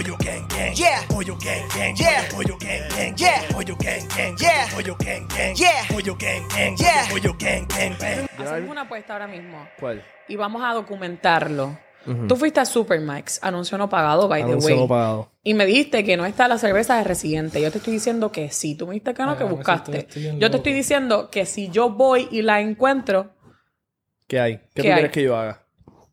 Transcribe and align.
Pollo 0.00 0.16
gang 0.16 0.48
gang. 0.48 0.72
Yeah. 0.74 1.02
Pollo 1.08 1.36
gang 1.36 1.68
gang. 1.76 1.94
Yeah. 1.94 2.24
Pollo 2.32 2.56
gang 2.56 2.88
gang. 2.88 3.14
Yeah. 3.18 3.42
Pollo 3.52 3.76
gang 3.76 4.08
gang. 4.08 4.34
Yeah. 4.40 4.66
Pollo 4.72 4.96
gang 4.96 5.28
gang. 5.28 5.54
Yeah. 5.60 5.84
Pollo 5.90 6.14
gang 6.14 6.48
gang. 6.48 6.76
Yeah. 6.78 7.06
Pollo 7.10 7.32
gang 7.38 7.66
gang. 7.68 7.96
bang. 8.00 8.26
Hacemos 8.38 8.70
una 8.70 8.80
apuesta 8.80 9.12
ahora 9.12 9.26
mismo. 9.26 9.68
¿Cuál? 9.78 10.02
Y 10.26 10.36
vamos 10.36 10.62
a 10.64 10.72
documentarlo. 10.72 11.78
Tú 12.28 12.36
fuiste 12.36 12.60
a 12.60 12.64
Supermax, 12.64 13.40
anuncio 13.42 13.76
no 13.76 13.90
pagado, 13.90 14.26
by 14.26 14.40
Anuncio 14.40 14.68
the 14.68 14.72
way. 14.72 14.80
no 14.80 14.88
pagado. 14.88 15.32
Y 15.44 15.52
me 15.52 15.66
dijiste 15.66 16.02
que 16.02 16.16
no 16.16 16.24
está 16.24 16.48
la 16.48 16.56
cerveza 16.56 16.96
de 16.96 17.04
Residente. 17.04 17.60
Yo 17.60 17.70
te 17.70 17.76
estoy 17.76 17.92
diciendo 17.92 18.32
que 18.32 18.50
sí. 18.50 18.74
Tú 18.76 18.86
me 18.86 18.94
dijiste 18.94 19.12
que 19.12 19.22
no, 19.22 19.32
Ay, 19.32 19.36
que 19.36 19.44
buscaste. 19.44 20.06
Yo 20.38 20.50
te 20.50 20.56
estoy 20.56 20.72
diciendo 20.72 21.28
que 21.30 21.44
si 21.44 21.68
yo 21.68 21.90
voy 21.90 22.26
y 22.30 22.40
la 22.40 22.62
encuentro, 22.62 23.34
¿Qué 24.26 24.40
hay? 24.40 24.56
¿Qué, 24.56 24.62
¿Qué 24.76 24.82
tú 24.82 24.88
hay? 24.88 24.94
quieres 24.94 25.12
que 25.12 25.22
yo 25.24 25.36
haga? 25.36 25.59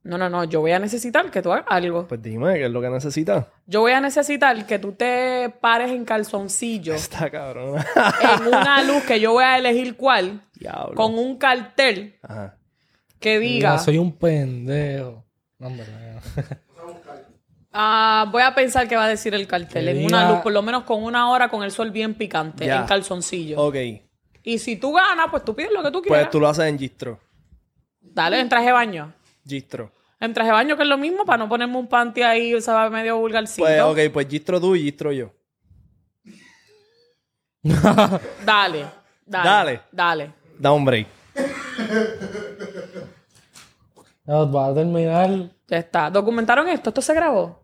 No, 0.07 0.17
no, 0.17 0.29
no, 0.29 0.43
yo 0.45 0.61
voy 0.61 0.71
a 0.71 0.79
necesitar 0.79 1.29
que 1.29 1.41
tú 1.41 1.51
hagas 1.51 1.65
algo. 1.67 2.07
Pues 2.07 2.21
dime, 2.21 2.53
¿qué 2.55 2.65
es 2.65 2.71
lo 2.71 2.81
que 2.81 2.89
necesitas? 2.89 3.45
Yo 3.65 3.81
voy 3.81 3.91
a 3.91 3.99
necesitar 4.01 4.65
que 4.65 4.79
tú 4.79 4.93
te 4.93 5.49
pares 5.61 5.91
en 5.91 6.05
calzoncillo 6.05 6.93
Está 6.95 7.29
cabrón. 7.29 7.75
en 8.39 8.47
una 8.47 8.83
luz 8.83 9.03
que 9.03 9.19
yo 9.19 9.33
voy 9.33 9.43
a 9.43 9.57
elegir 9.57 9.95
cuál, 9.97 10.41
Diablo. 10.53 10.95
con 10.95 11.17
un 11.17 11.37
cartel 11.37 12.17
Ajá. 12.21 12.55
que 13.19 13.39
diga, 13.39 13.71
Mira, 13.71 13.79
soy 13.83 13.97
un 13.97 14.13
pendejo. 14.13 15.23
No, 15.59 15.67
hombre, 15.67 15.85
no. 15.87 16.43
ah, 17.73 18.27
voy 18.31 18.43
a 18.43 18.53
pensar 18.55 18.87
que 18.87 18.95
va 18.95 19.05
a 19.05 19.09
decir 19.09 19.33
el 19.33 19.47
cartel, 19.47 19.87
en 19.89 20.05
una 20.05 20.29
luz, 20.31 20.39
por 20.39 20.51
lo 20.53 20.61
menos 20.61 20.83
con 20.83 21.03
una 21.03 21.29
hora 21.29 21.49
con 21.49 21.63
el 21.63 21.71
sol 21.71 21.91
bien 21.91 22.13
picante, 22.13 22.65
Ya. 22.65 22.77
en 22.81 22.85
calzoncillo. 22.85 23.59
Ok. 23.61 23.75
Y 24.43 24.59
si 24.59 24.77
tú 24.77 24.93
ganas, 24.93 25.27
pues 25.29 25.43
tú 25.43 25.53
pides 25.55 25.71
lo 25.73 25.83
que 25.83 25.91
tú 25.91 25.99
Pues 26.01 26.07
quieras. 26.07 26.29
tú 26.29 26.39
lo 26.39 26.47
haces 26.47 26.65
en 26.65 26.79
Gistro. 26.79 27.19
Dale, 27.99 28.39
en 28.39 28.47
traje 28.49 28.67
de 28.67 28.71
baño. 28.71 29.13
Gistro. 29.45 29.91
En 30.19 30.33
traje 30.33 30.47
de 30.49 30.53
baño, 30.53 30.75
que 30.77 30.83
es 30.83 30.89
lo 30.89 30.97
mismo, 30.97 31.25
para 31.25 31.37
no 31.37 31.47
ponerme 31.49 31.77
un 31.77 31.87
panty 31.87 32.23
ahí, 32.23 32.53
o 32.55 32.61
sea, 32.61 32.89
medio 32.89 33.17
vulgarcito. 33.17 33.65
Pues, 33.67 33.81
ok, 33.81 33.99
pues 34.11 34.27
Gistro 34.27 34.59
tú 34.59 34.75
y 34.75 34.81
Gistro 34.83 35.11
yo. 35.11 35.31
Dale, 37.63 38.19
dale. 38.45 38.85
Dale. 39.25 39.81
Dale. 39.91 40.33
Da 40.57 40.71
un 40.71 40.85
break. 40.85 41.07
No, 44.25 44.51
va 44.51 44.67
a 44.67 44.73
terminar. 44.73 45.29
Ya 45.67 45.77
está. 45.77 46.09
¿Documentaron 46.09 46.67
esto? 46.69 46.89
¿Esto 46.89 47.01
se 47.01 47.13
grabó? 47.13 47.63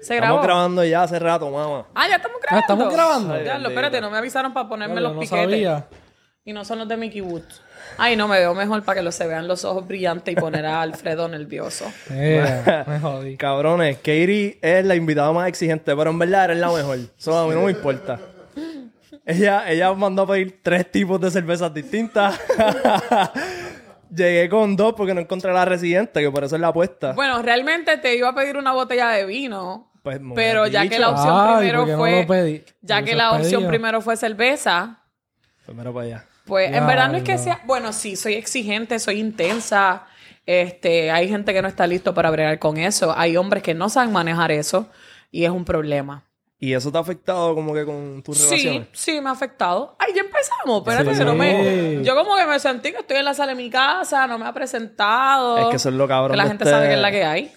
¿Se 0.00 0.14
grabó? 0.16 0.34
Estamos 0.36 0.46
grabando 0.46 0.84
ya 0.84 1.02
hace 1.02 1.18
rato, 1.18 1.50
mamá. 1.50 1.86
Ah, 1.94 2.08
ya 2.08 2.16
estamos 2.16 2.38
Ah, 2.38 2.40
grabando. 2.42 2.60
¿estamos 2.60 2.92
grabando? 2.94 3.34
Ay, 3.34 3.66
espérate, 3.66 4.00
no 4.00 4.10
me 4.10 4.18
avisaron 4.18 4.52
para 4.52 4.68
ponerme 4.68 5.00
los 5.00 5.14
no 5.14 5.20
piquetes. 5.20 5.44
sabía. 5.50 5.86
Y 6.48 6.54
no 6.54 6.64
son 6.64 6.78
los 6.78 6.88
de 6.88 6.96
Mickey 6.96 7.20
Woods. 7.20 7.60
Ay, 7.98 8.16
no, 8.16 8.26
me 8.26 8.38
veo 8.38 8.54
mejor 8.54 8.82
para 8.82 9.00
que 9.00 9.04
lo 9.04 9.12
se 9.12 9.26
vean 9.26 9.46
los 9.46 9.66
ojos 9.66 9.86
brillantes 9.86 10.32
y 10.32 10.34
poner 10.34 10.64
a 10.64 10.80
Alfredo 10.80 11.28
nervioso. 11.28 11.84
Eh, 12.10 12.84
me 12.86 12.98
jodí. 12.98 13.36
Cabrones, 13.36 13.98
Katie 13.98 14.58
es 14.62 14.82
la 14.82 14.94
invitada 14.94 15.30
más 15.30 15.46
exigente, 15.46 15.94
pero 15.94 16.08
en 16.08 16.18
verdad 16.18 16.46
eres 16.46 16.56
la 16.56 16.72
mejor. 16.72 17.00
Eso 17.18 17.38
a 17.38 17.46
mí 17.46 17.52
no 17.54 17.66
me 17.66 17.72
importa. 17.72 18.18
Ella, 19.26 19.70
ella 19.70 19.92
mandó 19.92 20.22
a 20.22 20.26
pedir 20.28 20.60
tres 20.62 20.90
tipos 20.90 21.20
de 21.20 21.30
cervezas 21.30 21.74
distintas. 21.74 22.40
Llegué 24.10 24.48
con 24.48 24.74
dos 24.74 24.94
porque 24.94 25.12
no 25.12 25.20
encontré 25.20 25.52
la 25.52 25.66
residente, 25.66 26.22
que 26.22 26.30
por 26.30 26.44
eso 26.44 26.54
es 26.54 26.62
la 26.62 26.68
apuesta. 26.68 27.12
Bueno, 27.12 27.42
realmente 27.42 27.98
te 27.98 28.16
iba 28.16 28.30
a 28.30 28.34
pedir 28.34 28.56
una 28.56 28.72
botella 28.72 29.10
de 29.10 29.26
vino. 29.26 29.92
Pues, 30.02 30.18
pero 30.34 30.66
ya 30.66 30.84
que 30.84 30.88
dicho. 30.88 31.00
la 31.00 31.10
opción 31.10 31.34
Ay, 31.36 31.58
primero 31.58 31.78
¿por 31.80 31.86
qué 31.86 31.92
no 31.92 32.26
fue. 32.26 32.64
Ya 32.80 33.02
que 33.02 33.14
la 33.14 33.32
opción 33.32 33.50
pedido. 33.50 33.68
primero 33.68 34.00
fue 34.00 34.16
cerveza. 34.16 35.00
Primero 35.66 35.92
para 35.92 36.06
allá. 36.06 36.27
Pues 36.48 36.74
en 36.74 36.86
verdad 36.86 37.08
no 37.10 37.18
es 37.18 37.22
que 37.22 37.38
sea. 37.38 37.60
Bueno, 37.66 37.92
sí, 37.92 38.16
soy 38.16 38.34
exigente, 38.34 38.98
soy 38.98 39.20
intensa. 39.20 40.06
Este, 40.46 41.10
hay 41.10 41.28
gente 41.28 41.52
que 41.52 41.60
no 41.62 41.68
está 41.68 41.86
listo 41.86 42.14
para 42.14 42.30
bregar 42.30 42.58
con 42.58 42.78
eso. 42.78 43.14
Hay 43.16 43.36
hombres 43.36 43.62
que 43.62 43.74
no 43.74 43.88
saben 43.90 44.12
manejar 44.12 44.50
eso 44.50 44.88
y 45.30 45.44
es 45.44 45.50
un 45.50 45.64
problema. 45.64 46.24
¿Y 46.60 46.72
eso 46.72 46.90
te 46.90 46.98
ha 46.98 47.02
afectado 47.02 47.54
como 47.54 47.72
que 47.72 47.84
con 47.84 48.20
tus 48.24 48.38
Sí, 48.38 48.50
relaciones? 48.50 48.88
sí, 48.92 49.20
me 49.20 49.28
ha 49.28 49.32
afectado. 49.32 49.94
Ay, 50.00 50.12
ya 50.16 50.22
empezamos. 50.22 50.78
Espérate, 50.78 51.12
Sí. 51.12 51.18
que 51.20 51.24
no 51.24 51.34
me. 51.36 52.02
Yo 52.02 52.16
como 52.16 52.34
que 52.34 52.46
me 52.46 52.58
sentí 52.58 52.90
que 52.90 52.98
estoy 52.98 53.18
en 53.18 53.26
la 53.26 53.34
sala 53.34 53.52
de 53.54 53.62
mi 53.62 53.70
casa, 53.70 54.26
no 54.26 54.38
me 54.38 54.46
ha 54.46 54.52
presentado. 54.52 55.58
Es 55.58 55.66
que 55.66 55.76
eso 55.76 55.90
es 55.90 55.94
lo 55.94 56.08
cabrón 56.08 56.32
Que 56.32 56.36
la 56.38 56.48
gente 56.48 56.64
este- 56.64 56.70
sabe 56.74 56.88
que 56.88 56.94
es 56.94 57.00
la 57.00 57.10
que 57.12 57.24
hay. 57.24 57.52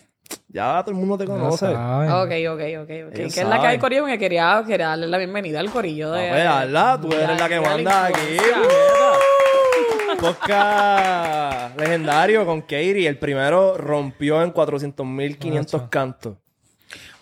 Ya 0.53 0.81
todo 0.84 0.91
el 0.91 0.97
mundo 0.97 1.17
te 1.17 1.25
No 1.25 1.31
conoce. 1.31 1.67
Ok, 1.67 2.31
ok, 2.51 2.62
ok, 2.81 2.89
ok. 3.07 3.13
Que 3.13 3.25
es 3.25 3.47
la 3.47 3.62
que 3.62 3.67
hay. 3.67 3.79
Corillo, 3.79 4.06
que 4.06 4.19
quería, 4.19 4.62
quería 4.67 4.88
darle 4.89 5.07
la 5.07 5.17
bienvenida 5.17 5.62
al 5.62 5.72
Corillo 5.72 6.12
de. 6.12 6.29
Ah, 6.29 6.34
pues, 6.34 6.45
hazla, 6.45 7.00
tú 7.01 7.13
eres 7.13 7.39
la 7.39 7.47
que 7.47 7.56
de 7.56 7.62
manda 7.62 8.06
aquí. 8.07 8.38
Podcast 10.19 11.79
legendario 11.79 12.45
con 12.45 12.61
Katie. 12.61 13.07
El 13.07 13.17
primero 13.17 13.78
rompió 13.78 14.44
en 14.44 14.53
400.500 14.53 15.90
cantos. 15.90 16.35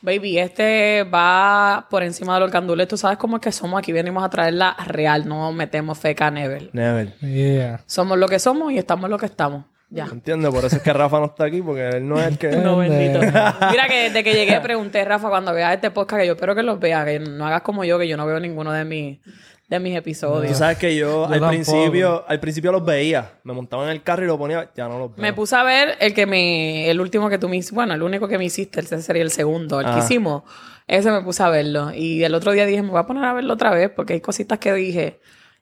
Baby, 0.01 0.39
este 0.39 1.03
va 1.03 1.85
por 1.89 2.01
encima 2.03 2.33
de 2.33 2.39
los 2.39 2.51
candules. 2.51 2.87
Tú 2.87 2.97
sabes 2.97 3.17
cómo 3.19 3.37
es 3.37 3.41
que 3.43 3.51
somos. 3.51 3.77
Aquí 3.77 3.91
venimos 3.91 4.23
a 4.23 4.29
traerla 4.29 4.75
real. 4.87 5.27
No 5.27 5.51
metemos 5.51 5.99
feca 5.99 6.31
never. 6.31 6.69
Never. 6.73 7.15
Yeah. 7.19 7.81
Somos 7.85 8.17
lo 8.17 8.27
que 8.27 8.39
somos 8.39 8.71
y 8.71 8.79
estamos 8.79 9.07
lo 9.09 9.19
que 9.19 9.27
estamos. 9.27 9.65
Ya. 9.91 10.05
¿Entiendes? 10.05 10.53
Por 10.53 10.63
eso 10.65 10.75
es 10.75 10.81
que 10.83 10.93
Rafa 10.93 11.19
no 11.19 11.25
está 11.25 11.45
aquí, 11.45 11.61
porque 11.63 11.89
él 11.89 12.07
no 12.07 12.19
es 12.19 12.27
el 12.27 12.37
que... 12.37 12.49
No, 12.57 12.77
bendito. 12.77 13.19
Mira 13.71 13.87
que 13.87 14.03
desde 14.09 14.23
que 14.23 14.33
llegué 14.33 14.59
pregunté, 14.61 15.03
Rafa, 15.03 15.29
cuando 15.29 15.53
veas 15.53 15.73
este 15.73 15.89
podcast, 15.91 16.21
que 16.21 16.27
yo 16.27 16.33
espero 16.33 16.53
que 16.53 16.61
los 16.63 16.79
veas, 16.79 17.05
que 17.05 17.19
no 17.19 17.45
hagas 17.47 17.61
como 17.63 17.83
yo, 17.83 17.97
que 17.97 18.07
yo 18.07 18.15
no 18.15 18.25
veo 18.27 18.39
ninguno 18.39 18.71
de 18.71 18.85
mis, 18.85 19.19
de 19.67 19.79
mis 19.79 19.93
Tú 19.93 19.97
episodios. 19.99 20.57
sabes 20.57 20.77
que 20.77 20.95
yo, 20.95 21.07
Yo 21.07 21.23
al 21.25 21.31
tampoco. 21.39 21.49
principio 21.49 22.25
al 22.27 22.39
principio 22.39 22.71
los 22.71 22.85
veía. 22.85 23.31
Me 23.43 23.53
montaba 23.53 23.83
en 23.85 23.89
el 23.89 24.03
carro 24.03 24.23
y 24.23 24.27
lo 24.27 24.37
ponía. 24.37 24.69
Ya 24.75 24.87
no 24.87 24.99
los 24.99 25.15
veo. 25.15 25.21
Me 25.23 25.33
puse 25.33 25.55
a 25.55 25.63
ver 25.63 25.95
el 25.99 26.13
que 26.13 26.27
me, 26.27 26.89
el 26.89 27.01
último 27.01 27.27
que 27.29 27.39
tú 27.39 27.49
me 27.49 27.57
hiciste, 27.57 27.73
bueno, 27.75 27.95
el 27.95 28.03
único 28.03 28.27
que 28.27 28.37
me 28.37 28.45
hiciste, 28.45 28.81
ese 28.81 29.01
sería 29.01 29.23
el 29.23 29.31
segundo, 29.31 29.79
el 29.79 29.85
que 29.87 29.91
Ajá. 29.93 29.99
hicimos. 30.05 30.43
Ese 30.85 31.09
me 31.11 31.21
puse 31.23 31.41
a 31.41 31.49
verlo. 31.49 31.91
Y 31.95 32.23
el 32.23 32.35
otro 32.35 32.51
día 32.51 32.65
dije, 32.67 32.81
me 32.83 32.89
voy 32.89 32.99
a 32.99 33.03
poner 33.07 33.23
a 33.25 33.33
verlo 33.33 33.53
otra 33.55 33.71
vez, 33.71 33.89
porque 33.95 34.13
hay 34.13 34.21
cositas 34.21 34.59
que 34.59 34.71
dije 34.73 35.19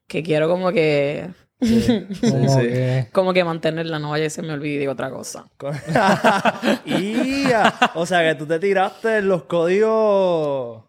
que 0.07 0.23
quiero 0.23 0.47
como 0.49 0.71
que, 0.71 1.27
Como 1.59 2.49
sí. 2.59 2.67
que- 2.67 3.07
como 3.11 3.33
que 3.33 3.43
mantenerla, 3.43 3.97
no 3.99 4.11
vaya 4.11 4.25
y 4.25 4.29
se 4.29 4.41
me 4.43 4.53
olvide 4.53 4.79
diga 4.79 4.91
otra 4.91 5.09
cosa. 5.09 5.45
y 6.85 7.45
O 7.95 8.05
sea 8.05 8.21
que 8.23 8.35
tú 8.35 8.45
te 8.45 8.59
tiraste 8.59 9.21
los 9.21 9.43
códigos 9.43 10.83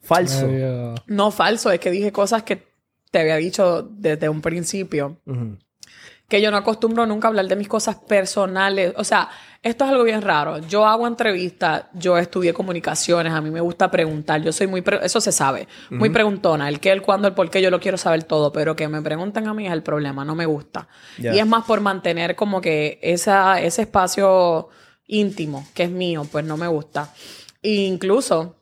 falsos. 0.00 0.44
medio- 0.44 0.94
No 1.06 1.30
falso, 1.30 1.70
es 1.70 1.80
que 1.80 1.90
dije 1.90 2.12
cosas 2.12 2.42
que 2.42 2.62
te 3.10 3.20
había 3.20 3.36
dicho 3.36 3.82
desde 3.82 4.28
un 4.28 4.40
principio. 4.42 5.16
Ujú. 5.26 5.56
Que 6.32 6.40
yo 6.40 6.50
no 6.50 6.56
acostumbro 6.56 7.04
nunca 7.04 7.28
a 7.28 7.30
hablar 7.30 7.46
de 7.46 7.56
mis 7.56 7.68
cosas 7.68 7.94
personales. 7.96 8.94
O 8.96 9.04
sea, 9.04 9.28
esto 9.62 9.84
es 9.84 9.90
algo 9.90 10.02
bien 10.02 10.22
raro. 10.22 10.58
Yo 10.66 10.86
hago 10.86 11.06
entrevistas, 11.06 11.84
yo 11.92 12.16
estudié 12.16 12.54
comunicaciones, 12.54 13.34
a 13.34 13.42
mí 13.42 13.50
me 13.50 13.60
gusta 13.60 13.90
preguntar. 13.90 14.40
Yo 14.42 14.50
soy 14.50 14.66
muy, 14.66 14.80
pre- 14.80 15.04
eso 15.04 15.20
se 15.20 15.30
sabe, 15.30 15.68
muy 15.90 16.08
preguntona. 16.08 16.70
El 16.70 16.80
qué, 16.80 16.90
el 16.90 17.02
cuándo, 17.02 17.28
el 17.28 17.34
por 17.34 17.50
qué, 17.50 17.60
yo 17.60 17.70
lo 17.70 17.80
quiero 17.80 17.98
saber 17.98 18.24
todo, 18.24 18.50
pero 18.50 18.74
que 18.74 18.88
me 18.88 19.02
pregunten 19.02 19.46
a 19.46 19.52
mí 19.52 19.66
es 19.66 19.72
el 19.74 19.82
problema, 19.82 20.24
no 20.24 20.34
me 20.34 20.46
gusta. 20.46 20.88
Y 21.34 21.38
es 21.38 21.46
más 21.46 21.64
por 21.66 21.80
mantener 21.82 22.34
como 22.34 22.62
que 22.62 22.98
esa, 23.02 23.60
ese 23.60 23.82
espacio 23.82 24.70
íntimo, 25.06 25.66
que 25.74 25.82
es 25.82 25.90
mío, 25.90 26.26
pues 26.32 26.46
no 26.46 26.56
me 26.56 26.66
gusta. 26.66 27.12
E 27.62 27.74
incluso 27.84 28.56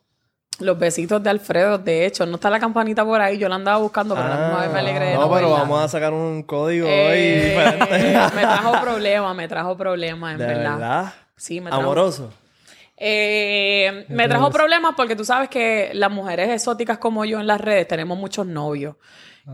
los 0.60 0.78
besitos 0.78 1.22
de 1.22 1.30
Alfredo, 1.30 1.78
de 1.78 2.06
hecho, 2.06 2.24
no 2.26 2.36
está 2.36 2.50
la 2.50 2.60
campanita 2.60 3.04
por 3.04 3.20
ahí, 3.20 3.38
yo 3.38 3.48
la 3.48 3.56
andaba 3.56 3.78
buscando, 3.78 4.14
pero 4.14 4.26
a 4.26 4.30
la 4.30 4.36
misma 4.46 4.60
vez 4.62 4.72
me 4.72 4.78
alegré 4.80 5.04
de 5.06 5.12
Ah, 5.12 5.16
no, 5.16 5.20
no 5.26 5.34
pero 5.34 5.46
verla. 5.48 5.62
vamos 5.62 5.82
a 5.84 5.88
sacar 5.88 6.12
un 6.12 6.42
código 6.42 6.86
Eh, 6.88 7.08
hoy 7.08 7.48
diferente. 7.50 8.34
me 8.36 8.42
trajo 8.42 8.72
problemas, 8.80 9.36
me 9.36 9.48
trajo 9.48 9.76
problemas, 9.76 10.32
en 10.32 10.38
¿De 10.38 10.46
verdad. 10.46 10.72
verdad? 10.72 11.12
Sí, 11.36 11.60
me 11.60 11.70
trajo. 11.70 11.82
Amoroso. 11.82 12.32
Eh, 13.02 14.04
me 14.08 14.28
trajo 14.28 14.50
problemas 14.50 14.94
porque 14.94 15.16
tú 15.16 15.24
sabes 15.24 15.48
que 15.48 15.90
las 15.94 16.10
mujeres 16.10 16.50
exóticas 16.50 16.98
como 16.98 17.24
yo 17.24 17.40
en 17.40 17.46
las 17.46 17.60
redes 17.60 17.88
tenemos 17.88 18.18
muchos 18.18 18.46
novios. 18.46 18.96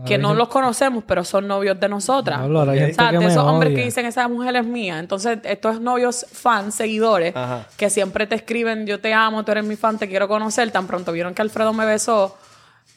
Que 0.05 0.17
no 0.17 0.33
los 0.33 0.47
conocemos, 0.47 1.03
pero 1.05 1.23
son 1.23 1.47
novios 1.47 1.79
de 1.79 1.89
nosotras. 1.89 2.39
Ahora 2.39 2.71
hay 2.71 2.91
o 2.91 2.93
sea, 2.93 3.11
que 3.11 3.17
de 3.19 3.25
esos 3.25 3.43
hombres 3.43 3.71
odia. 3.71 3.79
que 3.79 3.85
dicen 3.85 4.05
esa 4.05 4.27
mujer 4.27 4.55
es 4.55 4.65
mía. 4.65 4.99
Entonces, 4.99 5.39
estos 5.43 5.81
novios 5.81 6.25
fans, 6.31 6.75
seguidores, 6.75 7.35
Ajá. 7.35 7.65
que 7.77 7.89
siempre 7.89 8.27
te 8.27 8.35
escriben, 8.35 8.85
yo 8.85 8.99
te 8.99 9.13
amo, 9.13 9.43
tú 9.43 9.51
eres 9.51 9.65
mi 9.65 9.75
fan, 9.75 9.97
te 9.97 10.07
quiero 10.07 10.27
conocer. 10.27 10.69
Tan 10.71 10.87
pronto 10.87 11.11
vieron 11.11 11.33
que 11.33 11.41
Alfredo 11.41 11.73
me 11.73 11.85
besó. 11.85 12.37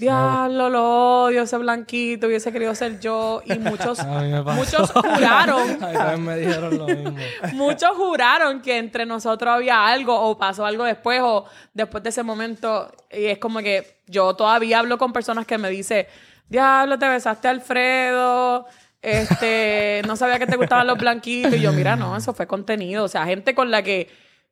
Diablo, 0.01 0.71
lo 0.71 1.25
odio, 1.25 1.43
ese 1.43 1.59
blanquito, 1.59 2.27
hubiese 2.27 2.51
querido 2.51 2.75
ser 2.75 3.01
yo. 3.01 3.43
Y 3.45 3.59
muchos, 3.59 3.99
muchos 4.55 4.91
juraron 4.93 5.79
Ay, 5.83 6.19
me 6.19 6.39
dijeron 6.39 6.79
lo 6.79 6.87
mismo. 6.87 7.17
Muchos 7.53 7.91
juraron 7.97 8.63
que 8.63 8.79
entre 8.79 9.05
nosotros 9.05 9.55
había 9.55 9.87
algo 9.87 10.19
o 10.19 10.39
pasó 10.39 10.65
algo 10.65 10.85
después 10.85 11.21
o 11.23 11.45
después 11.75 12.03
de 12.03 12.09
ese 12.09 12.23
momento. 12.23 12.91
Y 13.11 13.27
es 13.27 13.39
como 13.39 13.59
que 13.61 14.01
yo 14.07 14.35
todavía 14.35 14.79
hablo 14.79 14.97
con 14.97 15.13
personas 15.13 15.47
que 15.47 15.59
me 15.59 15.69
dicen, 15.69 16.07
diablo, 16.51 16.99
te 16.99 17.09
besaste 17.09 17.49
a 17.49 17.53
Alfredo, 17.53 18.67
este, 19.01 20.03
no 20.07 20.17
sabía 20.17 20.39
que 20.39 20.47
te 20.47 20.57
gustaban 20.57 20.87
los 20.87 20.99
blanquitos. 20.99 21.55
Y 21.55 21.61
yo, 21.61 21.73
mira, 21.73 21.97
no, 21.97 22.17
eso 22.17 22.35
fue 22.35 22.47
contenido. 22.47 23.05
O 23.05 23.09
sea, 23.09 23.25
gente 23.25 23.55
con 23.55 23.71
la 23.71 23.83
que 23.83 24.11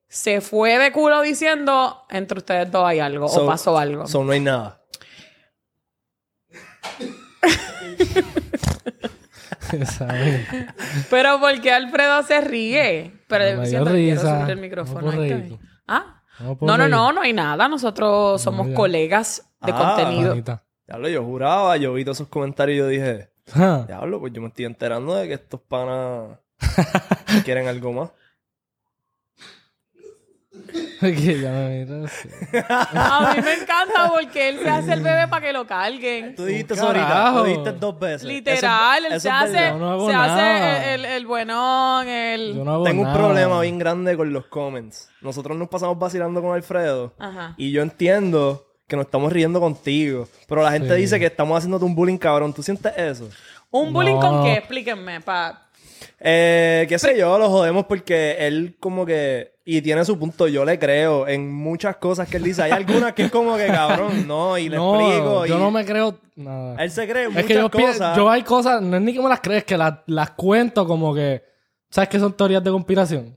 se 0.09 0.41
fue 0.41 0.79
de 0.79 0.91
culo 0.93 1.21
diciendo, 1.21 2.07
entre 2.09 2.39
ustedes 2.39 2.71
dos 2.71 2.87
hay 2.87 3.01
algo 3.01 3.29
So- 3.29 3.45
o 3.45 3.47
pasó 3.47 3.77
algo. 3.77 4.07
So, 4.07 4.25
no 4.25 4.33
hay 4.33 4.41
nada. 4.41 4.81
Pero 11.11 11.41
porque 11.41 11.73
Alfredo 11.73 12.23
se 12.23 12.41
ríe. 12.41 13.13
Pero 13.29 13.45
dio 13.45 13.85
pero 13.85 13.97
quiero 13.97 14.47
el 14.49 14.57
No 14.57 14.63
micrófono. 14.63 15.11
reír. 15.11 15.37
bien. 15.37 15.61
¿Ah? 15.87 16.23
No, 16.41 16.57
No, 16.61 16.79
no, 16.79 16.89
no, 16.89 17.13
no 17.13 17.21
hay 17.21 17.33
nada. 17.33 17.69
Nosotros 17.69 18.41
somos 18.41 18.69
ya. 18.69 18.75
colegas 18.75 19.51
de 19.61 19.73
Ah, 19.73 19.77
contenido. 19.97 20.31
Manita. 20.31 20.63
Diablo, 20.89 21.09
yo 21.11 21.23
juraba, 21.23 21.77
yo 21.77 21.93
vi 21.93 22.03
todos 22.03 22.17
esos 22.17 22.29
comentarios 22.29 22.75
y 22.77 22.79
yo 22.79 22.89
dije, 22.89 23.29
diablo, 23.87 24.21
pues 24.21 24.33
yo 24.33 24.41
me 24.41 24.49
estoy 24.49 24.65
enterando 24.65 25.15
de 25.17 25.29
que 25.29 25.35
estos 25.35 25.61
panas 25.61 26.39
quieren 27.45 27.69
algo 27.69 27.93
más. 27.93 28.11
que 31.01 31.41
ya 31.43 31.51
me 31.53 31.85
mira 31.85 32.07
así. 32.07 32.29
A 32.71 33.35
mí 33.37 33.43
me 33.43 33.53
encanta 33.53 34.09
porque 34.11 34.49
él 34.49 34.61
se 34.61 34.71
hace 34.71 34.95
el 34.95 35.03
bebé 35.03 35.29
para 35.29 35.47
que 35.47 35.53
lo 35.53 35.67
carguen. 35.67 36.35
Tú 36.35 36.47
dijiste 36.47 36.73
eso 36.73 36.87
ahorita, 36.87 37.33
lo 37.33 37.45
dijiste 37.45 37.73
dos 37.73 37.99
veces. 37.99 38.23
Literal, 38.27 39.05
Eso- 39.05 39.07
él 39.09 39.13
eso 39.13 39.21
se 39.21 39.31
hace, 39.31 39.73
no 39.79 40.07
se 40.07 40.15
hace 40.15 40.95
el, 40.95 41.05
el, 41.05 41.13
el 41.13 41.27
buenón, 41.27 42.09
el... 42.09 42.55
Yo 42.57 42.65
no 42.65 42.73
hago 42.73 42.85
Tengo 42.85 43.03
un 43.03 43.13
problema 43.13 43.61
bien 43.61 43.79
grande 43.79 44.17
con 44.17 44.33
los 44.33 44.47
comments. 44.47 45.11
Nosotros 45.21 45.55
nos 45.59 45.69
pasamos 45.69 45.99
vacilando 45.99 46.41
con 46.41 46.55
Alfredo. 46.55 47.13
Ajá. 47.19 47.53
Y 47.59 47.73
yo 47.73 47.83
entiendo 47.83 48.68
que 48.89 48.97
nos 48.97 49.05
estamos 49.05 49.33
riendo 49.33 49.61
contigo. 49.61 50.27
Pero 50.49 50.63
la 50.63 50.73
gente 50.73 50.95
Sí. 50.97 51.01
dice 51.03 51.21
que 51.21 51.27
estamos 51.27 51.57
haciéndote 51.59 51.85
un 51.85 51.95
bullying 51.95 52.19
cabrón. 52.19 52.53
¿Tú 52.53 52.63
sientes 52.63 52.93
eso? 52.97 53.29
¿Un 53.71 53.93
bullying 53.93 54.15
No. 54.15 54.21
con 54.21 54.45
qué? 54.45 54.55
Explíquenme, 54.55 55.21
pa... 55.21 55.67
Eh, 56.21 56.87
qué 56.89 56.99
sé 56.99 57.17
yo, 57.19 57.39
lo 57.39 57.49
jodemos 57.49 57.85
porque 57.87 58.37
él 58.41 58.77
como 58.81 59.05
que... 59.07 59.53
Y 59.65 59.83
tiene 59.83 60.05
su 60.05 60.19
punto, 60.19 60.49
yo 60.49 60.65
le 60.65 60.79
creo 60.79 61.29
en 61.29 61.53
muchas 61.53 61.97
cosas 61.97 62.27
que 62.29 62.39
él 62.39 62.45
dice. 62.45 62.63
Hay 62.63 62.71
algunas 62.71 63.13
que 63.13 63.25
es 63.25 63.31
como 63.31 63.57
que 63.59 63.67
cabrón, 63.67 64.27
no, 64.27 64.57
y 64.57 64.69
le 64.71 64.77
No, 64.77 64.99
explico. 64.99 65.47
yo 65.47 65.57
y 65.57 65.59
no 65.61 65.71
me 65.71 65.85
creo 65.85 66.19
nada. 66.37 66.83
Él 66.83 66.91
se 66.91 67.07
cree 67.07 67.25
es 67.25 67.29
muchas 67.31 67.45
que 67.47 67.55
yo, 67.55 67.71
cosas. 67.71 68.17
yo 68.17 68.31
hay 68.31 68.43
cosas, 68.43 68.81
no 68.81 68.97
es 68.97 69.03
ni 69.03 69.13
que 69.13 69.21
me 69.21 69.29
las 69.29 69.41
crees, 69.41 69.65
que 69.65 69.77
las, 69.77 69.95
las 70.07 70.31
cuento 70.31 70.87
como 70.87 71.15
que... 71.15 71.43
¿Sabes 71.91 72.09
qué 72.09 72.19
son 72.19 72.33
teorías 72.35 72.65
de 72.65 72.71
conspiración? 72.71 73.37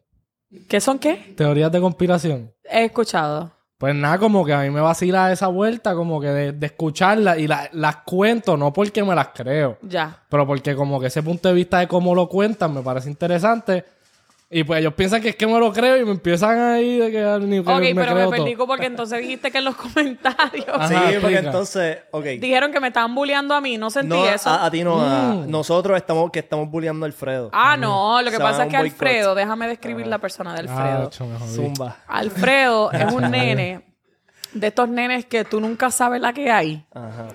¿Qué 0.69 0.79
son 0.79 0.97
qué? 0.99 1.33
Teorías 1.35 1.71
de 1.71 1.81
conspiración. 1.81 2.51
He 2.63 2.85
escuchado. 2.85 3.51
Pues 3.81 3.95
nada, 3.95 4.19
como 4.19 4.45
que 4.45 4.53
a 4.53 4.61
mí 4.61 4.69
me 4.69 4.79
vacila 4.79 5.31
esa 5.31 5.47
vuelta, 5.47 5.95
como 5.95 6.21
que 6.21 6.27
de, 6.27 6.51
de 6.51 6.65
escucharlas 6.67 7.39
y 7.39 7.47
la- 7.47 7.67
las 7.73 7.95
cuento, 8.05 8.55
no 8.55 8.71
porque 8.71 9.03
me 9.03 9.15
las 9.15 9.29
creo, 9.33 9.79
Ya. 9.81 10.19
pero 10.29 10.45
porque 10.45 10.75
como 10.75 10.99
que 10.99 11.07
ese 11.07 11.23
punto 11.23 11.49
de 11.49 11.55
vista 11.55 11.79
de 11.79 11.87
cómo 11.87 12.13
lo 12.13 12.29
cuentan 12.29 12.75
me 12.75 12.83
parece 12.83 13.09
interesante. 13.09 13.83
Y 14.53 14.65
pues 14.65 14.81
ellos 14.81 14.93
piensan 14.95 15.21
que 15.21 15.29
es 15.29 15.35
que 15.37 15.47
me 15.47 15.57
lo 15.57 15.71
creo 15.71 15.95
y 15.95 16.03
me 16.03 16.11
empiezan 16.11 16.59
ahí 16.59 16.97
de 16.97 17.09
que 17.09 17.39
ni 17.45 17.63
que 17.63 17.71
Ok, 17.71 17.79
me 17.79 17.95
pero 17.95 17.95
me 17.95 18.03
creo 18.11 18.29
perdí 18.31 18.55
todo. 18.55 18.67
porque 18.67 18.85
entonces 18.87 19.21
dijiste 19.21 19.49
que 19.49 19.59
en 19.59 19.63
los 19.63 19.75
comentarios 19.77 20.67
Ajá, 20.67 20.87
Sí, 20.89 20.93
porque 20.93 21.13
explica. 21.15 21.39
entonces, 21.39 21.97
ok. 22.11 22.25
dijeron 22.37 22.71
que 22.73 22.81
me 22.81 22.89
estaban 22.89 23.15
bulleando 23.15 23.55
a 23.55 23.61
mí. 23.61 23.77
No 23.77 23.89
sentí 23.89 24.09
No, 24.09 24.27
eso. 24.27 24.49
a, 24.49 24.65
a 24.65 24.69
ti 24.71 24.83
no, 24.83 24.99
a- 25.01 25.33
Mm. 25.35 25.49
nosotros 25.49 25.95
estamos 25.95 26.29
que 26.31 26.39
estamos 26.39 26.69
bulleando 26.69 27.05
a 27.05 27.07
Alfredo. 27.07 27.49
ah, 27.53 27.77
no. 27.77 28.21
Lo 28.21 28.29
que 28.29 28.35
Se 28.35 28.43
pasa 28.43 28.63
es 28.65 28.69
que 28.69 28.75
a. 28.75 28.81
Alfredo, 28.81 29.35
déjame 29.35 29.67
describir 29.69 30.05
la 30.07 30.17
persona 30.17 30.53
de 30.53 30.67
Ah, 30.69 30.73
Alfredo. 30.97 31.09
cho, 31.11 31.25
me 31.27 31.39
jodí. 31.39 31.55
Zumba. 31.55 31.97
Alfredo 32.07 32.91
es 32.91 33.13
un 33.13 33.31
nene 33.31 33.85
de 34.53 34.67
estos 34.67 34.89
nenes 34.89 35.25
que 35.27 35.45
tú 35.45 35.61
nunca 35.61 35.89
sabes 35.91 36.19
la 36.19 36.33
que 36.33 36.51
hay. 36.51 36.85
Ajá. 36.93 37.29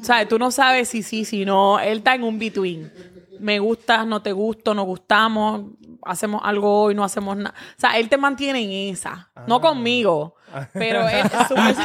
O 0.00 0.04
sea, 0.04 0.26
tú 0.26 0.40
no 0.40 0.50
sabes 0.50 0.88
si 0.88 1.04
sí, 1.04 1.24
si 1.24 1.44
no. 1.44 1.78
Él 1.78 1.98
está 1.98 2.16
en 2.16 2.24
un 2.24 2.36
between. 2.36 2.90
Me 3.38 3.58
gustas, 3.58 4.06
no 4.06 4.22
te 4.22 4.32
gusto, 4.32 4.72
nos 4.74 4.86
gustamos, 4.86 5.60
hacemos 6.06 6.40
algo 6.44 6.82
hoy, 6.82 6.94
no 6.94 7.04
hacemos 7.04 7.36
nada. 7.36 7.54
O 7.76 7.80
sea, 7.80 7.98
él 7.98 8.08
te 8.08 8.16
mantiene 8.16 8.60
en 8.60 8.94
esa. 8.94 9.30
No 9.46 9.60
conmigo. 9.60 10.34
Pero 10.72 11.06
él, 11.08 11.24
su, 11.48 11.54
perso- 11.54 11.84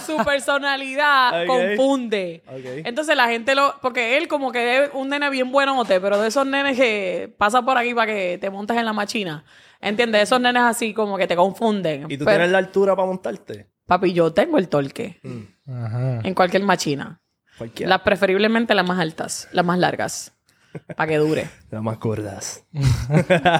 su 0.06 0.16
personalidad 0.24 1.46
confunde. 1.46 2.42
Entonces 2.84 3.16
la 3.16 3.26
gente 3.28 3.54
lo... 3.54 3.74
Porque 3.80 4.16
él 4.16 4.28
como 4.28 4.52
que 4.52 4.84
es 4.84 4.90
un 4.94 5.08
nene 5.08 5.28
bien 5.30 5.50
buenote, 5.52 6.00
pero 6.00 6.20
de 6.20 6.28
esos 6.28 6.46
nenes 6.46 6.76
que 6.76 7.34
pasa 7.38 7.62
por 7.62 7.76
aquí 7.76 7.94
para 7.94 8.12
que 8.12 8.38
te 8.40 8.50
montes 8.50 8.76
en 8.76 8.84
la 8.84 8.92
machina. 8.92 9.44
¿Entiendes? 9.80 10.22
Esos 10.24 10.40
nenes 10.40 10.62
así 10.62 10.92
como 10.94 11.16
que 11.16 11.26
te 11.26 11.36
confunden. 11.36 12.06
¿Y 12.10 12.16
tú 12.18 12.24
Pero- 12.24 12.36
tienes 12.38 12.50
la 12.52 12.58
altura 12.58 12.94
para 12.96 13.06
montarte? 13.08 13.68
Papi, 13.86 14.12
yo 14.12 14.32
tengo 14.32 14.58
el 14.58 14.68
torque 14.68 15.20
Ajá. 15.68 16.20
en 16.22 16.34
cualquier 16.34 16.62
machina. 16.62 17.20
Cualquiera. 17.58 17.90
Las 17.90 18.00
preferiblemente 18.02 18.74
las 18.74 18.86
más 18.86 18.98
altas, 19.00 19.48
las 19.52 19.64
más 19.64 19.78
largas. 19.78 20.32
Para 20.96 21.08
que 21.08 21.16
dure. 21.18 21.48
Las 21.70 21.82
más 21.82 21.98
gordas. 21.98 22.64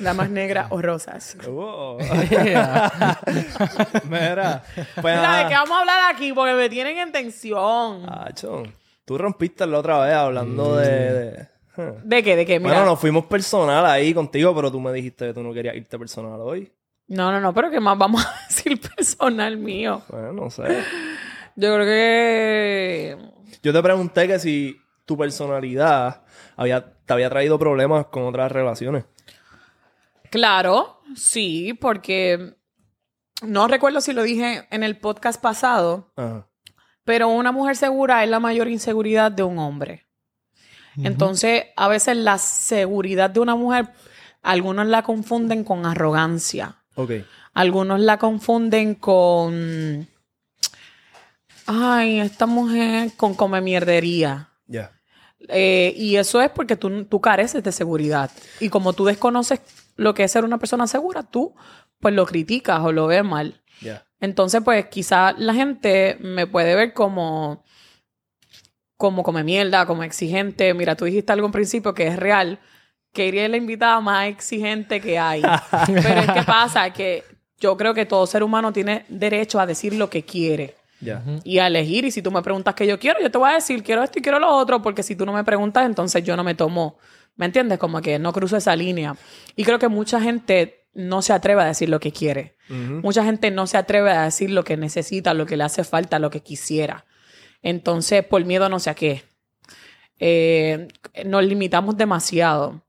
Las 0.00 0.16
más 0.16 0.30
negras 0.30 0.66
o 0.70 0.80
rosas. 0.82 1.36
Oh. 1.48 1.98
Mira. 4.08 4.62
Pues, 5.00 5.16
Mira, 5.16 5.36
¿de 5.38 5.48
qué 5.48 5.54
vamos 5.54 5.76
a 5.76 5.80
hablar 5.80 6.14
aquí? 6.14 6.32
Porque 6.32 6.54
me 6.54 6.68
tienen 6.68 6.98
en 6.98 7.12
tensión. 7.12 8.06
Acho, 8.08 8.62
Tú 9.04 9.18
rompiste 9.18 9.66
la 9.66 9.78
otra 9.78 9.98
vez 10.04 10.14
hablando 10.14 10.76
de... 10.76 11.12
de- 11.12 11.48
huh. 11.76 11.94
¿De 12.04 12.22
qué? 12.22 12.36
¿De 12.36 12.46
qué? 12.46 12.60
Mira. 12.60 12.72
Bueno, 12.74 12.86
nos 12.86 13.00
fuimos 13.00 13.26
personal 13.26 13.84
ahí 13.86 14.14
contigo, 14.14 14.54
pero 14.54 14.70
tú 14.70 14.80
me 14.80 14.92
dijiste 14.92 15.26
que 15.26 15.34
tú 15.34 15.42
no 15.42 15.52
querías 15.52 15.74
irte 15.74 15.98
personal 15.98 16.40
hoy. 16.40 16.72
No, 17.08 17.32
no, 17.32 17.40
no, 17.40 17.52
pero 17.52 17.70
¿qué 17.70 17.80
más 17.80 17.98
vamos 17.98 18.24
a 18.24 18.32
decir 18.48 18.80
personal 18.80 19.56
mío? 19.56 20.02
Bueno, 20.08 20.32
no 20.32 20.50
sé. 20.50 20.62
Yo 21.56 21.74
creo 21.74 21.84
que... 21.84 23.16
Yo 23.62 23.72
te 23.72 23.82
pregunté 23.82 24.26
que 24.26 24.38
si 24.38 24.76
tu 25.04 25.16
personalidad 25.16 26.22
había, 26.56 26.94
te 27.04 27.12
había 27.12 27.30
traído 27.30 27.58
problemas 27.58 28.06
con 28.06 28.24
otras 28.24 28.52
relaciones. 28.52 29.04
Claro, 30.30 31.00
sí, 31.14 31.74
porque 31.74 32.54
no 33.42 33.68
recuerdo 33.68 34.00
si 34.00 34.12
lo 34.12 34.22
dije 34.22 34.66
en 34.70 34.82
el 34.82 34.98
podcast 34.98 35.40
pasado, 35.40 36.12
Ajá. 36.16 36.48
pero 37.04 37.28
una 37.28 37.52
mujer 37.52 37.76
segura 37.76 38.24
es 38.24 38.30
la 38.30 38.40
mayor 38.40 38.68
inseguridad 38.68 39.30
de 39.30 39.42
un 39.42 39.58
hombre. 39.58 40.06
Entonces, 40.96 41.64
a 41.76 41.88
veces 41.88 42.16
la 42.16 42.38
seguridad 42.38 43.30
de 43.30 43.40
una 43.40 43.56
mujer, 43.56 43.88
algunos 44.42 44.86
la 44.86 45.02
confunden 45.02 45.64
con 45.64 45.86
arrogancia. 45.86 46.82
Ok. 46.94 47.12
Algunos 47.54 48.00
la 48.00 48.18
confunden 48.18 48.94
con. 48.94 50.08
Ay, 51.66 52.20
esta 52.20 52.46
mujer 52.46 53.12
con 53.16 53.34
come 53.34 53.60
mierdería. 53.60 54.51
Ya. 54.72 54.92
Eh, 55.48 55.92
y 55.96 56.16
eso 56.16 56.40
es 56.40 56.50
porque 56.50 56.76
tú, 56.76 57.04
tú 57.04 57.20
careces 57.20 57.62
de 57.62 57.72
seguridad. 57.72 58.30
Y 58.60 58.68
como 58.68 58.92
tú 58.92 59.04
desconoces 59.04 59.60
lo 59.96 60.14
que 60.14 60.24
es 60.24 60.32
ser 60.32 60.44
una 60.44 60.58
persona 60.58 60.86
segura, 60.86 61.22
tú 61.22 61.54
pues 62.00 62.14
lo 62.14 62.26
criticas 62.26 62.80
o 62.80 62.92
lo 62.92 63.06
ves 63.06 63.24
mal. 63.24 63.60
Entonces, 64.20 64.62
pues 64.64 64.86
quizá 64.86 65.32
la 65.32 65.52
gente 65.52 66.16
me 66.20 66.46
puede 66.46 66.76
ver 66.76 66.92
como, 66.92 67.64
como 68.96 69.24
come 69.24 69.42
mierda, 69.42 69.84
como 69.84 70.04
exigente. 70.04 70.72
Mira, 70.74 70.94
tú 70.94 71.06
dijiste 71.06 71.32
algo 71.32 71.46
en 71.46 71.52
principio 71.52 71.92
que 71.92 72.06
es 72.06 72.16
real, 72.16 72.60
que 73.12 73.26
iría 73.26 73.48
la 73.48 73.56
invitada 73.56 74.00
más 74.00 74.28
exigente 74.28 75.00
que 75.00 75.18
hay. 75.18 75.42
Pero 75.86 76.20
es 76.20 76.30
que 76.30 76.42
pasa 76.44 76.92
que 76.92 77.24
yo 77.58 77.76
creo 77.76 77.94
que 77.94 78.06
todo 78.06 78.24
ser 78.28 78.44
humano 78.44 78.72
tiene 78.72 79.04
derecho 79.08 79.58
a 79.58 79.66
decir 79.66 79.94
lo 79.94 80.08
que 80.08 80.24
quiere 80.24 80.76
Ya. 81.02 81.22
y 81.44 81.58
a 81.58 81.66
elegir. 81.66 82.04
Y 82.04 82.10
si 82.10 82.22
tú 82.22 82.30
me 82.30 82.42
preguntas 82.42 82.74
qué 82.74 82.86
yo 82.86 82.98
quiero, 82.98 83.20
yo 83.20 83.30
te 83.30 83.36
voy 83.36 83.50
a 83.50 83.54
decir 83.54 83.82
quiero 83.82 84.02
esto 84.02 84.20
y 84.20 84.22
quiero 84.22 84.38
lo 84.38 84.48
otro, 84.48 84.80
porque 84.80 85.02
si 85.02 85.16
tú 85.16 85.26
no 85.26 85.32
me 85.32 85.42
preguntas, 85.44 85.84
entonces 85.84 86.22
yo 86.22 86.36
no 86.36 86.44
me 86.44 86.54
tomo. 86.54 86.96
¿Me 87.36 87.46
entiendes? 87.46 87.78
Como 87.78 88.00
que 88.00 88.18
no 88.18 88.32
cruzo 88.32 88.56
esa 88.56 88.76
línea. 88.76 89.16
Y 89.56 89.64
creo 89.64 89.78
que 89.78 89.88
mucha 89.88 90.20
gente 90.20 90.86
no 90.94 91.22
se 91.22 91.32
atreve 91.32 91.62
a 91.62 91.66
decir 91.66 91.88
lo 91.88 92.00
que 92.00 92.12
quiere. 92.12 92.56
Mucha 92.68 93.22
gente 93.22 93.50
no 93.50 93.66
se 93.66 93.76
atreve 93.76 94.12
a 94.12 94.24
decir 94.24 94.50
lo 94.50 94.64
que 94.64 94.78
necesita, 94.78 95.34
lo 95.34 95.44
que 95.44 95.58
le 95.58 95.64
hace 95.64 95.84
falta, 95.84 96.18
lo 96.18 96.30
que 96.30 96.40
quisiera. 96.40 97.04
Entonces, 97.60 98.24
por 98.24 98.42
miedo 98.46 98.68
no 98.70 98.80
sé 98.80 98.88
a 98.88 98.94
qué. 98.94 99.24
Eh, 100.18 100.88
nos 101.26 101.44
limitamos 101.44 101.96
demasiado. 101.98 102.82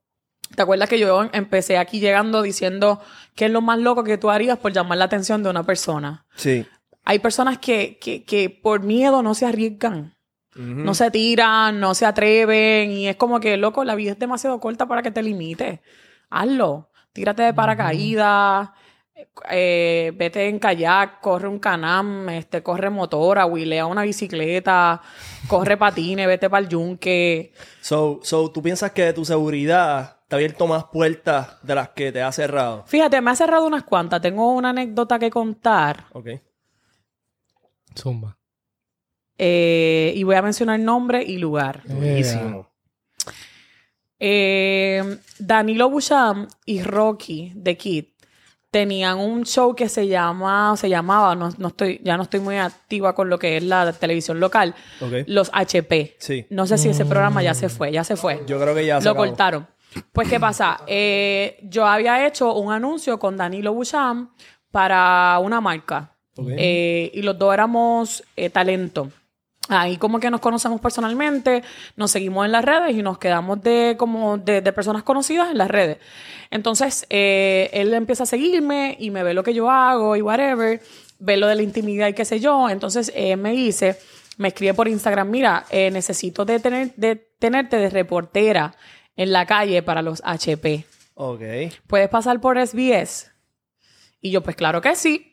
¿Te 0.55 0.61
acuerdas 0.61 0.87
que 0.87 0.99
yo 0.99 1.29
empecé 1.33 1.77
aquí 1.77 1.99
llegando 1.99 2.41
diciendo 2.41 3.01
qué 3.35 3.45
es 3.45 3.51
lo 3.51 3.61
más 3.61 3.79
loco 3.79 4.03
que 4.03 4.17
tú 4.17 4.29
harías 4.29 4.57
por 4.57 4.71
llamar 4.71 4.99
la 4.99 5.05
atención 5.05 5.43
de 5.43 5.49
una 5.49 5.63
persona? 5.63 6.25
Sí. 6.35 6.65
Hay 7.03 7.19
personas 7.19 7.57
que, 7.57 7.97
que, 7.99 8.23
que 8.23 8.49
por 8.49 8.83
miedo 8.83 9.21
no 9.21 9.33
se 9.33 9.45
arriesgan. 9.45 10.15
No 10.55 10.93
se 10.93 11.09
tiran, 11.09 11.79
no 11.79 11.95
se 11.95 12.05
atreven 12.05 12.91
y 12.91 13.07
es 13.07 13.15
como 13.15 13.39
que, 13.39 13.57
loco, 13.57 13.83
la 13.83 13.95
vida 13.95 14.11
es 14.11 14.19
demasiado 14.19 14.59
corta 14.59 14.87
para 14.87 15.01
que 15.01 15.09
te 15.09 15.23
limites. 15.23 15.79
Hazlo. 16.29 16.91
Tírate 17.11 17.43
de 17.43 17.53
paracaídas, 17.53 18.69
eh, 19.49 20.11
vete 20.15 20.47
en 20.47 20.59
kayak, 20.59 21.21
corre 21.21 21.47
un 21.47 21.59
canam, 21.59 22.27
este, 22.29 22.63
corre 22.63 22.89
motora, 22.89 23.45
huilea 23.45 23.85
una 23.85 24.01
bicicleta, 24.01 25.01
corre 25.47 25.77
patines, 25.77 26.25
vete 26.25 26.49
para 26.49 26.63
el 26.63 26.69
yunque. 26.69 27.53
So, 27.81 28.19
so, 28.23 28.49
¿tú 28.51 28.61
piensas 28.63 28.91
que 28.91 29.13
tu 29.13 29.25
seguridad 29.25 30.17
te 30.27 30.35
ha 30.35 30.37
abierto 30.37 30.65
más 30.65 30.85
puertas 30.85 31.61
de 31.61 31.75
las 31.75 31.89
que 31.89 32.11
te 32.11 32.23
ha 32.23 32.31
cerrado? 32.31 32.83
Fíjate, 32.87 33.21
me 33.21 33.31
ha 33.31 33.35
cerrado 33.35 33.65
unas 33.65 33.83
cuantas. 33.83 34.21
Tengo 34.21 34.51
una 34.53 34.69
anécdota 34.69 35.19
que 35.19 35.29
contar 35.29 36.05
Ok. 36.13 36.29
Zumba. 37.97 38.37
eh, 39.37 40.13
y 40.15 40.23
voy 40.23 40.35
a 40.35 40.41
mencionar 40.41 40.79
nombre 40.79 41.23
y 41.23 41.37
lugar. 41.37 41.81
Buenísimo. 41.87 42.69
Eh, 44.19 45.17
Danilo 45.39 45.89
Buchan 45.89 46.47
y 46.65 46.81
Rocky 46.83 47.51
de 47.55 47.75
Kid 47.75 48.05
tenían 48.71 49.19
un 49.19 49.43
show 49.45 49.75
que 49.75 49.89
se 49.89 50.07
llama, 50.07 50.75
se 50.77 50.89
llamaba, 50.89 51.35
no, 51.35 51.49
no 51.57 51.67
estoy, 51.67 51.99
ya 52.03 52.15
no 52.17 52.23
estoy 52.23 52.39
muy 52.39 52.57
activa 52.57 53.13
con 53.13 53.29
lo 53.29 53.37
que 53.37 53.57
es 53.57 53.63
la 53.63 53.91
televisión 53.93 54.39
local, 54.39 54.73
los 55.27 55.51
HP. 55.53 56.15
Sí. 56.17 56.47
No 56.49 56.65
sé 56.65 56.77
si 56.77 56.89
ese 56.89 57.05
programa 57.05 57.43
ya 57.43 57.53
se 57.53 57.69
fue, 57.69 57.91
ya 57.91 58.03
se 58.03 58.15
fue. 58.15 58.43
Yo 58.47 58.59
creo 58.59 58.73
que 58.73 58.85
ya 58.85 58.99
se 58.99 59.05
lo 59.05 59.11
acabó. 59.11 59.27
cortaron. 59.27 59.67
Pues, 60.11 60.27
¿qué 60.27 60.39
pasa? 60.39 60.81
Eh, 60.87 61.59
yo 61.63 61.85
había 61.85 62.25
hecho 62.25 62.55
un 62.55 62.71
anuncio 62.71 63.19
con 63.19 63.37
Danilo 63.37 63.73
Buchan 63.73 64.31
para 64.71 65.37
una 65.39 65.61
marca. 65.61 66.12
Eh, 66.37 67.11
y 67.13 67.21
los 67.21 67.37
dos 67.37 67.53
éramos 67.53 68.23
eh, 68.35 68.49
talento. 68.49 69.09
Ahí 69.69 69.97
como 69.97 70.19
que 70.19 70.29
nos 70.29 70.41
conocemos 70.41 70.81
personalmente, 70.81 71.63
nos 71.95 72.11
seguimos 72.11 72.45
en 72.45 72.51
las 72.51 72.65
redes 72.65 72.95
y 72.97 73.01
nos 73.01 73.17
quedamos 73.17 73.61
de 73.61 73.95
como 73.97 74.37
de, 74.37 74.61
de 74.61 74.73
personas 74.73 75.03
conocidas 75.03 75.51
en 75.51 75.57
las 75.57 75.69
redes. 75.69 75.99
Entonces, 76.53 77.07
eh, 77.09 77.69
él 77.73 77.91
empieza 77.95 78.23
a 78.23 78.25
seguirme 78.27 78.95
y 78.99 79.09
me 79.09 79.23
ve 79.23 79.33
lo 79.33 79.41
que 79.41 79.55
yo 79.55 79.71
hago 79.71 80.15
y 80.15 80.21
whatever, 80.21 80.81
ve 81.17 81.37
lo 81.37 81.47
de 81.47 81.55
la 81.55 81.63
intimidad 81.63 82.09
y 82.09 82.13
qué 82.13 82.25
sé 82.25 82.39
yo. 82.39 82.69
Entonces, 82.69 83.11
él 83.15 83.39
me 83.39 83.53
dice, 83.53 83.97
me 84.37 84.49
escribe 84.49 84.75
por 84.75 84.87
Instagram, 84.87 85.31
mira, 85.31 85.65
eh, 85.71 85.89
necesito 85.89 86.45
de, 86.45 86.59
tener, 86.59 86.93
de 86.95 87.15
tenerte 87.15 87.77
de 87.77 87.89
reportera 87.89 88.75
en 89.15 89.31
la 89.31 89.47
calle 89.47 89.81
para 89.81 90.03
los 90.03 90.21
HP. 90.23 90.85
Ok. 91.15 91.41
¿Puedes 91.87 92.09
pasar 92.09 92.39
por 92.39 92.59
SBS? 92.59 93.31
Y 94.21 94.29
yo, 94.29 94.41
pues 94.41 94.55
claro 94.55 94.81
que 94.81 94.95
sí. 94.95 95.32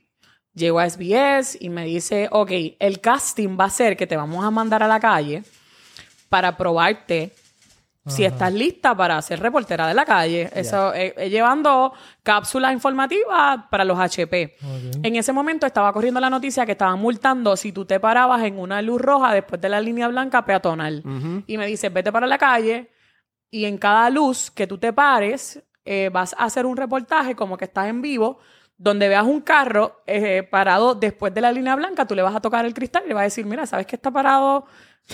Llego 0.54 0.80
a 0.80 0.88
SBS 0.88 1.56
y 1.60 1.68
me 1.68 1.84
dice, 1.84 2.28
ok, 2.30 2.50
el 2.78 3.00
casting 3.00 3.56
va 3.58 3.66
a 3.66 3.70
ser 3.70 3.96
que 3.96 4.06
te 4.06 4.16
vamos 4.16 4.44
a 4.44 4.50
mandar 4.50 4.82
a 4.82 4.88
la 4.88 4.98
calle 4.98 5.44
para 6.28 6.56
probarte 6.56 7.32
si 8.06 8.24
estás 8.24 8.52
lista 8.52 8.94
para 8.96 9.20
ser 9.22 9.40
reportera 9.40 9.86
de 9.86 9.94
la 9.94 10.04
calle. 10.04 10.50
Eso, 10.54 10.92
eh, 10.94 11.14
eh, 11.16 11.30
llevando 11.30 11.92
cápsulas 12.22 12.72
informativas 12.72 13.64
para 13.70 13.84
los 13.84 13.98
HP. 13.98 14.56
En 15.02 15.16
ese 15.16 15.32
momento 15.32 15.66
estaba 15.66 15.92
corriendo 15.92 16.18
la 16.18 16.30
noticia 16.30 16.66
que 16.66 16.72
estaban 16.72 16.98
multando 16.98 17.56
si 17.56 17.72
tú 17.72 17.84
te 17.84 18.00
parabas 18.00 18.42
en 18.42 18.58
una 18.58 18.82
luz 18.82 19.00
roja 19.00 19.32
después 19.32 19.60
de 19.60 19.68
la 19.68 19.80
línea 19.80 20.08
blanca 20.08 20.44
peatonal. 20.44 21.02
Y 21.46 21.56
me 21.56 21.66
dice, 21.66 21.88
vete 21.90 22.10
para 22.10 22.26
la 22.26 22.38
calle 22.38 22.90
y 23.50 23.64
en 23.64 23.78
cada 23.78 24.08
luz 24.10 24.50
que 24.50 24.66
tú 24.66 24.78
te 24.78 24.92
pares, 24.92 25.62
eh, 25.84 26.10
vas 26.12 26.34
a 26.38 26.44
hacer 26.44 26.66
un 26.66 26.76
reportaje 26.76 27.34
como 27.34 27.56
que 27.56 27.64
estás 27.64 27.88
en 27.88 28.00
vivo, 28.00 28.38
donde 28.82 29.08
veas 29.08 29.24
un 29.26 29.42
carro 29.42 30.00
eh, 30.06 30.42
parado 30.42 30.94
después 30.94 31.34
de 31.34 31.42
la 31.42 31.52
línea 31.52 31.76
blanca, 31.76 32.06
tú 32.06 32.14
le 32.14 32.22
vas 32.22 32.34
a 32.34 32.40
tocar 32.40 32.64
el 32.64 32.72
cristal 32.72 33.02
y 33.04 33.08
le 33.08 33.14
vas 33.14 33.20
a 33.20 33.24
decir, 33.24 33.44
mira, 33.44 33.66
¿sabes 33.66 33.86
que 33.86 33.94
está 33.96 34.10
parado 34.10 34.64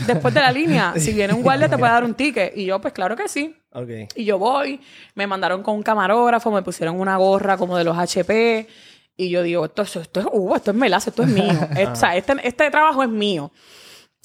después 0.06 0.32
de 0.32 0.40
la 0.40 0.52
línea? 0.52 0.92
Si 1.00 1.12
viene 1.12 1.34
un 1.34 1.42
guardia 1.42 1.68
te 1.68 1.76
puede 1.76 1.90
dar 1.92 2.04
un 2.04 2.14
ticket. 2.14 2.56
Y 2.56 2.64
yo, 2.64 2.80
pues 2.80 2.94
claro 2.94 3.16
que 3.16 3.26
sí. 3.28 3.56
Ok. 3.72 3.88
Y 4.14 4.24
yo 4.24 4.38
voy, 4.38 4.80
me 5.16 5.26
mandaron 5.26 5.64
con 5.64 5.74
un 5.74 5.82
camarógrafo, 5.82 6.52
me 6.52 6.62
pusieron 6.62 7.00
una 7.00 7.16
gorra 7.16 7.56
como 7.56 7.76
de 7.76 7.82
los 7.82 7.98
HP. 7.98 8.68
Y 9.16 9.30
yo 9.30 9.42
digo, 9.42 9.64
esto, 9.64 9.82
esto, 9.82 10.00
esto 10.00 10.20
es 10.20 10.26
uh, 10.30 10.54
esto 10.54 10.70
es 10.70 10.76
melazo, 10.76 11.10
esto 11.10 11.22
es 11.24 11.28
mío. 11.28 11.58
Es- 11.76 11.88
o 11.88 11.96
sea, 11.96 12.14
este, 12.16 12.34
este 12.46 12.70
trabajo 12.70 13.02
es 13.02 13.08
mío. 13.08 13.50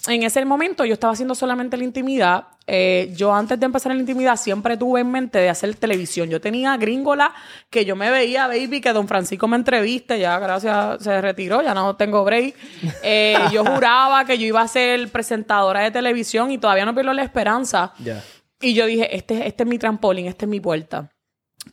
En 0.08 0.24
ese 0.24 0.44
momento 0.46 0.84
yo 0.84 0.94
estaba 0.94 1.14
haciendo 1.14 1.36
solamente 1.36 1.78
la 1.78 1.84
intimidad. 1.84 2.48
Eh, 2.66 3.14
yo 3.16 3.34
antes 3.34 3.60
de 3.60 3.66
empezar 3.66 3.94
la 3.94 4.00
intimidad 4.00 4.36
siempre 4.36 4.76
tuve 4.78 5.02
en 5.02 5.12
mente 5.12 5.38
de 5.38 5.50
hacer 5.50 5.76
televisión. 5.76 6.30
Yo 6.30 6.42
tenía 6.42 6.76
gringola 6.78 7.34
que 7.70 7.86
yo 7.86 7.96
me 7.96 8.10
veía, 8.10 8.48
baby, 8.48 8.82
que 8.82 8.94
don 8.94 9.08
Francisco 9.08 9.48
me 9.48 9.58
entreviste. 9.58 10.18
Ya, 10.18 10.40
gracias, 10.40 11.04
se 11.04 11.22
retiró, 11.22 11.62
ya 11.62 11.74
no 11.74 11.96
tengo 11.96 12.24
break. 12.24 12.56
Eh, 13.04 13.38
yo 13.52 13.64
juraba 13.76 14.26
que 14.26 14.38
yo 14.40 14.46
iba 14.48 14.62
a 14.62 14.68
ser 14.68 15.10
presentadora 15.10 15.82
de 15.82 15.92
televisión 15.92 16.50
y 16.52 16.58
todavía 16.58 16.86
no 16.86 16.96
pierdo 16.96 17.14
la 17.14 17.24
esperanza. 17.24 17.94
Ya. 18.00 18.24
Y 18.60 18.74
yo 18.74 18.86
dije, 18.86 19.16
este, 19.16 19.48
este 19.48 19.64
es 19.64 19.70
mi 19.70 19.78
trampolín, 19.78 20.28
esta 20.28 20.46
es 20.46 20.50
mi 20.50 20.60
puerta. 20.60 21.12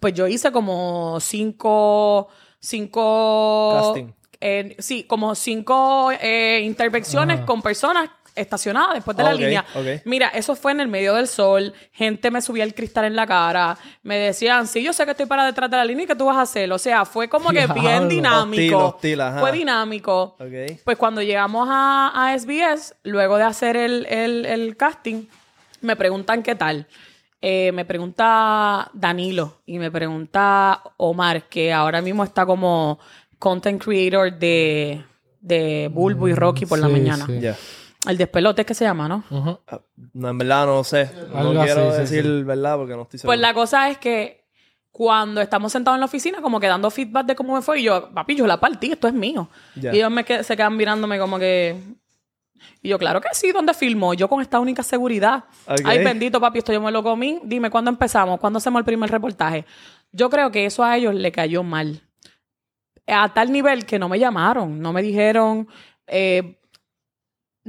Pues 0.01 0.13
yo 0.15 0.27
hice 0.27 0.53
como 0.53 1.19
cinco, 1.21 2.29
cinco... 2.61 3.95
Casting. 3.95 4.13
eh, 4.41 4.77
sí, 4.79 5.05
como 5.05 5.35
cinco 5.35 6.11
eh, 6.13 6.61
intervenciones 6.65 7.41
con 7.41 7.63
personas 7.63 8.11
estacionadas 8.39 8.95
después 8.95 9.17
de 9.17 9.23
la 9.23 9.33
línea. 9.35 9.65
Mira, 10.05 10.29
eso 10.29 10.55
fue 10.57 10.73
en 10.73 10.81
el 10.81 10.89
medio 10.89 11.15
del 11.15 11.27
sol. 11.29 11.73
Gente 11.93 12.31
me 12.31 12.41
subía 12.43 12.65
el 12.65 12.75
cristal 12.75 13.05
en 13.05 13.17
la 13.17 13.27
cara. 13.27 13.77
Me 14.03 14.17
decían, 14.19 14.67
sí, 14.67 14.83
yo 14.83 14.93
sé 14.93 15.05
que 15.05 15.11
estoy 15.13 15.27
para 15.27 15.45
detrás 15.45 15.71
de 15.71 15.77
la 15.77 15.85
línea 15.85 16.05
y 16.05 16.07
que 16.07 16.15
tú 16.17 16.27
vas 16.27 16.37
a 16.37 16.43
hacer. 16.43 16.73
O 16.73 16.79
sea, 16.79 17.05
fue 17.05 17.29
como 17.29 17.51
que 17.51 17.67
bien 17.75 18.09
dinámico. 18.09 18.79
Hostil, 18.79 18.95
hostil, 18.95 19.21
ajá. 19.21 19.41
Fue 19.41 19.53
dinámico. 19.53 20.37
Pues 20.85 20.97
cuando 20.97 21.23
llegamos 21.23 21.69
a, 21.71 22.13
a 22.15 22.39
SBS, 22.39 22.95
luego 23.05 23.37
de 23.37 23.45
hacer 23.45 23.77
el, 23.77 24.07
el- 24.07 24.47
el 24.47 24.77
casting, 24.77 25.27
me 25.81 25.97
preguntan 25.97 26.43
qué 26.43 26.55
tal. 26.55 26.87
Eh, 27.41 27.71
me 27.73 27.85
pregunta 27.85 28.91
Danilo 28.95 29.61
y 29.65 29.79
me 29.79 29.91
pregunta 29.93 30.83
Omar, 30.97 31.45
que 31.49 31.73
ahora 31.73 32.03
mismo 32.03 32.25
está 32.25 32.45
como 32.45 32.99
content 33.39 33.81
creator 33.81 34.37
de, 34.37 35.05
de 35.41 35.89
Bulbo 35.93 36.27
y 36.27 36.35
Rocky 36.35 36.67
por 36.67 36.81
la 36.81 36.89
sí, 36.89 36.93
mañana. 36.93 37.27
sí. 37.27 37.39
El 38.07 38.17
despelote 38.17 38.65
que 38.65 38.75
se 38.75 38.85
llama, 38.85 39.09
¿no? 39.09 39.25
Ujú. 39.31 39.59
Ah, 39.67 39.81
No, 40.15 40.29
en 40.29 40.39
verdad 40.39 40.67
no 40.67 40.85
sé. 40.85 41.11
Algo 41.35 41.53
no 41.53 41.61
así, 41.63 41.73
quiero 41.73 41.93
sí, 41.93 41.99
decir 41.99 42.23
sí. 42.25 42.43
verdad 42.45 42.77
porque 42.77 42.95
no 42.95 43.03
estoy 43.03 43.19
seguro. 43.19 43.31
Pues 43.37 43.41
la 43.41 43.55
cosa 43.55 43.91
es 43.91 43.99
que 43.99 44.45
cuando 44.93 45.41
estamos 45.41 45.73
sentados 45.73 45.97
en 45.97 46.01
la 46.01 46.07
oficina, 46.07 46.41
como 46.41 46.61
que 46.61 46.67
dando 46.69 46.91
feedback 46.91 47.27
de 47.27 47.35
cómo 47.37 47.55
me 47.55 47.63
fue, 47.63 47.81
y 47.81 47.85
yo, 47.85 48.11
papi, 48.15 48.37
yo 48.37 48.47
la 48.47 48.59
partí, 48.61 48.93
esto 48.93 49.09
es 49.09 49.15
mío. 49.15 49.49
Y 49.77 49.87
ellos 49.89 50.11
me 50.11 50.25
se 50.43 50.57
quedan 50.57 50.77
mirándome 50.77 51.19
como 51.19 51.39
que. 51.39 51.77
Y 52.83 52.89
yo, 52.89 52.99
claro 52.99 53.21
que 53.21 53.29
sí, 53.33 53.53
¿dónde 53.53 53.75
filmó? 53.75 54.15
Yo 54.15 54.29
con 54.29 54.41
esta 54.41 54.59
única 54.61 54.83
seguridad. 54.83 55.45
Ok. 55.67 55.81
Ay, 55.85 56.03
bendito, 56.05 56.41
papi, 56.41 56.59
esto 56.59 56.73
yo 56.73 56.81
me 56.81 56.91
lo 56.91 57.03
comí. 57.03 57.41
Dime, 57.45 57.71
¿cuándo 57.71 57.91
empezamos? 57.91 58.39
¿Cuándo 58.41 58.59
hacemos 58.59 58.79
el 58.81 58.85
primer 58.85 59.11
reportaje? 59.11 59.65
Yo 60.13 60.31
creo 60.31 60.51
que 60.51 60.67
eso 60.67 60.83
a 60.85 60.97
ellos 60.97 61.15
le 61.15 61.31
cayó 61.33 61.63
mal. 61.63 62.01
A 63.07 63.33
tal 63.33 63.51
nivel 63.53 63.87
que 63.87 63.99
no 63.99 64.09
me 64.09 64.19
llamaron, 64.19 64.81
no 64.81 64.93
me 64.93 65.03
dijeron. 65.03 65.69
eh, 66.07 66.58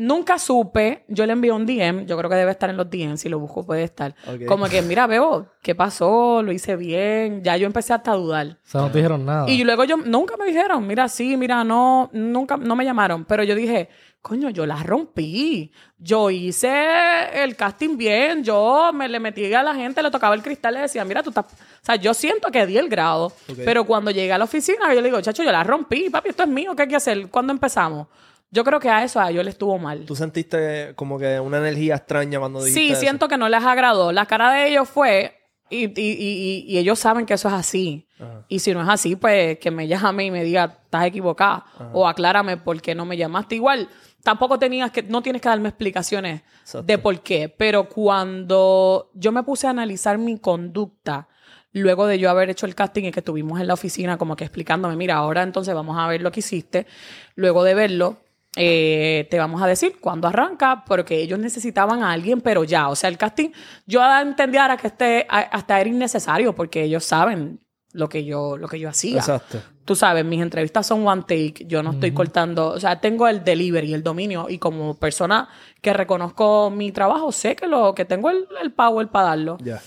Nunca 0.01 0.39
supe, 0.39 1.03
yo 1.09 1.25
le 1.25 1.33
envié 1.33 1.51
un 1.51 1.65
DM, 1.65 2.05
yo 2.05 2.17
creo 2.17 2.29
que 2.29 2.37
debe 2.37 2.51
estar 2.51 2.69
en 2.69 2.77
los 2.77 2.89
DM, 2.89 3.17
si 3.17 3.27
lo 3.27 3.37
busco 3.37 3.65
puede 3.65 3.83
estar. 3.83 4.15
Como 4.47 4.69
que, 4.69 4.81
mira, 4.81 5.07
Bebo, 5.07 5.47
¿qué 5.61 5.75
pasó? 5.75 6.41
Lo 6.41 6.53
hice 6.53 6.77
bien. 6.77 7.43
Ya 7.43 7.57
yo 7.57 7.67
empecé 7.67 7.91
hasta 7.91 8.13
a 8.13 8.15
dudar. 8.15 8.47
O 8.47 8.57
sea, 8.63 8.79
no 8.79 8.91
te 8.91 8.99
dijeron 8.99 9.25
nada. 9.25 9.49
Y 9.49 9.61
luego 9.65 9.83
yo, 9.83 9.97
nunca 9.97 10.37
me 10.37 10.45
dijeron, 10.45 10.87
mira, 10.87 11.09
sí, 11.09 11.35
mira, 11.35 11.65
no, 11.65 12.09
nunca, 12.13 12.55
no 12.55 12.77
me 12.77 12.85
llamaron. 12.85 13.25
Pero 13.25 13.43
yo 13.43 13.55
dije, 13.55 13.89
coño, 14.21 14.49
yo 14.49 14.65
la 14.65 14.81
rompí. 14.83 15.73
Yo 15.97 16.29
hice 16.29 17.43
el 17.43 17.57
casting 17.57 17.97
bien. 17.97 18.41
Yo 18.41 18.91
me 18.93 19.09
le 19.09 19.19
metí 19.19 19.53
a 19.53 19.63
la 19.63 19.75
gente, 19.75 20.01
le 20.01 20.11
tocaba 20.11 20.33
el 20.33 20.41
cristal 20.41 20.75
le 20.75 20.79
decía, 20.79 21.03
mira, 21.03 21.23
tú 21.23 21.31
estás. 21.31 21.45
O 21.45 21.85
sea, 21.85 21.97
yo 21.97 22.13
siento 22.13 22.49
que 22.51 22.65
di 22.65 22.77
el 22.77 22.87
grado. 22.87 23.33
Pero 23.65 23.83
cuando 23.83 24.11
llegué 24.11 24.31
a 24.31 24.37
la 24.37 24.45
oficina, 24.45 24.93
yo 24.93 25.01
le 25.01 25.09
digo, 25.09 25.19
chacho, 25.19 25.43
yo 25.43 25.51
la 25.51 25.65
rompí, 25.65 26.09
papi, 26.09 26.29
esto 26.29 26.43
es 26.43 26.49
mío, 26.49 26.73
¿qué 26.73 26.83
hay 26.83 26.87
que 26.87 26.95
hacer? 26.95 27.27
¿Cuándo 27.27 27.51
empezamos? 27.51 28.07
Yo 28.51 28.63
creo 28.63 28.79
que 28.79 28.89
a 28.89 29.03
eso 29.03 29.19
a 29.19 29.29
ellos 29.29 29.45
les 29.45 29.53
estuvo 29.53 29.77
mal. 29.77 30.05
¿Tú 30.05 30.15
sentiste 30.15 30.93
como 30.95 31.19
que 31.19 31.39
una 31.39 31.57
energía 31.57 31.95
extraña 31.95 32.39
cuando 32.39 32.59
dijiste 32.63 32.79
Sí, 32.79 32.91
eso? 32.91 33.01
siento 33.01 33.27
que 33.27 33.37
no 33.37 33.47
les 33.49 33.63
agradó. 33.63 34.11
La 34.11 34.25
cara 34.25 34.51
de 34.53 34.67
ellos 34.69 34.89
fue, 34.89 35.35
y, 35.69 35.85
y- 35.85 35.91
y- 36.01 36.65
y- 36.67 36.77
ellos 36.79 36.97
saben 36.97 37.25
que 37.27 37.35
eso 37.35 37.47
es 37.47 37.53
así. 37.53 38.07
Ajá. 38.19 38.45
Y 38.49 38.57
si 38.59 38.73
no 38.73 38.81
es 38.81 38.89
así, 38.89 39.15
pues 39.15 39.59
que 39.59 39.69
me 39.69 39.87
llame 39.87 40.25
y 40.25 40.31
me 40.31 40.43
diga, 40.43 40.79
estás 40.83 41.05
equivocada. 41.05 41.63
O 41.93 42.07
aclárame 42.07 42.57
por 42.57 42.81
qué 42.81 42.95
no 42.95 43.05
me 43.05 43.17
llamaste. 43.17 43.53
Igual, 43.55 43.87
tampoco 44.23 44.57
tenías 44.57 44.89
que, 44.91 45.03
no 45.03 45.21
tienes 45.21 45.41
que 45.43 45.49
darme 45.49 45.69
explicaciones 45.69 46.41
Exacto. 46.61 46.83
de 46.87 46.97
por 46.97 47.19
qué. 47.21 47.49
Pero 47.49 47.87
cuando 47.87 49.11
yo 49.13 49.31
me 49.31 49.43
puse 49.43 49.67
a 49.67 49.69
analizar 49.69 50.17
mi 50.17 50.39
conducta, 50.39 51.27
luego 51.71 52.07
de 52.07 52.17
yo 52.17 52.29
haber 52.31 52.49
hecho 52.49 52.65
el 52.65 52.73
casting 52.73 53.03
y 53.05 53.11
que 53.11 53.19
estuvimos 53.19 53.59
en 53.61 53.67
la 53.67 53.75
oficina 53.75 54.17
como 54.17 54.35
que 54.35 54.43
explicándome, 54.43 54.95
mira, 54.95 55.15
ahora 55.17 55.43
entonces 55.43 55.75
vamos 55.75 55.97
a 55.99 56.07
ver 56.07 56.21
lo 56.23 56.31
que 56.31 56.39
hiciste. 56.39 56.87
Luego 57.35 57.63
de 57.63 57.75
verlo, 57.75 58.17
eh, 58.61 59.25
te 59.31 59.39
vamos 59.39 59.61
a 59.61 59.67
decir 59.67 59.99
cuándo 60.01 60.27
arranca, 60.27 60.83
porque 60.85 61.21
ellos 61.21 61.39
necesitaban 61.39 62.03
a 62.03 62.11
alguien, 62.11 62.41
pero 62.41 62.65
ya. 62.65 62.89
O 62.89 62.95
sea, 62.95 63.09
el 63.09 63.17
casting, 63.17 63.51
yo 63.87 64.01
entendía 64.19 64.63
ahora 64.63 64.75
que 64.75 64.87
este 64.87 65.25
hasta 65.29 65.79
era 65.79 65.89
innecesario, 65.89 66.53
porque 66.53 66.83
ellos 66.83 67.05
saben 67.05 67.61
lo 67.93 68.09
que 68.09 68.25
yo, 68.25 68.57
lo 68.57 68.67
que 68.67 68.77
yo 68.77 68.89
hacía. 68.89 69.19
Exacto. 69.19 69.61
Tú 69.85 69.95
sabes, 69.95 70.25
mis 70.25 70.41
entrevistas 70.41 70.85
son 70.85 71.07
one 71.07 71.21
take, 71.21 71.65
yo 71.67 71.81
no 71.81 71.91
estoy 71.91 72.11
cortando, 72.11 72.67
o 72.71 72.79
sea, 72.81 72.99
tengo 72.99 73.29
el 73.29 73.43
delivery, 73.45 73.93
el 73.93 74.03
dominio, 74.03 74.47
y 74.49 74.59
como 74.59 74.95
persona 74.95 75.47
que 75.81 75.93
reconozco 75.93 76.69
mi 76.69 76.91
trabajo, 76.91 77.31
sé 77.31 77.55
que 77.55 77.65
lo 77.65 77.95
que 77.95 78.03
tengo 78.03 78.29
el, 78.29 78.45
el 78.61 78.73
power 78.73 79.07
para 79.07 79.29
darlo. 79.29 79.57
Ya. 79.63 79.81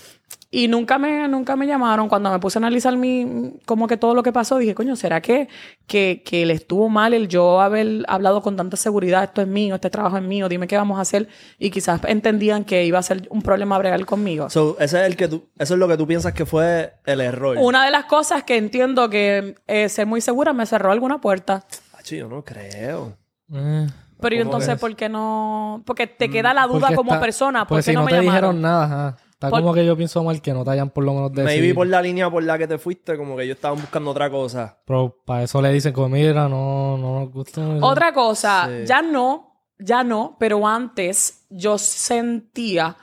Y 0.55 0.67
nunca 0.67 0.99
me, 0.99 1.27
nunca 1.27 1.55
me 1.55 1.65
llamaron. 1.65 2.07
Cuando 2.07 2.29
me 2.31 2.37
puse 2.37 2.59
a 2.59 2.61
analizar 2.61 2.95
mi, 2.95 3.55
como 3.65 3.87
que 3.87 3.97
todo 3.97 4.13
lo 4.13 4.21
que 4.21 4.31
pasó, 4.31 4.59
dije, 4.59 4.75
coño, 4.75 4.95
¿será 4.95 5.19
que, 5.19 5.47
que, 5.87 6.21
que 6.23 6.45
le 6.45 6.53
estuvo 6.53 6.89
mal 6.89 7.15
el 7.15 7.27
yo 7.27 7.59
haber 7.59 8.03
hablado 8.07 8.43
con 8.43 8.55
tanta 8.55 8.77
seguridad? 8.77 9.23
Esto 9.23 9.41
es 9.41 9.47
mío, 9.47 9.73
este 9.73 9.89
trabajo 9.89 10.15
es 10.17 10.21
mío, 10.21 10.47
dime 10.47 10.67
qué 10.67 10.77
vamos 10.77 10.99
a 10.99 11.01
hacer. 11.01 11.27
Y 11.57 11.71
quizás 11.71 12.01
entendían 12.05 12.65
que 12.65 12.85
iba 12.85 12.99
a 12.99 13.01
ser 13.01 13.27
un 13.31 13.41
problema 13.41 13.79
bregar 13.79 14.05
conmigo. 14.05 14.47
So, 14.51 14.77
ese 14.79 15.01
es 15.01 15.07
el 15.07 15.15
que 15.15 15.27
tú, 15.27 15.49
eso 15.57 15.73
es 15.73 15.79
lo 15.79 15.87
que 15.87 15.97
tú 15.97 16.05
piensas 16.05 16.33
que 16.33 16.45
fue 16.45 16.93
el 17.05 17.21
error. 17.21 17.57
Una 17.59 17.85
de 17.85 17.89
las 17.89 18.05
cosas 18.05 18.43
que 18.43 18.55
entiendo 18.55 19.09
que 19.09 19.55
eh, 19.65 19.89
ser 19.89 20.05
muy 20.05 20.21
segura 20.21 20.53
me 20.53 20.67
cerró 20.67 20.91
alguna 20.91 21.19
puerta. 21.19 21.65
Acho, 21.97 22.15
yo 22.15 22.27
no 22.29 22.43
creo. 22.43 23.17
Eh, 23.51 23.87
Pero 24.21 24.35
¿y 24.35 24.37
¿Cómo 24.37 24.49
entonces, 24.51 24.75
es? 24.75 24.79
¿por 24.79 24.95
qué 24.95 25.09
no? 25.09 25.81
Porque 25.85 26.05
te 26.05 26.29
queda 26.29 26.53
la 26.53 26.67
duda 26.67 26.81
porque 26.89 26.95
como 26.95 27.11
está- 27.13 27.21
persona. 27.21 27.59
¿Por 27.67 27.77
Pues 27.77 27.85
qué 27.85 27.91
si 27.91 27.95
no, 27.95 28.01
no 28.01 28.05
me 28.05 28.11
te 28.11 28.17
llamaron? 28.17 28.33
dijeron 28.57 28.61
nada, 28.61 28.85
ajá. 28.85 29.17
Está 29.43 29.49
Por- 29.49 29.61
como 29.61 29.73
que 29.73 29.85
yo 29.85 29.97
pienso 29.97 30.23
mal 30.23 30.41
que 30.41 30.53
no 30.53 30.63
te 30.63 30.71
hayan 30.71 30.89
por 30.89 31.03
lo 31.03 31.13
menos 31.13 31.33
decidido. 31.33 31.59
Maybe 31.61 31.73
por 31.75 31.87
la 31.87 32.01
línea 32.01 32.29
por 32.29 32.43
la 32.43 32.57
que 32.57 32.65
te 32.67 32.77
fuiste, 32.77 33.17
como 33.17 33.35
que 33.35 33.43
ellos 33.43 33.55
estaban 33.55 33.77
buscando 33.79 34.11
otra 34.11 34.29
cosa. 34.29 34.77
Pero 34.85 35.17
para 35.25 35.43
eso 35.43 35.61
le 35.61 35.73
dicen 35.73 35.91
como, 35.91 36.09
mira, 36.09 36.47
no, 36.47 36.97
no 36.97 37.19
nos 37.19 37.31
gusta. 37.31 37.61
Otra 37.81 38.13
cosa, 38.13 38.67
Sí. 38.69 38.85
ya 38.87 39.01
no, 39.01 39.59
ya 39.79 40.03
no, 40.03 40.37
pero 40.39 40.65
antes 40.65 41.45
yo 41.49 41.77
sentía 41.77 42.95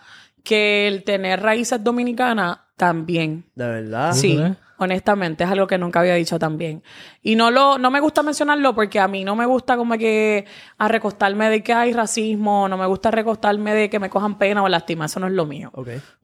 que 0.43 0.89
el 0.89 1.05
tener 1.05 1.43
raíces 1.43 1.85
dominicanas 1.85 2.59
también. 2.77 3.45
De 3.55 3.67
verdad. 3.67 4.13
Sí? 4.15 4.41
Honestamente, 4.83 5.45
es 5.45 5.51
algo 5.51 5.67
que 5.67 5.77
nunca 5.77 6.01
había 6.01 6.15
dicho 6.15 6.39
también. 6.39 6.83
Y 7.23 7.37
no 7.37 7.51
lo, 7.51 7.77
no 7.77 7.91
me 7.91 8.01
gusta 8.01 8.23
mencionarlo 8.23 8.75
porque 8.75 8.99
a 8.99 9.09
mí 9.09 9.25
no 9.25 9.37
me 9.37 9.45
gusta 9.45 9.77
como 9.77 9.99
que 9.99 10.47
a 10.79 10.89
recostarme 10.89 11.51
de 11.51 11.63
que 11.63 11.75
hay 11.75 11.93
racismo, 11.93 12.67
no 12.67 12.79
me 12.79 12.87
gusta 12.87 13.11
recostarme 13.11 13.75
de 13.75 13.91
que 13.91 13.99
me 13.99 14.09
cojan 14.09 14.39
pena 14.39 14.63
o 14.63 14.69
lástima, 14.69 15.05
eso 15.05 15.21
no 15.21 15.27
es 15.27 15.35
lo 15.35 15.45
mío. 15.45 15.71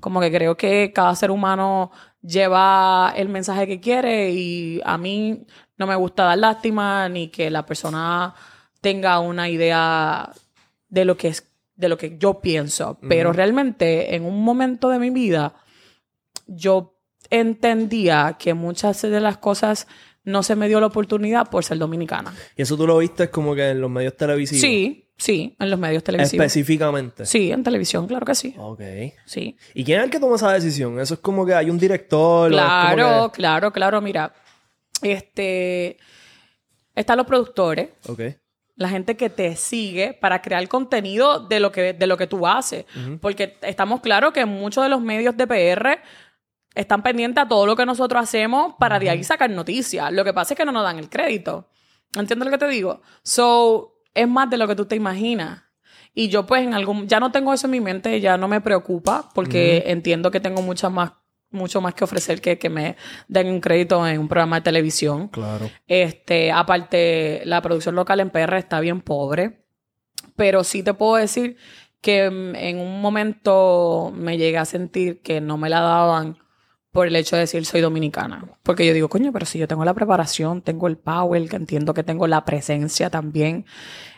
Como 0.00 0.20
que 0.20 0.32
creo 0.32 0.56
que 0.56 0.90
cada 0.94 1.14
ser 1.14 1.30
humano 1.30 1.90
lleva 2.22 3.12
el 3.14 3.28
mensaje 3.28 3.66
que 3.66 3.78
quiere 3.78 4.30
y 4.30 4.80
a 4.84 4.96
mí 4.96 5.46
no 5.76 5.86
me 5.86 5.94
gusta 5.94 6.25
dar 6.25 6.38
lástima 6.38 7.08
ni 7.10 7.28
que 7.28 7.50
la 7.50 7.66
persona 7.66 8.34
tenga 8.80 9.18
una 9.20 9.50
idea 9.50 10.30
de 10.88 11.04
lo 11.04 11.16
que 11.16 11.28
es 11.28 11.46
de 11.76 11.90
lo 11.90 11.98
que 11.98 12.16
yo 12.16 12.40
pienso, 12.40 12.98
pero 13.06 13.34
realmente 13.34 14.14
en 14.14 14.25
un 14.25 14.42
momento 14.42 14.88
de 14.88 14.98
mi 14.98 15.10
vida 15.10 15.52
yo 16.46 16.95
entendía 17.30 18.37
que 18.38 18.54
muchas 18.54 19.02
de 19.02 19.21
las 19.21 19.38
cosas 19.38 19.87
no 20.25 20.42
se 20.42 20.56
me 20.56 20.66
dio 20.68 20.80
la 20.80 20.87
oportunidad 20.87 21.49
por 21.50 21.64
ser 21.64 21.78
dominicana. 21.78 22.35
Y 22.56 22.62
eso 22.62 22.76
tú 22.76 22.87
lo 22.87 22.99
viste 22.99 23.30
como 23.30 23.54
que 23.54 23.71
en 23.71 23.80
los 23.80 23.90
medios 23.90 24.16
televisivos. 24.16 24.61
Sí, 24.61 25.09
sí, 25.16 25.54
en 25.61 25.71
los 25.71 25.78
medios 25.78 26.02
televisivos. 26.02 26.45
Específicamente. 26.47 27.25
Sí, 27.26 27.52
en 27.52 27.62
televisión, 27.62 28.06
claro 28.09 28.26
que 28.26 28.35
sí. 28.35 28.52
Ok. 28.59 28.80
Sí. 29.25 29.56
¿Y 29.75 29.85
quién 29.85 29.99
es 30.00 30.04
el 30.06 30.11
que 30.11 30.18
toma 30.18 30.35
esa 30.37 30.52
decisión? 30.52 30.99
Eso 30.99 31.14
es 31.14 31.21
como 31.21 31.47
que 31.47 31.54
hay 31.54 31.71
un 31.71 31.78
director. 31.78 32.52
o 32.52 32.56
es 32.56 32.61
como 32.61 32.66
Claro, 32.68 33.33
claro, 33.33 33.73
claro. 33.73 34.00
Mira, 34.00 34.33
este. 35.02 35.97
Están 36.95 37.18
los 37.18 37.26
productores, 37.26 37.90
que- 38.04 38.12
Ok. 38.12 38.21
la 38.76 38.88
gente 38.88 39.16
que 39.16 39.28
te 39.30 39.54
sigue 39.56 40.14
para 40.14 40.40
crear 40.42 40.66
contenido 40.68 41.40
de 41.40 41.61
lo 41.61 41.71
que, 41.71 41.92
de 41.92 42.06
lo 42.06 42.16
que 42.16 42.26
tú 42.26 42.47
haces. 42.47 42.85
Porque 43.21 43.56
estamos 43.62 44.00
claros 44.00 44.33
que 44.33 44.45
muchos 44.47 44.83
de 44.83 44.90
los 44.90 45.00
medios 45.00 45.37
de 45.37 45.47
PR 45.47 45.99
están 46.76 47.02
pendientes 47.02 47.42
a 47.42 47.49
todo 47.49 47.66
lo 47.66 47.75
que 47.75 47.87
nosotros 47.87 48.23
hacemos 48.23 48.75
para 48.78 48.99
de 48.99 49.09
ahí 49.09 49.25
sacar 49.25 49.50
noticias. 49.50 50.12
Lo 50.12 50.25
que 50.25 50.35
pasa 50.35 50.52
es 50.52 50.59
que 50.59 50.64
no 50.64 50.73
nos 50.73 50.85
dan 50.85 50.99
el 50.99 51.09
crédito. 51.09 51.71
¿Entiendes 52.14 52.47
lo 52.47 52.52
que 52.52 52.59
te 52.59 52.68
digo? 52.68 53.00
So, 53.23 53.99
es 54.14 54.28
más 54.28 54.50
de 54.50 54.59
lo 54.59 54.68
que 54.68 54.76
tú 54.76 54.85
te 54.85 54.95
imaginas. 54.95 55.62
Y 56.14 56.28
yo 56.28 56.47
pues 56.47 56.62
en 56.62 56.75
algún... 56.75 57.09
Ya 57.09 57.18
no 57.18 57.33
tengo 57.33 57.52
eso 57.54 57.66
en 57.66 57.71
mi 57.71 57.80
mente, 57.80 58.21
ya 58.21 58.37
no 58.37 58.47
me 58.47 58.61
preocupa 58.61 59.30
porque 59.35 59.85
entiendo 59.87 60.30
que 60.30 60.38
tengo 60.38 60.61
muchas 60.61 60.92
más, 60.92 61.12
mucho 61.50 61.80
más 61.80 61.95
que 61.95 62.04
ofrecer 62.04 62.42
que 62.42 62.59
que 62.59 62.68
me 62.68 62.97
den 63.26 63.49
un 63.49 63.61
crédito 63.61 64.06
en 64.06 64.21
un 64.21 64.28
programa 64.28 64.56
de 64.56 64.62
televisión. 64.62 65.28
Claro. 65.28 65.71
Este, 65.87 66.52
aparte, 66.52 67.40
la 67.47 67.62
producción 67.62 67.95
local 67.95 68.21
en 68.21 68.28
PR 68.28 68.59
está 68.59 68.80
bien 68.80 69.00
pobre. 69.00 69.64
Pero 70.37 70.62
sí 70.62 70.83
te 70.83 70.92
puedo 70.92 71.16
decir 71.16 71.56
que 72.02 72.30
mm, 72.30 72.54
en 72.54 72.80
un 72.80 73.00
momento 73.00 74.12
me 74.14 74.37
llegué 74.37 74.59
a 74.59 74.66
sentir 74.66 75.23
que 75.23 75.40
no 75.40 75.56
me 75.56 75.71
la 75.71 75.80
daban 75.80 76.37
por 76.96 77.06
el 77.06 77.14
hecho 77.16 77.36
de 77.36 77.40
decir 77.40 77.64
soy 77.66 77.80
dominicana. 77.82 78.44
Porque 78.62 78.86
yo 78.86 78.92
digo, 78.94 79.08
coño, 79.08 79.32
pero 79.32 79.44
si 79.46 79.58
yo 79.58 79.68
tengo 79.68 79.84
la 79.84 79.94
preparación, 79.94 80.62
tengo 80.62 80.88
el 80.88 80.96
power, 80.96 81.48
que 81.48 81.56
entiendo 81.56 81.92
que 81.94 82.02
tengo 82.02 82.26
la 82.26 82.44
presencia 82.44 83.10
también, 83.10 83.66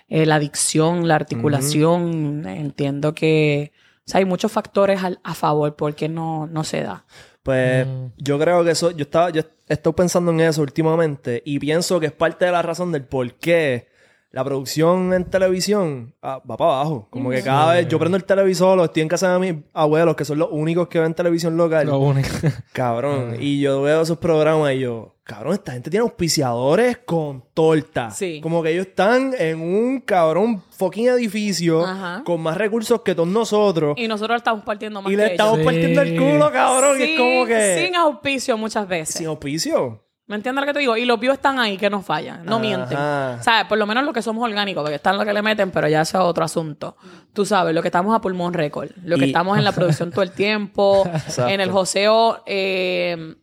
eh, 0.09 0.25
la 0.27 0.39
dicción, 0.39 1.07
la 1.09 1.17
articulación, 1.17 2.47
entiendo 2.47 3.15
que 3.15 3.73
o 4.07 4.11
sea, 4.11 4.19
hay 4.21 4.25
muchos 4.25 4.51
factores 4.53 5.03
al- 5.03 5.21
a, 5.23 5.35
favor 5.35 5.77
porque 5.77 6.09
no, 6.09 6.47
no 6.47 6.65
se 6.65 6.83
da. 6.83 7.05
Pues 7.43 7.87
Mm. 7.87 8.07
yo 8.17 8.39
creo 8.39 8.65
que 8.65 8.71
eso, 8.71 8.91
yo 8.93 9.03
estaba, 9.03 9.31
yo 9.31 9.43
he 9.69 9.73
estado 9.75 9.95
pensando 9.95 10.31
en 10.31 10.41
eso 10.41 10.63
últimamente 10.63 11.43
y 11.45 11.59
pienso 11.59 12.01
que 12.01 12.07
es 12.07 12.13
parte 12.13 12.45
de 12.47 12.53
la 12.53 12.63
razón 12.63 12.91
del 12.93 13.05
por 13.05 13.35
qué 13.35 13.88
la 14.31 14.45
producción 14.45 15.15
en 15.15 15.25
televisión 15.25 16.15
ah, 16.23 16.43
va 16.49 16.57
para 16.57 16.73
abajo. 16.73 17.09
Como 17.11 17.31
que 17.31 17.43
cada 17.43 17.75
vez 17.75 17.89
yo 17.89 17.99
prendo 17.99 18.17
el 18.17 18.25
televisor, 18.25 18.79
estoy 18.81 19.03
en 19.03 19.09
casa 19.09 19.33
de 19.33 19.39
mis 19.39 19.63
abuelos, 19.73 20.17
que 20.17 20.25
son 20.25 20.39
los 20.39 20.49
únicos 20.51 20.89
que 20.89 21.01
ven 21.01 21.15
televisión 21.15 21.57
local. 21.57 21.87
Lo 21.87 21.99
único. 21.99 22.29
Cabrón. 22.73 23.37
Y 23.41 23.61
yo 23.61 23.81
veo 23.83 24.03
esos 24.03 24.19
programas 24.19 24.75
y 24.75 24.81
yo, 24.81 25.17
cabrón, 25.25 25.55
esta 25.55 25.73
gente 25.73 25.91
tiene 25.91 26.03
auspiciadores 26.03 26.99
con 26.99 27.43
torta. 27.55 28.11
Sí. 28.11 28.41
Como 28.43 28.63
que 28.63 28.73
ellos 28.73 28.87
están 28.89 29.35
en 29.39 29.61
un 29.61 30.01
cabrón 30.01 30.63
fucking 30.71 31.09
edificio 31.09 31.85
Ajá. 31.85 32.23
con 32.25 32.41
más 32.43 32.57
recursos 32.57 33.01
que 33.03 33.15
todos 33.15 33.29
nosotros. 33.29 33.95
Y, 33.97 34.05
Y 34.05 34.09
nosotros 34.09 34.37
estamos 34.37 34.63
partiendo 34.65 35.01
más 35.03 35.11
le 35.11 35.17
que 35.17 35.31
estamos 35.33 35.59
ellos. 35.59 35.73
Sí. 35.73 35.79
partiendo 35.79 36.03
el 36.03 36.17
culo, 36.17 36.53
cabrón. 36.53 37.01
y 37.01 37.03
es 37.03 37.19
como 37.19 37.47
que. 37.47 37.85
Sin 37.85 37.97
auspicio 37.97 38.59
muchas 38.59 38.87
veces. 38.87 39.15
Sin 39.17 39.27
auspicio. 39.27 40.03
¿Me 40.29 40.37
entiendes 40.37 40.61
lo 40.63 40.67
que 40.67 40.73
te 40.75 40.79
digo? 40.81 40.97
Y 40.97 41.05
los 41.07 41.19
views 41.19 41.35
están 41.37 41.59
ahí 41.59 41.77
que 41.79 41.89
no 41.91 42.03
fallan, 42.03 42.45
no 42.45 42.53
Ajá. 42.57 42.61
mienten. 42.61 42.99
¿Sabes? 43.43 43.65
Por 43.69 43.79
lo 43.79 43.87
menos 43.87 44.05
lo 44.05 44.13
que 44.13 44.23
somos 44.23 44.45
orgánicos, 44.45 44.83
porque 44.83 44.97
están 44.97 45.17
lo 45.19 45.25
que 45.25 45.33
le 45.33 45.43
meten, 45.43 45.71
pero 45.71 45.89
ya 45.89 46.03
eso 46.03 46.19
es 46.19 46.25
otro 46.25 46.45
asunto. 46.45 46.97
Tú 47.33 47.45
sabes, 47.47 47.75
lo 47.75 47.81
que 47.83 47.89
estamos 47.89 48.15
a 48.15 48.21
pulmón 48.21 48.53
récord, 48.55 48.91
lo 49.05 49.17
que 49.17 49.25
Y- 49.25 49.29
estamos 49.29 49.57
en 49.59 49.65
la 49.65 49.73
producción 49.73 50.11
todo 50.13 50.23
el 50.23 50.31
tiempo, 50.33 51.05
Exacto. 51.15 51.49
en 51.49 51.61
el 51.61 51.71
joseo 51.71 52.43
eh, 52.47 53.37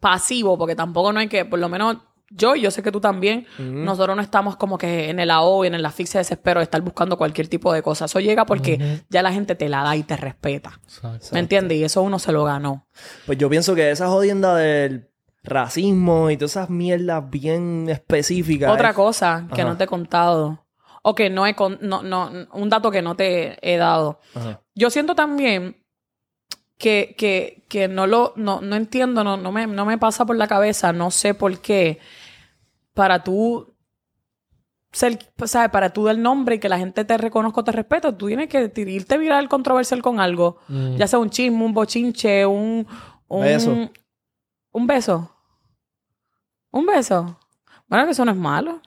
pasivo, 0.00 0.56
porque 0.56 0.74
tampoco 0.74 1.12
no 1.12 1.20
hay 1.20 1.28
que, 1.28 1.44
por 1.44 1.58
lo 1.58 1.68
menos 1.68 1.98
yo, 2.32 2.54
y 2.54 2.60
yo 2.60 2.70
sé 2.70 2.80
que 2.82 2.92
tú 2.92 3.00
también, 3.00 3.44
nosotros 3.58 4.14
no 4.14 4.22
estamos 4.22 4.54
como 4.56 4.78
que 4.78 5.10
en 5.10 5.18
el 5.18 5.32
AO 5.32 5.64
y 5.64 5.66
en 5.66 5.74
el 5.74 5.84
asfixia 5.84 6.18
de 6.18 6.22
desespero 6.22 6.60
de 6.60 6.64
estar 6.64 6.80
buscando 6.80 7.18
cualquier 7.18 7.48
tipo 7.48 7.72
de 7.72 7.82
cosa. 7.82 8.04
Eso 8.04 8.20
llega 8.20 8.46
porque 8.46 9.02
ya 9.10 9.20
la 9.22 9.32
gente 9.32 9.56
te 9.56 9.68
la 9.68 9.82
da 9.82 9.96
y 9.96 10.04
te 10.04 10.16
respeta. 10.16 10.78
Exacto. 10.84 11.26
¿Me 11.32 11.40
entiendes? 11.40 11.76
Y 11.78 11.82
eso 11.84 12.02
uno 12.02 12.20
se 12.20 12.30
lo 12.30 12.44
ganó. 12.44 12.86
Pues 13.26 13.36
yo 13.36 13.50
pienso 13.50 13.74
que 13.74 13.90
esa 13.90 14.06
jodienda 14.06 14.54
del 14.54 15.09
racismo 15.42 16.30
y 16.30 16.36
todas 16.36 16.52
esas 16.52 16.70
mierdas 16.70 17.28
bien 17.30 17.88
específicas. 17.88 18.70
Otra 18.72 18.90
es- 18.90 18.96
cosa 18.96 19.46
que 19.54 19.62
Ajá. 19.62 19.70
no 19.70 19.76
te 19.76 19.84
he 19.84 19.86
contado. 19.86 20.66
O 21.02 21.14
que 21.14 21.30
no 21.30 21.46
he 21.46 21.54
con, 21.54 21.78
no, 21.80 22.02
no, 22.02 22.30
un 22.52 22.68
dato 22.68 22.90
que 22.90 23.00
no 23.00 23.16
te 23.16 23.56
he 23.62 23.76
dado. 23.78 24.20
Ajá. 24.34 24.60
Yo 24.74 24.90
siento 24.90 25.14
también 25.14 25.76
que, 26.76 27.14
que, 27.16 27.64
que 27.68 27.88
no 27.88 28.06
lo, 28.06 28.34
no, 28.36 28.60
no 28.60 28.76
entiendo, 28.76 29.24
no, 29.24 29.36
no 29.38 29.50
me, 29.50 29.66
no 29.66 29.86
me 29.86 29.96
pasa 29.96 30.26
por 30.26 30.36
la 30.36 30.46
cabeza, 30.46 30.92
no 30.92 31.10
sé 31.10 31.32
por 31.32 31.58
qué. 31.60 31.98
Para 32.92 33.24
tú 33.24 33.74
ser, 34.92 35.18
¿sabes? 35.46 35.70
Para 35.70 35.90
tú 35.90 36.04
dar 36.04 36.18
nombre 36.18 36.56
y 36.56 36.58
que 36.58 36.68
la 36.68 36.78
gente 36.78 37.04
te 37.04 37.16
reconozca 37.16 37.60
o 37.60 37.64
te 37.64 37.72
respete, 37.72 38.12
tú 38.12 38.26
tienes 38.26 38.48
que 38.48 38.70
irte 38.76 39.16
viral 39.18 39.48
controversial 39.48 40.02
con 40.02 40.20
algo. 40.20 40.58
Mm. 40.68 40.96
Ya 40.96 41.06
sea 41.06 41.18
un 41.18 41.30
chisme, 41.30 41.64
un 41.64 41.72
bochinche, 41.72 42.44
un, 42.44 42.86
un 43.28 43.40
Beso. 43.42 43.90
Un 44.72 44.86
beso. 44.86 45.34
Un 46.70 46.86
beso. 46.86 47.38
Bueno, 47.88 48.04
que 48.04 48.12
eso 48.12 48.24
no 48.24 48.30
es 48.30 48.36
malo. 48.36 48.80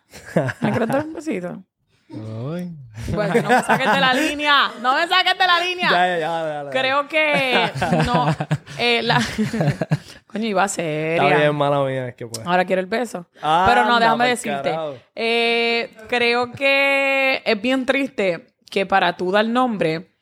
¿Me 0.62 0.70
quieres 0.70 0.88
dar 0.88 1.06
un 1.06 1.14
besito? 1.14 1.64
Ay. 2.10 2.72
Bueno, 3.12 3.34
no 3.42 3.50
me 3.50 3.62
saques 3.64 3.92
de 3.92 4.00
la 4.00 4.14
línea. 4.14 4.72
No 4.82 4.94
me 4.96 5.08
saques 5.08 5.38
de 5.38 5.48
la 5.48 5.60
línea. 5.60 5.90
Ya, 5.90 6.18
ya, 6.20 6.64
ya. 6.64 6.70
Creo 6.70 7.08
que 7.08 7.72
no. 8.06 8.34
Eh, 8.78 9.02
la... 9.04 9.20
Coño, 10.28 10.46
iba 10.48 10.66
Está 10.66 10.76
seria. 10.76 11.38
bien, 11.38 11.56
mala 11.56 11.84
mía, 11.84 12.08
es 12.08 12.16
que 12.16 12.26
pues. 12.26 12.46
Ahora 12.46 12.66
quiero 12.66 12.80
el 12.80 12.88
beso. 12.88 13.28
Anda, 13.42 13.66
Pero 13.68 13.86
no, 13.86 14.00
déjame 14.00 14.28
decirte. 14.30 14.76
Eh, 15.16 15.96
creo 16.08 16.52
que 16.52 17.42
es 17.46 17.62
bien 17.62 17.86
triste 17.86 18.56
que 18.70 18.86
para 18.86 19.16
tú 19.16 19.32
dar 19.32 19.46
nombre, 19.46 20.16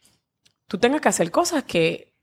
tú 0.67 0.77
tengas 0.79 0.99
que 1.01 1.09
hacer 1.09 1.31
cosas 1.31 1.63
que. 1.63 2.13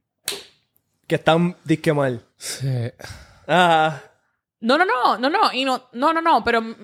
Que 1.07 1.15
están 1.15 1.57
disque 1.65 1.93
mal. 1.95 2.27
Sí. 2.37 2.91
Ah, 3.49 4.01
No, 4.61 4.77
no, 4.79 4.85
no, 4.85 5.19
no, 5.19 5.31
no. 5.31 5.53
Y 5.53 5.65
no, 5.65 5.83
no, 5.93 6.13
no, 6.13 6.21
no. 6.21 6.45
Pero 6.45 6.61
mm, 6.63 6.75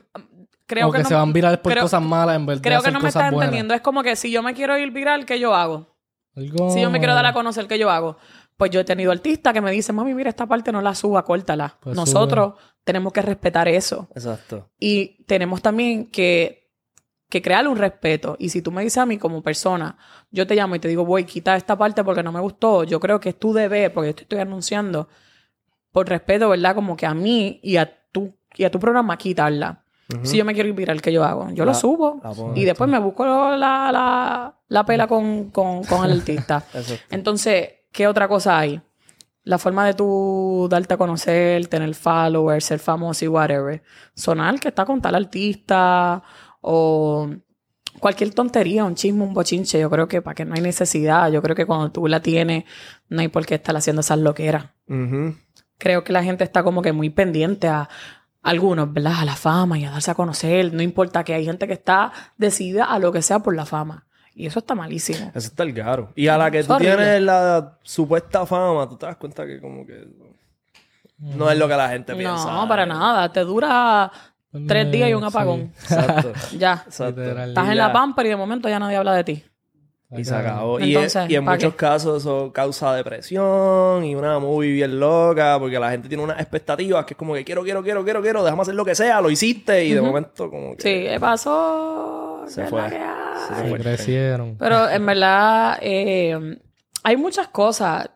creo 0.66 0.90
que, 0.90 0.98
que, 0.98 1.02
no, 1.04 1.08
se 1.08 1.14
van 1.14 1.32
virales 1.32 1.58
por 1.60 1.72
creo- 1.72 1.82
cosas 1.84 2.02
malas 2.02 2.36
en 2.36 2.46
vez 2.46 2.58
de 2.58 2.62
Creo 2.68 2.82
que 2.82 2.90
no 2.90 3.00
me 3.00 3.08
estás 3.08 3.32
entendiendo. 3.32 3.74
Es 3.74 3.80
como 3.82 4.02
que 4.02 4.16
si 4.16 4.30
yo 4.30 4.42
me 4.42 4.54
quiero 4.54 4.76
ir 4.78 4.90
viral, 4.90 5.26
¿qué 5.26 5.38
yo 5.38 5.54
hago? 5.54 5.94
Algo- 6.34 6.70
Si 6.70 6.80
yo 6.80 6.90
me 6.90 6.98
quiero 6.98 7.14
dar 7.14 7.26
a 7.26 7.32
conocer, 7.32 7.66
¿qué 7.68 7.78
yo 7.78 7.90
hago? 7.90 8.16
Pues 8.56 8.70
yo 8.70 8.80
he 8.80 8.84
tenido 8.84 9.10
artistas 9.12 9.52
que 9.52 9.60
me 9.60 9.70
dicen, 9.72 9.94
mami, 9.96 10.14
mira, 10.14 10.30
esta 10.30 10.46
parte 10.46 10.70
no 10.72 10.80
la 10.80 10.94
suba, 10.94 11.24
córtala. 11.24 11.76
Pues 11.80 11.96
Nosotros 11.96 12.54
tenemos 12.84 13.12
que 13.12 13.20
respetar 13.22 13.66
eso. 13.68 14.08
exacto. 14.14 14.70
Y 14.78 15.24
tenemos 15.24 15.60
también 15.60 16.06
que, 16.06 16.70
que 17.28 17.42
crear 17.42 17.66
un 17.66 17.76
respeto. 17.76 18.36
Y 18.38 18.50
si 18.50 18.62
tú 18.62 18.70
me 18.70 18.82
dices 18.84 18.98
a 18.98 19.06
mí 19.06 19.18
como 19.18 19.42
persona, 19.42 19.96
yo 20.30 20.46
te 20.46 20.54
llamo 20.54 20.76
y 20.76 20.78
te 20.78 20.86
digo, 20.86 21.04
voy, 21.04 21.24
quita 21.24 21.56
esta 21.56 21.76
parte 21.76 22.04
porque 22.04 22.22
no 22.22 22.30
me 22.30 22.38
gustó, 22.40 22.84
yo 22.84 23.00
creo 23.00 23.18
que 23.18 23.30
es 23.30 23.38
tu 23.38 23.52
deber, 23.52 23.92
porque 23.92 24.10
yo 24.10 24.14
te 24.14 24.22
estoy 24.22 24.38
anunciando, 24.38 25.08
por 25.94 26.08
respeto, 26.08 26.48
¿verdad? 26.48 26.74
Como 26.74 26.96
que 26.96 27.06
a 27.06 27.14
mí 27.14 27.60
y 27.62 27.76
a 27.76 27.88
tu, 28.10 28.34
y 28.56 28.64
a 28.64 28.70
tu 28.70 28.80
programa, 28.80 29.16
quitarla. 29.16 29.84
Si 30.22 30.36
yo 30.36 30.44
me 30.44 30.52
quiero 30.52 30.68
ir 30.68 30.74
viral, 30.74 31.00
¿qué 31.00 31.12
yo 31.12 31.24
hago? 31.24 31.48
Yo 31.52 31.64
lo 31.64 31.70
subo. 31.72 32.20
y 32.56 32.64
después 32.64 32.90
me 32.90 32.98
busco 32.98 33.24
la, 33.24 33.90
la, 33.92 34.54
la 34.68 34.84
pela 34.84 35.06
con, 35.06 35.50
con, 35.50 35.82
con 35.84 36.04
el 36.04 36.18
artista. 36.18 36.62
Entonces, 37.10 37.68
¿qué 37.92 38.06
otra 38.08 38.26
cosa 38.28 38.58
hay? 38.58 38.80
La 39.44 39.56
forma 39.58 39.86
de 39.86 39.94
tú 39.94 40.66
darte 40.68 40.94
a 40.94 40.96
conocer, 40.96 41.66
tener 41.68 41.94
followers, 41.94 42.64
ser 42.64 42.80
famoso 42.80 43.24
y 43.24 43.28
whatever. 43.28 43.82
Sonar 44.14 44.58
que 44.58 44.68
está 44.68 44.84
con 44.84 45.00
tal 45.00 45.14
artista 45.14 46.22
o 46.60 47.30
cualquier 48.00 48.34
tontería, 48.34 48.84
un 48.84 48.94
chisme, 48.96 49.22
un 49.24 49.32
bochinche. 49.32 49.78
Yo 49.80 49.88
creo 49.90 50.06
que 50.08 50.20
para 50.22 50.34
que 50.34 50.44
no 50.44 50.54
hay 50.54 50.60
necesidad. 50.60 51.30
Yo 51.30 51.40
creo 51.40 51.54
que 51.56 51.66
cuando 51.66 51.90
tú 51.92 52.08
la 52.08 52.20
tienes, 52.20 52.64
no 53.08 53.20
hay 53.20 53.28
por 53.28 53.46
qué 53.46 53.54
estar 53.54 53.76
haciendo 53.76 54.00
esas 54.00 54.18
loqueras. 54.18 54.66
Ujú. 54.88 55.34
Creo 55.78 56.04
que 56.04 56.12
la 56.12 56.22
gente 56.22 56.44
está 56.44 56.62
como 56.62 56.82
que 56.82 56.92
muy 56.92 57.10
pendiente 57.10 57.68
a 57.68 57.88
algunos, 58.42 58.92
¿verdad? 58.92 59.14
A 59.20 59.24
la 59.24 59.36
fama 59.36 59.78
y 59.78 59.84
a 59.84 59.90
darse 59.90 60.10
a 60.10 60.14
conocer. 60.14 60.72
No 60.72 60.82
importa 60.82 61.24
que 61.24 61.34
hay 61.34 61.44
gente 61.44 61.66
que 61.66 61.72
está 61.72 62.12
decidida 62.36 62.84
a 62.84 62.98
lo 62.98 63.10
que 63.12 63.22
sea 63.22 63.40
por 63.40 63.54
la 63.56 63.64
fama. 63.66 64.04
Y 64.34 64.46
eso 64.46 64.58
está 64.58 64.74
malísimo. 64.74 65.30
Eso 65.34 65.48
está 65.48 65.62
el 65.62 65.72
caro. 65.74 66.12
Y 66.16 66.26
a 66.28 66.36
la 66.36 66.50
que 66.50 66.58
Es 66.60 66.66
tú 66.66 66.74
horrible. 66.74 66.96
tienes 66.96 67.22
la 67.22 67.78
supuesta 67.82 68.44
fama, 68.46 68.88
tú 68.88 68.96
te 68.96 69.06
das 69.06 69.16
cuenta 69.16 69.46
que 69.46 69.60
como 69.60 69.86
que 69.86 70.06
no 71.18 71.50
es 71.50 71.56
lo 71.58 71.68
que 71.68 71.76
la 71.76 71.88
gente 71.88 72.14
piensa. 72.14 72.50
No, 72.52 72.66
para 72.68 72.84
nada. 72.84 73.30
Te 73.32 73.40
dura 73.40 74.10
tres 74.66 74.90
días 74.90 75.08
y 75.10 75.14
un 75.14 75.22
Sí. 75.22 75.28
apagón. 75.28 75.60
Exacto. 75.80 76.32
Ya. 76.58 76.82
Exacto. 76.86 77.22
Estás 77.22 77.68
en 77.68 77.76
la 77.76 77.92
pampa 77.92 78.24
y 78.24 78.28
de 78.28 78.36
momento 78.36 78.68
ya 78.68 78.78
nadie 78.78 78.96
habla 78.96 79.14
de 79.14 79.24
ti. 79.24 79.44
Y 80.16 80.24
se 80.24 80.34
acabó. 80.34 80.78
Y, 80.80 80.94
Entonces, 80.94 81.30
y 81.30 81.34
en 81.34 81.44
¿pa' 81.44 81.52
muchos 81.52 81.72
qué? 81.72 81.76
casos 81.78 82.22
eso 82.22 82.52
causa 82.52 82.94
depresión 82.94 84.04
y 84.04 84.14
una 84.14 84.38
movie 84.38 84.72
bien 84.72 84.98
loca 85.00 85.56
porque 85.58 85.78
la 85.78 85.90
gente 85.90 86.08
tiene 86.08 86.22
unas 86.22 86.40
expectativas 86.40 87.04
que 87.04 87.14
es 87.14 87.18
como 87.18 87.34
que 87.34 87.44
quiero, 87.44 87.62
quiero, 87.62 87.82
quiero, 87.82 88.04
quiero, 88.04 88.22
quiero, 88.22 88.44
déjame 88.44 88.62
hacer 88.62 88.74
lo 88.74 88.84
que 88.84 88.94
sea, 88.94 89.20
lo 89.20 89.30
hiciste 89.30 89.84
y 89.84 89.92
de 89.92 90.00
momento 90.00 90.50
como 90.50 90.76
que 90.76 90.82
Sí, 90.82 91.08
¿qué 91.10 91.18
pasó? 91.20 92.44
se 92.46 92.60
¿Qué 92.60 92.64
es 92.64 92.70
fue. 92.70 92.82
Se 92.90 93.68
fue. 93.70 93.78
crecieron. 93.80 94.56
Pero 94.58 94.88
en 94.88 95.06
verdad, 95.06 95.78
eh, 95.80 96.58
hay 97.02 97.16
muchas 97.16 97.48
cosas 97.48 98.08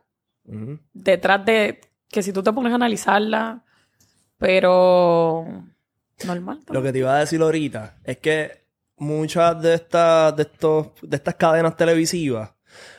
detrás 0.93 1.45
de 1.45 1.81
que 2.09 2.23
si 2.23 2.33
tú 2.33 2.43
te 2.43 2.53
pones 2.53 2.73
a 2.73 2.77
analizarla, 2.77 3.63
pero 4.39 5.47
normal. 6.27 6.61
Lo 6.71 6.83
que 6.83 6.93
te 6.93 6.99
iba 6.99 7.15
a 7.17 7.21
decir 7.21 7.41
ahorita 7.41 7.97
es 8.05 8.17
que 8.19 8.65
muchas 8.99 9.61
de 9.63 9.75
estas, 9.75 10.35
de 10.37 10.43
estos, 10.43 10.89
de 11.03 11.17
estas 11.17 11.35
cadenas 11.37 11.77
televisivas 11.77 12.51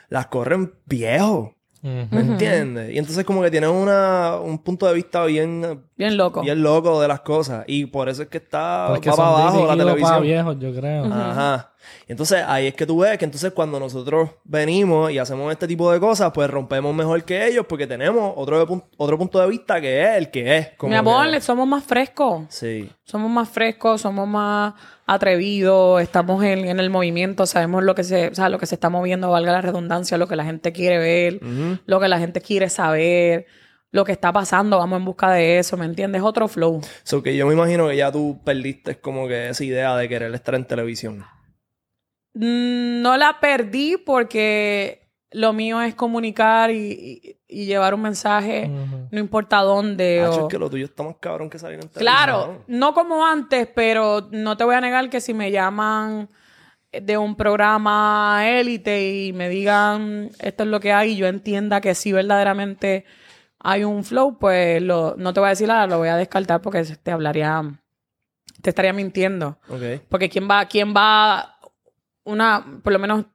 las 0.10 0.28
corren 0.28 0.74
viejos. 0.86 1.50
¿Me 1.82 2.02
entiendes? 2.12 2.94
Y 2.94 2.98
entonces 2.98 3.24
como 3.24 3.42
que 3.42 3.50
tienen 3.50 3.70
una, 3.70 4.36
un 4.44 4.60
punto 4.60 4.86
de 4.86 4.94
vista 4.94 5.24
bien, 5.24 5.86
Bien 5.96 6.18
loco. 6.18 6.42
bien 6.42 6.62
loco 6.62 7.00
de 7.00 7.08
las 7.08 7.22
cosas. 7.22 7.64
Y 7.68 7.86
por 7.86 8.10
eso 8.10 8.24
es 8.24 8.28
que 8.28 8.38
está 8.40 8.88
Porque 8.90 9.10
va 9.10 9.16
son 9.16 9.26
para 9.26 9.42
abajo 9.44 9.66
la 9.66 9.78
televisión. 9.78 10.10
para 10.10 10.20
viejos, 10.22 10.58
yo 10.60 10.74
creo. 10.76 11.06
Ajá. 11.06 11.72
Y 12.08 12.12
entonces 12.12 12.43
ahí 12.47 12.67
es 12.67 12.73
que 12.73 12.86
tú 12.86 12.99
ves 12.99 13.17
que 13.17 13.25
entonces 13.25 13.52
cuando 13.54 13.80
nosotros 13.80 14.30
venimos 14.43 15.12
y 15.12 15.17
hacemos 15.19 15.52
este 15.52 15.67
tipo 15.67 15.91
de 15.91 15.99
cosas, 15.99 16.32
pues 16.34 16.49
rompemos 16.49 16.93
mejor 16.95 17.23
que 17.23 17.47
ellos 17.47 17.65
porque 17.67 17.88
tenemos 17.88 18.34
otro, 18.36 18.88
otro 18.97 19.17
punto 19.17 19.39
de 19.39 19.47
vista 19.47 19.80
que 19.82 20.02
es 20.04 20.17
el 20.17 20.32
que 20.32 20.58
es. 20.58 20.67
como 20.78 20.89
Mi 20.91 20.95
amor, 20.95 21.30
que- 21.32 21.41
somos 21.41 21.67
más 21.67 21.84
frescos. 21.84 22.45
Sí. 22.49 22.89
Somos 23.04 23.30
más 23.32 23.49
frescos, 23.49 24.02
somos 24.02 24.28
más 24.28 24.73
atrevidos, 25.23 26.02
estamos 26.02 26.43
en, 26.43 26.65
en 26.65 26.80
el 26.80 26.89
movimiento, 26.89 27.45
sabemos 27.45 27.84
lo 27.84 27.93
que 27.95 28.04
se, 28.04 28.28
o 28.30 28.36
sea, 28.36 28.49
lo 28.49 28.58
que 28.60 28.65
se 28.65 28.75
está 28.75 28.89
moviendo, 28.89 29.30
valga 29.30 29.52
la 29.52 29.62
redundancia, 29.62 30.17
lo 30.17 30.28
que 30.28 30.36
la 30.36 30.45
gente 30.45 30.71
quiere 30.71 30.97
ver, 30.97 31.39
lo 31.86 31.99
que 31.99 32.08
la 32.08 32.19
gente 32.19 32.41
quiere 32.41 32.69
saber, 32.69 33.45
lo 33.91 34.06
que 34.06 34.12
está 34.12 34.32
pasando, 34.32 34.78
vamos 34.78 34.99
en 34.99 35.06
busca 35.06 35.32
de 35.32 35.58
eso, 35.60 35.75
¿me 35.78 35.86
entiendes? 35.86 36.21
Otro 36.21 36.47
flow. 36.47 36.80
So 37.04 37.23
que 37.23 37.36
yo 37.36 37.47
me 37.47 37.54
imagino 37.54 37.88
que 37.88 37.97
ya 37.97 38.12
tú 38.12 38.39
perdiste 38.45 38.99
como 38.99 39.28
que 39.28 39.49
esa 39.49 39.63
idea 39.63 39.95
de 39.97 40.08
querer 40.08 40.34
estar 40.36 40.54
en 40.56 40.65
televisión. 40.65 41.25
Mm, 42.34 43.02
No 43.02 43.18
la 43.18 43.39
perdí 43.39 43.98
porque 43.98 45.08
lo 45.32 45.54
mío 45.54 45.82
es 45.82 45.94
comunicar 45.96 46.72
y, 46.72 46.92
y- 47.24 47.39
y 47.48 47.65
llevar 47.65 47.94
un 47.94 48.02
mensaje, 48.02 48.68
no 49.12 49.20
importa 49.20 49.58
dónde. 49.62 50.22
Hacho, 50.22 50.42
o- 50.42 50.48
es 50.48 50.52
que 50.52 50.58
lo 50.60 50.70
tuyo 50.70 50.86
está 50.86 51.04
más 51.04 51.15
cabrón 51.20 51.50
que 51.50 51.60
salir 51.60 51.76
en 51.76 51.88
televisión. 51.89 52.06
Claro, 52.13 52.63
no 52.68 52.94
como 52.94 53.26
antes, 53.26 53.68
pero 53.74 54.28
no 54.32 54.58
te 54.58 54.63
voy 54.63 54.76
a 54.76 54.82
negar 54.82 55.10
que 55.10 55.22
si 55.22 55.34
me 55.34 55.52
llaman 55.52 56.30
de 56.92 57.18
un 57.18 57.36
programa 57.36 58.42
élite 58.48 59.26
y 59.26 59.34
me 59.34 59.48
digan 59.50 60.32
esto 60.39 60.63
es 60.63 60.70
lo 60.70 60.80
que 60.80 60.92
hay 60.92 61.12
y 61.12 61.15
yo 61.18 61.28
entienda 61.28 61.82
que 61.82 61.94
sí 61.94 62.12
verdaderamente 62.12 63.06
hay 63.60 63.84
un 63.84 64.04
flow, 64.04 64.39
pues 64.39 64.82
lo, 64.82 65.13
no 65.18 65.32
te 65.34 65.39
voy 65.39 65.48
a 65.48 65.50
decir 65.52 65.68
nada, 65.68 65.86
lo 65.86 65.98
voy 66.00 66.08
a 66.08 66.15
descartar 66.18 66.62
porque 66.62 66.82
te 66.84 67.12
hablaría, 67.12 67.62
te 68.62 68.70
estaría 68.72 68.94
mintiendo. 68.94 69.60
Ok. 69.70 70.02
Porque 70.10 70.30
quién 70.30 70.50
va, 70.50 70.65
quién 70.65 70.94
va, 70.96 71.59
una, 72.30 72.65
por 72.84 72.94
lo 72.94 73.00
menos 73.00 73.26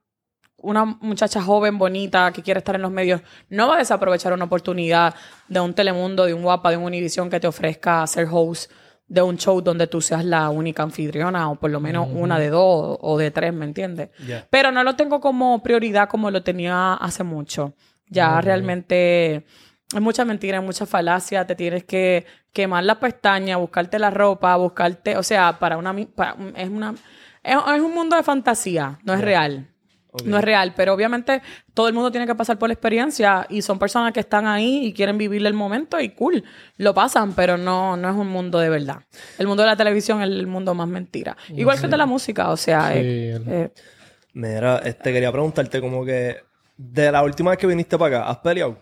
una 0.57 0.85
muchacha 0.85 1.41
joven, 1.41 1.77
bonita, 1.77 2.31
que 2.31 2.41
quiere 2.41 2.57
estar 2.59 2.75
en 2.75 2.81
los 2.81 2.91
medios, 2.91 3.21
no 3.49 3.67
va 3.67 3.75
a 3.75 3.79
desaprovechar 3.79 4.33
una 4.33 4.45
oportunidad 4.45 5.13
de 5.47 5.59
un 5.59 5.73
Telemundo, 5.73 6.25
de 6.25 6.33
un 6.33 6.41
Guapa, 6.41 6.71
de 6.71 6.77
un 6.77 6.83
Univision 6.83 7.29
que 7.29 7.39
te 7.39 7.47
ofrezca 7.47 8.05
ser 8.07 8.27
host 8.31 8.71
de 9.07 9.21
un 9.21 9.37
show 9.37 9.61
donde 9.61 9.87
tú 9.87 10.01
seas 10.01 10.25
la 10.25 10.49
única 10.49 10.83
anfitriona 10.83 11.49
o 11.51 11.55
por 11.55 11.69
lo 11.69 11.79
menos 11.79 12.07
una 12.11 12.39
de 12.39 12.49
dos 12.49 12.97
o 12.99 13.17
de 13.17 13.29
tres, 13.31 13.53
¿me 13.53 13.65
entiendes? 13.65 14.09
Pero 14.49 14.71
no 14.71 14.83
lo 14.83 14.95
tengo 14.95 15.19
como 15.19 15.61
prioridad 15.61 16.09
como 16.09 16.31
lo 16.31 16.41
tenía 16.41 16.95
hace 16.95 17.23
mucho. 17.23 17.75
Ya 18.07 18.41
realmente 18.41 19.45
hay 19.93 20.01
mucha 20.01 20.25
mentira, 20.25 20.59
hay 20.59 20.65
mucha 20.65 20.85
falacia, 20.85 21.45
te 21.45 21.55
tienes 21.55 21.83
que 21.83 22.25
quemar 22.51 22.83
las 22.83 22.97
pestañas, 22.97 23.59
buscarte 23.59 23.99
la 23.99 24.09
ropa, 24.09 24.55
buscarte, 24.55 25.17
o 25.17 25.23
sea, 25.23 25.59
para 25.59 25.77
una 25.77 25.93
para 26.15 26.35
es 26.55 26.69
una 26.69 26.95
es, 27.45 27.57
es 27.75 27.81
un 27.81 27.93
mundo 27.93 28.15
de 28.15 28.23
fantasía, 28.23 28.99
no 29.03 29.13
es 29.13 29.21
real. 29.21 29.69
No 30.23 30.37
es 30.37 30.45
real, 30.45 30.73
pero 30.77 30.93
obviamente 30.93 31.41
todo 31.73 31.89
el 31.89 31.93
mundo 31.93 32.09
tiene 32.09 32.25
que 32.25 32.35
pasar 32.35 32.57
por 32.57 32.69
la 32.69 32.73
experiencia 32.73 33.45
y 33.49 33.61
son 33.61 33.77
personas 33.77 34.13
que 34.13 34.21
están 34.21 34.47
ahí 34.47 34.85
y 34.85 34.93
quieren 34.93 35.17
vivir 35.17 35.45
el 35.45 35.53
momento 35.53 35.99
y 35.99 36.07
cool, 36.11 36.41
lo 36.77 36.93
pasan, 36.93 37.33
pero 37.33 37.57
no, 37.57 37.97
no 37.97 38.09
es 38.11 38.15
un 38.15 38.27
mundo 38.29 38.59
de 38.59 38.69
verdad. 38.69 38.99
El 39.37 39.45
mundo 39.47 39.63
de 39.63 39.67
la 39.67 39.75
televisión 39.75 40.21
es 40.21 40.29
el 40.29 40.47
mundo 40.47 40.73
más 40.73 40.87
mentira. 40.87 41.35
Igual 41.49 41.77
que 41.79 41.87
el 41.87 41.91
de 41.91 41.97
la 41.97 42.05
música, 42.05 42.49
o 42.49 42.55
sea, 42.55 42.93
Sí, 42.93 42.97
eh, 42.99 43.33
el- 43.35 43.43
eh, 43.49 43.71
Mira, 44.33 44.77
este, 44.85 45.11
quería 45.11 45.33
preguntarte 45.33 45.81
como 45.81 46.05
que 46.05 46.37
de 46.77 47.11
la 47.11 47.21
última 47.21 47.51
vez 47.51 47.59
que 47.59 47.67
viniste 47.67 47.97
para 47.97 48.19
acá, 48.19 48.29
¿has 48.29 48.37
peleado? 48.37 48.79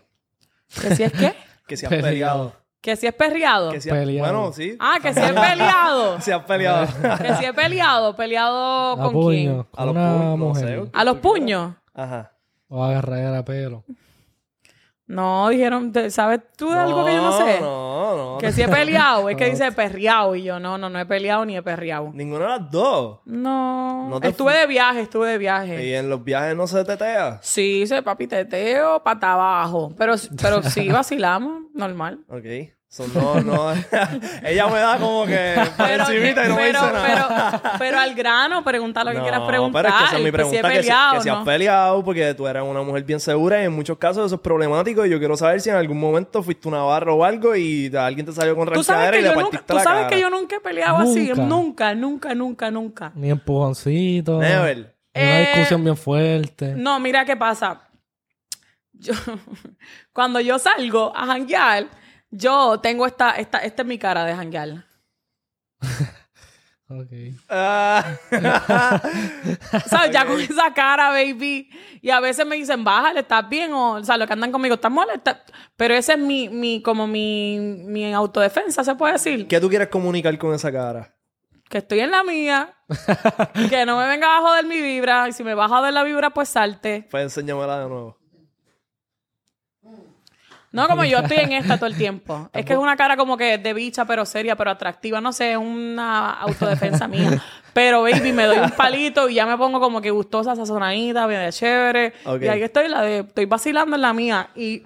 que 0.82 0.96
si 0.96 1.02
es 1.04 1.12
que, 1.14 1.34
Que 1.68 1.78
si 1.78 1.86
has 1.88 1.92
Peleado. 1.92 2.54
Que 2.84 2.98
si 2.98 3.08
es 3.08 3.14
perreado. 3.14 3.72
Que 3.72 3.80
si 3.80 3.90
has... 3.90 3.98
Peleado. 3.98 4.34
Bueno, 4.34 4.54
sí. 4.54 4.76
Ah, 4.78 4.98
que 5.02 5.14
si 5.14 5.20
es 5.22 5.32
peleado. 5.32 6.20
Si 6.22 6.32
has 6.32 6.44
peleado. 6.44 6.86
que 7.18 7.36
si 7.36 7.46
es 7.46 7.54
peleado, 7.54 8.14
peleado 8.14 8.92
A 8.92 8.98
con 8.98 9.14
puño, 9.14 9.30
quién? 9.30 9.66
A 9.78 9.86
los 9.86 9.94
puños, 9.96 10.20
no 10.20 10.38
mujer. 10.38 10.84
sé. 10.84 10.90
A 10.92 11.04
los 11.06 11.18
puños. 11.20 11.74
Ajá. 11.94 12.32
O 12.68 12.84
agarrar 12.84 13.36
a 13.36 13.46
pelo. 13.46 13.86
No, 15.14 15.50
dijeron, 15.50 15.94
¿sabes 16.10 16.42
tú 16.58 16.70
de 16.72 16.80
algo 16.80 17.06
que 17.06 17.14
yo 17.14 17.22
no 17.22 17.38
sé? 17.38 17.60
No, 17.62 18.18
no. 18.34 18.38
Que 18.40 18.52
si 18.52 18.62
he 18.62 18.68
peleado, 18.68 19.30
es 19.30 19.38
que 19.38 19.50
dice 19.50 19.72
perreado 19.76 20.36
y 20.36 20.44
yo 20.44 20.60
no, 20.60 20.78
no, 20.78 20.90
no 20.90 21.00
he 21.00 21.06
peleado 21.06 21.46
ni 21.46 21.56
he 21.56 21.62
perreado. 21.62 22.12
Ninguna 22.14 22.46
de 22.46 22.60
las 22.60 22.72
dos. 22.72 23.20
No, 23.26 24.10
No 24.10 24.20
te 24.20 24.30
estuve 24.30 24.54
de 24.58 24.68
viaje, 24.68 25.02
estuve 25.02 25.30
de 25.30 25.38
viaje. 25.38 25.86
Y 25.86 25.94
en 25.94 26.10
los 26.10 26.24
viajes 26.24 26.56
no 26.56 26.68
se 26.68 26.84
tetea. 26.84 27.40
Sí, 27.42 27.84
hice 27.84 28.02
papi 28.02 28.28
teteo, 28.28 29.04
pata 29.04 29.34
abajo, 29.34 29.94
pero, 29.98 30.16
pero 30.42 30.64
sí 30.64 30.88
vacilamos, 30.92 31.64
normal. 31.74 32.20
Ok. 32.28 32.74
So, 32.94 33.08
no, 33.08 33.42
no. 33.42 33.72
Ella 34.44 34.68
me 34.68 34.78
da 34.78 35.00
como 35.00 35.26
que 35.26 35.56
por 35.78 35.90
encimita 35.90 36.46
y 36.46 36.50
no 36.50 36.56
me 36.56 36.62
pero, 36.62 36.80
dice 36.80 36.94
nada. 36.94 37.60
pero, 37.64 37.76
pero 37.80 38.00
al 38.00 38.14
grano, 38.14 38.64
pregunta 38.64 39.04
lo 39.04 39.10
que 39.14 39.18
No, 39.18 39.24
quieras 39.24 39.42
preguntar. 39.48 39.82
Pero 39.84 39.96
es 39.96 40.00
que 40.00 40.06
esa 40.06 40.16
es 40.18 40.22
mi 40.22 40.30
he 40.30 40.32
pregunta, 40.32 40.62
que, 40.62 40.76
si, 40.76 40.80
peleado, 40.82 41.14
que 41.16 41.22
si 41.22 41.30
has 41.30 41.44
peleado, 41.44 42.04
porque 42.06 42.34
tú 42.36 42.46
eres 42.48 42.62
una 42.62 42.84
mujer 42.84 43.04
bien 43.04 43.20
segura 43.20 43.60
y 43.64 43.66
en 43.66 43.74
muchos 43.74 43.98
casos 43.98 44.28
eso 44.28 44.36
es 44.36 44.42
problemático 44.42 45.04
y 45.08 45.10
yo 45.10 45.18
quiero 45.18 45.36
saber 45.36 45.60
si 45.62 45.72
en 45.72 45.76
algún 45.76 46.00
momento 46.00 46.44
fuiste 46.44 46.68
una 46.68 46.84
barra 46.84 47.14
o 47.14 47.24
algo 47.24 47.56
y 47.56 47.92
alguien 47.96 48.28
te 48.28 48.32
salió 48.32 48.56
con 48.56 48.68
Tú 48.70 48.84
sabes 48.84 49.10
ranchadera 49.10 49.18
y 49.18 49.22
que 49.22 49.24
le 49.24 49.34
yo 49.34 49.34
nunca, 49.42 49.50
partiste 49.58 49.74
tú 49.74 49.80
sabes 49.80 49.98
cara. 50.04 50.10
que 50.10 50.22
yo 50.22 50.30
nunca 50.30 50.56
he 50.56 50.60
peleado 50.60 50.98
así, 50.98 51.28
Nunca. 51.30 51.42
nunca, 51.46 51.96
nunca, 51.96 52.36
nunca, 52.36 52.70
nunca. 52.72 53.12
Ni 53.16 53.32
empujoncito. 53.32 54.38
Never. 54.40 54.78
Ni 54.78 54.84
una 55.24 55.40
Eh, 55.42 55.48
discusión 55.52 55.84
bien 55.84 55.98
fuerte. 55.98 56.76
No, 56.78 57.00
mira 57.00 57.26
qué 57.26 57.36
pasa. 57.36 57.82
Yo, 58.94 59.14
cuando 60.14 60.40
yo 60.40 60.60
salgo 60.60 61.12
a 61.16 61.26
janguear, 61.26 61.88
yo 62.34 62.80
tengo 62.82 63.06
esta, 63.06 63.32
esta, 63.32 63.60
esta 63.60 63.82
es 63.84 63.88
mi 63.88 63.98
cara 63.98 64.26
de 64.26 64.36
janguear. 64.36 64.86
Ok. 66.90 67.10
Ah. 67.50 68.04
¿Sabes? 69.88 70.12
Ya 70.12 70.26
con 70.28 70.40
esa 70.40 70.74
cara, 70.76 71.10
baby. 71.10 71.70
Y 72.02 72.10
a 72.12 72.20
veces 72.20 72.46
me 72.46 72.56
dicen, 72.56 72.84
bájale, 72.84 73.22
¿estás 73.22 73.48
bien? 73.50 73.74
O, 73.74 73.94
o 73.94 74.04
sea, 74.04 74.18
los 74.18 74.28
que 74.28 74.34
andan 74.34 74.52
conmigo, 74.52 74.76
¿estás 74.76 74.92
molesta? 74.92 75.44
Pero 75.76 75.96
ese 75.96 76.14
es 76.14 76.20
mi, 76.20 76.50
mi, 76.50 76.84
como 76.84 77.08
mi, 77.08 77.58
mi 77.60 78.14
autodefensa, 78.14 78.84
se 78.84 78.94
puede 78.96 79.14
decir. 79.14 79.48
¿Qué 79.48 79.60
tú 79.60 79.70
quieres 79.70 79.88
comunicar 79.88 80.38
con 80.38 80.54
esa 80.54 80.72
cara? 80.72 81.16
Que 81.68 81.80
estoy 81.80 82.02
en 82.02 82.12
la 82.12 82.24
mía. 82.24 82.76
que 83.70 83.86
no 83.86 83.98
me 83.98 84.06
venga 84.08 84.38
a 84.38 84.42
joder 84.42 84.66
mi 84.66 84.80
vibra. 84.80 85.30
Y 85.30 85.32
si 85.32 85.44
me 85.44 85.56
va 85.56 85.66
a 85.66 85.70
joder 85.70 85.94
la 85.94 86.04
vibra, 86.04 86.30
pues 86.32 86.50
salte. 86.50 87.08
Pues 87.10 87.24
enséñamela 87.24 87.80
de 87.80 87.90
nuevo. 87.90 88.23
No, 90.74 90.88
como 90.88 91.06
yo 91.06 91.20
estoy 91.20 91.38
en 91.38 91.52
esta 91.54 91.78
todo 91.78 91.86
el 91.86 91.96
tiempo. 91.96 92.50
Es 92.52 92.66
que 92.66 92.74
es 92.74 92.80
una 92.80 92.96
cara 92.96 93.16
como 93.16 93.38
que 93.38 93.60
de 93.60 93.74
bicha, 93.74 94.06
pero 94.06 94.26
seria, 94.26 94.56
pero 94.56 94.72
atractiva. 94.72 95.22
No 95.22 95.32
sé, 95.32 95.52
es 95.52 95.58
una 95.58 96.34
autodefensa 96.34 97.08
mía. 97.08 97.42
Pero, 97.74 98.02
baby, 98.02 98.34
me 98.34 98.46
doy 98.46 98.58
un 98.58 98.72
palito 98.72 99.30
y 99.30 99.36
ya 99.36 99.46
me 99.46 99.56
pongo 99.56 99.80
como 99.80 100.02
que 100.02 100.10
gustosa, 100.10 100.56
sazonadita, 100.56 101.28
bien 101.28 101.42
de 101.42 101.52
chévere. 101.52 102.14
Y 102.42 102.48
ahí 102.48 102.64
estoy, 102.64 102.88
la 102.88 103.02
de, 103.04 103.20
estoy 103.20 103.46
vacilando 103.46 103.96
en 103.96 104.02
la 104.02 104.14
mía. 104.14 104.50
Y 104.56 104.84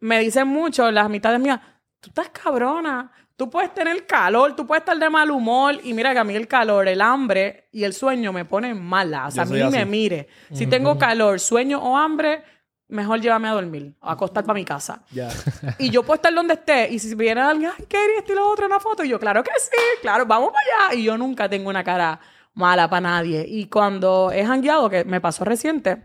me 0.00 0.20
dicen 0.20 0.48
mucho, 0.48 0.90
las 0.90 1.08
mitades 1.10 1.38
mías, 1.38 1.60
tú 2.00 2.08
estás 2.08 2.30
cabrona. 2.30 3.12
Tú 3.36 3.50
puedes 3.50 3.74
tener 3.74 4.06
calor, 4.06 4.56
tú 4.56 4.66
puedes 4.66 4.80
estar 4.80 4.98
de 4.98 5.10
mal 5.10 5.30
humor. 5.30 5.78
Y 5.84 5.92
mira 5.92 6.14
que 6.14 6.18
a 6.18 6.24
mí 6.24 6.34
el 6.34 6.48
calor, 6.48 6.88
el 6.88 7.02
hambre 7.02 7.68
y 7.72 7.84
el 7.84 7.92
sueño 7.92 8.32
me 8.32 8.46
ponen 8.46 8.82
mala. 8.82 9.26
O 9.26 9.30
sea, 9.30 9.42
a 9.42 9.46
mí 9.46 9.62
me 9.64 9.84
mire. 9.84 10.28
Si 10.52 10.66
tengo 10.66 10.96
calor, 10.96 11.40
sueño 11.40 11.78
o 11.78 11.94
hambre, 11.94 12.42
mejor 12.88 13.20
llévame 13.20 13.48
a 13.48 13.52
dormir. 13.52 13.94
A 14.00 14.12
acostar 14.12 14.44
para 14.44 14.54
mi 14.54 14.64
casa. 14.64 15.02
Ya. 15.10 15.28
Y 15.78 15.90
yo 15.90 16.02
puedo 16.02 16.16
estar 16.16 16.32
donde 16.32 16.54
esté. 16.54 16.88
Y 16.90 16.98
si 16.98 17.14
viene 17.14 17.40
alguien, 17.40 17.70
ay, 17.78 17.84
¿qué 17.88 17.98
esto 18.18 18.32
y 18.32 18.36
lo 18.36 18.48
otro, 18.48 18.66
una 18.66 18.80
foto? 18.80 19.04
Y 19.04 19.08
yo, 19.08 19.18
claro 19.18 19.42
que 19.42 19.50
sí, 19.58 19.76
claro, 20.00 20.26
vamos 20.26 20.50
para 20.52 20.86
allá. 20.88 20.94
Y 20.98 21.04
yo 21.04 21.16
nunca 21.16 21.48
tengo 21.48 21.68
una 21.68 21.84
cara 21.84 22.20
mala 22.54 22.88
para 22.88 23.00
nadie. 23.02 23.44
Y 23.46 23.66
cuando 23.66 24.30
he 24.32 24.44
jangueado, 24.44 24.88
que 24.88 25.04
me 25.04 25.20
pasó 25.20 25.44
reciente, 25.44 26.04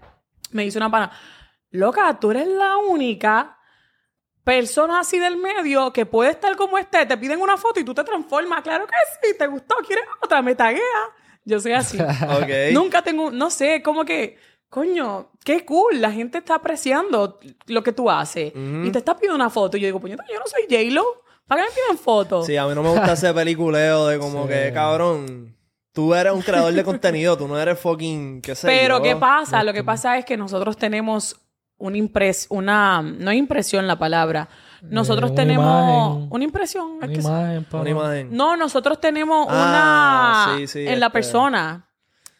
me 0.51 0.63
dice 0.63 0.77
una 0.77 0.91
pana, 0.91 1.11
loca, 1.71 2.19
tú 2.19 2.31
eres 2.31 2.47
la 2.47 2.77
única 2.77 3.57
persona 4.43 4.99
así 4.99 5.19
del 5.19 5.37
medio 5.37 5.93
que 5.93 6.05
puede 6.05 6.31
estar 6.31 6.55
como 6.55 6.77
este, 6.77 7.05
te 7.05 7.17
piden 7.17 7.41
una 7.41 7.57
foto 7.57 7.79
y 7.79 7.83
tú 7.83 7.93
te 7.93 8.03
transformas. 8.03 8.61
Claro 8.61 8.85
que 8.87 8.93
sí, 9.21 9.37
te 9.37 9.47
gustó, 9.47 9.75
quieres 9.87 10.05
otra, 10.21 10.41
me 10.41 10.55
taguea. 10.55 10.81
Yo 11.43 11.59
soy 11.59 11.73
así. 11.73 11.97
Ok. 12.29 12.73
Nunca 12.73 13.01
tengo, 13.01 13.31
no 13.31 13.49
sé, 13.49 13.81
como 13.81 14.05
que, 14.05 14.37
coño, 14.71 15.31
qué 15.43 15.65
cool, 15.65 15.99
la 15.99 16.12
gente 16.12 16.38
está 16.38 16.55
apreciando 16.55 17.39
lo 17.67 17.84
que 17.84 17.91
tú 17.91 18.10
haces 18.10 18.53
y 18.55 18.89
te 18.89 18.99
está 18.99 19.15
pidiendo 19.15 19.36
una 19.36 19.49
foto. 19.49 19.75
Y 19.75 19.81
yo 19.81 19.88
digo, 19.88 19.99
puñeta, 19.99 20.23
yo 20.31 20.39
no 20.39 20.45
soy 20.47 20.63
J-Lo, 20.69 21.03
¿para 21.45 21.63
qué 21.63 21.67
me 21.69 21.75
piden 21.75 21.97
fotos? 22.01 22.45
Sí, 22.45 22.55
a 22.55 22.65
mí 22.65 22.73
no 22.73 22.81
me 22.81 22.89
gusta 22.89 23.12
ese 23.13 23.34
peliculeo 23.34 24.07
de 24.07 24.17
como 24.17 24.47
que, 24.47 24.71
cabrón, 24.73 25.57
tú 25.91 26.15
eres 26.15 26.31
un 26.31 26.41
creador 26.41 26.71
de 26.73 26.84
contenido, 26.86 27.38
tú 27.38 27.49
no 27.49 27.60
eres 27.60 27.77
fucking, 27.79 28.41
qué 28.41 28.55
sé 28.55 28.65
Pero 28.65 28.99
yo. 28.99 29.03
¿qué 29.03 29.15
pasa? 29.17 29.62
Lo 29.65 29.73
que 29.73 29.84
pasa 29.84 30.17
es 30.17 30.23
que 30.23 30.38
nosotros 30.38 30.77
tenemos 30.77 31.36
una 31.77 31.97
impresión, 31.97 32.60
una, 32.60 33.01
no 33.01 33.34
impresión 33.34 33.88
la 33.88 33.99
palabra, 33.99 34.47
nosotros 34.84 35.31
una 35.31 35.41
tenemos 35.41 35.65
imagen. 35.65 36.27
una 36.31 36.43
impresión. 36.45 36.88
es 37.01 37.03
Una 37.03 37.07
que- 37.07 37.19
imagen, 37.19 37.67
Una 37.73 37.89
imagen. 37.89 38.29
No, 38.31 38.55
nosotros 38.55 39.01
tenemos 39.01 39.47
Ah, 39.49 40.47
una 40.53 40.57
sí, 40.60 40.67
sí, 40.67 40.88
en 40.88 40.99
la 41.01 41.07
este- 41.07 41.13
persona. 41.13 41.88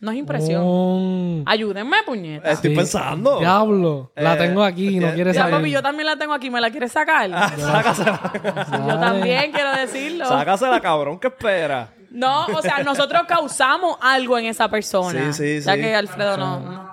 No 0.02 0.10
es 0.12 0.18
impresión. 0.18 1.44
Ayúdenme, 1.46 1.98
puñeta. 2.06 2.50
Estoy 2.52 2.72
Sí. 2.72 2.76
pensando. 2.76 3.38
Diablo. 3.40 4.12
la 4.16 4.34
Eh, 4.34 4.38
tengo 4.38 4.64
aquí, 4.64 5.00
no 5.00 5.08
eh, 5.10 5.14
quiere 5.14 5.32
Ya, 5.32 5.42
saber. 5.44 5.56
papi, 5.58 5.72
yo 5.72 5.82
también 5.84 6.08
la 6.08 6.16
tengo 6.18 6.34
aquí. 6.34 6.50
¿Me 6.50 6.60
la 6.60 6.72
quieres 6.72 6.92
sacar? 6.92 7.30
yo 7.60 9.00
también 9.00 9.52
quiero 9.52 9.72
decirlo. 9.74 10.26
Sácasela, 10.28 10.80
cabrón, 10.82 11.20
¿qué 11.20 11.28
espera? 11.28 11.94
No, 12.10 12.46
o 12.48 12.62
sea, 12.62 12.84
nosotros 12.84 13.22
causamos 13.28 13.98
algo 14.02 14.38
en 14.38 14.46
esa 14.48 14.68
persona. 14.70 15.32
Sí, 15.34 15.60
sí, 15.62 15.66
Ya 15.66 15.76
sí. 15.76 15.80
que 15.82 15.96
Alfredo 15.96 16.36
no... 16.36 16.60
no. 16.60 16.92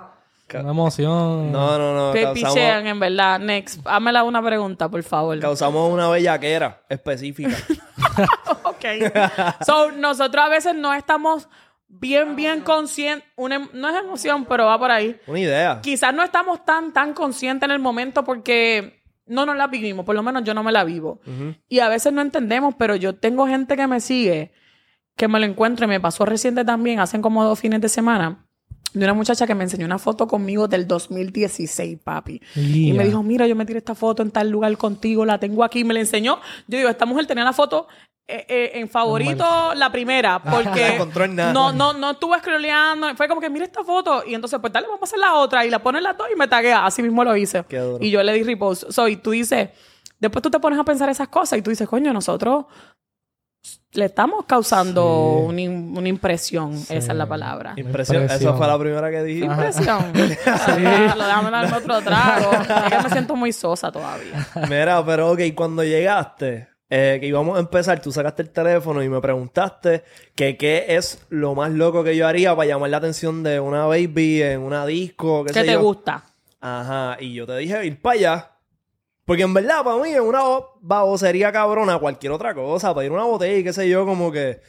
Una 0.51 0.71
emoción. 0.71 1.51
No, 1.51 1.77
no, 1.77 1.93
no. 1.93 2.11
Que 2.13 2.23
causamos, 2.23 2.53
pichean, 2.55 2.87
en 2.87 2.99
verdad. 2.99 3.39
Next. 3.39 3.81
Hámela 3.85 4.23
una 4.23 4.41
pregunta, 4.41 4.89
por 4.89 5.03
favor. 5.03 5.39
causamos 5.39 5.91
una 5.93 6.09
bellaquera 6.09 6.81
específica. 6.89 7.55
ok. 8.63 8.85
So, 9.63 9.91
nosotros 9.91 10.43
a 10.43 10.49
veces 10.49 10.73
no 10.73 10.91
estamos 10.93 11.47
bien, 11.89 12.35
bien 12.35 12.61
conscientes. 12.61 13.27
Una 13.35 13.55
em- 13.55 13.69
no 13.73 13.89
es 13.89 13.95
emoción, 14.01 14.45
pero 14.45 14.65
va 14.67 14.79
por 14.79 14.91
ahí. 14.91 15.19
una 15.27 15.39
idea. 15.39 15.79
Quizás 15.81 16.13
no 16.13 16.23
estamos 16.23 16.63
tan, 16.63 16.93
tan 16.93 17.13
conscientes 17.13 17.67
en 17.67 17.71
el 17.71 17.79
momento 17.79 18.23
porque 18.23 19.03
no 19.25 19.45
nos 19.45 19.57
la 19.57 19.67
vivimos. 19.67 20.05
Por 20.05 20.15
lo 20.15 20.23
menos 20.23 20.43
yo 20.43 20.53
no 20.53 20.63
me 20.63 20.71
la 20.71 20.83
vivo. 20.83 21.19
Y 21.67 21.79
a 21.79 21.89
veces 21.89 22.13
no 22.13 22.21
entendemos, 22.21 22.75
pero 22.77 22.95
yo 22.95 23.15
tengo 23.15 23.45
gente 23.47 23.75
que 23.75 23.87
me 23.87 23.99
sigue, 23.99 24.51
que 25.15 25.27
me 25.27 25.39
lo 25.39 25.45
encuentro 25.45 25.85
y 25.85 25.89
me 25.89 25.99
pasó 25.99 26.25
reciente 26.25 26.63
también, 26.63 26.99
hacen 26.99 27.21
como 27.21 27.43
dos 27.43 27.59
fines 27.59 27.81
de 27.81 27.89
semana, 27.89 28.47
de 28.93 29.05
una 29.05 29.13
muchacha 29.13 29.45
que 29.45 29.55
me 29.55 29.63
enseñó 29.63 29.85
una 29.85 29.99
foto 29.99 30.27
conmigo 30.27 30.67
del 30.67 30.87
2016, 30.87 31.99
papi. 32.03 32.41
Y 32.55 32.93
me 32.93 33.05
dijo, 33.05 33.21
mira, 33.23 33.47
yo 33.47 33.55
me 33.55 33.65
tiré 33.65 33.79
esta 33.79 33.95
foto 33.95 34.23
en 34.23 34.31
tal 34.31 34.49
lugar 34.49 34.75
contigo, 34.77 35.25
la 35.25 35.39
tengo 35.39 35.63
aquí, 35.63 35.83
me 35.83 35.93
la 35.93 35.99
enseñó. 35.99 36.39
Yo 36.67 36.77
digo, 36.77 36.89
esta 36.89 37.05
mujer 37.05 37.27
tenía 37.27 37.43
la 37.43 37.53
foto 37.53 37.87
eh, 38.31 38.45
eh, 38.47 38.71
en 38.75 38.89
favorito 38.89 39.73
la 39.73 39.91
primera, 39.91 40.41
La 40.43 40.51
porque 40.51 40.95
encontró 40.95 41.23
en 41.23 41.35
nada. 41.35 41.51
no, 41.51 41.71
no, 41.71 41.93
no 41.93 42.11
estuve 42.11 42.37
scrolleando, 42.37 43.15
fue 43.15 43.27
como 43.27 43.41
que 43.41 43.49
mira 43.49 43.65
esta 43.65 43.83
foto 43.83 44.23
y 44.23 44.35
entonces 44.35 44.59
pues 44.59 44.71
dale, 44.71 44.85
vamos 44.85 45.01
a 45.01 45.05
hacer 45.05 45.17
la 45.17 45.33
otra 45.33 45.65
y 45.65 45.71
la 45.71 45.79
pones 45.79 46.03
las 46.03 46.15
dos 46.15 46.27
y 46.31 46.37
me 46.37 46.47
taguea, 46.47 46.85
así 46.85 47.01
mismo 47.01 47.23
lo 47.23 47.35
hice. 47.35 47.63
Qué 47.67 47.79
duro. 47.79 48.03
Y 48.03 48.11
yo 48.11 48.21
le 48.21 48.33
di 48.33 48.43
repost. 48.43 48.91
So, 48.91 49.07
y 49.07 49.15
tú 49.15 49.31
dices, 49.31 49.69
después 50.19 50.43
tú 50.43 50.51
te 50.51 50.59
pones 50.59 50.77
a 50.77 50.83
pensar 50.83 51.09
esas 51.09 51.27
cosas 51.29 51.57
y 51.57 51.63
tú 51.63 51.71
dices, 51.71 51.87
coño, 51.87 52.13
nosotros 52.13 52.65
le 53.93 54.05
estamos 54.05 54.45
causando 54.45 55.47
Sí. 55.49 55.67
una, 55.67 55.99
una 55.99 56.07
impresión, 56.09 56.73
esa 56.73 56.95
es 56.95 57.15
la 57.15 57.25
palabra. 57.27 57.73
Impresión. 57.75 58.21
Impresión. 58.23 58.49
Esa 58.51 58.57
fue 58.57 58.67
la 58.67 58.77
primera 58.79 59.09
que 59.11 59.23
dijiste. 59.23 59.45
Impresión. 59.47 60.13
Ah, 60.45 61.13
lo 61.17 61.23
déjame 61.25 61.51
darme 61.51 61.77
otro 61.77 62.01
trago. 62.01 62.51
Es 62.53 62.93
que 62.93 63.03
me 63.03 63.09
siento 63.09 63.35
muy 63.35 63.51
sosa 63.51 63.91
todavía. 63.91 64.47
Mira, 64.69 65.03
pero 65.05 65.31
ok, 65.31 65.39
cuando 65.55 65.83
llegaste, 65.83 66.67
eh, 66.89 67.17
que 67.19 67.27
íbamos 67.27 67.57
a 67.57 67.59
empezar, 67.59 67.99
tú 68.01 68.11
sacaste 68.11 68.43
el 68.43 68.51
teléfono 68.51 69.01
y 69.03 69.09
me 69.09 69.19
preguntaste 69.21 70.03
que 70.35 70.55
qué 70.55 70.85
es 70.89 71.25
lo 71.29 71.55
más 71.55 71.71
loco 71.71 72.03
que 72.03 72.15
yo 72.15 72.27
haría 72.27 72.55
para 72.55 72.67
llamar 72.67 72.91
la 72.91 72.97
atención 72.97 73.41
de 73.43 73.59
una 73.59 73.85
baby 73.85 74.41
en 74.43 74.61
una 74.61 74.85
disco, 74.85 75.43
qué 75.45 75.53
¿Qué 75.53 75.59
sé 75.61 75.65
te 75.65 75.73
yo. 75.73 75.81
gusta? 75.81 76.23
Ajá, 76.61 77.17
y 77.19 77.33
yo 77.33 77.45
te 77.47 77.57
dije 77.57 77.85
ir 77.85 78.01
para 78.01 78.15
allá. 78.15 78.51
Porque 79.29 79.43
en 79.43 79.53
verdad, 79.53 79.83
para 79.83 79.97
mí, 80.01 80.09
es 80.09 80.19
una 80.19 80.41
bo- 80.41 80.79
babosería 80.81 81.51
cabrona 81.51 81.99
cualquier 81.99 82.31
otra 82.31 82.55
cosa. 82.55 82.95
Pedir 82.95 83.11
una 83.11 83.25
botella 83.25 83.57
y 83.59 83.63
qué 83.63 83.71
sé 83.71 83.87
yo, 83.87 84.03
como 84.03 84.31
que... 84.31 84.59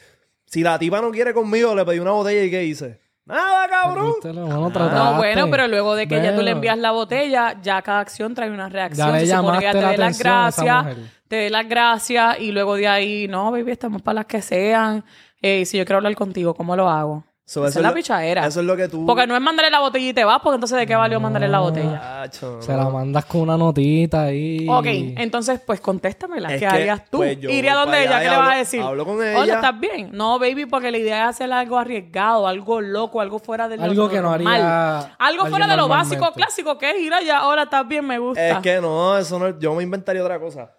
Si 0.44 0.62
la 0.62 0.78
tipa 0.78 1.00
no 1.00 1.10
quiere 1.10 1.32
conmigo, 1.32 1.74
le 1.74 1.82
pedí 1.86 1.98
una 1.98 2.10
botella 2.10 2.42
y 2.44 2.50
¿qué 2.50 2.64
hice? 2.64 3.00
¡Nada, 3.24 3.66
cabrón! 3.68 4.12
Lo 4.22 4.32
bueno, 4.46 4.70
No, 4.70 5.16
bueno, 5.16 5.48
pero 5.50 5.66
luego 5.66 5.94
de 5.94 6.06
que 6.06 6.16
ya 6.16 6.32
tú 6.34 6.42
le 6.42 6.50
Bueno. 6.52 6.56
envías 6.56 6.76
la 6.78 6.90
botella, 6.90 7.56
ya 7.62 7.80
cada 7.80 8.00
acción 8.00 8.34
trae 8.34 8.50
una 8.50 8.68
reacción. 8.68 9.12
Ya 9.14 9.20
Se 9.20 9.26
supone 9.34 9.60
que 9.60 9.70
te 9.72 9.80
la 9.80 9.90
dé 9.92 9.96
las 9.96 10.18
gracias, 10.18 10.86
te 11.26 11.36
dé 11.36 11.48
las 11.50 11.66
gracias 11.66 12.38
y 12.40 12.52
luego 12.52 12.74
de 12.74 12.86
ahí, 12.86 13.28
no, 13.28 13.50
baby, 13.50 13.70
estamos 13.70 14.02
para 14.02 14.16
las 14.16 14.26
que 14.26 14.42
sean. 14.42 15.02
Eh, 15.40 15.64
si 15.64 15.78
yo 15.78 15.86
quiero 15.86 15.96
hablar 15.98 16.14
contigo, 16.16 16.52
¿cómo 16.52 16.76
lo 16.76 16.86
hago? 16.90 17.24
So, 17.50 17.66
Esa 17.66 17.70
eso 17.70 17.78
es 17.80 17.82
la 17.82 17.92
pichadera. 17.92 18.46
Eso 18.46 18.60
es 18.60 18.66
lo 18.66 18.76
que 18.76 18.86
tú... 18.86 19.04
Porque 19.04 19.26
no 19.26 19.34
es 19.34 19.42
mandarle 19.42 19.72
la 19.72 19.80
botella 19.80 20.08
y 20.10 20.14
te 20.14 20.22
vas, 20.22 20.38
porque 20.40 20.54
entonces 20.54 20.78
¿de 20.78 20.86
qué 20.86 20.94
valió 20.94 21.18
mandarle 21.18 21.48
la 21.48 21.58
botella? 21.58 22.22
Acho, 22.22 22.62
Se 22.62 22.76
la 22.76 22.88
mandas 22.88 23.24
con 23.24 23.40
una 23.40 23.56
notita 23.56 24.22
ahí. 24.22 24.68
Ok, 24.68 24.86
entonces 24.86 25.58
pues 25.66 25.80
contéstamela. 25.80 26.54
Es 26.54 26.60
¿Qué 26.60 26.60
que, 26.60 26.66
harías 26.66 27.10
tú? 27.10 27.16
pues, 27.16 27.40
yo 27.40 27.50
Iría 27.50 27.74
donde 27.74 28.04
ella, 28.04 28.20
¿qué 28.20 28.30
le 28.30 28.36
vas 28.36 28.54
a 28.54 28.56
decir? 28.56 28.80
hablo 28.80 29.04
con 29.04 29.16
Hola, 29.16 29.42
ella. 29.42 29.54
¿estás 29.56 29.80
bien? 29.80 30.10
No, 30.12 30.38
baby, 30.38 30.66
porque 30.66 30.92
la 30.92 30.98
idea 30.98 31.24
es 31.24 31.30
hacer 31.30 31.52
algo 31.52 31.76
arriesgado, 31.76 32.46
algo 32.46 32.80
loco, 32.80 33.20
algo 33.20 33.40
fuera 33.40 33.68
de 33.68 33.78
lo 33.78 33.82
Algo 33.82 34.08
que 34.08 34.20
no 34.20 34.30
haría 34.30 35.00
Algo 35.18 35.46
fuera 35.46 35.66
de 35.66 35.76
lo 35.76 35.88
básico, 35.88 36.30
clásico, 36.32 36.78
que 36.78 36.92
es 36.92 37.00
ir 37.00 37.12
allá, 37.12 37.48
hola, 37.48 37.64
¿estás 37.64 37.88
bien? 37.88 38.06
Me 38.06 38.20
gusta. 38.20 38.48
Es 38.48 38.58
que 38.58 38.80
no, 38.80 39.18
eso 39.18 39.40
no... 39.40 39.58
Yo 39.58 39.74
me 39.74 39.82
inventaría 39.82 40.22
otra 40.22 40.38
cosa. 40.38 40.70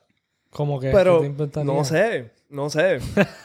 Como 0.49 0.79
que. 0.79 0.91
Pero... 0.91 1.19
¿qué 1.19 1.47
te? 1.47 1.65
No 1.65 1.83
sé. 1.83 2.31
No 2.51 2.69
sé. 2.69 2.99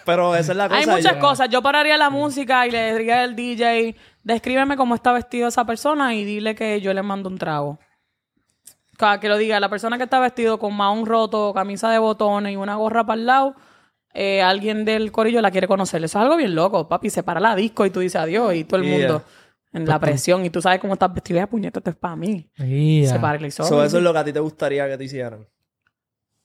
Pero 0.04 0.34
esa 0.34 0.52
es 0.52 0.58
la 0.58 0.68
cosa. 0.68 0.80
Hay 0.80 0.86
muchas 0.86 1.14
yo- 1.14 1.20
cosas. 1.20 1.48
Yo 1.48 1.62
pararía 1.62 1.96
la 1.96 2.10
música 2.10 2.66
y 2.66 2.70
le 2.72 2.92
diría 2.92 3.22
al 3.22 3.36
DJ, 3.36 3.94
descríbeme 4.24 4.76
cómo 4.76 4.94
está 4.94 5.12
vestido 5.12 5.48
esa 5.48 5.64
persona 5.64 6.14
y 6.14 6.24
dile 6.24 6.54
que 6.54 6.80
yo 6.80 6.92
le 6.92 7.02
mando 7.02 7.28
un 7.28 7.38
trago. 7.38 7.78
Ca- 8.98 9.20
Que 9.20 9.28
lo 9.28 9.36
diga, 9.38 9.60
la 9.60 9.68
persona 9.68 9.96
que 9.98 10.04
está 10.04 10.18
vestido 10.20 10.58
con 10.58 10.74
mahón 10.74 11.06
roto, 11.06 11.52
camisa 11.54 11.90
de 11.90 11.98
botones 11.98 12.52
y 12.52 12.56
una 12.56 12.76
gorra 12.76 13.04
para 13.06 13.20
el 13.20 13.26
lado, 13.26 13.54
eh, 14.14 14.42
alguien 14.42 14.84
del 14.84 15.12
corillo 15.12 15.40
la 15.42 15.50
quiere 15.50 15.68
conocer. 15.68 16.02
Eso 16.02 16.18
es 16.18 16.22
algo 16.22 16.36
bien 16.36 16.54
loco, 16.54 16.88
papi. 16.88 17.10
Se 17.10 17.22
para 17.22 17.38
la 17.38 17.54
disco 17.54 17.84
y 17.86 17.90
tú 17.90 18.00
dices 18.00 18.20
adiós 18.20 18.54
y 18.54 18.64
todo 18.64 18.80
el 18.80 18.86
Yeah. 18.86 18.98
mundo 18.98 19.24
en 19.72 19.86
la 19.86 19.98
presión 20.00 20.44
y 20.46 20.50
tú 20.50 20.62
sabes 20.62 20.80
cómo 20.80 20.94
estás 20.94 21.12
vestido. 21.12 21.38
Ya, 21.38 21.46
puñeta, 21.46 21.80
esto 21.80 21.90
es 21.90 21.96
para 21.96 22.16
mí. 22.16 22.50
Yeah. 22.56 23.12
Se 23.12 23.18
para 23.20 23.36
el 23.38 23.52
So, 23.52 23.84
eso 23.84 23.98
es 23.98 24.02
lo 24.02 24.12
que 24.12 24.18
a 24.18 24.24
ti 24.24 24.32
te 24.32 24.40
gustaría 24.40 24.88
que 24.88 24.96
te 24.96 25.04
hicieran. 25.04 25.46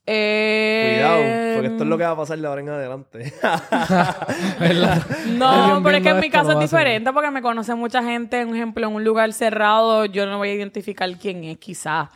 Eh, 0.06 0.94
Cuidado, 0.96 1.56
porque 1.56 1.68
esto 1.68 1.84
es 1.84 1.90
lo 1.90 1.98
que 1.98 2.04
va 2.04 2.12
a 2.12 2.16
pasar 2.18 2.40
de 2.40 2.48
ahora 2.48 2.62
en 2.62 2.70
adelante. 2.70 3.34
¿Verdad? 4.60 5.06
No, 5.28 5.82
pero 5.84 5.98
es 5.98 6.04
que 6.04 6.10
en 6.10 6.20
mi 6.20 6.30
caso 6.30 6.54
es 6.54 6.60
diferente 6.60 7.14
porque 7.14 7.30
me 7.30 7.42
conoce 7.42 7.76
mucha 7.76 8.02
gente, 8.04 8.44
un 8.44 8.56
ejemplo, 8.56 8.88
en 8.88 8.96
un 8.96 9.04
lugar 9.04 9.32
cerrado, 9.34 10.06
yo 10.06 10.26
no 10.26 10.38
voy 10.38 10.50
a 10.50 10.54
identificar 10.56 11.10
quién 11.18 11.44
es, 11.44 11.58
quizás. 11.58 12.10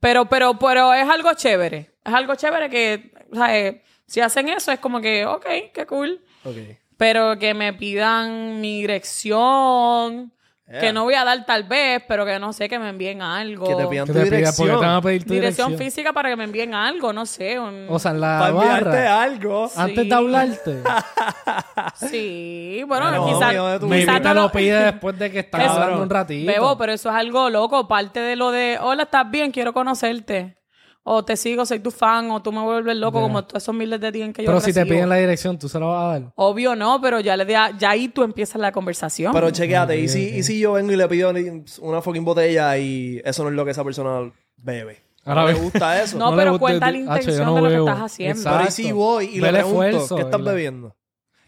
Pero, 0.00 0.26
pero, 0.26 0.58
pero 0.58 0.92
es 0.92 1.08
algo 1.08 1.32
chévere. 1.34 1.90
Es 2.04 2.12
algo 2.12 2.34
chévere 2.34 2.68
que, 2.68 3.12
o 3.30 3.36
sea, 3.36 3.56
eh, 3.56 3.82
si 4.06 4.20
hacen 4.20 4.48
eso 4.48 4.72
es 4.72 4.80
como 4.80 5.00
que, 5.00 5.24
ok, 5.24 5.46
qué 5.72 5.86
cool. 5.86 6.20
ok. 6.44 6.56
Pero 6.96 7.38
que 7.38 7.54
me 7.54 7.72
pidan 7.72 8.60
mi 8.60 8.80
dirección, 8.80 10.32
Yeah. 10.70 10.80
que 10.80 10.92
no 10.92 11.02
voy 11.02 11.14
a 11.14 11.24
dar 11.24 11.44
tal 11.46 11.64
vez, 11.64 12.00
pero 12.06 12.24
que 12.24 12.38
no 12.38 12.52
sé, 12.52 12.68
que 12.68 12.78
me 12.78 12.88
envíen 12.90 13.22
algo. 13.22 13.66
Que 13.66 13.74
te 13.74 13.86
pidan 13.88 14.06
tu 14.06 14.12
dirección. 14.12 14.54
porque 14.68 14.70
te 14.80 14.86
van 14.86 14.94
a 14.96 15.02
pedir 15.02 15.24
tu 15.24 15.34
dirección, 15.34 15.68
dirección. 15.70 15.92
física 15.92 16.12
para 16.12 16.28
que 16.28 16.36
me 16.36 16.44
envíen 16.44 16.74
algo, 16.74 17.12
no 17.12 17.26
sé. 17.26 17.58
un- 17.58 17.86
O 17.88 17.98
sea, 17.98 18.12
en 18.12 18.20
la 18.20 18.38
Para 18.38 18.50
enviarte 18.50 18.84
barra. 18.88 19.22
algo. 19.22 19.70
Antes 19.74 20.08
de 20.08 20.14
hablarte. 20.14 20.82
sí, 21.96 22.82
bueno, 22.86 23.10
No, 23.10 23.26
quizás 23.26 23.50
mío, 23.52 23.66
de 23.66 23.80
tu 23.80 23.86
Maybe 23.88 24.04
quizás 24.04 24.22
te 24.22 24.28
no 24.28 24.34
lo 24.34 24.52
pide 24.52 24.84
después 24.84 25.18
de 25.18 25.30
que 25.30 25.38
estás 25.40 25.68
hablando 25.70 26.02
un 26.02 26.10
ratito. 26.10 26.52
Bebo, 26.52 26.78
pero 26.78 26.92
eso 26.92 27.08
es 27.08 27.14
algo 27.16 27.50
loco. 27.50 27.88
Parte 27.88 28.20
de 28.20 28.36
lo 28.36 28.50
de, 28.50 28.78
hola, 28.80 29.02
¿estás 29.04 29.30
bien? 29.30 29.50
Quiero 29.50 29.72
conocerte. 29.72 30.56
O 31.02 31.24
te 31.24 31.36
sigo, 31.36 31.64
soy 31.64 31.80
tu 31.80 31.90
fan. 31.90 32.30
O 32.30 32.42
tú 32.42 32.52
me 32.52 32.60
vuelves 32.62 32.94
loco 32.96 33.20
como 33.20 33.44
todos 33.44 33.62
esos 33.62 33.74
miles 33.74 34.00
de 34.00 34.12
días 34.12 34.32
que 34.34 34.42
yo 34.42 34.46
Pero 34.48 34.60
si 34.60 34.72
te 34.72 34.84
piden 34.84 35.08
la 35.08 35.16
dirección, 35.16 35.58
tú 35.58 35.68
se 35.68 35.80
la 35.80 35.86
vas 35.86 36.02
a 36.04 36.08
dar. 36.20 36.32
Obvio 36.36 36.76
no, 36.76 37.00
pero 37.00 37.20
ya, 37.20 37.36
le 37.36 37.44
da- 37.46 37.70
ya 37.76 37.90
ahí 37.90 38.08
tú 38.08 38.22
empiezas 38.22 38.60
la 38.60 38.70
conversación. 38.70 39.32
Pero 39.32 39.50
chequeate, 39.50 39.98
¿y 39.98 40.08
si, 40.08 40.28
¿y 40.28 40.42
si 40.42 40.60
yo 40.60 40.72
vengo 40.74 40.92
y 40.92 40.96
le 40.96 41.08
pido 41.08 41.32
una 41.80 42.02
fucking 42.02 42.24
botella 42.24 42.76
y 42.76 43.20
eso 43.24 43.42
no 43.42 43.48
es 43.48 43.54
lo 43.56 43.64
que 43.64 43.70
esa 43.70 43.82
persona 43.84 44.30
bebe? 44.56 45.02
Ahora 45.24 45.42
¿No 45.42 45.48
le 45.48 45.54
ve- 45.54 45.60
gusta 45.60 46.02
eso? 46.02 46.18
No, 46.18 46.36
pero 46.36 46.50
gusta- 46.52 46.60
cuenta 46.60 46.86
la 46.90 46.98
yo 46.98 47.04
intención 47.04 47.46
no 47.46 47.54
de 47.56 47.60
lo 47.62 47.68
que 47.68 47.76
estás 47.90 47.98
haciendo. 48.04 48.36
Exacto. 48.38 48.58
Pero 48.58 48.68
¿y 48.68 48.72
si 48.72 48.92
voy 48.92 49.24
y 49.32 49.40
Ve 49.40 49.52
le 49.52 49.58
pregunto 49.58 49.82
esfuerzo 49.84 50.16
qué 50.16 50.22
estás 50.22 50.40
y 50.40 50.44
bebiendo? 50.44 50.96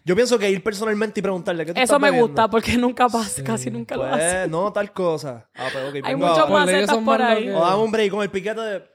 Yo 0.04 0.16
pienso 0.16 0.36
que 0.38 0.50
ir 0.50 0.64
personalmente 0.64 1.20
y 1.20 1.22
preguntarle 1.22 1.64
qué 1.64 1.72
tú 1.74 1.78
Eso 1.78 1.84
estás 1.84 2.00
me 2.00 2.08
bebiendo? 2.08 2.26
gusta 2.28 2.48
porque 2.50 2.76
nunca 2.76 3.08
pasa, 3.08 3.44
casi 3.44 3.70
nunca 3.70 3.94
lo 3.96 4.04
hace. 4.04 4.18
Pues, 4.18 4.50
no, 4.50 4.72
tal 4.72 4.92
cosa. 4.92 5.48
Ah, 5.54 5.68
pero 5.72 5.90
ok, 5.90 5.94
Hay 5.96 6.14
vengo 6.14 6.26
muchos 6.26 6.38
Por 6.40 7.04
por 7.04 7.20
más 7.20 7.30
lo 7.30 7.36
ahí. 7.36 7.48
O 7.50 7.60
dame 7.60 7.82
un 7.84 7.92
break 7.92 8.10
con 8.10 8.22
el 8.22 8.30
piquete 8.30 8.60
de... 8.60 8.91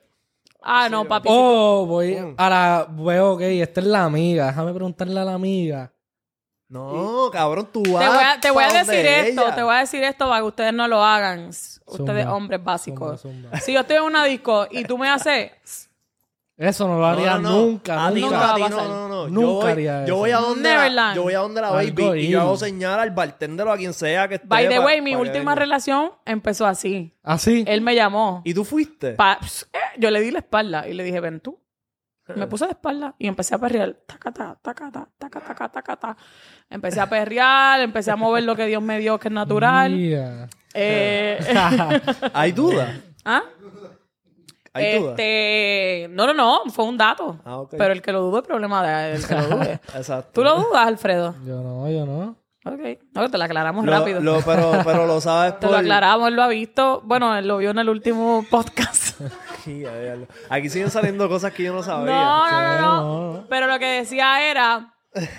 Ah, 0.69 0.89
no, 0.89 1.05
papi. 1.07 1.29
Oh, 1.31 1.85
voy 1.87 2.15
Mm. 2.15 2.33
a 2.37 2.49
la... 2.49 2.87
Veo, 2.89 3.33
ok, 3.33 3.41
esta 3.41 3.79
es 3.79 3.87
la 3.87 4.03
amiga. 4.03 4.47
Déjame 4.47 4.73
preguntarle 4.73 5.19
a 5.19 5.23
la 5.25 5.33
amiga. 5.33 5.93
No, 6.69 7.29
cabrón, 7.31 7.69
tú 7.71 7.81
Te 7.83 7.91
vas. 7.93 8.07
voy 8.07 8.23
a, 8.25 8.39
te 8.41 8.51
voy 8.51 8.63
a 8.65 8.73
decir 8.73 9.05
esto, 9.05 9.41
ella. 9.45 9.55
te 9.55 9.63
voy 9.63 9.73
a 9.75 9.79
decir 9.79 10.03
esto 10.03 10.27
para 10.27 10.41
que 10.41 10.47
ustedes 10.47 10.73
no 10.73 10.85
lo 10.89 11.01
hagan. 11.01 11.47
Ustedes, 11.47 11.79
Zumba. 12.25 12.33
hombres 12.35 12.61
básicos. 12.61 13.21
Zumba, 13.21 13.43
zumba. 13.51 13.59
Si 13.61 13.71
yo 13.71 13.79
estoy 13.79 13.95
en 13.95 14.03
una 14.03 14.25
disco 14.25 14.67
y 14.69 14.83
tú 14.83 14.97
me 14.97 15.09
haces. 15.09 15.86
Eso 16.57 16.87
no 16.87 16.97
lo 16.97 17.05
haría 17.05 17.35
No, 17.35 17.39
no, 17.41 17.49
no. 17.51 17.61
nunca. 17.67 18.11
Ti, 18.11 18.19
nunca. 18.21 18.35
Nunca 18.35 18.37
va 18.39 18.47
a 18.47 18.51
a 18.51 18.55
ti, 18.55 18.61
pasar. 18.63 18.77
no, 18.87 19.07
no, 19.07 19.07
no. 19.07 19.27
Nunca 19.27 19.41
yo 19.41 19.53
voy, 19.53 19.71
haría 19.71 20.05
yo 20.07 20.15
voy 20.15 20.31
a 20.31 20.37
eso. 20.37 20.45
donde 20.47 20.89
la, 20.89 21.13
yo 21.13 21.21
voy 21.23 21.33
a 21.33 21.37
donde 21.39 21.61
la 21.61 21.69
baby 21.69 21.87
Algo 21.89 22.15
y 22.15 22.27
yo 22.29 22.41
hago 22.41 22.57
señal 22.57 22.99
al 22.99 23.11
bartender 23.11 23.67
o 23.67 23.71
a 23.71 23.77
quien 23.77 23.93
sea 23.93 24.27
que 24.27 24.35
esté. 24.35 24.47
By 24.47 24.67
the 24.67 24.79
way, 24.79 25.01
mi 25.01 25.15
última 25.15 25.53
relación 25.53 26.11
empezó 26.25 26.65
así. 26.65 27.13
Así. 27.23 27.63
Él 27.67 27.81
me 27.81 27.93
llamó. 27.93 28.41
¿Y 28.43 28.53
tú 28.55 28.65
fuiste? 28.65 29.11
Pa- 29.11 29.39
eh, 29.71 29.77
yo 29.99 30.09
le 30.09 30.19
di 30.19 30.31
la 30.31 30.39
espalda 30.39 30.87
y 30.87 30.93
le 30.93 31.03
dije, 31.03 31.19
ven 31.19 31.39
tú. 31.41 31.59
Me 32.35 32.45
puse 32.47 32.65
de 32.65 32.71
espalda 32.71 33.15
y 33.19 33.27
empecé 33.27 33.55
a 33.55 33.57
perrear. 33.57 33.93
Tacata, 34.05 34.57
tacata, 34.61 35.07
tacata, 35.17 35.69
tacata. 35.69 36.17
Empecé 36.69 36.99
a 36.99 37.07
perrear, 37.07 37.79
empecé 37.79 38.11
a 38.11 38.17
mover 38.17 38.43
lo 38.43 38.53
que 38.55 38.65
Dios 38.65 38.81
me 38.81 38.99
dio, 38.99 39.17
que 39.19 39.29
es 39.29 39.33
natural. 39.33 39.93
Eh, 40.73 41.37
¿Hay 42.33 42.51
duda? 42.51 42.99
¿Ah? 43.25 43.43
¿Hay 44.77 44.99
duda? 44.99 45.11
Este, 45.11 46.07
no, 46.11 46.25
no, 46.27 46.33
no, 46.33 46.61
fue 46.71 46.85
un 46.85 46.97
dato. 46.97 47.39
Ah, 47.45 47.57
ok. 47.57 47.75
Pero 47.77 47.93
el 47.93 48.01
que 48.01 48.11
lo 48.11 48.21
dude, 48.21 48.39
el 48.39 48.43
problema 48.45 48.85
de 48.85 49.11
él, 49.11 49.15
el 49.17 49.27
que 49.27 49.35
lo 49.35 49.41
dude. 49.57 49.73
Exacto. 49.95 50.29
¿Tú 50.33 50.43
lo 50.43 50.55
dudas, 50.55 50.87
Alfredo? 50.87 51.35
Yo 51.45 51.61
no, 51.61 51.89
yo 51.89 52.05
no. 52.05 52.35
Ok. 52.65 52.99
No, 53.13 53.29
te 53.31 53.37
lo 53.37 53.43
aclaramos 53.45 53.85
Lo- 53.85 53.91
rápido. 53.91 54.19
lo- 54.19 54.41
pero, 54.41 54.71
pero 54.83 55.07
lo 55.07 55.21
sabes 55.21 55.53
Te 55.59 55.67
por... 55.67 55.71
lo 55.71 55.77
aclaramos, 55.77 56.27
él 56.27 56.35
lo 56.35 56.43
ha 56.43 56.47
visto. 56.49 57.01
Bueno, 57.05 57.35
él 57.37 57.47
lo 57.47 57.57
vio 57.57 57.71
en 57.71 57.79
el 57.79 57.87
último 57.89 58.45
podcast. 58.51 59.21
Aquí 60.49 60.69
siguen 60.69 60.89
saliendo 60.91 61.27
cosas 61.29 61.53
que 61.53 61.63
yo 61.63 61.73
no 61.73 61.83
sabía. 61.83 62.13
No, 62.13 62.51
no. 62.51 63.33
no. 63.33 63.45
Pero 63.49 63.67
lo 63.67 63.79
que 63.79 63.85
decía 63.85 64.49
era 64.49 64.93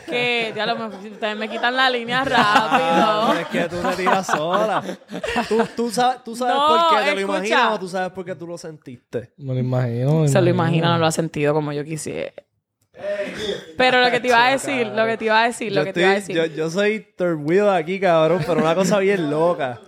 que, 0.06 0.52
ya 0.56 0.66
lo 0.66 0.76
me, 0.76 0.86
ustedes 1.10 1.36
me 1.36 1.48
quitan 1.48 1.74
la 1.76 1.88
línea 1.90 2.24
rápido. 2.24 3.34
es 3.40 3.46
que 3.48 3.68
tú 3.68 3.76
te 3.88 3.96
tiras 3.96 4.26
sola. 4.26 4.82
Tú, 5.48 5.66
tú 5.76 5.90
sabes, 5.90 6.22
tú 6.24 6.34
sabes 6.36 6.54
No, 6.54 6.66
por 6.68 6.98
qué 6.98 7.04
te 7.04 7.14
lo 7.14 7.20
imaginas 7.20 7.72
o 7.72 7.78
tú 7.78 7.88
sabes 7.88 8.10
por 8.12 8.24
qué 8.24 8.34
tú 8.34 8.46
lo 8.46 8.58
sentiste. 8.58 9.32
Me 9.36 9.54
lo 9.54 9.60
imagino. 9.60 10.20
me 10.20 10.28
Se 10.28 10.40
lo 10.40 10.48
imagino. 10.48 10.50
imagina, 10.78 10.88
no 10.92 10.98
lo 10.98 11.06
ha 11.06 11.12
sentido 11.12 11.54
como 11.54 11.72
yo 11.72 11.84
quisiera. 11.84 12.32
Pero 13.76 14.00
lo 14.00 14.10
que 14.10 14.18
te 14.20 14.28
iba 14.28 14.44
a 14.46 14.50
decir, 14.50 14.86
lo 14.88 15.06
que 15.06 15.16
te 15.16 15.24
iba 15.26 15.40
a 15.42 15.46
decir, 15.46 15.72
lo 15.72 15.82
Yo, 15.82 15.84
que 15.84 15.92
te 15.92 16.00
iba 16.00 16.10
a 16.10 16.14
decir. 16.14 16.34
yo, 16.36 16.46
yo 16.46 16.68
soy 16.70 17.00
third 17.16 17.36
wheel 17.44 17.68
aquí, 17.68 18.00
cabrón, 18.00 18.42
pero 18.46 18.60
una 18.60 18.74
cosa 18.74 18.98
bien 18.98 19.30
loca. 19.30 19.78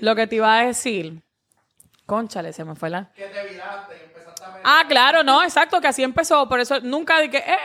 Lo 0.00 0.14
que 0.14 0.26
te 0.26 0.36
iba 0.36 0.58
a 0.58 0.66
decir. 0.66 1.22
Conchale, 2.04 2.52
se 2.52 2.64
me 2.64 2.74
fue 2.74 2.90
la. 2.90 3.10
Que 3.14 3.24
te 3.26 3.48
viraste 3.48 3.94
y 3.96 4.04
empezaste 4.04 4.44
a 4.44 4.60
Ah, 4.64 4.84
claro, 4.88 5.22
no, 5.22 5.42
exacto, 5.42 5.80
que 5.80 5.86
así 5.88 6.02
empezó. 6.02 6.48
Por 6.48 6.60
eso 6.60 6.80
nunca 6.80 7.18
dije, 7.20 7.38
eh, 7.38 7.56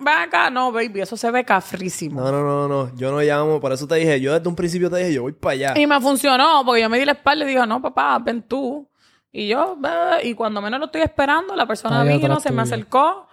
ven 0.00 0.14
acá. 0.14 0.50
No, 0.50 0.72
baby, 0.72 1.00
eso 1.00 1.16
se 1.16 1.30
ve 1.30 1.44
cafrísimo. 1.44 2.20
No, 2.20 2.32
no, 2.32 2.42
no, 2.42 2.68
no. 2.68 2.96
Yo 2.96 3.10
no 3.10 3.20
llamo. 3.20 3.60
Por 3.60 3.72
eso 3.72 3.86
te 3.86 3.96
dije, 3.96 4.20
yo 4.20 4.32
desde 4.32 4.48
un 4.48 4.56
principio 4.56 4.90
te 4.90 4.96
dije, 4.96 5.14
yo 5.14 5.22
voy 5.22 5.32
para 5.32 5.52
allá. 5.52 5.74
Y 5.78 5.86
me 5.86 6.00
funcionó, 6.00 6.62
porque 6.64 6.80
yo 6.82 6.88
me 6.88 6.98
di 6.98 7.04
la 7.04 7.12
espalda 7.12 7.44
y 7.44 7.48
dije, 7.48 7.66
no, 7.66 7.80
papá, 7.80 8.18
ven 8.18 8.42
tú. 8.42 8.88
Y 9.32 9.48
yo, 9.48 9.78
y 10.24 10.34
cuando 10.34 10.60
menos 10.60 10.80
lo 10.80 10.86
estoy 10.86 11.02
esperando, 11.02 11.54
la 11.54 11.66
persona 11.66 12.00
Ahí 12.00 12.18
vino, 12.18 12.40
se 12.40 12.50
me 12.50 12.62
acercó. 12.62 13.28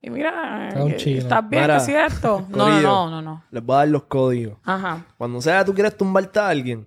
Y 0.00 0.10
mira, 0.10 0.68
eh. 0.68 0.96
¿estás 1.18 1.48
bien? 1.48 1.62
Mira, 1.62 1.84
¿Qué 1.84 2.04
es 2.04 2.12
esto? 2.12 2.46
No, 2.48 2.68
no, 2.68 2.80
no, 2.80 3.10
no, 3.10 3.22
no. 3.22 3.44
Les 3.50 3.64
voy 3.64 3.74
a 3.74 3.78
dar 3.78 3.88
los 3.88 4.04
códigos. 4.04 4.58
Ajá. 4.64 5.04
Cuando 5.16 5.40
sea 5.40 5.64
tú 5.64 5.74
quieres 5.74 5.96
tumbarte 5.96 6.38
a 6.38 6.48
alguien, 6.48 6.86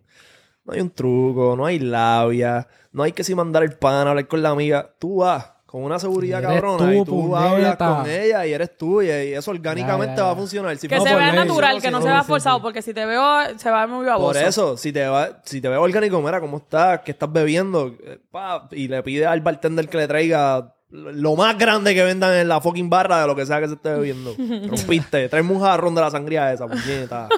no 0.64 0.74
hay 0.74 0.82
un 0.82 0.90
truco, 0.92 1.56
no 1.56 1.66
hay 1.66 1.80
labia, 1.80 2.68
no 2.92 3.04
hay 3.04 3.12
que 3.12 3.24
si 3.24 3.34
mandar 3.34 3.64
el 3.64 3.76
pan, 3.78 4.08
hablar 4.08 4.28
con 4.28 4.42
la 4.42 4.50
amiga. 4.50 4.94
Tú 5.00 5.18
vas 5.18 5.52
con 5.68 5.84
una 5.84 6.00
seguridad 6.00 6.40
Eres 6.40 6.62
cabrona 6.62 6.78
tú, 6.78 7.02
y 7.02 7.06
tú 7.06 7.36
hablas 7.36 7.76
con 7.76 8.10
ella 8.10 8.46
y 8.48 8.54
eres 8.54 8.78
tú 8.78 9.02
y, 9.02 9.08
y 9.08 9.34
eso 9.34 9.52
orgánicamente 9.52 10.16
Ya, 10.16 10.22
ya, 10.22 10.24
va 10.24 10.32
a 10.32 10.36
funcionar. 10.36 10.78
Si 10.78 10.88
Que 10.88 10.96
No, 10.96 11.04
se 11.04 11.14
vea 11.14 11.34
natural, 11.34 11.76
no, 11.76 11.82
que 11.82 11.92
no 11.92 12.02
se 12.02 12.08
vea 12.08 12.24
forzado, 12.24 12.62
porque 12.62 12.82
si 12.82 12.94
te 12.94 13.06
veo, 13.06 13.22
se 13.58 13.70
va 13.70 13.86
muy 13.86 14.06
baboso. 14.06 14.28
Por 14.28 14.38
eso, 14.38 14.78
si 14.78 14.94
te 14.94 15.06
va, 15.06 15.42
si 15.44 15.60
te 15.60 15.68
ve 15.68 15.76
orgánico, 15.76 16.22
mira 16.22 16.40
cómo 16.40 16.58
estás, 16.58 17.02
qué 17.02 17.12
estás 17.12 17.32
bebiendo, 17.32 17.88
eh, 18.02 18.18
pa, 18.32 18.70
y 18.72 18.88
le 18.88 19.04
pide 19.04 19.26
al 19.26 19.42
bartender 19.42 19.90
que 19.90 19.98
le 19.98 20.08
traiga 20.08 20.74
lo 20.90 21.36
más 21.36 21.58
grande 21.58 21.94
que 21.94 22.02
vendan 22.04 22.34
en 22.34 22.48
la 22.48 22.62
fucking 22.62 22.90
barra 22.90 23.22
de 23.22 23.28
lo 23.28 23.36
que 23.36 23.46
sea 23.46 23.60
que 23.60 23.68
se 23.68 23.74
esté 23.74 23.90
bebiendo. 23.92 24.34
Rompiste, 24.68 25.28
traeme 25.28 25.52
un 25.52 25.62
jarrón 25.62 25.94
de 25.96 26.02
la 26.02 26.10
sangría 26.10 26.52
esa, 26.54 26.68
puñeta. 26.68 27.28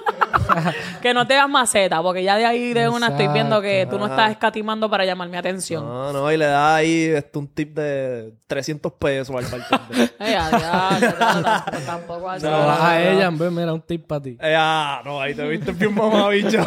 Que 1.02 1.14
no 1.14 1.28
te 1.28 1.36
das 1.36 1.48
maceta, 1.48 2.02
porque 2.02 2.24
ya 2.24 2.36
de 2.36 2.46
ahí 2.46 2.74
de 2.74 2.90
una 2.90 3.10
estoy 3.10 3.28
viendo 3.28 3.62
que 3.62 3.88
tú 3.90 4.00
no 4.00 4.08
estás 4.08 4.32
escatimando 4.32 4.90
para 4.90 5.06
llamar 5.06 5.30
mi 5.30 5.38
atención. 5.38 5.86
No, 5.86 6.12
no, 6.12 6.32
y 6.32 6.38
le 6.38 6.46
da 6.46 6.76
ahí 6.76 7.04
este, 7.04 7.38
un 7.38 7.48
tip 7.48 7.76
de 7.76 8.34
300 8.48 8.92
pesos 8.94 9.36
al 9.36 9.46
bartender. 9.46 10.14
Ay, 10.18 10.34
adiós, 10.40 11.16
tampoco, 11.18 11.78
tampoco 11.86 12.30
así. 12.30 12.42
Se 12.42 12.50
lo 12.50 12.58
das 12.58 12.82
a 12.82 13.02
ella, 13.02 13.28
en 13.28 13.38
vez, 13.38 13.52
mira, 13.52 13.74
un 13.74 13.82
tip 13.82 14.08
para 14.08 14.22
ti. 14.22 14.38
Eh, 14.42 14.56
ah, 14.58 15.02
no, 15.06 15.22
ahí 15.22 15.36
te 15.36 15.48
viste 15.48 15.72
bien 15.72 15.94
mamabicho. 15.94 16.60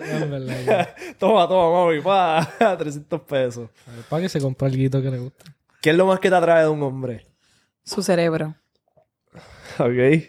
En 0.00 0.30
verdad, 0.30 0.88
toma, 1.18 1.46
toma, 1.46 1.84
mami, 1.84 2.00
pa, 2.00 2.76
300 2.78 3.20
pesos. 3.20 3.68
Para 4.08 4.22
que 4.22 4.28
se 4.28 4.40
compre 4.40 4.68
el 4.68 4.76
guito 4.76 4.97
que 5.02 5.10
le 5.10 5.18
gusta. 5.18 5.44
¿Qué 5.80 5.90
es 5.90 5.96
lo 5.96 6.06
más 6.06 6.20
que 6.20 6.28
te 6.30 6.36
atrae 6.36 6.62
de 6.62 6.68
un 6.68 6.82
hombre? 6.82 7.26
Su 7.84 8.02
cerebro. 8.02 8.54
Ok. 9.78 10.24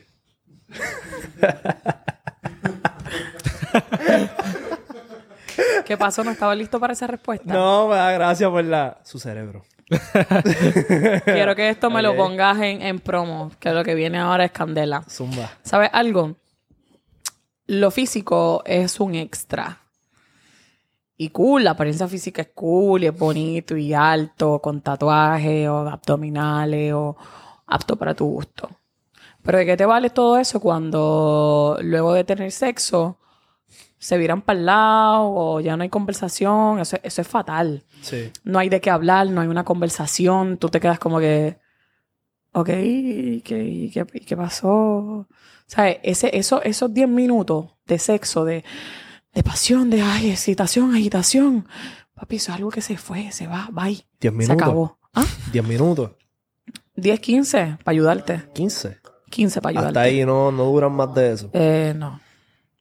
¿Qué 5.85 5.97
pasó? 5.97 6.23
¿No 6.23 6.31
estaba 6.31 6.53
listo 6.55 6.79
para 6.79 6.93
esa 6.93 7.07
respuesta? 7.07 7.51
No, 7.51 7.87
me 7.87 7.95
da 7.95 8.11
gracia 8.11 8.49
por 8.49 8.63
la... 8.63 8.99
Su 9.03 9.19
cerebro. 9.19 9.65
Quiero 11.25 11.55
que 11.55 11.69
esto 11.69 11.89
me 11.89 12.03
lo 12.03 12.15
pongas 12.15 12.57
en, 12.57 12.83
en 12.83 12.99
promo, 12.99 13.51
que 13.59 13.71
lo 13.71 13.83
que 13.83 13.95
viene 13.95 14.19
ahora 14.19 14.45
es 14.45 14.51
candela. 14.51 15.03
Zumba. 15.09 15.49
¿Sabes 15.63 15.89
algo? 15.91 16.35
Lo 17.65 17.89
físico 17.89 18.61
es 18.65 18.99
un 18.99 19.15
extra. 19.15 19.81
Y 21.21 21.31
cool, 21.31 21.65
la 21.65 21.71
apariencia 21.71 22.07
física 22.07 22.41
es 22.41 22.47
cool, 22.55 23.03
y 23.03 23.07
es 23.07 23.17
bonito 23.17 23.75
y 23.75 23.93
alto, 23.93 24.59
con 24.59 24.79
tatuajes 24.79 25.67
o 25.67 25.79
abdominales 25.79 26.93
o 26.93 27.17
apto 27.67 27.97
para 27.97 28.13
tu 28.13 28.25
gusto. 28.25 28.69
Pero 29.43 29.57
¿de 29.57 29.65
qué 29.65 29.75
te 29.75 29.85
vale 29.85 30.11
todo 30.11 30.37
eso 30.37 30.61
cuando 30.61 31.77
luego 31.81 32.13
de 32.13 32.23
tener 32.23 32.53
sexo 32.53 33.17
se 33.97 34.17
viran 34.17 34.41
para 34.41 34.59
el 34.59 34.65
lado 34.65 35.23
o 35.29 35.59
ya 35.59 35.75
no 35.75 35.83
hay 35.83 35.89
conversación? 35.89 36.79
Eso, 36.79 36.95
eso 37.03 37.21
es 37.21 37.27
fatal 37.27 37.83
Sí. 38.01 38.31
no 38.45 38.57
hay 38.57 38.69
de 38.69 38.79
qué 38.79 38.89
hablar, 38.89 39.27
no 39.27 39.41
hay 39.41 39.49
una 39.49 39.65
conversación, 39.65 40.55
tú 40.57 40.69
te 40.69 40.79
quedas 40.79 40.99
como 40.99 41.19
que, 41.19 41.57
ok, 42.53 42.69
¿y 42.81 43.41
qué, 43.41 43.91
qué, 43.93 44.05
qué 44.05 44.37
pasó? 44.37 45.27
¿Sabes? 45.65 45.97
Ese, 46.01 46.37
eso, 46.37 46.61
esos 46.63 46.93
10 46.93 47.09
minutos 47.09 47.65
de 47.85 47.99
sexo, 47.99 48.45
de, 48.45 48.63
de 49.33 49.43
pasión, 49.43 49.89
de 49.89 50.01
ay, 50.01 50.31
excitación, 50.31 50.95
agitación, 50.95 51.67
papi, 52.13 52.37
eso 52.37 52.51
es 52.51 52.57
algo 52.57 52.69
que 52.71 52.81
se 52.81 52.97
fue, 52.97 53.31
se 53.31 53.47
va, 53.47 53.69
bye. 53.71 53.93
10 53.93 54.05
Se 54.21 54.31
minutos. 54.31 54.61
acabó. 54.61 54.97
¿Ah? 55.13 55.25
10 55.51 55.65
minutos. 55.65 56.11
10, 56.95 57.19
15 57.19 57.77
para 57.83 57.93
ayudarte. 57.93 58.49
15. 58.53 58.99
15 59.29 59.61
para 59.61 59.69
ayudarte. 59.71 59.99
Hasta 59.99 60.01
ahí 60.01 60.25
no, 60.25 60.51
no 60.51 60.65
duran 60.65 60.91
más 60.91 61.13
de 61.13 61.33
eso. 61.33 61.49
Eh, 61.53 61.93
no. 61.95 62.19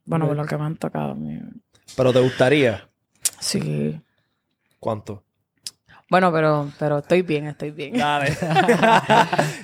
Bueno, 0.05 0.27
por 0.27 0.37
lo 0.37 0.47
que 0.47 0.57
me 0.57 0.65
han 0.65 0.77
tocado. 0.77 1.17
Pero 1.97 2.13
te 2.13 2.21
gustaría. 2.21 2.89
Sí. 3.41 4.01
¿Cuánto? 4.81 5.25
Bueno, 6.11 6.33
pero, 6.33 6.71
pero 6.79 6.99
estoy 6.99 7.21
bien, 7.23 7.47
estoy 7.49 7.71
bien. 7.71 7.97
Dale. 7.99 8.31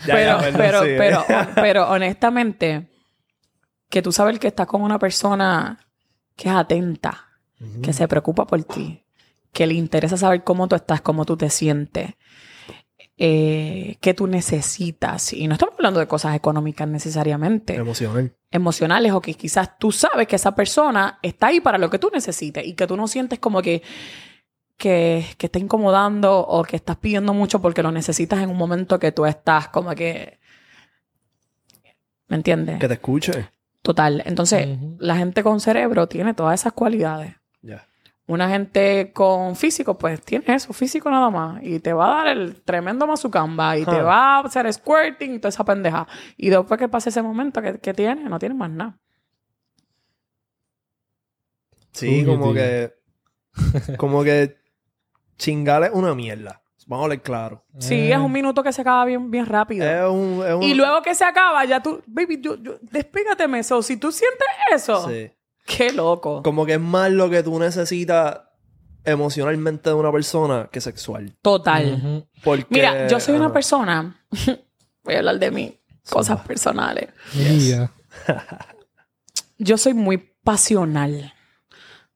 Ya, 0.07 0.15
pero, 0.15 0.41
ya, 0.43 0.53
pero, 0.59 0.83
sí, 0.83 0.89
¿eh? 0.91 0.97
pero, 0.99 1.25
pero 1.55 1.91
honestamente, 1.91 2.89
que 3.89 4.03
tú 4.03 4.13
sabes 4.13 4.39
que 4.39 4.49
estás 4.49 4.67
con 4.67 4.83
una 4.83 4.99
persona 4.99 5.79
que 6.37 6.49
es 6.49 6.55
atenta, 6.55 7.29
que 7.83 7.93
se 7.93 8.07
preocupa 8.09 8.47
por 8.47 8.63
ti, 8.65 9.05
que 9.53 9.67
le 9.67 9.75
interesa 9.75 10.17
saber 10.17 10.45
cómo 10.45 10.69
tú 10.69 10.77
estás, 10.77 11.01
cómo 11.01 11.25
tú 11.25 11.37
te 11.37 11.49
sientes, 11.49 12.15
eh, 13.17 13.97
qué 14.01 14.13
tú 14.15 14.27
necesitas. 14.27 15.33
Y 15.33 15.47
no 15.47 15.55
estamos 15.55 15.75
hablando 15.79 16.01
de 16.01 16.07
cosas 16.07 16.35
económicas 16.35 16.89
necesariamente, 16.89 17.77
Emocional. 17.77 18.35
emocionales, 18.51 19.13
o 19.13 19.21
que 19.21 19.35
quizás 19.35 19.79
tú 19.79 19.93
sabes 19.93 20.27
que 20.27 20.37
esa 20.37 20.55
persona 20.55 21.19
está 21.23 21.47
ahí 21.49 21.61
para 21.61 21.79
lo 21.79 21.89
que 21.89 21.99
tú 21.99 22.11
necesites 22.13 22.67
y 22.67 22.75
que 22.75 22.87
tú 22.87 22.97
no 22.97 23.07
sientes 23.09 23.39
como 23.39 23.63
que 23.63 23.83
que, 24.77 25.25
que 25.39 25.47
está 25.47 25.59
incomodando 25.59 26.41
o 26.41 26.65
que 26.65 26.77
estás 26.77 26.97
pidiendo 26.97 27.33
mucho 27.33 27.61
porque 27.61 27.83
lo 27.83 27.93
necesitas 27.93 28.43
en 28.43 28.51
un 28.51 28.57
momento 28.57 28.99
que 28.99 29.13
tú 29.13 29.25
estás 29.25 29.69
como 29.69 29.95
que... 29.95 30.39
¿Me 32.27 32.37
entiendes? 32.37 32.81
Que 32.81 32.89
te 32.89 32.95
escuche. 32.95 33.51
Total. 33.85 34.23
Entonces, 34.25 34.67
la 34.99 35.15
gente 35.15 35.43
con 35.43 35.61
cerebro 35.61 36.09
tiene 36.09 36.33
todas 36.33 36.59
esas 36.59 36.73
cualidades. 36.73 37.35
Una 38.27 38.49
gente 38.49 39.13
con 39.13 39.55
físico, 39.55 39.99
pues 39.99 40.23
tiene 40.23 40.55
eso, 40.55 40.73
físico 40.73 41.11
nada 41.11 41.29
más. 41.29 41.63
Y 41.63 41.81
te 41.81 41.93
va 41.93 42.07
a 42.07 42.25
dar 42.25 42.29
el 42.29 42.63
tremendo 42.63 43.07
mazucamba. 43.07 43.77
Y 43.77 43.85
te 43.85 44.01
va 44.01 44.39
a 44.39 44.41
hacer 44.41 44.73
squirting 44.73 45.35
y 45.35 45.39
toda 45.39 45.51
esa 45.51 45.67
pendeja. 45.67 46.09
Y 46.39 46.49
después 46.49 46.81
que 46.81 46.89
pase 46.89 47.11
ese 47.11 47.21
momento, 47.21 47.61
¿qué, 47.61 47.79
qué 47.79 47.93
tiene? 47.93 48.25
No 48.25 48.39
tiene 48.39 48.55
más 48.55 48.71
nada. 48.71 48.99
Sí, 51.93 52.21
Uy, 52.21 52.25
como 52.25 52.55
tío. 52.55 52.55
que. 52.55 52.95
Como 53.99 54.25
que. 54.25 54.57
Chingar 55.37 55.83
es 55.83 55.91
una 55.93 56.15
mierda. 56.15 56.63
Vamos 56.87 57.03
a 57.03 57.05
hablar 57.05 57.23
claro. 57.23 57.65
Sí, 57.79 58.11
es 58.13 58.19
un 58.19 58.31
minuto 58.33 58.63
que 58.63 58.73
se 58.73 58.83
acaba 58.83 59.05
bien, 59.05 59.31
bien 59.31 59.47
rápido. 59.47 59.87
Es 59.87 60.11
un, 60.11 60.45
es 60.47 60.55
un- 60.55 60.63
Y 60.63 60.75
luego 60.75 61.03
que 61.03 61.15
se 61.15 61.25
acaba, 61.25 61.65
ya 61.65 61.83
tú, 61.83 62.03
baby, 62.07 62.41
yo, 62.41 62.57
yo, 62.57 62.75
despégateme 62.83 63.59
eso. 63.61 63.83
Si 63.83 63.97
tú 63.97 64.13
sientes 64.13 64.47
eso, 64.75 65.09
Sí. 65.09 65.31
qué 65.67 65.93
loco. 65.93 66.43
Como 66.43 66.65
que 66.67 66.75
es 66.75 66.81
más 66.81 67.11
lo 67.11 67.29
que 67.31 67.43
tú 67.43 67.59
necesitas 67.59 68.41
emocionalmente 69.05 69.91
de 69.91 69.95
una 69.97 70.11
persona 70.11 70.69
que 70.73 70.81
sexual. 70.81 71.37
Total. 71.43 72.27
Porque, 72.43 72.67
Mira, 72.71 73.07
yo 73.07 73.21
soy 73.21 73.35
una 73.37 73.53
persona. 73.53 74.25
Voy 75.05 75.15
a 75.15 75.19
hablar 75.19 75.39
de 75.39 75.51
mí. 75.51 75.79
Cosas 76.09 76.41
personales. 76.47 77.09
Mira. 77.35 77.91
Yo 79.59 79.77
soy 79.79 79.95
muy 79.95 80.19
pasional. 80.19 81.34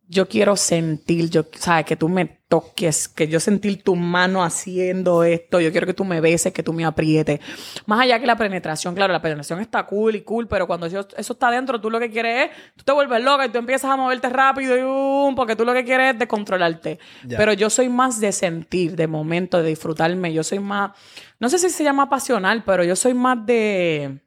Yo 0.09 0.27
quiero 0.27 0.57
sentir, 0.57 1.29
yo, 1.29 1.45
sabes, 1.53 1.85
que 1.85 1.97
tú 1.97 2.09
me 2.09 2.39
toques, 2.49 3.09
que 3.09 3.29
yo 3.29 3.41
sentir 3.41 3.83
tu 3.83 3.95
mano 3.95 4.43
haciendo 4.43 5.23
esto. 5.23 5.61
Yo 5.61 5.71
quiero 5.71 5.87
que 5.87 5.93
tú 5.93 6.05
me 6.05 6.21
beses, 6.21 6.53
que 6.53 6.63
tú 6.63 6.73
me 6.73 6.85
aprietes. 6.85 7.41
Más 7.87 8.01
allá 8.01 8.19
que 8.19 8.27
la 8.27 8.37
penetración, 8.37 8.95
claro, 8.95 9.13
la 9.13 9.21
penetración 9.21 9.61
está 9.61 9.85
cool 9.85 10.17
y 10.17 10.23
cool, 10.23 10.49
pero 10.49 10.67
cuando 10.67 10.87
eso, 10.87 11.07
eso 11.17 11.33
está 11.35 11.51
dentro, 11.51 11.81
tú 11.81 11.91
lo 11.91 12.01
que 12.01 12.11
quieres 12.11 12.47
es, 12.47 12.57
tú 12.77 12.85
te 12.85 12.93
vuelves 12.93 13.23
loca 13.23 13.45
y 13.45 13.51
tú 13.51 13.59
empiezas 13.59 13.91
a 13.91 13.97
moverte 13.97 14.31
rápido 14.31 14.77
y 14.77 14.83
um, 14.83 15.35
porque 15.35 15.57
tú 15.57 15.65
lo 15.65 15.75
que 15.75 15.85
quieres 15.85 16.15
es 16.15 16.19
descontrolarte. 16.19 16.99
Ya. 17.27 17.37
Pero 17.37 17.53
yo 17.53 17.69
soy 17.69 17.91
más 17.91 18.19
de 18.19 18.33
sentir, 18.33 18.97
de 18.97 19.07
momento, 19.07 19.63
de 19.63 19.69
disfrutarme. 19.69 20.33
Yo 20.33 20.43
soy 20.43 20.59
más, 20.59 20.93
no 21.39 21.51
sé 21.51 21.59
si 21.59 21.69
se 21.69 21.85
llama 21.85 22.09
pasional, 22.09 22.65
pero 22.65 22.83
yo 22.83 22.97
soy 22.97 23.13
más 23.13 23.45
de, 23.45 24.21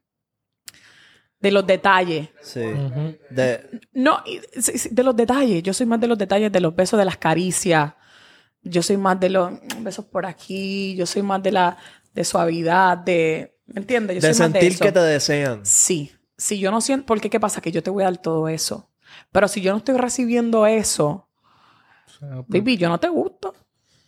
de 1.42 1.52
los 1.52 1.66
detalles. 1.66 2.30
Sí. 2.42 2.62
De, 3.30 3.82
No, 3.94 4.24
de 4.92 5.04
los 5.04 5.16
detalles. 5.16 5.64
Yo 5.64 5.74
soy 5.74 5.86
más 5.88 6.00
de 6.00 6.08
los 6.08 6.18
detalles, 6.18 6.52
de 6.52 6.60
los 6.60 6.76
besos, 6.76 6.98
de 7.00 7.06
las 7.06 7.18
caricias. 7.18 7.94
Yo 8.62 8.84
soy 8.84 8.98
más 8.98 9.20
de 9.20 9.30
los 9.30 9.52
besos 9.80 10.06
por 10.06 10.26
aquí. 10.26 10.96
Yo 10.96 11.06
soy 11.06 11.24
más 11.24 11.42
de 11.42 11.52
la 11.52 11.78
de 12.14 12.24
suavidad, 12.24 12.98
de... 12.98 13.58
¿Me 13.66 13.82
entiendes? 13.82 14.22
Yo 14.22 14.28
de 14.28 14.34
soy 14.34 14.44
más 14.44 14.54
de 14.54 14.60
sentir 14.60 14.76
eso. 14.76 14.84
que 14.86 14.92
te 14.92 15.00
desean. 15.00 15.66
Sí. 15.66 16.12
Si 16.38 16.60
yo 16.60 16.70
no 16.72 16.80
siento... 16.82 17.06
Porque 17.06 17.30
¿qué 17.30 17.39
pasa? 17.39 17.62
Que 17.62 17.72
yo 17.72 17.82
te 17.82 17.89
voy 17.89 18.04
a 18.04 18.08
dar 18.08 18.18
todo 18.18 18.48
eso. 18.48 18.92
Pero 19.32 19.48
si 19.48 19.62
yo 19.62 19.72
no 19.72 19.78
estoy 19.80 19.98
recibiendo 19.98 20.66
eso, 20.68 21.28
O 22.06 22.10
sea, 22.20 22.30
pues, 22.44 22.62
baby, 22.62 22.78
yo 22.78 22.89
no 22.89 23.00
te 23.00 23.10
gusto. 23.10 23.56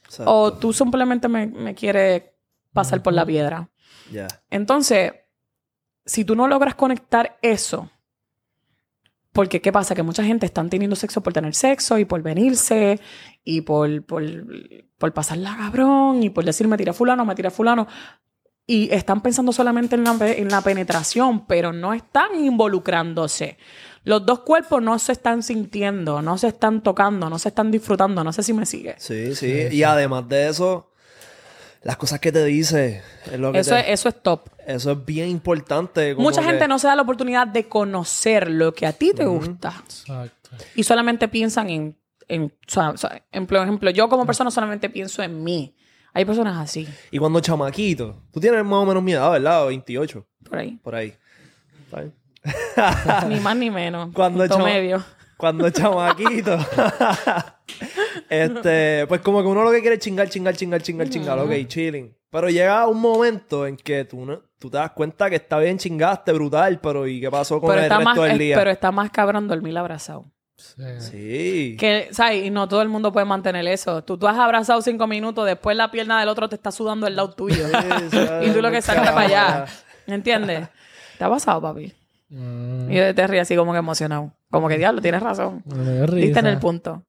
Exacto. 0.05 0.31
O 0.31 0.53
tú 0.53 0.71
simplemente 0.71 1.27
me, 1.27 1.47
me 1.47 1.73
quieres 1.73 2.23
pasar 2.73 3.01
por 3.01 3.13
la 3.13 3.25
piedra. 3.25 3.69
Ya. 4.11 4.27
Entonces, 4.49 5.13
si 6.05 6.25
tú 6.25 6.35
no 6.35 6.47
logras 6.47 6.75
conectar 6.75 7.37
eso, 7.41 7.89
porque 9.33 9.61
¿qué 9.61 9.71
pasa? 9.71 9.95
Que 9.95 10.03
mucha 10.03 10.23
gente 10.23 10.45
están 10.45 10.69
teniendo 10.69 10.95
sexo 10.95 11.21
por 11.21 11.33
tener 11.33 11.55
sexo 11.55 11.97
y 11.97 12.05
por 12.05 12.21
venirse 12.21 12.99
y 13.43 13.61
por, 13.61 14.05
por, 14.05 14.23
por 14.99 15.13
pasarla 15.13 15.57
cabrón 15.57 16.21
y 16.21 16.29
por 16.29 16.45
decir 16.45 16.67
me 16.67 16.77
tira 16.77 16.93
fulano, 16.93 17.25
me 17.25 17.35
tira 17.35 17.49
fulano. 17.49 17.87
Y 18.65 18.89
están 18.93 19.21
pensando 19.21 19.51
solamente 19.51 19.95
en 19.95 20.05
la, 20.05 20.15
en 20.21 20.47
la 20.47 20.61
penetración, 20.61 21.45
pero 21.47 21.73
no 21.73 21.93
están 21.93 22.35
involucrándose. 22.35 23.57
Los 24.05 24.25
dos 24.25 24.39
cuerpos 24.39 24.81
no 24.81 24.97
se 24.99 25.11
están 25.11 25.43
sintiendo, 25.43 26.21
no 26.21 26.37
se 26.37 26.47
están 26.47 26.81
tocando, 26.81 27.29
no 27.29 27.39
se 27.39 27.49
están 27.49 27.71
disfrutando. 27.71 28.23
No 28.23 28.31
sé 28.31 28.43
si 28.43 28.53
me 28.53 28.65
sigue. 28.65 28.95
Sí, 28.99 29.35
sí. 29.35 29.67
Y 29.71 29.83
además 29.83 30.29
de 30.29 30.47
eso, 30.47 30.92
las 31.83 31.97
cosas 31.97 32.19
que 32.19 32.31
te 32.31 32.43
dice 32.45 33.01
es 33.31 33.39
lo 33.39 33.51
que 33.51 33.59
Eso 33.59 33.71
te- 33.75 33.81
es, 33.91 33.99
eso 33.99 34.09
es 34.09 34.21
top. 34.23 34.49
eso 34.65 34.91
es 34.91 35.05
bien 35.05 35.29
importante. 35.29 36.15
como 36.15 36.29
Mucha 36.29 36.41
que- 36.41 36.47
gente 36.47 36.67
no 36.67 36.79
se 36.79 36.87
da 36.87 36.95
la 36.95 37.01
oportunidad 37.01 37.47
de 37.47 37.67
conocer 37.67 38.49
lo 38.49 38.73
que 38.73 38.85
a 38.87 38.93
ti 38.93 39.13
te 39.13 39.25
gusta. 39.25 39.73
Exacto. 39.85 40.49
Y 40.75 40.83
solamente 40.83 41.27
piensan 41.27 41.69
en, 41.69 41.97
en, 42.27 42.43
o 42.45 42.71
sea, 42.71 42.89
o 42.91 42.97
sea, 42.97 43.21
en- 43.31 43.45
por 43.47 43.57
ejemplo, 43.57 43.89
yo 43.89 44.07
como 44.09 44.25
persona 44.25 44.49
solamente 44.51 44.89
pienso 44.89 45.21
en 45.23 45.43
mí. 45.43 45.75
Hay 46.15 46.25
personas 46.25 46.57
así, 46.59 46.87
Y 47.09 47.17
cuando 47.17 47.39
chamaquito, 47.39 48.21
tú 48.31 48.39
tienes 48.39 48.63
más 48.63 48.73
o 48.73 48.85
menos 48.85 49.01
mi 49.01 49.13
edad, 49.13 49.31
¿verdad? 49.31 49.65
28, 49.65 50.25
por 50.47 50.59
ahí. 50.59 50.77
por 50.83 50.93
ahí. 50.95 51.13
Ni 53.29 53.39
más 53.39 53.55
ni 53.55 53.69
menos. 53.69 54.09
Cuando 54.13 54.45
chama- 54.47 54.65
medio. 54.65 55.03
Cuando 55.37 55.69
chamaquito. 55.69 56.57
este, 58.29 59.05
pues 59.07 59.21
como 59.21 59.41
que 59.41 59.47
uno 59.47 59.63
lo 59.63 59.71
que 59.71 59.81
quiere 59.81 59.95
es 59.95 60.01
chingar, 60.01 60.29
chingar, 60.29 60.55
chingar, 60.55 60.81
chingar, 60.81 61.09
chingar, 61.09 61.39
ok, 61.39 61.51
chilling. 61.67 62.15
Pero 62.29 62.49
llega 62.49 62.87
un 62.87 62.99
momento 62.99 63.67
en 63.67 63.77
que 63.77 64.05
tú, 64.05 64.25
no, 64.25 64.41
tú 64.57 64.69
te 64.69 64.77
das 64.77 64.91
cuenta 64.91 65.29
que 65.29 65.35
está 65.35 65.59
bien 65.59 65.77
chingaste, 65.77 66.31
brutal, 66.31 66.79
pero 66.81 67.05
¿y 67.07 67.21
qué 67.21 67.29
pasó 67.29 67.59
con 67.59 67.69
Pero 67.69 67.79
el 67.79 67.83
está, 67.85 67.97
resto 67.97 68.09
más, 68.09 68.21
del 68.23 68.31
es- 68.31 68.39
día? 68.39 68.55
pero 68.57 68.71
está 68.71 68.91
más 68.91 69.11
cabrón 69.11 69.47
dormir 69.47 69.77
abrazado. 69.77 70.25
Sí. 70.55 70.83
Sí. 70.99 71.77
Que, 71.79 72.07
¿sabes? 72.11 72.45
Y 72.45 72.49
no 72.49 72.67
todo 72.67 72.81
el 72.81 72.89
mundo 72.89 73.11
puede 73.11 73.25
mantener 73.25 73.67
eso. 73.67 74.03
Tú, 74.03 74.17
tú 74.17 74.27
has 74.27 74.37
abrazado 74.37 74.81
cinco 74.81 75.07
minutos, 75.07 75.45
después 75.45 75.75
la 75.75 75.91
pierna 75.91 76.19
del 76.19 76.29
otro 76.29 76.47
te 76.47 76.55
está 76.55 76.71
sudando 76.71 77.05
el 77.07 77.15
lado 77.15 77.31
tuyo. 77.31 77.65
y 78.41 78.49
tú 78.51 78.61
lo 78.61 78.71
que 78.71 78.81
saltas 78.81 79.11
para 79.11 79.21
allá. 79.27 79.65
¿Entiendes? 80.07 80.69
¿Te 81.17 81.23
ha 81.23 81.29
pasado, 81.29 81.61
papi? 81.61 81.93
Mm, 82.35 82.91
Y 82.91 82.95
yo 82.95 83.13
te 83.13 83.27
ríes 83.27 83.43
así 83.43 83.55
como 83.55 83.71
que 83.73 83.77
emocionado. 83.79 84.31
Como 84.49 84.67
que 84.67 84.77
diablo, 84.77 85.01
tienes 85.01 85.21
razón. 85.21 85.61
Diste 85.65 86.39
en 86.39 86.47
el 86.47 86.57
punto. 86.59 87.03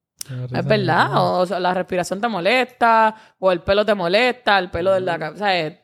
Es 0.53 0.65
verdad. 0.65 1.15
O, 1.17 1.39
o 1.39 1.45
sea, 1.45 1.59
la 1.59 1.73
respiración 1.73 2.21
te 2.21 2.27
molesta, 2.27 3.15
o 3.39 3.51
el 3.51 3.61
pelo 3.61 3.85
te 3.85 3.93
molesta, 3.95 4.57
el 4.59 4.69
pelo 4.71 4.93
de 4.93 5.01
la 5.01 5.17
cabeza. 5.19 5.35
O 5.35 5.47
sea, 5.47 5.59
es- 5.59 5.79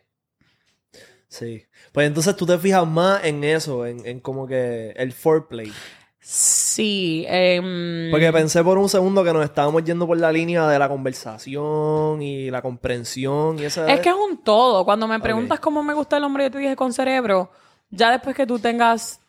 Sí. 1.28 1.64
Pues 1.94 2.08
entonces 2.08 2.36
tú 2.36 2.46
te 2.46 2.58
fijas 2.58 2.86
más 2.86 3.24
en 3.24 3.44
eso, 3.44 3.86
en, 3.86 4.06
en 4.06 4.20
como 4.20 4.46
que 4.48 4.92
el 4.98 5.12
foreplay. 5.14 5.72
sí. 6.20 7.26
em, 7.28 8.12
Porque 8.12 8.32
pensé 8.34 8.64
por 8.64 8.78
un 8.78 8.90
segundo 8.90 9.24
que 9.24 9.32
nos 9.34 9.44
estábamos 9.46 9.84
yendo 9.84 10.06
por 10.08 10.18
la 10.18 10.32
línea 10.32 10.68
de 10.68 10.78
la 10.78 10.90
conversación 10.90 12.22
y 12.22 12.52
la 12.52 12.62
comprensión 12.62 13.60
y 13.60 13.64
esa... 13.64 13.92
Es 13.92 14.02
que 14.02 14.10
es 14.10 14.16
un 14.16 14.44
todo. 14.44 14.84
Cuando 14.86 15.08
me 15.08 15.20
preguntas 15.20 15.60
cómo 15.60 15.82
me 15.84 15.94
gusta 15.94 16.18
el 16.18 16.24
hombre, 16.26 16.46
yo 16.46 16.52
te 16.52 16.58
dije 16.60 16.76
con 16.76 16.92
cerebro. 16.94 17.50
Ya 17.90 18.12
después 18.12 18.36
que 18.36 18.46
tú 18.48 18.60
tengas 18.60 19.21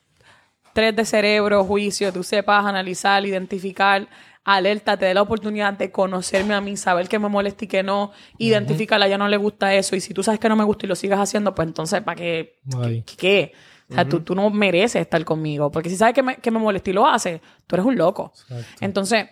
tres 0.72 0.94
de 0.96 1.04
cerebro, 1.04 1.64
juicio, 1.64 2.12
tú 2.12 2.22
sepas 2.22 2.64
analizar, 2.64 3.24
identificar, 3.24 4.08
alerta, 4.44 4.96
te 4.96 5.06
dé 5.06 5.14
la 5.14 5.22
oportunidad 5.22 5.74
de 5.74 5.90
conocerme 5.90 6.54
a 6.54 6.60
mí, 6.60 6.76
saber 6.76 7.08
qué 7.08 7.18
me 7.18 7.28
molesta 7.28 7.64
y 7.64 7.68
qué 7.68 7.82
no, 7.82 8.12
identificarla, 8.38 9.08
ya 9.08 9.18
no 9.18 9.28
le 9.28 9.36
gusta 9.36 9.74
eso. 9.74 9.96
Y 9.96 10.00
si 10.00 10.14
tú 10.14 10.22
sabes 10.22 10.40
que 10.40 10.48
no 10.48 10.56
me 10.56 10.64
gusta 10.64 10.86
y 10.86 10.88
lo 10.88 10.96
sigues 10.96 11.18
haciendo, 11.18 11.54
pues 11.54 11.68
entonces, 11.68 12.00
¿para 12.02 12.16
qué? 12.16 12.58
Ay. 12.80 13.02
¿Qué? 13.02 13.16
qué? 13.16 13.52
O 13.90 13.94
sea, 13.94 14.08
tú, 14.08 14.20
tú 14.20 14.34
no 14.34 14.48
mereces 14.48 15.02
estar 15.02 15.22
conmigo. 15.24 15.70
Porque 15.70 15.90
si 15.90 15.96
sabes 15.96 16.14
que 16.14 16.22
me, 16.22 16.36
que 16.36 16.50
me 16.50 16.58
molesta 16.58 16.88
y 16.88 16.92
lo 16.94 17.06
haces, 17.06 17.40
tú 17.66 17.76
eres 17.76 17.84
un 17.84 17.96
loco. 17.96 18.32
Exacto. 18.34 18.64
Entonces, 18.80 19.26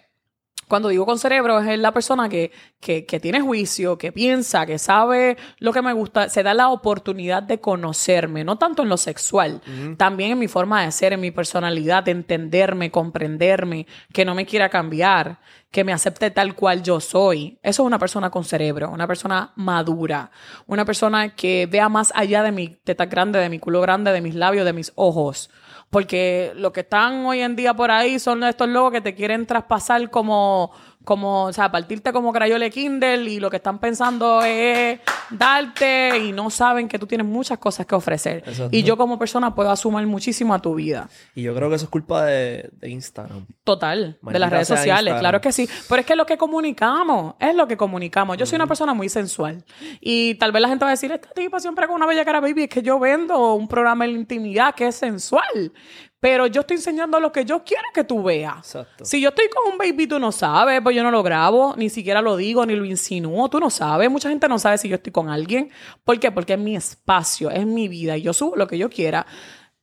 cuando 0.70 0.88
digo 0.88 1.04
con 1.04 1.18
cerebro, 1.18 1.58
es 1.58 1.78
la 1.80 1.92
persona 1.92 2.28
que, 2.28 2.52
que, 2.78 3.04
que 3.04 3.18
tiene 3.18 3.40
juicio, 3.40 3.98
que 3.98 4.12
piensa, 4.12 4.66
que 4.66 4.78
sabe 4.78 5.36
lo 5.58 5.72
que 5.72 5.82
me 5.82 5.92
gusta, 5.92 6.28
se 6.28 6.44
da 6.44 6.54
la 6.54 6.68
oportunidad 6.68 7.42
de 7.42 7.58
conocerme, 7.58 8.44
no 8.44 8.56
tanto 8.56 8.84
en 8.84 8.88
lo 8.88 8.96
sexual, 8.96 9.60
también 9.96 10.30
en 10.30 10.38
mi 10.38 10.46
forma 10.46 10.84
de 10.84 10.92
ser, 10.92 11.12
en 11.12 11.20
mi 11.20 11.32
personalidad, 11.32 12.04
de 12.04 12.12
entenderme, 12.12 12.92
comprenderme, 12.92 13.88
que 14.12 14.24
no 14.24 14.36
me 14.36 14.46
quiera 14.46 14.68
cambiar, 14.68 15.40
que 15.72 15.82
me 15.82 15.92
acepte 15.92 16.30
tal 16.30 16.54
cual 16.54 16.84
yo 16.84 17.00
soy. 17.00 17.58
Eso 17.64 17.82
es 17.82 17.86
una 17.86 17.98
persona 17.98 18.30
con 18.30 18.44
cerebro, 18.44 18.90
una 18.90 19.08
persona 19.08 19.52
madura, 19.56 20.30
una 20.68 20.84
persona 20.84 21.34
que 21.34 21.66
vea 21.66 21.88
más 21.88 22.12
allá 22.14 22.44
de 22.44 22.52
mi 22.52 22.68
teta 22.68 23.06
grande, 23.06 23.40
de 23.40 23.48
mi 23.48 23.58
culo 23.58 23.80
grande, 23.80 24.12
de 24.12 24.20
mis 24.20 24.36
labios, 24.36 24.64
de 24.64 24.72
mis 24.72 24.92
ojos. 24.94 25.50
Porque 25.91 26.53
lo 26.55 26.72
que 26.72 26.80
están 26.80 27.26
hoy 27.26 27.41
en 27.41 27.57
día 27.57 27.74
por 27.74 27.91
ahí 27.91 28.20
son 28.20 28.45
estos 28.45 28.68
locos 28.68 28.93
que 28.93 29.01
te 29.01 29.14
quieren 29.14 29.45
traspasar 29.45 30.09
como, 30.09 30.70
como, 31.05 31.44
o 31.44 31.53
sea, 31.53 31.70
partirte 31.70 32.12
como 32.12 32.32
crayole 32.32 32.70
Kindle 32.70 33.30
y 33.30 33.40
lo 33.40 33.51
que 33.51 33.57
están 33.57 33.78
pensando 33.78 34.42
es 34.42 35.01
darte 35.30 36.18
y 36.18 36.32
no 36.32 36.51
saben 36.51 36.88
que 36.88 36.98
tú 36.98 37.07
tienes 37.07 37.26
muchas 37.26 37.59
cosas 37.59 37.86
que 37.86 37.94
ofrecer. 37.94 38.42
Exacto. 38.46 38.76
Y 38.76 38.82
yo 38.82 38.96
como 38.96 39.18
persona 39.18 39.55
puedo 39.55 39.70
asumir 39.70 40.07
muchísimo 40.07 40.55
a 40.55 40.61
tu 40.61 40.74
vida. 40.74 41.09
Y 41.34 41.42
yo 41.42 41.55
creo 41.55 41.68
que 41.68 41.76
eso 41.76 41.86
es 41.86 41.90
culpa 41.90 42.24
de, 42.26 42.68
de 42.72 42.90
Instagram. 42.90 43.46
Total, 43.64 44.18
de 44.20 44.38
las 44.38 44.51
redes 44.51 44.68
sociales, 44.68 45.14
claro 45.18 45.40
que 45.40 45.53
sí. 45.53 45.68
Pero 45.88 46.01
es 46.01 46.07
que 46.07 46.16
lo 46.16 46.26
que 46.26 46.36
comunicamos, 46.36 47.34
es 47.38 47.55
lo 47.55 47.66
que 47.66 47.76
comunicamos. 47.76 48.36
Yo 48.36 48.46
soy 48.46 48.57
una 48.57 48.66
persona 48.66 48.94
muy 48.94 49.09
sensual. 49.09 49.64
Y 50.01 50.34
tal 50.34 50.53
vez 50.53 50.62
la 50.62 50.68
gente 50.68 50.84
va 50.84 50.90
a 50.90 50.94
decir, 50.94 51.11
esta 51.12 51.30
tipa 51.30 51.61
siempre 51.61 51.86
con 51.86 51.96
una 51.96 52.07
bella 52.07 52.24
cara, 52.24 52.40
baby, 52.40 52.64
es 52.64 52.68
que 52.68 52.82
yo 52.82 52.98
vendo 52.98 53.55
un 53.55 53.68
programa 53.68 54.05
en 54.05 54.12
la 54.12 54.18
intimidad 54.18 54.74
que 54.74 54.88
es 54.88 54.96
sensual. 54.96 55.72
Pero 56.20 56.46
yo 56.46 56.60
estoy 56.60 56.76
enseñando 56.76 57.18
lo 57.18 57.32
que 57.32 57.46
yo 57.46 57.64
quiero 57.64 57.84
que 57.94 58.04
tú 58.04 58.22
veas. 58.22 58.58
Exacto. 58.58 59.06
Si 59.06 59.22
yo 59.22 59.30
estoy 59.30 59.48
con 59.48 59.72
un 59.72 59.78
baby, 59.78 60.06
tú 60.06 60.18
no 60.18 60.30
sabes, 60.32 60.82
pues 60.82 60.94
yo 60.94 61.02
no 61.02 61.10
lo 61.10 61.22
grabo, 61.22 61.74
ni 61.78 61.88
siquiera 61.88 62.20
lo 62.20 62.36
digo, 62.36 62.66
ni 62.66 62.76
lo 62.76 62.84
insinúo, 62.84 63.48
tú 63.48 63.58
no 63.58 63.70
sabes. 63.70 64.10
Mucha 64.10 64.28
gente 64.28 64.46
no 64.46 64.58
sabe 64.58 64.76
si 64.76 64.88
yo 64.88 64.96
estoy 64.96 65.12
con 65.12 65.30
alguien. 65.30 65.70
¿Por 66.04 66.20
qué? 66.20 66.30
Porque 66.30 66.52
es 66.52 66.58
mi 66.58 66.76
espacio, 66.76 67.50
es 67.50 67.64
mi 67.64 67.88
vida 67.88 68.18
y 68.18 68.22
yo 68.22 68.34
subo 68.34 68.54
lo 68.54 68.66
que 68.66 68.76
yo 68.76 68.90
quiera. 68.90 69.26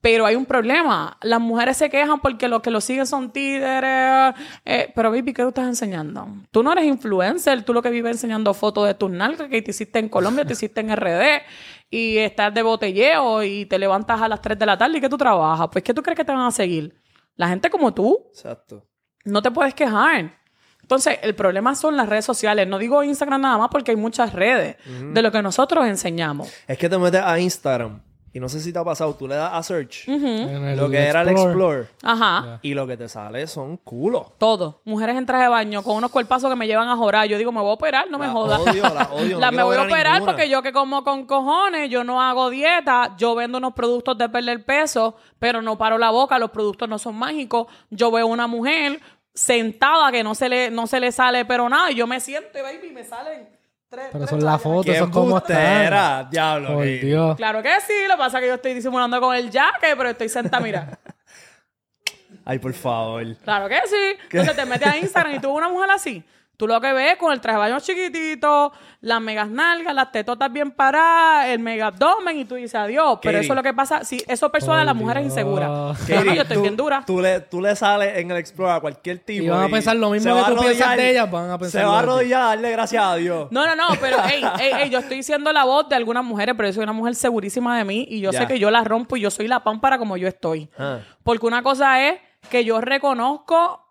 Pero 0.00 0.26
hay 0.26 0.36
un 0.36 0.46
problema. 0.46 1.18
Las 1.22 1.40
mujeres 1.40 1.76
se 1.76 1.90
quejan 1.90 2.20
porque 2.20 2.46
los 2.46 2.62
que 2.62 2.70
lo 2.70 2.80
siguen 2.80 3.04
son 3.04 3.32
títeres. 3.32 4.32
Eh, 4.64 4.92
pero, 4.94 5.10
baby, 5.10 5.32
¿qué 5.32 5.42
tú 5.42 5.48
estás 5.48 5.66
enseñando? 5.66 6.28
Tú 6.52 6.62
no 6.62 6.70
eres 6.70 6.84
influencer. 6.84 7.64
Tú 7.64 7.74
lo 7.74 7.82
que 7.82 7.90
vives 7.90 8.12
enseñando 8.12 8.54
fotos 8.54 8.86
de 8.86 8.94
tus 8.94 9.10
nalgas 9.10 9.48
que 9.48 9.60
te 9.60 9.72
hiciste 9.72 9.98
en 9.98 10.08
Colombia, 10.08 10.44
te 10.44 10.52
hiciste 10.52 10.80
en 10.80 10.94
RD. 10.94 11.42
Y 11.90 12.18
estás 12.18 12.52
de 12.52 12.62
botelleo 12.62 13.42
y 13.42 13.64
te 13.66 13.78
levantas 13.78 14.20
a 14.20 14.28
las 14.28 14.40
3 14.40 14.58
de 14.58 14.66
la 14.66 14.76
tarde 14.76 14.98
y 14.98 15.00
que 15.00 15.08
tú 15.08 15.16
trabajas. 15.16 15.68
Pues, 15.72 15.82
¿qué 15.82 15.94
tú 15.94 16.02
crees 16.02 16.16
que 16.16 16.24
te 16.24 16.32
van 16.32 16.46
a 16.46 16.50
seguir? 16.50 16.94
La 17.36 17.48
gente 17.48 17.70
como 17.70 17.94
tú. 17.94 18.26
Exacto. 18.30 18.86
No 19.24 19.40
te 19.40 19.50
puedes 19.50 19.74
quejar. 19.74 20.38
Entonces, 20.82 21.18
el 21.22 21.34
problema 21.34 21.74
son 21.74 21.96
las 21.96 22.08
redes 22.08 22.24
sociales. 22.24 22.66
No 22.66 22.78
digo 22.78 23.02
Instagram 23.02 23.40
nada 23.40 23.58
más 23.58 23.68
porque 23.70 23.90
hay 23.90 23.96
muchas 23.96 24.32
redes 24.32 24.76
de 24.86 25.22
lo 25.22 25.30
que 25.30 25.42
nosotros 25.42 25.86
enseñamos. 25.86 26.52
Es 26.66 26.78
que 26.78 26.88
te 26.88 26.98
metes 26.98 27.22
a 27.22 27.38
Instagram 27.38 28.00
y 28.32 28.40
no 28.40 28.48
sé 28.48 28.60
si 28.60 28.72
te 28.72 28.78
ha 28.78 28.84
pasado, 28.84 29.14
tú 29.14 29.26
le 29.26 29.34
das 29.36 29.50
a 29.54 29.62
search, 29.62 30.06
lo 30.08 30.90
que 30.90 30.98
era 30.98 31.22
el 31.22 31.28
Explore, 31.28 31.86
Ajá. 32.02 32.58
y 32.62 32.74
lo 32.74 32.86
que 32.86 32.96
te 32.96 33.08
sale 33.08 33.46
son 33.46 33.76
culos. 33.78 34.38
Todo. 34.38 34.80
Mujeres 34.84 35.16
en 35.16 35.24
traje 35.26 35.44
de 35.44 35.48
baño 35.48 35.82
con 35.82 35.96
unos 35.96 36.10
cuerpazos 36.10 36.50
que 36.50 36.56
me 36.56 36.66
llevan 36.66 36.88
a 36.88 36.96
jorar. 36.96 37.26
Yo 37.26 37.38
digo, 37.38 37.52
me 37.52 37.60
voy 37.60 37.70
a 37.70 37.74
operar, 37.74 38.10
no 38.10 38.18
me 38.18 38.26
La 38.26 38.32
jodas. 38.32 38.60
odio, 38.60 38.82
la 38.82 39.08
odio, 39.12 39.34
no 39.36 39.40
La- 39.40 39.50
me 39.50 39.62
voy 39.62 39.76
a 39.76 39.82
operar 39.82 40.14
ninguna. 40.14 40.32
porque 40.32 40.48
yo 40.48 40.62
que 40.62 40.72
como 40.72 41.04
con 41.04 41.26
cojones, 41.26 41.88
yo 41.90 42.04
no 42.04 42.20
hago 42.22 42.50
dieta, 42.50 43.14
yo 43.16 43.34
vendo 43.34 43.58
unos 43.58 43.72
productos 43.74 44.16
de 44.18 44.28
perder 44.28 44.64
peso, 44.64 45.16
pero 45.38 45.62
no 45.62 45.78
paro 45.78 45.96
la 45.98 46.10
boca, 46.10 46.38
los 46.38 46.50
productos 46.50 46.88
no 46.88 46.98
son 46.98 47.16
mágicos. 47.16 47.66
Yo 47.90 48.10
veo 48.10 48.26
una 48.26 48.46
mujer 48.46 49.00
sentada 49.34 50.10
que 50.12 50.22
no 50.24 50.34
se 50.34 50.48
le, 50.48 50.70
no 50.70 50.86
se 50.86 50.98
le 51.00 51.12
sale 51.12 51.44
pero 51.44 51.68
nada, 51.68 51.90
y 51.90 51.94
yo 51.94 52.06
me 52.06 52.20
siento 52.20 52.58
y 52.58 52.62
baby, 52.62 52.90
me 52.92 53.04
salen 53.04 53.48
tres. 53.88 54.06
Pero 54.12 54.18
tres 54.26 54.30
son 54.30 54.44
las 54.44 54.60
fotos, 54.62 54.86
¡Qué 54.86 54.92
eso 54.92 55.04
es 55.04 55.10
como 55.10 55.38
están. 55.38 56.30
Diablo. 56.30 56.74
Por 56.74 56.84
que- 56.84 56.98
Dios. 57.00 57.36
Claro 57.36 57.62
que 57.62 57.70
sí, 57.86 57.92
lo 58.06 58.14
que 58.14 58.18
pasa 58.18 58.38
es 58.38 58.42
que 58.42 58.48
yo 58.48 58.54
estoy 58.54 58.74
disimulando 58.74 59.20
con 59.20 59.34
el 59.34 59.50
jaque, 59.50 59.94
pero 59.96 60.10
estoy 60.10 60.28
sentada, 60.28 60.62
mira. 60.62 60.98
Ay, 62.44 62.58
por 62.58 62.72
favor. 62.72 63.24
Claro 63.44 63.68
que 63.68 63.78
sí. 63.86 64.18
Entonces 64.30 64.56
te 64.56 64.64
metes 64.66 64.88
a 64.88 64.96
Instagram 64.96 65.34
y 65.34 65.38
tú 65.38 65.48
ves 65.48 65.56
una 65.58 65.68
mujer 65.68 65.90
así. 65.90 66.24
Tú 66.58 66.66
lo 66.66 66.80
que 66.80 66.92
ves 66.92 67.16
con 67.18 67.32
el 67.32 67.40
traje 67.40 67.56
de 67.56 67.60
baño 67.60 67.78
chiquitito, 67.78 68.72
las 69.02 69.20
megas 69.20 69.48
nalgas, 69.48 69.94
las 69.94 70.10
tetotas 70.10 70.52
bien 70.52 70.72
paradas, 70.72 71.46
el 71.46 71.60
mega 71.60 71.86
abdomen 71.86 72.36
y 72.36 72.44
tú 72.46 72.56
dices 72.56 72.74
adiós. 72.74 73.20
Pero 73.22 73.34
Katie. 73.36 73.44
eso 73.44 73.52
es 73.52 73.56
lo 73.56 73.62
que 73.62 73.72
pasa. 73.72 74.02
Si 74.02 74.24
eso 74.26 74.50
persuade 74.50 74.82
a 74.82 74.84
las 74.84 74.96
mujeres 74.96 75.24
inseguras. 75.24 75.96
Katie, 76.00 76.24
No, 76.24 76.34
yo 76.34 76.42
estoy 76.42 76.56
tú- 76.56 76.62
bien 76.62 76.76
dura. 76.76 77.04
Tú 77.06 77.20
le, 77.20 77.38
tú 77.42 77.60
le 77.60 77.76
sales 77.76 78.18
en 78.18 78.28
el 78.32 78.38
Explore 78.38 78.72
a 78.72 78.80
cualquier 78.80 79.20
tipo. 79.20 79.44
Y 79.44 79.48
van 79.48 79.62
a 79.62 79.68
pensar 79.68 79.94
lo 79.94 80.10
mismo 80.10 80.34
que 80.34 80.52
tú 80.52 80.60
piensas 80.60 80.96
de 80.96 81.10
ellas, 81.12 81.30
van 81.30 81.48
a 81.48 81.58
pensar 81.58 81.80
Se 81.80 81.86
va 81.86 81.94
a 81.94 81.98
arrodillar 82.00 82.42
a 82.42 82.46
darle 82.46 82.72
gracias 82.72 83.04
a 83.04 83.14
Dios. 83.14 83.46
No, 83.52 83.64
no, 83.64 83.76
no, 83.76 83.86
pero 84.00 84.16
ey, 84.24 84.42
ey, 84.58 84.72
ey, 84.82 84.90
yo 84.90 84.98
estoy 84.98 85.22
siendo 85.22 85.52
la 85.52 85.62
voz 85.62 85.88
de 85.88 85.94
algunas 85.94 86.24
mujeres, 86.24 86.56
pero 86.56 86.68
yo 86.70 86.72
soy 86.72 86.82
una 86.82 86.92
mujer 86.92 87.14
segurísima 87.14 87.78
de 87.78 87.84
mí 87.84 88.04
y 88.10 88.18
yo 88.20 88.32
sé 88.32 88.48
que 88.48 88.58
yo 88.58 88.72
la 88.72 88.82
rompo 88.82 89.16
y 89.16 89.20
yo 89.20 89.30
soy 89.30 89.46
la 89.46 89.62
pámpara 89.62 89.96
como 89.96 90.16
yo 90.16 90.26
estoy. 90.26 90.68
Ah. 90.76 90.98
Porque 91.22 91.46
una 91.46 91.62
cosa 91.62 92.04
es 92.08 92.18
que 92.50 92.64
yo 92.64 92.80
reconozco, 92.80 93.84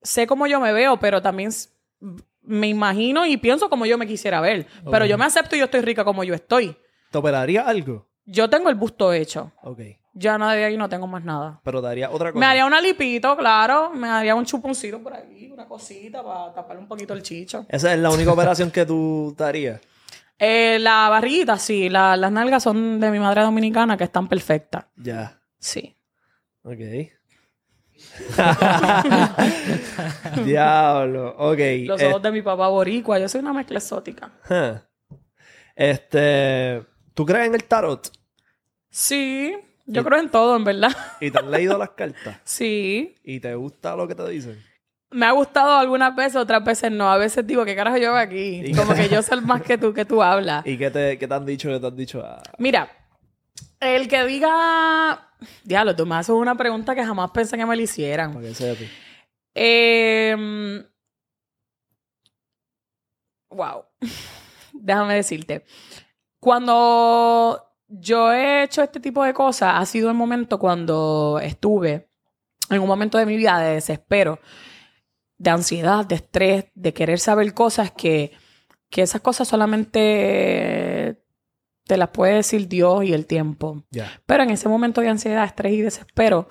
sé 0.00 0.28
cómo 0.28 0.46
yo 0.46 0.60
me 0.60 0.72
veo, 0.72 0.98
pero 1.00 1.20
también 1.20 1.50
me 2.42 2.68
imagino 2.68 3.26
y 3.26 3.36
pienso 3.36 3.68
como 3.70 3.86
yo 3.86 3.96
me 3.98 4.06
quisiera 4.06 4.40
ver. 4.40 4.66
Pero 4.90 5.06
yo 5.06 5.16
me 5.18 5.24
acepto 5.24 5.56
y 5.56 5.58
yo 5.60 5.64
estoy 5.66 5.80
rica 5.80 6.04
como 6.04 6.24
yo 6.24 6.34
estoy. 6.34 6.76
¿Te 7.10 7.18
operaría 7.18 7.62
algo? 7.66 8.06
Yo 8.26 8.48
tengo 8.50 8.68
el 8.68 8.74
busto 8.74 9.12
hecho. 9.12 9.52
Ok. 9.62 9.80
Ya 10.14 10.38
no 10.38 10.48
de 10.48 10.64
ahí 10.64 10.76
no 10.76 10.88
tengo 10.88 11.06
más 11.06 11.24
nada. 11.24 11.60
Pero 11.64 11.82
te 11.82 11.88
haría 11.88 12.08
otra 12.10 12.30
cosa. 12.32 12.38
Me 12.40 12.46
haría 12.46 12.66
una 12.66 12.80
lipito, 12.80 13.36
claro. 13.36 13.90
Me 13.90 14.08
haría 14.08 14.34
un 14.34 14.44
chuponcito 14.44 15.02
por 15.02 15.12
ahí, 15.14 15.50
una 15.52 15.66
cosita 15.66 16.22
para 16.22 16.52
taparle 16.54 16.82
un 16.82 16.88
poquito 16.88 17.14
el 17.14 17.22
chicho. 17.22 17.66
Esa 17.68 17.92
es 17.92 17.98
la 17.98 18.10
única 18.10 18.32
operación 18.32 18.70
que 18.70 18.84
tú 18.86 19.34
te 19.36 19.44
harías. 19.44 19.80
Eh, 20.36 20.78
la 20.80 21.08
barriguita, 21.08 21.56
sí. 21.58 21.88
La- 21.88 22.16
las 22.16 22.32
nalgas 22.32 22.64
son 22.64 22.98
de 22.98 23.08
mi 23.12 23.20
madre 23.20 23.42
dominicana 23.42 23.96
que 23.96 24.02
están 24.02 24.26
perfectas. 24.28 24.84
Ya. 24.96 25.40
Sí. 25.60 25.96
Ok. 26.64 26.80
Diablo. 30.44 31.34
Ok. 31.38 31.58
Los 31.86 32.00
eh, 32.00 32.06
ojos 32.08 32.22
de 32.22 32.32
mi 32.32 32.42
papá 32.42 32.68
boricua. 32.68 33.18
Yo 33.18 33.28
soy 33.28 33.40
una 33.40 33.52
mezcla 33.52 33.78
exótica. 33.78 34.30
huh. 34.48 34.78
Este. 35.74 36.82
¿Tú 37.14 37.26
crees 37.26 37.46
en 37.48 37.54
el 37.54 37.64
tarot? 37.64 38.10
Sí. 38.90 39.56
Yo 39.86 40.02
creo 40.04 40.20
en 40.20 40.30
todo, 40.30 40.56
en 40.56 40.64
verdad. 40.64 40.92
¿Y 41.20 41.30
te 41.30 41.38
has 41.38 41.44
leído 41.44 41.76
las 41.76 41.90
cartas? 41.96 42.38
Sí. 42.44 43.14
¿Y 43.22 43.40
te 43.40 43.54
gusta 43.54 43.94
lo 43.96 44.08
que 44.08 44.14
te 44.14 44.26
dicen? 44.28 44.62
Me 45.10 45.26
ha 45.26 45.32
gustado 45.32 45.76
algunas 45.76 46.14
veces, 46.16 46.36
otras 46.36 46.64
veces 46.64 46.90
no. 46.90 47.10
A 47.12 47.18
veces 47.18 47.46
digo, 47.46 47.64
¿qué 47.64 47.76
carajo 47.76 47.98
yo 47.98 48.08
hago 48.08 48.16
aquí? 48.18 48.72
Como 48.74 48.94
que 48.94 49.08
yo 49.08 49.22
sé 49.22 49.36
más 49.42 49.62
que 49.62 49.78
tú, 49.78 49.92
que 49.92 50.04
tú 50.04 50.22
hablas. 50.22 50.66
¿Y 50.66 50.76
qué 50.76 50.90
te, 50.90 51.18
qué 51.18 51.28
te 51.28 51.34
han 51.34 51.46
dicho? 51.46 51.68
¿Qué 51.68 51.78
te 51.78 51.86
han 51.86 51.96
dicho? 51.96 52.22
Ah, 52.24 52.42
Mira, 52.58 52.88
el 53.84 54.08
que 54.08 54.24
diga... 54.24 55.30
Diablo, 55.62 55.94
tú 55.94 56.06
me 56.06 56.16
haces 56.16 56.34
una 56.34 56.54
pregunta 56.54 56.94
que 56.94 57.04
jamás 57.04 57.30
pensé 57.30 57.56
que 57.56 57.66
me 57.66 57.76
la 57.76 57.82
hicieran. 57.82 58.32
para 58.32 58.46
que 58.46 58.54
sepas. 58.54 58.88
Eh, 59.54 60.84
wow. 63.50 63.84
Déjame 64.72 65.14
decirte. 65.14 65.64
Cuando 66.40 67.62
yo 67.88 68.32
he 68.32 68.64
hecho 68.64 68.82
este 68.82 69.00
tipo 69.00 69.22
de 69.24 69.32
cosas, 69.32 69.74
ha 69.76 69.86
sido 69.86 70.10
el 70.10 70.16
momento 70.16 70.58
cuando 70.58 71.40
estuve 71.42 72.08
en 72.70 72.80
un 72.80 72.88
momento 72.88 73.18
de 73.18 73.26
mi 73.26 73.36
vida 73.36 73.58
de 73.58 73.74
desespero, 73.74 74.40
de 75.38 75.50
ansiedad, 75.50 76.04
de 76.04 76.16
estrés, 76.16 76.66
de 76.74 76.92
querer 76.92 77.18
saber 77.18 77.52
cosas 77.54 77.92
que, 77.92 78.32
que 78.90 79.02
esas 79.02 79.20
cosas 79.20 79.48
solamente 79.48 81.23
te 81.86 81.96
las 81.96 82.08
puede 82.08 82.34
decir 82.34 82.68
Dios 82.68 83.04
y 83.04 83.12
el 83.12 83.26
tiempo. 83.26 83.84
Pero 84.26 84.42
en 84.42 84.50
ese 84.50 84.68
momento 84.68 85.00
de 85.00 85.08
ansiedad, 85.08 85.44
estrés 85.44 85.74
y 85.74 85.82
desespero, 85.82 86.48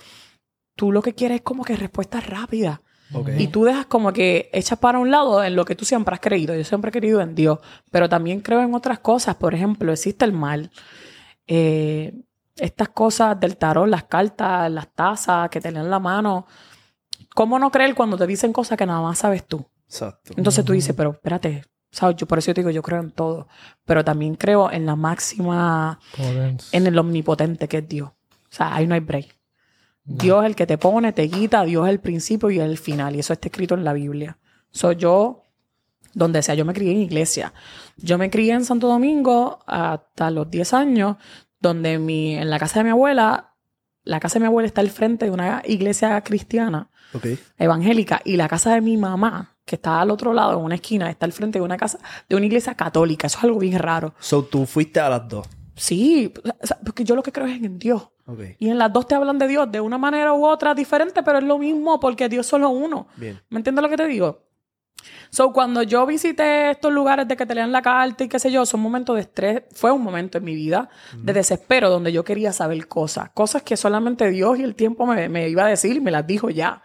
tú 0.76 0.92
lo 0.92 1.02
que 1.02 1.14
quieres 1.14 1.38
es 1.38 1.42
como 1.42 1.64
que 1.64 1.76
respuestas 1.76 2.28
rápidas. 2.28 2.80
Ok. 3.14 3.30
Y 3.38 3.48
tú 3.48 3.64
dejas 3.64 3.86
como 3.86 4.12
que 4.14 4.50
echas 4.54 4.80
para 4.80 5.00
un 5.00 5.12
lado 5.12 5.44
en 5.44 5.56
lo 5.56 5.66
que 5.66 5.76
tú 5.76 5.86
siempre 5.86 6.14
has 6.16 6.22
creído. 6.22 6.56
Yo 6.56 6.64
siempre 6.64 6.90
he 6.90 6.92
creído 6.92 7.22
en 7.22 7.36
Dios, 7.36 7.60
pero 7.92 8.10
también 8.10 8.42
creo 8.42 8.62
en 8.62 8.74
otras 8.74 9.00
cosas. 9.00 9.36
Por 9.36 9.54
ejemplo, 9.54 9.92
existe 9.92 10.26
el 10.26 10.34
mal. 10.34 10.72
Eh, 11.48 12.14
estas 12.56 12.90
cosas 12.90 13.40
del 13.40 13.58
tarot, 13.58 13.88
las 13.88 14.04
cartas, 14.04 14.72
las 14.72 14.94
tazas 14.94 15.50
que 15.50 15.60
te 15.60 15.72
leen 15.72 15.90
la 15.90 16.00
mano. 16.00 16.46
¿Cómo 17.36 17.58
no 17.58 17.72
creer 17.72 17.96
cuando 17.96 18.18
te 18.18 18.28
dicen 18.28 18.54
cosas 18.54 18.78
que 18.78 18.86
nada 18.86 19.02
más 19.02 19.20
sabes 19.20 19.46
tú? 19.46 19.66
Exacto. 19.86 20.34
Entonces 20.38 20.64
tú 20.64 20.74
dices, 20.74 20.96
pero 20.96 21.12
espérate, 21.12 21.64
¿sabes? 21.94 22.16
Yo 22.18 22.28
por 22.28 22.40
eso 22.40 22.54
te 22.54 22.62
digo, 22.62 22.72
yo 22.72 22.82
creo 22.82 23.00
en 23.00 23.12
todo. 23.12 23.48
Pero 23.86 24.04
también 24.04 24.36
creo 24.36 24.72
en 24.72 24.86
la 24.86 24.96
máxima, 24.96 26.00
en 26.18 26.88
el 26.88 26.98
omnipotente 26.98 27.68
que 27.68 27.78
es 27.78 27.88
Dios. 27.88 28.10
O 28.10 28.56
sea, 28.56 28.76
ahí 28.76 28.88
no 28.88 28.96
hay 28.96 29.00
break. 29.00 29.38
Dios 30.04 30.44
es 30.44 30.48
el 30.48 30.56
que 30.56 30.66
te 30.66 30.78
pone, 30.78 31.14
te 31.14 31.30
quita, 31.30 31.64
Dios 31.64 31.86
es 31.86 31.92
el 31.92 32.00
principio 32.00 32.50
y 32.50 32.60
el 32.60 32.78
final. 32.78 33.16
Y 33.16 33.20
eso 33.20 33.32
está 33.32 33.48
escrito 33.48 33.76
en 33.76 33.84
la 33.84 33.94
Biblia. 33.94 34.38
Soy 34.72 34.96
yo, 34.98 35.44
donde 36.14 36.42
sea, 36.42 36.56
yo 36.56 36.66
me 36.66 36.74
crié 36.74 36.92
en 36.92 37.02
iglesia. 37.02 37.54
Yo 37.96 38.18
me 38.18 38.30
crié 38.30 38.54
en 38.54 38.66
Santo 38.66 38.88
Domingo 38.88 39.60
hasta 39.68 40.32
los 40.32 40.50
10 40.50 40.74
años, 40.74 41.18
donde 41.60 42.00
mi, 42.00 42.36
en 42.36 42.50
la 42.50 42.60
casa 42.60 42.80
de 42.80 42.86
mi 42.86 42.90
abuela, 42.90 43.54
la 44.04 44.20
casa 44.20 44.36
de 44.36 44.42
mi 44.42 44.48
abuela 44.48 44.68
está 44.68 44.82
al 44.82 44.90
frente 44.90 45.26
de 45.26 45.32
una 45.32 45.62
iglesia 45.66 46.20
cristiana 46.22 46.90
Evangélica 47.58 48.22
y 48.24 48.38
la 48.38 48.48
casa 48.48 48.74
de 48.74 48.82
mi 48.82 48.98
mamá, 48.98 49.56
que 49.66 49.76
está 49.76 50.02
al 50.02 50.12
otro 50.12 50.34
lado, 50.34 50.60
en 50.60 50.66
una 50.66 50.76
esquina, 50.76 51.10
está 51.10 51.26
al 51.26 51.34
frente 51.34 51.60
de 51.60 51.66
una 51.66 51.78
casa, 51.78 52.00
de 52.28 52.36
una 52.36 52.46
iglesia 52.46 52.76
católica. 52.76 53.28
Eso 53.28 53.38
es 53.38 53.44
algo 53.44 53.60
bien 53.60 53.80
raro. 53.80 54.14
So, 54.20 54.44
tú 54.44 54.66
fuiste 54.66 55.00
a 55.00 55.10
las 55.10 55.28
dos. 55.28 55.48
Sí, 55.76 56.32
o 56.62 56.68
sea, 56.68 56.78
porque 56.84 57.04
yo 57.04 57.16
lo 57.16 57.24
que 57.24 57.32
creo 57.32 57.48
es 57.48 57.62
en 57.62 57.80
Dios. 57.80 58.10
Ok. 58.26 58.40
Y 58.60 58.70
en 58.70 58.78
las 58.78 58.94
dos 58.94 59.08
te 59.08 59.16
hablan 59.16 59.38
de 59.40 59.48
Dios 59.48 59.72
de 59.72 59.82
una 59.82 59.98
manera 59.98 60.34
u 60.34 60.46
otra 60.46 60.74
diferente, 60.74 61.24
pero 61.24 61.40
es 61.40 61.44
lo 61.44 61.58
mismo 61.58 62.00
porque 62.00 62.30
Dios 62.30 62.46
solo 62.46 62.70
uno. 62.70 63.08
Bien. 63.18 63.42
¿Me 63.50 63.58
entiendes 63.58 63.82
lo 63.82 63.90
que 63.90 63.98
te 63.98 64.08
digo? 64.08 64.44
So, 65.30 65.52
cuando 65.52 65.84
yo 65.84 66.06
visité 66.06 66.72
estos 66.72 66.94
lugares 66.94 67.28
de 67.28 67.36
que 67.36 67.46
te 67.46 67.56
lean 67.56 67.72
la 67.72 67.82
carta 67.82 68.24
y 68.24 68.30
qué 68.30 68.40
sé 68.40 68.52
yo, 68.52 68.66
son 68.66 68.80
momentos 68.80 69.16
de 69.16 69.22
estrés. 69.22 69.64
Fue 69.74 69.92
un 69.92 70.02
momento 70.02 70.38
en 70.38 70.44
mi 70.44 70.56
vida 70.56 70.90
de 71.18 71.34
desespero 71.34 71.90
donde 71.90 72.12
yo 72.12 72.24
quería 72.24 72.54
saber 72.54 72.88
cosas. 72.88 73.32
Cosas 73.32 73.64
que 73.64 73.76
solamente 73.76 74.30
Dios 74.30 74.60
y 74.60 74.64
el 74.64 74.76
tiempo 74.76 75.06
me, 75.06 75.28
me 75.30 75.50
iba 75.50 75.66
a 75.66 75.70
decir 75.70 75.98
y 75.98 76.00
me 76.00 76.12
las 76.12 76.26
dijo 76.26 76.50
ya. 76.50 76.82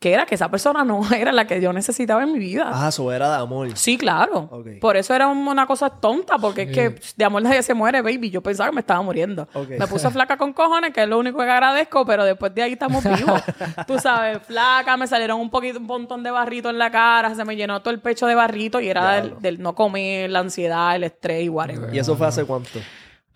Que 0.00 0.12
era 0.12 0.26
que 0.26 0.36
esa 0.36 0.48
persona 0.48 0.84
no 0.84 1.00
era 1.12 1.32
la 1.32 1.44
que 1.46 1.60
yo 1.60 1.72
necesitaba 1.72 2.22
en 2.22 2.32
mi 2.32 2.38
vida. 2.38 2.70
Ah, 2.72 2.88
eso 2.88 3.10
era 3.12 3.30
de 3.30 3.42
amor. 3.42 3.76
Sí, 3.76 3.98
claro. 3.98 4.48
Por 4.80 4.96
eso 4.96 5.12
era 5.12 5.26
un- 5.26 5.48
una 5.48 5.66
cosa 5.66 5.90
tonta, 5.90 6.38
porque 6.38 6.62
es 6.62 6.70
que 6.70 7.00
de 7.16 7.24
amor 7.24 7.42
nadie 7.42 7.62
se 7.64 7.74
muere, 7.74 8.00
baby. 8.00 8.30
Yo 8.30 8.40
pensaba 8.40 8.68
que 8.70 8.74
me 8.76 8.80
estaba 8.80 9.02
muriendo. 9.02 9.48
Me 9.68 9.86
puse 9.88 10.08
flaca 10.10 10.36
con 10.36 10.52
cojones, 10.52 10.92
que 10.92 11.02
es 11.02 11.08
lo 11.08 11.18
único 11.18 11.38
que 11.38 11.50
agradezco, 11.50 12.06
pero 12.06 12.24
después 12.24 12.54
de 12.54 12.62
ahí 12.62 12.72
estamos 12.74 13.02
vivos. 13.02 13.42
Tú 13.88 13.98
sabes, 13.98 14.38
flaca, 14.46 14.96
me 14.96 15.06
salieron 15.08 15.40
un 15.40 15.50
poquito, 15.50 15.78
un 15.80 15.86
montón 15.86 16.22
de 16.22 16.30
barrito 16.30 16.70
en 16.70 16.78
la 16.78 16.90
cara, 16.92 17.34
se 17.34 17.44
me 17.44 17.56
llenó 17.56 17.80
todo 17.82 17.92
el 17.92 18.00
pecho 18.00 18.26
de 18.26 18.36
barrito 18.36 18.80
y 18.80 18.88
era 18.88 19.14
del, 19.14 19.40
del 19.40 19.60
no 19.60 19.74
comer, 19.74 20.30
la 20.30 20.38
ansiedad, 20.40 20.94
el 20.94 21.04
estrés 21.04 21.42
y 21.44 21.48
whatever. 21.48 21.92
¿Y 21.92 21.98
eso 21.98 22.16
fue 22.16 22.28
hace 22.28 22.44
cuánto? 22.44 22.78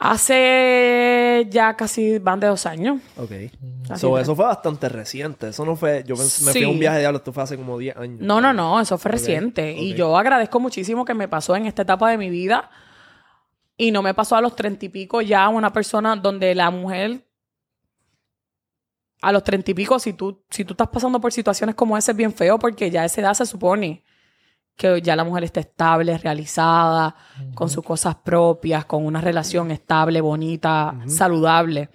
Hace 0.05 1.47
ya 1.49 1.77
casi 1.77 2.19
van 2.19 2.41
de 2.41 2.49
dos 2.49 2.67
años. 2.67 3.01
Ok. 3.17 3.31
So, 3.97 4.19
eso 4.19 4.35
fue 4.35 4.47
bastante 4.47 4.89
reciente. 4.89 5.49
Eso 5.49 5.65
no 5.65 5.77
fue. 5.77 6.03
Yo 6.05 6.17
me 6.17 6.25
fui 6.25 6.65
a 6.65 6.69
un 6.69 6.75
Sí. 6.75 6.81
viaje 6.81 6.97
de 6.97 7.01
diablo. 7.03 7.19
Esto 7.19 7.33
fue 7.33 7.43
hace 7.45 7.57
como 7.57 7.79
10 7.79 7.97
años. 7.97 8.21
No, 8.21 8.41
no, 8.41 8.53
no, 8.53 8.81
eso 8.81 8.99
fue 8.99 9.13
reciente. 9.13 9.73
Y 9.73 9.95
yo 9.95 10.17
agradezco 10.17 10.59
muchísimo 10.59 11.05
que 11.05 11.15
me 11.15 11.29
pasó 11.29 11.55
en 11.55 11.67
esta 11.67 11.83
etapa 11.83 12.11
de 12.11 12.19
mi 12.19 12.31
vida. 12.31 12.69
Y 13.77 13.93
no 13.93 14.03
me 14.03 14.13
pasó 14.13 14.35
a 14.35 14.41
los 14.41 14.57
treinta 14.57 14.85
y 14.87 14.89
pico 14.89 15.21
ya 15.23 15.49
una 15.49 15.73
persona 15.73 16.17
donde 16.17 16.53
la 16.57 16.71
mujer. 16.71 17.25
A 19.21 19.31
los 19.31 19.45
treinta 19.45 19.71
y 19.71 19.75
pico, 19.75 20.01
si 20.01 20.15
tú, 20.15 20.43
si 20.51 20.65
tú 20.65 20.73
estás 20.73 20.89
pasando 20.89 21.21
por 21.21 21.33
situaciones 21.33 21.77
como 21.77 21.97
esa, 21.97 22.11
es 22.11 22.17
bien 22.17 22.33
feo 22.33 22.59
porque 22.59 22.91
ya 22.91 23.03
a 23.03 23.05
esa 23.05 23.21
edad 23.21 23.35
se 23.35 23.47
supone 23.47 24.03
que 24.77 25.01
ya 25.03 25.15
la 25.17 25.25
mujer 25.25 25.45
está 25.45 25.61
estable, 25.61 26.17
realizada, 26.19 27.15
con 27.55 27.69
sus 27.69 27.85
cosas 27.85 28.17
propias, 28.17 28.85
con 28.87 29.05
una 29.07 29.21
relación 29.21 29.71
estable, 29.71 30.21
bonita, 30.21 30.95
saludable. 31.07 31.89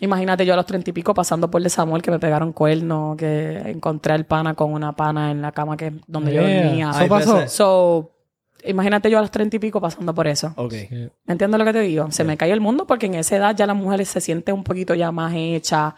Imagínate 0.00 0.44
yo 0.44 0.52
a 0.52 0.56
los 0.56 0.66
treinta 0.66 0.90
y 0.90 0.92
pico 0.92 1.14
pasando 1.14 1.50
por 1.50 1.62
desamor 1.62 2.02
que 2.02 2.10
me 2.10 2.18
pegaron 2.18 2.52
cuernos, 2.52 3.16
que 3.16 3.56
encontré 3.70 4.12
al 4.12 4.26
pana 4.26 4.52
con 4.54 4.72
una 4.72 4.92
pana 4.94 5.30
en 5.30 5.40
la 5.40 5.52
cama 5.52 5.76
que 5.76 5.92
donde 6.06 6.34
yo 6.34 6.42
Yeah. 6.42 6.64
dormía. 6.64 6.90
Eso 6.90 7.08
pasó. 7.08 7.48
So, 7.48 8.12
imagínate 8.64 9.08
yo 9.10 9.16
a 9.18 9.22
los 9.22 9.30
treinta 9.30 9.56
y 9.56 9.58
pico 9.58 9.80
pasando 9.80 10.12
por 10.14 10.26
eso. 10.26 10.52
Ok. 10.56 10.72
Sí. 10.72 10.88
¿Me 11.24 11.32
entiendes 11.32 11.58
lo 11.58 11.64
que 11.64 11.72
te 11.72 11.80
digo? 11.80 12.10
Se 12.10 12.24
me 12.24 12.36
cae 12.36 12.52
el 12.52 12.60
mundo 12.60 12.86
porque 12.86 13.06
en 13.06 13.14
esa 13.14 13.36
edad 13.36 13.56
ya 13.56 13.66
la 13.66 13.72
mujer 13.72 14.04
se 14.04 14.20
siente 14.20 14.52
un 14.52 14.64
poquito 14.64 14.94
ya 14.94 15.10
más 15.12 15.32
hecha. 15.34 15.94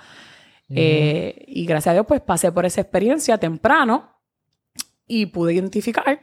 Eh, 0.71 1.45
y 1.49 1.65
gracias 1.65 1.91
a 1.91 1.95
Dios, 1.95 2.05
pues 2.07 2.21
pasé 2.21 2.53
por 2.53 2.67
esa 2.67 2.81
experiencia 2.83 3.39
temprano 3.39 4.18
y 5.09 5.27
pude 5.27 5.55
identificar 5.55 6.23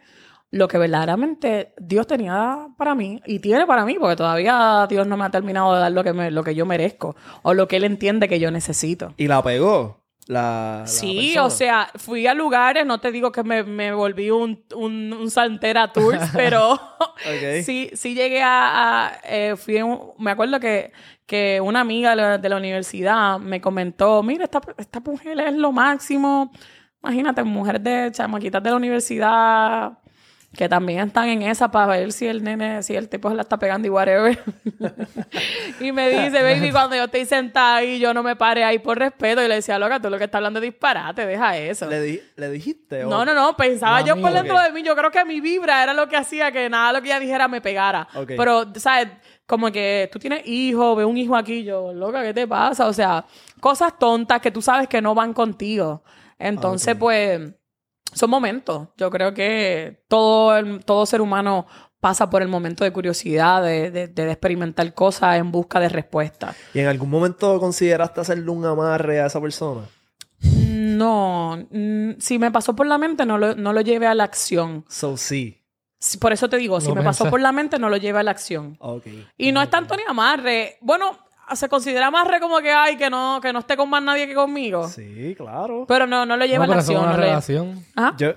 lo 0.52 0.68
que 0.70 0.78
verdaderamente 0.78 1.74
Dios 1.78 2.08
tenía 2.08 2.68
para 2.78 2.96
mí 2.96 3.22
y 3.26 3.40
tiene 3.40 3.66
para 3.66 3.84
mí, 3.84 3.98
porque 4.00 4.16
todavía 4.16 4.86
Dios 4.90 5.06
no 5.06 5.18
me 5.18 5.26
ha 5.26 5.30
terminado 5.32 5.74
de 5.74 5.82
dar 5.82 5.92
lo 5.92 6.04
que, 6.04 6.14
me- 6.14 6.32
lo 6.32 6.44
que 6.44 6.56
yo 6.56 6.66
merezco 6.66 7.16
o 7.42 7.54
lo 7.54 7.68
que 7.68 7.76
Él 7.78 7.84
entiende 7.84 8.30
que 8.30 8.40
yo 8.40 8.52
necesito. 8.52 9.14
Y 9.18 9.28
la 9.28 9.44
pegó. 9.44 10.06
La, 10.28 10.80
la 10.80 10.88
Sí, 10.88 11.16
persona. 11.36 11.44
o 11.46 11.50
sea, 11.52 11.90
fui 11.98 12.26
a 12.26 12.34
lugares, 12.34 12.84
no 12.86 13.00
te 13.00 13.12
digo 13.12 13.32
que 13.32 13.44
me, 13.44 13.64
me 13.64 13.94
volví 13.94 14.32
un, 14.32 14.64
un, 14.76 15.14
un 15.14 15.30
Santera 15.30 15.92
Tours, 15.94 16.20
pero 16.34 16.72
Ok. 16.74 17.62
sí, 17.64 17.92
sí 17.94 18.16
llegué 18.16 18.42
a... 18.42 19.08
a, 19.08 19.20
eh, 19.24 19.56
fui 19.56 19.82
un- 19.84 20.14
me 20.18 20.32
acuerdo 20.32 20.60
que, 20.60 20.92
que 21.28 21.62
una 21.62 21.82
amiga 21.82 22.12
de 22.12 22.16
la, 22.16 22.38
de 22.40 22.50
la 22.50 22.58
universidad 22.58 23.38
me 23.40 23.62
comentó, 23.62 24.24
mira, 24.24 24.46
esta, 24.46 24.62
esta 24.78 25.00
mujer 25.02 25.40
es 25.42 25.54
lo 25.54 25.72
máximo. 25.72 26.52
Imagínate, 27.06 27.44
mujer 27.44 27.80
de 27.80 28.10
chamaquitas 28.12 28.62
de 28.64 28.70
la 28.72 28.76
universidad 28.78 29.94
que 30.58 30.70
también 30.70 31.08
están 31.08 31.28
en 31.28 31.42
esa 31.42 31.70
para 31.70 31.88
ver 31.88 32.14
si 32.14 32.26
el 32.28 32.42
nene, 32.42 32.82
si 32.82 32.96
el 32.96 33.10
tipo 33.10 33.30
se 33.30 33.36
la 33.36 33.42
está 33.42 33.60
pegando 33.60 33.88
y 33.88 33.92
whatever. 33.92 34.40
y 35.82 35.92
me 35.92 36.10
dice, 36.10 36.42
baby, 36.42 36.72
cuando 36.72 36.96
yo 36.96 37.04
estoy 37.04 37.26
sentada 37.26 37.76
ahí, 37.78 38.00
yo 38.00 38.14
no 38.14 38.24
me 38.24 38.36
pare 38.38 38.64
ahí 38.64 38.80
por 38.80 38.98
respeto. 38.98 39.44
Y 39.44 39.48
le 39.50 39.56
decía, 39.56 39.78
loca, 39.78 40.00
tú 40.00 40.10
lo 40.10 40.18
que 40.18 40.24
estás 40.24 40.40
hablando 40.40 40.60
es 40.60 40.64
disparate, 40.64 41.26
deja 41.26 41.58
eso. 41.58 41.90
¿Le, 41.90 42.02
di- 42.02 42.22
¿Le 42.38 42.50
dijiste? 42.52 43.04
No, 43.04 43.26
no, 43.26 43.34
no, 43.34 43.56
pensaba 43.58 44.00
No, 44.00 44.08
yo 44.08 44.16
por 44.22 44.32
dentro 44.32 44.58
de 44.60 44.72
mí, 44.72 44.82
yo 44.82 44.96
creo 44.96 45.12
que 45.12 45.26
mi 45.26 45.42
vibra 45.42 45.84
era 45.84 45.94
lo 45.94 46.08
que 46.08 46.16
hacía 46.16 46.52
que 46.54 46.70
nada 46.70 46.94
lo 46.94 47.02
que 47.02 47.08
ella 47.10 47.20
dijera 47.20 47.48
me 47.50 47.60
pegara. 47.62 48.08
Pero, 48.38 48.66
¿sabes? 48.76 49.10
Como 49.46 49.72
que 49.72 50.10
tú 50.12 50.20
tienes 50.20 50.48
hijo, 50.48 50.96
ve 50.96 51.04
un 51.06 51.18
hijo 51.18 51.36
aquí, 51.36 51.64
yo, 51.66 51.92
loca, 51.94 52.24
¿qué 52.24 52.34
te 52.34 52.48
pasa? 52.48 52.88
O 52.88 52.94
sea, 52.94 53.26
cosas 53.60 54.00
tontas 54.00 54.40
que 54.42 54.52
tú 54.52 54.62
sabes 54.62 54.88
que 54.88 55.02
no 55.02 55.14
van 55.14 55.34
contigo. 55.34 56.02
Entonces, 56.40 56.96
pues, 56.96 57.42
son 58.14 58.30
momentos. 58.30 58.90
Yo 58.98 59.10
creo 59.10 59.34
que 59.34 60.04
todo, 60.08 60.56
el- 60.58 60.84
todo 60.86 61.06
ser 61.06 61.22
humano 61.22 61.66
pasa 62.00 62.30
por 62.30 62.42
el 62.42 62.48
momento 62.48 62.84
de 62.84 62.92
curiosidad, 62.92 63.64
de, 63.64 63.90
de- 63.90 64.08
de 64.08 64.32
experimentar 64.32 64.94
cosas 64.94 65.38
en 65.38 65.52
busca 65.52 65.80
de 65.80 65.90
respuestas. 65.90 66.56
¿Y 66.74 66.80
en 66.80 66.88
algún 66.88 67.10
momento 67.10 67.60
consideraste 67.60 68.22
hacerle 68.22 68.50
un 68.52 68.64
amarre 68.66 69.20
a 69.22 69.26
esa 69.26 69.42
persona? 69.42 69.82
No, 70.42 71.58
mm, 71.72 72.12
si 72.20 72.40
me 72.40 72.52
pasó 72.52 72.76
por 72.76 72.86
la 72.88 72.98
mente, 72.98 73.26
no 73.26 73.38
lo, 73.38 73.56
no 73.56 73.74
lo 73.74 73.82
llevé 73.82 74.08
a 74.08 74.16
la 74.16 74.24
acción. 74.24 74.86
So, 74.88 75.18
sí. 75.18 75.62
Si- 76.00 76.18
Por 76.20 76.32
eso 76.34 76.48
te 76.50 76.58
digo, 76.58 76.80
si 76.82 76.92
me 76.92 77.02
pasó 77.02 77.30
por 77.30 77.42
la 77.42 77.52
mente, 77.52 77.80
no 77.80 77.90
lo 77.90 77.98
lleva 77.98 78.20
a 78.20 78.24
la 78.24 78.32
acción. 78.32 78.78
Ok. 78.80 79.08
Y 79.38 79.52
no 79.52 79.62
es 79.62 79.70
tanto 79.70 79.96
ni 79.96 80.04
amarre. 80.08 80.78
Bueno, 80.82 81.18
se 81.54 81.70
considera 81.70 82.08
amarre 82.08 82.40
como 82.40 82.60
que 82.60 82.72
ay, 82.72 82.98
que 82.98 83.10
no, 83.10 83.40
que 83.42 83.52
no 83.54 83.60
esté 83.60 83.78
con 83.78 83.90
más 83.90 84.02
nadie 84.02 84.28
que 84.28 84.34
conmigo. 84.34 84.88
Sí, 84.90 85.36
claro. 85.38 85.86
Pero 85.88 86.08
no, 86.08 86.26
no 86.26 86.38
lo 86.38 86.46
lleva 86.46 86.66
No, 86.66 86.74
a 86.74 86.76
la 86.78 86.82
pero 86.82 86.82
eso 86.84 86.92
es 86.92 86.98
acción. 86.98 87.04
una 87.04 87.12
no 87.14 87.18
le- 87.22 87.28
relación. 87.28 87.86
Ajá. 87.96 88.14
Yo, 88.18 88.34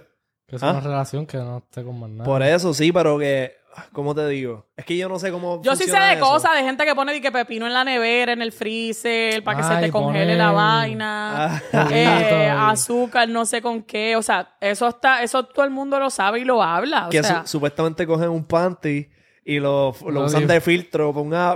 Que 0.47 0.57
es 0.57 0.63
¿Ah? 0.63 0.71
una 0.71 0.81
relación 0.81 1.27
que 1.27 1.37
no 1.39 1.59
esté 1.59 1.85
con 1.85 1.99
más 2.01 2.11
nada. 2.11 2.25
por 2.25 2.43
eso 2.43 2.73
sí, 2.75 2.91
pero 2.93 3.19
que... 3.19 3.57
¿Cómo 3.93 4.13
te 4.13 4.27
digo? 4.27 4.67
Es 4.77 4.85
que 4.85 4.97
yo 4.97 5.09
no 5.09 5.21
sé 5.21 5.31
cómo 5.31 5.63
Yo 5.63 5.77
sí 5.77 5.85
sé 5.85 5.97
de 6.01 6.15
eso. 6.15 6.25
cosas, 6.25 6.53
de 6.57 6.63
gente 6.65 6.85
que 6.85 6.97
pone 6.97 7.13
de 7.13 7.21
que 7.21 7.31
pepino 7.31 7.65
en 7.65 7.73
la 7.73 7.85
nevera, 7.85 8.33
en 8.33 8.43
el 8.43 8.51
freezer, 8.51 9.45
para 9.45 9.59
que 9.59 9.63
se 9.63 9.77
te 9.77 9.93
congele 9.93 10.35
la 10.37 10.51
vaina. 10.51 11.61
Ah. 11.73 11.89
Eh, 11.93 12.49
azúcar, 12.51 13.29
no 13.29 13.45
sé 13.47 13.63
con 13.63 13.83
qué. 13.85 14.17
O 14.17 14.23
sea, 14.23 14.57
eso 14.61 14.89
está, 14.89 15.23
eso 15.23 15.45
todo 15.45 15.65
el 15.65 15.71
mundo 15.71 16.01
lo 16.01 16.11
sabe 16.11 16.41
y 16.41 16.45
lo 16.45 16.61
habla. 16.61 17.07
O 17.07 17.11
que 17.11 17.23
sea, 17.23 17.43
su- 17.43 17.53
supuestamente 17.53 18.05
cogen 18.05 18.31
un 18.31 18.45
panty 18.45 19.09
y 19.51 19.61
lo, 19.61 19.95
lo 20.07 20.25
usan 20.27 20.47
de 20.47 20.61
filtro 20.61 21.11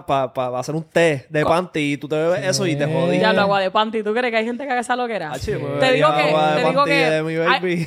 para 0.07 0.59
hacer 0.59 0.75
un 0.75 0.83
té 0.85 1.27
de 1.29 1.45
panty 1.45 1.93
y 1.93 1.97
tú 1.99 2.09
te 2.09 2.17
bebes 2.17 2.43
eso 2.43 2.67
y 2.67 2.75
te 2.75 2.87
jodí. 2.87 3.19
ya 3.19 3.35
lo 3.35 3.43
agua 3.43 3.61
de 3.61 3.71
panty. 3.71 4.03
¿Tú 4.03 4.15
crees 4.15 4.31
que 4.31 4.39
hay 4.39 4.47
gente 4.47 4.65
que 4.65 4.71
haga 4.73 4.81
esa 4.81 4.97
loquera? 4.97 5.31
Ah, 5.35 5.39
chico, 5.39 5.59
me 5.75 5.79
Te 5.79 5.93
digo 5.93 6.09
que- 6.15 6.23
agua 6.23 6.55
de 6.55 6.63
te 6.63 6.69
digo 6.71 6.85
que- 6.87 7.11
de 7.11 7.23
mi 7.23 7.37
baby. 7.37 7.87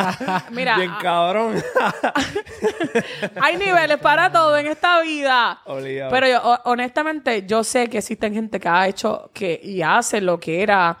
Mira, 0.50 0.76
Bien 0.76 0.90
cabrón. 1.00 1.54
Hay 3.40 3.56
niveles 3.56 3.98
para 3.98 4.30
todo 4.32 4.56
en 4.58 4.66
esta 4.66 5.00
vida. 5.02 5.60
Obligado. 5.66 6.10
Pero 6.10 6.26
yo, 6.28 6.40
ho- 6.42 6.60
honestamente, 6.64 7.44
yo 7.46 7.62
sé 7.64 7.88
que 7.88 7.98
existen 7.98 8.34
gente 8.34 8.58
que 8.58 8.68
ha 8.68 8.88
hecho 8.88 9.30
que 9.32 9.60
y 9.62 9.82
hace 9.82 10.20
lo 10.20 10.40
que 10.40 10.62
era, 10.62 10.98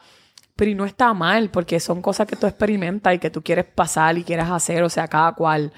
pero 0.56 0.70
y 0.70 0.74
no 0.74 0.84
está 0.84 1.12
mal, 1.14 1.50
porque 1.50 1.80
son 1.80 2.00
cosas 2.00 2.26
que 2.26 2.36
tú 2.36 2.46
experimentas 2.46 3.14
y 3.14 3.18
que 3.18 3.30
tú 3.30 3.42
quieres 3.42 3.64
pasar 3.64 4.16
y 4.18 4.24
quieres 4.24 4.46
hacer, 4.48 4.82
o 4.84 4.88
sea, 4.88 5.08
cada 5.08 5.32
cual. 5.32 5.72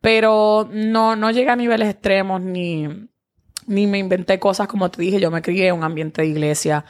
Pero 0.00 0.68
no, 0.72 1.14
no 1.14 1.30
llega 1.30 1.52
a 1.52 1.56
niveles 1.56 1.90
extremos 1.90 2.40
ni, 2.40 2.88
ni 3.66 3.86
me 3.86 3.98
inventé 3.98 4.38
cosas 4.38 4.66
como 4.66 4.90
te 4.90 5.02
dije. 5.02 5.20
Yo 5.20 5.30
me 5.30 5.42
crié 5.42 5.68
en 5.68 5.76
un 5.76 5.84
ambiente 5.84 6.22
de 6.22 6.28
iglesia. 6.28 6.84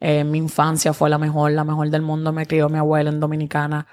Eh, 0.00 0.24
mi 0.24 0.38
infancia 0.38 0.92
fue 0.92 1.10
la 1.10 1.18
mejor, 1.18 1.52
la 1.52 1.64
mejor 1.64 1.90
del 1.90 2.02
mundo. 2.02 2.32
Me 2.32 2.46
crió 2.46 2.68
mi 2.68 2.78
abuela 2.78 3.10
en 3.10 3.20
Dominicana. 3.20 3.86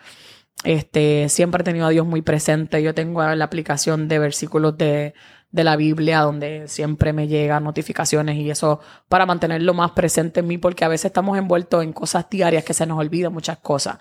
Este, 0.63 1.29
siempre 1.29 1.61
he 1.61 1.63
tenido 1.65 1.85
a 1.85 1.89
Dios 1.89 2.07
muy 2.07 2.23
presente. 2.23 2.81
Yo 2.81 2.95
tengo 2.95 3.23
la 3.23 3.45
aplicación 3.45 4.07
de 4.07 4.17
versículos 4.17 4.75
de, 4.77 5.13
de 5.57 5.63
la 5.63 5.75
Biblia 5.75 6.21
donde 6.21 6.67
siempre 6.67 7.13
me 7.13 7.27
llegan 7.27 7.63
notificaciones 7.63 8.37
y 8.37 8.49
eso 8.49 8.79
para 9.09 9.25
mantenerlo 9.25 9.73
más 9.73 9.91
presente 9.91 10.41
en 10.41 10.47
mí 10.47 10.59
porque 10.59 10.85
a 10.85 10.87
veces 10.87 11.05
estamos 11.05 11.35
envueltos 11.35 11.83
en 11.83 11.93
cosas 11.93 12.29
diarias 12.29 12.63
que 12.63 12.75
se 12.75 12.85
nos 12.85 12.99
olvidan 12.99 13.33
muchas 13.33 13.57
cosas. 13.57 13.97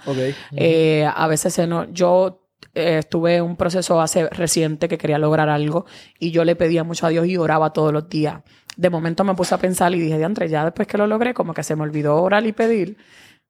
Eh, 0.52 1.08
a 1.12 1.26
veces 1.26 1.54
se 1.54 1.66
no, 1.66 1.90
yo 1.90 2.46
eh, 2.74 2.98
estuve 2.98 3.36
en 3.36 3.44
un 3.44 3.56
proceso 3.56 4.02
hace 4.02 4.28
reciente 4.28 4.86
que 4.86 4.98
quería 4.98 5.16
lograr 5.18 5.48
algo 5.48 5.86
y 6.18 6.30
yo 6.30 6.44
le 6.44 6.56
pedía 6.56 6.84
mucho 6.84 7.06
a 7.06 7.08
Dios 7.08 7.26
y 7.26 7.38
oraba 7.38 7.72
todos 7.72 7.90
los 7.90 8.06
días. 8.10 8.42
De 8.76 8.90
momento 8.90 9.24
me 9.24 9.34
puse 9.34 9.54
a 9.54 9.58
pensar 9.58 9.94
y 9.94 9.98
dije, 9.98 10.18
diantre, 10.18 10.50
ya 10.50 10.62
después 10.62 10.86
que 10.86 10.98
lo 10.98 11.06
logré, 11.06 11.32
como 11.32 11.54
que 11.54 11.62
se 11.62 11.74
me 11.74 11.84
olvidó 11.84 12.16
orar 12.22 12.44
y 12.46 12.52
pedir 12.52 12.98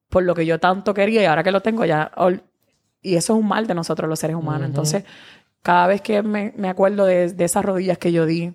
por 0.08 0.22
lo 0.22 0.32
que 0.36 0.46
yo 0.46 0.60
tanto 0.60 0.94
quería 0.94 1.22
y 1.22 1.24
ahora 1.24 1.42
que 1.42 1.50
lo 1.50 1.60
tengo 1.60 1.84
ya... 1.84 2.12
Y 3.02 3.14
eso 3.14 3.34
es 3.34 3.40
un 3.40 3.46
mal 3.46 3.68
de 3.68 3.74
nosotros 3.74 4.08
los 4.08 4.18
seres 4.18 4.34
humanos. 4.34 4.66
Entonces, 4.66 5.04
cada 5.66 5.88
vez 5.88 6.00
que 6.00 6.22
me, 6.22 6.52
me 6.56 6.68
acuerdo 6.68 7.04
de, 7.04 7.32
de 7.32 7.44
esas 7.44 7.64
rodillas 7.64 7.98
que 7.98 8.12
yo 8.12 8.24
di, 8.24 8.54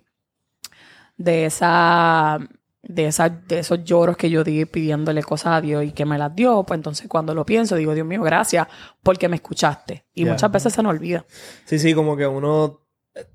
de 1.18 1.46
esa 1.46 2.40
de, 2.84 3.06
esa, 3.06 3.30
de 3.30 3.60
esos 3.60 3.84
lloros 3.84 4.18
que 4.18 4.30
yo 4.30 4.44
di 4.44 4.66
pidiéndole 4.66 5.22
cosas 5.24 5.54
a 5.58 5.62
Dios 5.62 5.84
y 5.84 5.92
que 5.92 6.06
me 6.06 6.18
las 6.18 6.34
dio, 6.36 6.64
pues 6.64 6.78
entonces 6.78 7.08
cuando 7.08 7.34
lo 7.36 7.46
pienso 7.46 7.76
digo, 7.76 7.94
Dios 7.94 8.08
mío, 8.08 8.22
gracias 8.24 8.68
porque 9.04 9.30
me 9.30 9.36
escuchaste. 9.36 10.06
Y 10.14 10.26
muchas 10.26 10.52
veces 10.52 10.74
se 10.74 10.82
nos 10.82 10.92
olvida. 10.92 11.26
Sí, 11.66 11.78
sí, 11.80 11.94
como 11.94 12.18
que 12.18 12.26
uno 12.26 12.82
eh, 13.14 13.26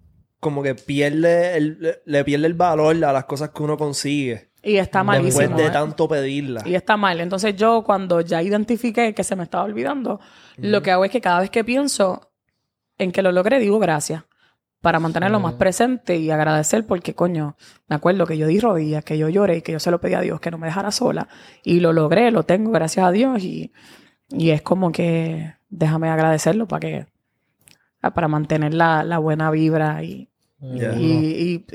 como 0.41 0.63
que 0.63 0.75
pierde 0.75 1.57
el, 1.57 1.79
le- 1.81 2.03
le 2.05 2.25
pierde 2.25 2.47
el 2.47 2.55
valor 2.55 2.97
a 3.05 3.13
las 3.13 3.25
cosas 3.27 3.51
que 3.51 3.63
uno 3.63 3.77
consigue 3.77 4.51
Y 4.65 4.77
está 4.79 5.05
malísimo. 5.05 5.39
después 5.41 5.57
de 5.59 5.67
¿eh? 5.67 5.71
tanto 5.71 6.09
pedirlas. 6.09 6.67
Y 6.67 6.75
está 6.75 6.97
mal. 6.97 7.21
Entonces 7.21 7.55
yo 7.55 7.85
cuando 7.85 8.21
ya 8.23 8.43
identifiqué 8.43 9.15
que 9.15 9.23
se 9.23 9.37
me 9.37 9.45
estaba 9.45 9.63
olvidando, 9.65 10.19
lo 10.57 10.83
que 10.83 10.91
hago 10.91 11.05
es 11.05 11.11
que 11.13 11.21
cada 11.21 11.41
vez 11.41 11.51
que 11.51 11.63
pienso 11.63 12.33
en 12.99 13.13
que 13.13 13.23
lo 13.23 13.33
logré, 13.33 13.59
digo 13.59 13.79
gracias. 13.79 14.25
Para 14.81 15.01
mantenerlo 15.01 15.41
más 15.41 15.55
presente 15.55 16.17
y 16.17 16.31
agradecer 16.31 16.87
porque, 16.87 17.15
coño, 17.15 17.57
me 17.89 17.97
acuerdo 17.97 18.27
que 18.27 18.39
yo 18.39 18.47
di 18.47 18.61
rodillas, 18.61 19.03
que 19.05 19.19
yo 19.19 19.29
lloré 19.29 19.57
y 19.57 19.63
que 19.63 19.73
yo 19.73 19.81
se 19.81 19.91
lo 19.91 20.01
pedí 20.01 20.15
a 20.15 20.21
Dios 20.21 20.39
que 20.39 20.51
no 20.51 20.59
me 20.59 20.69
dejara 20.69 20.93
sola. 20.93 21.29
Y 21.65 21.81
lo 21.81 21.93
logré, 21.93 22.31
lo 22.31 22.45
tengo, 22.45 22.71
gracias 22.71 23.05
a 23.05 23.11
Dios. 23.11 23.43
Y, 23.43 23.73
y 24.29 24.51
es 24.51 24.63
como 24.63 24.93
que 24.93 25.55
déjame 25.69 26.09
agradecerlo 26.09 26.69
para 26.69 26.81
que 26.81 27.07
ah, 28.03 28.13
para 28.13 28.29
mantener 28.29 28.75
la, 28.75 29.03
la 29.03 29.19
buena 29.19 29.51
vibra 29.51 30.05
y, 30.05 30.29
y, 30.61 30.85
y 30.85 31.67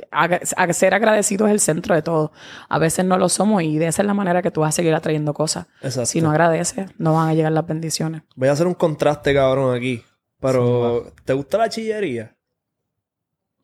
ser 0.72 0.94
agradecido 0.94 1.48
es 1.48 1.52
el 1.52 1.60
centro 1.60 1.96
de 1.96 2.02
todo. 2.02 2.32
A 2.70 2.80
veces 2.80 3.06
no 3.06 3.18
lo 3.18 3.30
somos 3.30 3.64
y 3.64 3.78
de 3.78 3.88
esa 3.88 4.02
es 4.02 4.06
la 4.06 4.14
manera 4.14 4.42
que 4.42 4.52
tú 4.52 4.62
vas 4.62 4.70
a 4.70 4.72
seguir 4.78 4.94
atrayendo 4.94 5.34
cosas. 5.34 5.68
Exacto. 5.82 6.06
Si 6.06 6.22
no 6.22 6.32
agradeces, 6.32 6.90
no 6.98 7.14
van 7.16 7.30
a 7.30 7.34
llegar 7.34 7.52
las 7.52 7.68
bendiciones. 7.68 8.24
Voy 8.36 8.48
a 8.48 8.54
hacer 8.54 8.68
un 8.68 8.74
contraste, 8.74 9.34
cabrón, 9.34 9.76
aquí. 9.76 10.04
Pero, 10.42 11.14
¿te 11.24 11.34
gusta 11.34 11.58
la 11.58 11.70
chillería? 11.70 12.36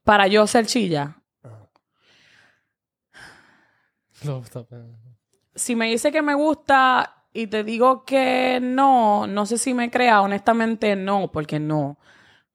Para 0.03 0.27
yo 0.27 0.47
ser 0.47 0.65
chilla, 0.65 1.21
No, 4.23 4.39
está 4.39 4.63
bien. 4.69 4.97
si 5.55 5.75
me 5.75 5.87
dice 5.89 6.11
que 6.11 6.21
me 6.21 6.33
gusta 6.33 7.25
y 7.33 7.47
te 7.47 7.63
digo 7.63 8.03
que 8.05 8.59
no, 8.61 9.27
no 9.27 9.45
sé 9.45 9.57
si 9.57 9.73
me 9.73 9.91
crea, 9.91 10.21
honestamente 10.21 10.95
no, 10.95 11.31
porque 11.31 11.59
no, 11.59 11.99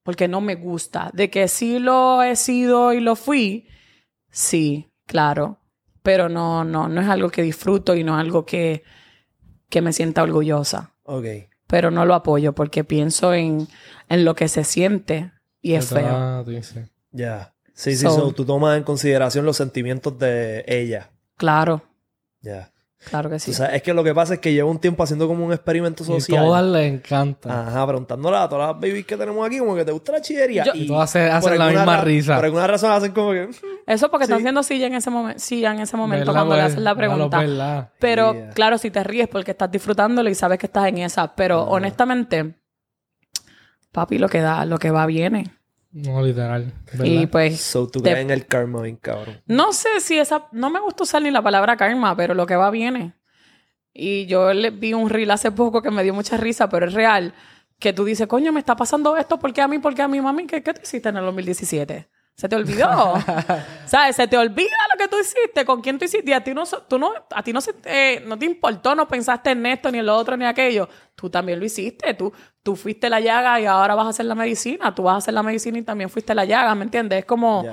porque 0.03 0.27
no 0.27 0.41
me 0.41 0.55
gusta. 0.55 1.09
De 1.13 1.29
que 1.29 1.47
sí 1.47 1.79
lo 1.79 2.21
he 2.23 2.35
sido 2.35 2.93
y 2.93 2.99
lo 2.99 3.15
fui, 3.15 3.67
sí, 4.29 4.91
claro, 5.05 5.59
pero 6.01 6.29
no, 6.29 6.63
no, 6.65 6.89
no 6.89 7.01
es 7.01 7.07
algo 7.07 7.29
que 7.29 7.43
disfruto 7.43 7.95
y 7.95 8.03
no 8.03 8.15
es 8.15 8.21
algo 8.21 8.45
que, 8.45 8.83
que 9.69 9.81
me 9.81 9.93
sienta 9.93 10.23
orgullosa. 10.23 10.93
Ok. 11.03 11.25
Pero 11.67 11.91
no 11.91 12.05
lo 12.05 12.13
apoyo 12.13 12.53
porque 12.53 12.83
pienso 12.83 13.33
en, 13.33 13.67
en 14.13 14.25
lo 14.25 14.35
que 14.35 14.47
se 14.47 14.63
siente 14.63 15.31
y 15.61 15.73
es 15.73 15.87
feo. 15.89 16.07
Ah, 16.09 16.43
sí, 16.47 16.61
sí. 16.63 16.79
Ya. 17.11 17.53
Sí, 17.73 17.95
sí, 17.95 18.03
So- 18.05 18.15
so, 18.15 18.31
tú 18.33 18.45
tomas 18.45 18.77
en 18.77 18.83
consideración 18.83 19.45
los 19.45 19.57
sentimientos 19.57 20.17
de 20.19 20.63
ella. 20.67 21.09
Claro. 21.37 21.81
Ya. 22.41 22.69
Claro 23.09 23.29
que 23.29 23.37
sí. 23.37 23.51
O 23.51 23.53
sea, 23.53 23.65
es 23.75 23.81
que 23.83 23.93
lo 23.93 24.01
que 24.01 24.13
pasa 24.13 24.35
es 24.35 24.39
que 24.39 24.53
llevo 24.53 24.71
un 24.71 24.79
tiempo 24.79 25.03
haciendo 25.03 25.27
como 25.27 25.45
un 25.45 25.51
experimento 25.51 26.03
Y 26.03 26.05
social. 26.05 26.41
todas 26.45 26.63
les 26.63 26.93
encanta. 26.93 27.67
Ajá, 27.67 27.85
preguntándole 27.85 28.37
a 28.37 28.47
todas 28.47 28.67
las 28.69 28.79
babies 28.79 29.05
que 29.05 29.17
tenemos 29.17 29.45
aquí, 29.45 29.59
como 29.59 29.75
que 29.75 29.83
te 29.83 29.91
gusta 29.91 30.13
la 30.13 30.21
chillería. 30.21 30.63
Yo- 30.63 30.71
y 30.73 30.87
Todas 30.87 31.09
se- 31.09 31.29
hacen 31.29 31.41
por 31.49 31.57
la 31.57 31.65
alguna 31.65 31.81
misma 31.81 32.01
risa. 32.01 32.35
Por 32.37 32.45
alguna 32.45 32.67
razón 32.67 32.91
hacen 32.91 33.11
como 33.11 33.31
que. 33.31 33.49
Eso 33.87 34.09
porque 34.09 34.23
están 34.23 34.37
haciendo 34.39 34.63
silla 34.63 34.87
en 34.87 34.93
ese 34.93 35.09
momento, 35.09 35.37
silla 35.39 35.73
en 35.73 35.79
ese 35.81 35.97
momento 35.97 36.27
¿Verdad, 36.27 36.33
cuando 36.33 36.55
le 36.55 36.61
pues? 36.61 36.71
hacen 36.71 36.83
la 36.85 36.95
pregunta. 36.95 37.39
¿verdad? 37.39 37.89
Pero 37.99 38.33
Yeah. 38.33 38.49
claro, 38.51 38.77
si 38.77 38.89
te 38.89 39.03
ríes 39.03 39.27
porque 39.27 39.51
estás 39.51 39.69
disfrutándolo 39.69 40.29
y 40.29 40.35
sabes 40.35 40.57
que 40.59 40.67
estás 40.67 40.87
en 40.87 40.99
esa. 40.99 41.35
Pero 41.35 41.63
honestamente, 41.63 42.55
papi, 43.93 44.17
lo 44.17 44.27
que 44.27 44.41
da, 44.41 44.65
lo 44.65 44.77
que 44.79 44.91
va 44.91 45.05
viene. 45.05 45.53
No, 45.91 46.21
literal. 46.21 46.73
¿verdad? 46.91 47.05
Y 47.05 47.27
pues, 47.27 47.61
So, 47.61 47.87
tú 47.87 48.01
te- 48.01 48.19
en 48.19 48.31
el 48.31 48.45
karma, 48.47 48.81
bien 48.81 48.97
cabrón. 48.97 49.41
no 49.45 49.71
sé 49.71 49.99
si 50.01 50.17
esa, 50.19 50.47
no 50.51 50.69
me 50.69 50.79
gusta 50.81 51.03
usar 51.03 51.21
ni 51.21 51.31
la 51.31 51.41
palabra 51.41 51.77
karma, 51.77 52.15
pero 52.17 52.33
lo 52.33 52.45
que 52.45 52.55
va 52.57 52.69
viene. 52.71 53.13
Y 53.93 54.25
yo 54.25 54.53
le 54.53 54.71
vi 54.71 54.93
un 54.93 55.09
reel 55.09 55.29
hace 55.31 55.51
poco 55.51 55.81
que 55.83 55.91
me 55.91 56.01
dio 56.03 56.13
mucha 56.13 56.35
risa, 56.35 56.67
pero 56.67 56.87
es 56.87 56.93
real. 56.93 57.33
Que 57.77 57.93
tú 57.93 58.05
dices, 58.05 58.25
coño, 58.27 58.51
me 58.51 58.59
está 58.59 58.75
pasando 58.75 59.15
esto, 59.17 59.37
¿por 59.39 59.53
qué 59.53 59.61
a 59.61 59.67
mí? 59.67 59.77
¿Por 59.77 59.93
qué 59.93 60.01
a 60.01 60.07
mi 60.07 60.19
mami? 60.19 60.47
¿Qué, 60.47 60.63
qué 60.63 60.73
tú 60.73 60.81
hiciste 60.83 61.09
en 61.09 61.17
el 61.17 61.25
2017? 61.25 62.09
¿Se 62.35 62.49
te 62.49 62.55
olvidó? 62.55 63.13
¿Sabes? 63.85 64.15
Se 64.15 64.27
te 64.27 64.35
olvida 64.37 64.69
lo 64.93 64.97
que 64.97 65.07
tú 65.07 65.17
hiciste, 65.19 65.65
con 65.65 65.81
quién 65.81 65.97
tú 65.97 66.05
hiciste. 66.05 66.29
Y 66.29 66.33
a 66.33 66.43
ti 66.43 66.53
no, 66.53 66.63
tú 66.87 66.99
no, 66.99 67.13
a 67.29 67.43
ti 67.43 67.51
no, 67.53 67.61
se 67.61 67.73
te, 67.73 68.21
no 68.21 68.37
te 68.37 68.45
importó, 68.45 68.95
no 68.95 69.07
pensaste 69.07 69.51
en 69.51 69.65
esto, 69.65 69.91
ni 69.91 69.99
en 69.99 70.05
lo 70.05 70.15
otro, 70.15 70.37
ni 70.37 70.45
aquello. 70.45 70.87
Tú 71.15 71.29
también 71.29 71.59
lo 71.59 71.65
hiciste. 71.65 72.13
Tú, 72.13 72.31
tú 72.61 72.75
fuiste 72.75 73.09
la 73.09 73.19
llaga 73.19 73.59
y 73.59 73.65
ahora 73.65 73.95
vas 73.95 74.07
a 74.07 74.09
hacer 74.09 74.25
la 74.25 74.35
medicina. 74.35 74.93
Tú 74.93 75.03
vas 75.03 75.15
a 75.15 75.17
hacer 75.17 75.33
la 75.33 75.43
medicina 75.43 75.77
y 75.77 75.83
también 75.83 76.09
fuiste 76.09 76.35
la 76.35 76.45
llaga, 76.45 76.75
¿me 76.75 76.83
entiendes? 76.83 77.19
Es 77.19 77.25
como... 77.25 77.65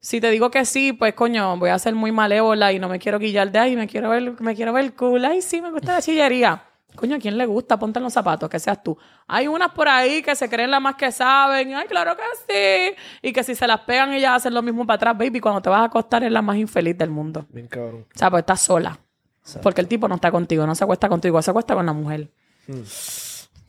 Si 0.00 0.20
te 0.20 0.30
digo 0.30 0.50
que 0.50 0.66
sí, 0.66 0.92
pues 0.92 1.14
coño, 1.14 1.56
voy 1.56 1.70
a 1.70 1.78
ser 1.78 1.94
muy 1.94 2.12
malévola 2.12 2.70
y 2.74 2.78
no 2.78 2.90
me 2.90 2.98
quiero 2.98 3.18
guillar 3.18 3.50
de 3.50 3.58
ahí, 3.58 3.74
me 3.74 3.86
quiero 3.86 4.10
ver, 4.10 4.38
me 4.38 4.54
quiero 4.54 4.74
ver 4.74 4.94
cool. 4.94 5.24
Ay, 5.24 5.40
sí, 5.40 5.62
me 5.62 5.70
gusta 5.70 5.94
la 5.94 6.02
chillería. 6.02 6.62
Coño, 6.96 7.16
¿a 7.16 7.18
quién 7.18 7.36
le 7.36 7.46
gusta? 7.46 7.78
Ponte 7.78 7.98
en 7.98 8.04
los 8.04 8.12
zapatos, 8.12 8.48
que 8.48 8.58
seas 8.58 8.82
tú. 8.82 8.96
Hay 9.26 9.48
unas 9.48 9.72
por 9.72 9.88
ahí 9.88 10.22
que 10.22 10.36
se 10.36 10.48
creen 10.48 10.70
las 10.70 10.80
más 10.80 10.94
que 10.94 11.10
saben. 11.10 11.74
Ay, 11.74 11.86
claro 11.88 12.16
que 12.16 12.22
sí. 12.46 12.96
Y 13.22 13.32
que 13.32 13.42
si 13.42 13.54
se 13.54 13.66
las 13.66 13.80
pegan, 13.80 14.12
ellas 14.12 14.36
hacen 14.36 14.54
lo 14.54 14.62
mismo 14.62 14.86
para 14.86 14.96
atrás, 14.96 15.18
baby. 15.18 15.40
Cuando 15.40 15.60
te 15.60 15.70
vas 15.70 15.80
a 15.80 15.84
acostar, 15.84 16.22
es 16.22 16.30
la 16.30 16.42
más 16.42 16.56
infeliz 16.56 16.96
del 16.96 17.10
mundo. 17.10 17.46
Bien 17.48 17.66
cabrón. 17.66 18.06
O 18.14 18.18
sea, 18.18 18.30
pues 18.30 18.42
estás 18.42 18.60
sola. 18.60 18.98
Exacto. 19.40 19.60
Porque 19.62 19.80
el 19.80 19.88
tipo 19.88 20.08
no 20.08 20.14
está 20.14 20.30
contigo, 20.30 20.66
no 20.66 20.74
se 20.74 20.84
acuesta 20.84 21.08
contigo, 21.08 21.42
se 21.42 21.50
acuesta 21.50 21.74
con 21.74 21.84
la 21.84 21.92
mujer. 21.92 22.30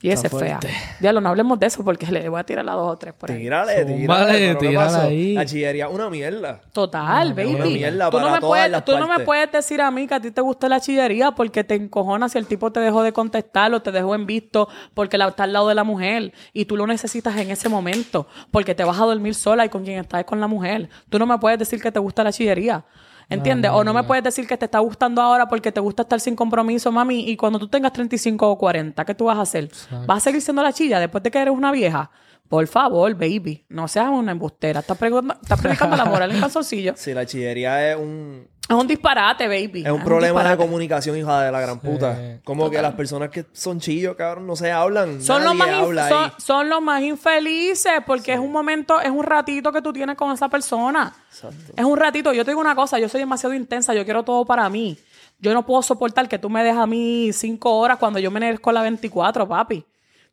Y 0.06 0.12
esa 0.12 0.28
es 0.28 0.38
fea. 0.38 0.60
Diablo, 1.00 1.20
no 1.20 1.30
hablemos 1.30 1.58
de 1.58 1.66
eso 1.66 1.84
porque 1.84 2.06
le 2.06 2.30
voy 2.30 2.40
a 2.40 2.44
tirar 2.44 2.64
las 2.64 2.76
dos 2.76 2.94
o 2.94 2.96
tres 2.96 3.14
por 3.16 3.32
ahí. 3.32 3.40
Tírale, 3.40 3.86
tírale. 3.86 4.34
pero 4.34 4.60
¿qué 4.60 4.68
tírale 4.68 4.98
ahí. 4.98 5.34
La 5.34 5.46
chillería, 5.46 5.90
una 5.90 6.12
mierda. 6.12 6.62
Total, 6.72 7.34
baby. 7.34 7.56
una 7.56 7.66
mierda 7.66 8.12
tú 8.12 8.20
no, 8.20 8.26
para 8.26 8.36
me 8.36 8.40
todas 8.40 8.50
puedes, 8.50 8.72
las 8.72 8.86
tú 8.86 8.98
no 9.00 9.08
me 9.08 9.20
puedes 9.26 9.52
decir 9.52 9.82
a 9.82 9.90
mí 9.90 10.06
que 10.06 10.14
a 10.14 10.20
ti 10.20 10.30
te 10.30 10.42
gusta 10.42 10.70
la 10.70 10.80
chillería 10.80 11.32
porque 11.32 11.64
te 11.64 11.74
encojona 11.74 12.30
si 12.30 12.38
el 12.38 12.46
tipo 12.46 12.72
te 12.72 12.80
dejó 12.82 13.02
de 13.02 13.14
contestar 13.14 13.74
o 13.74 13.82
te 13.82 13.92
dejó 13.92 14.14
en 14.14 14.28
visto 14.28 14.70
porque 14.94 15.18
la, 15.18 15.28
está 15.30 15.44
al 15.46 15.54
lado 15.54 15.70
de 15.70 15.76
la 15.76 15.84
mujer 15.84 16.34
y 16.54 16.66
tú 16.66 16.78
lo 16.78 16.86
necesitas 16.86 17.36
en 17.38 17.50
ese 17.50 17.68
momento 17.68 18.28
porque 18.52 18.76
te 18.76 18.84
vas 18.84 19.00
a 19.00 19.06
dormir 19.06 19.34
sola 19.34 19.66
y 19.66 19.70
con 19.70 19.84
quien 19.84 20.00
estás 20.00 20.20
es 20.20 20.26
con 20.28 20.40
la 20.40 20.48
mujer. 20.48 20.88
Tú 21.10 21.18
no 21.18 21.26
me 21.26 21.40
puedes 21.40 21.58
decir 21.58 21.82
que 21.82 21.92
te 21.92 22.00
gusta 22.00 22.24
la 22.24 22.32
chillería. 22.32 22.86
¿Entiendes? 23.30 23.72
o 23.74 23.84
no 23.84 23.94
me 23.94 24.04
puedes 24.04 24.24
decir 24.24 24.48
que 24.48 24.58
te 24.58 24.66
está 24.66 24.80
gustando 24.80 25.22
ahora 25.22 25.48
porque 25.48 25.72
te 25.72 25.80
gusta 25.80 26.04
estar 26.04 26.20
sin 26.20 26.36
compromiso, 26.36 26.92
mami, 26.92 27.30
y 27.30 27.36
cuando 27.36 27.60
tú 27.60 27.68
tengas 27.68 27.94
35 27.94 28.50
o 28.50 28.58
40, 28.58 29.06
¿qué 29.06 29.16
tú 29.16 29.26
vas 29.26 29.38
a 29.38 29.42
hacer? 29.42 29.70
¿Vas 30.06 30.18
a 30.18 30.20
seguir 30.20 30.42
siendo 30.42 30.62
la 30.62 30.74
chilla 30.74 31.00
después 31.00 31.24
de 31.24 31.32
que 31.32 31.40
eres 31.40 31.54
una 31.54 31.72
vieja? 31.72 32.12
Por 32.48 32.68
favor, 32.68 33.12
baby, 33.16 33.66
no 33.70 33.88
seas 33.88 34.10
una 34.10 34.32
embustera. 34.32 34.82
Estás, 34.82 34.98
predicando 34.98 35.96
la 35.96 36.06
moral 36.06 36.32
en 36.32 36.40
calzoncillo. 36.42 36.94
Sí, 36.96 37.14
la 37.14 37.26
chillería 37.26 37.92
es 37.92 37.98
un, 37.98 38.48
Es 38.68 38.76
un 38.76 38.88
disparate, 38.88 39.48
baby. 39.48 39.84
es 39.86 39.92
un 39.92 40.04
problema 40.04 40.44
de 40.50 40.58
comunicación, 40.58 41.16
hija 41.18 41.42
de 41.44 41.52
la 41.52 41.60
gran 41.62 41.80
puta. 41.80 42.16
Sí. 42.16 42.40
Como 42.44 42.70
que 42.72 42.82
las 42.82 42.96
personas 42.96 43.30
que 43.30 43.46
son 43.54 43.80
chillos, 43.80 44.16
cabrón, 44.16 44.48
no 44.48 44.56
se 44.56 44.72
hablan. 44.72 45.22
Son 45.22 45.44
los, 45.44 45.54
Nadie 45.56 45.72
más 45.72 45.80
inf- 45.82 45.84
habla 45.84 46.10
son, 46.10 46.24
ahí. 46.24 46.32
son 46.40 46.70
los 46.70 46.82
más 46.82 47.02
infelices 47.04 47.94
porque 48.08 48.34
es 48.34 48.40
un 48.40 48.52
momento, 48.52 49.00
es 49.02 49.12
un 49.12 49.24
ratito 49.24 49.72
que 49.72 49.84
tú 49.84 49.94
tienes 49.94 50.16
con 50.16 50.32
esa 50.32 50.50
persona. 50.50 51.14
Exacto. 51.30 51.74
Es 51.78 51.86
un 51.86 51.96
ratito. 51.98 52.34
Yo 52.34 52.44
te 52.44 52.52
digo 52.52 52.62
una 52.62 52.74
cosa, 52.76 52.98
yo 52.98 53.08
soy 53.08 53.20
demasiado 53.20 53.54
intensa, 53.54 53.94
yo 53.94 54.04
quiero 54.04 54.24
todo 54.24 54.46
para 54.46 54.68
mí. 54.70 54.98
Yo 55.38 55.54
no 55.54 55.64
puedo 55.66 55.84
soportar 55.84 56.28
que 56.28 56.40
tú 56.40 56.50
me 56.50 56.64
dejes 56.64 56.80
a 56.80 56.88
mí 56.88 57.32
cinco 57.34 57.78
horas 57.78 58.00
cuando 58.00 58.18
yo 58.20 58.32
me 58.32 58.40
merezco 58.40 58.72
las 58.72 58.82
24, 58.84 59.48
papi. 59.48 59.86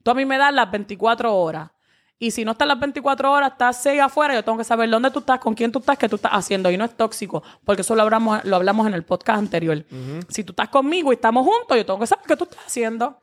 Tú 0.02 0.10
a 0.10 0.14
mí 0.14 0.24
me 0.24 0.38
das 0.38 0.54
las 0.54 0.70
24 0.70 1.34
horas. 1.36 1.68
Y 2.22 2.30
si 2.30 2.44
no 2.44 2.52
estás 2.52 2.68
las 2.68 2.78
24 2.78 3.32
horas, 3.32 3.50
estás 3.50 3.82
seis 3.82 4.00
afuera, 4.00 4.32
yo 4.32 4.44
tengo 4.44 4.56
que 4.56 4.62
saber 4.62 4.88
dónde 4.88 5.10
tú 5.10 5.18
estás, 5.18 5.40
con 5.40 5.54
quién 5.56 5.72
tú 5.72 5.80
estás, 5.80 5.98
qué 5.98 6.08
tú 6.08 6.14
estás 6.14 6.30
haciendo. 6.30 6.70
Y 6.70 6.76
no 6.76 6.84
es 6.84 6.96
tóxico, 6.96 7.42
porque 7.64 7.82
eso 7.82 7.96
lo 7.96 8.02
hablamos, 8.02 8.44
lo 8.44 8.54
hablamos 8.54 8.86
en 8.86 8.94
el 8.94 9.02
podcast 9.02 9.40
anterior. 9.40 9.84
Si 10.28 10.44
tú 10.44 10.52
estás 10.52 10.68
conmigo 10.68 11.10
y 11.10 11.16
estamos 11.16 11.44
juntos, 11.44 11.76
yo 11.76 11.84
tengo 11.84 11.98
que 11.98 12.06
saber 12.06 12.24
qué 12.24 12.36
tú 12.36 12.44
estás 12.44 12.64
haciendo. 12.64 13.18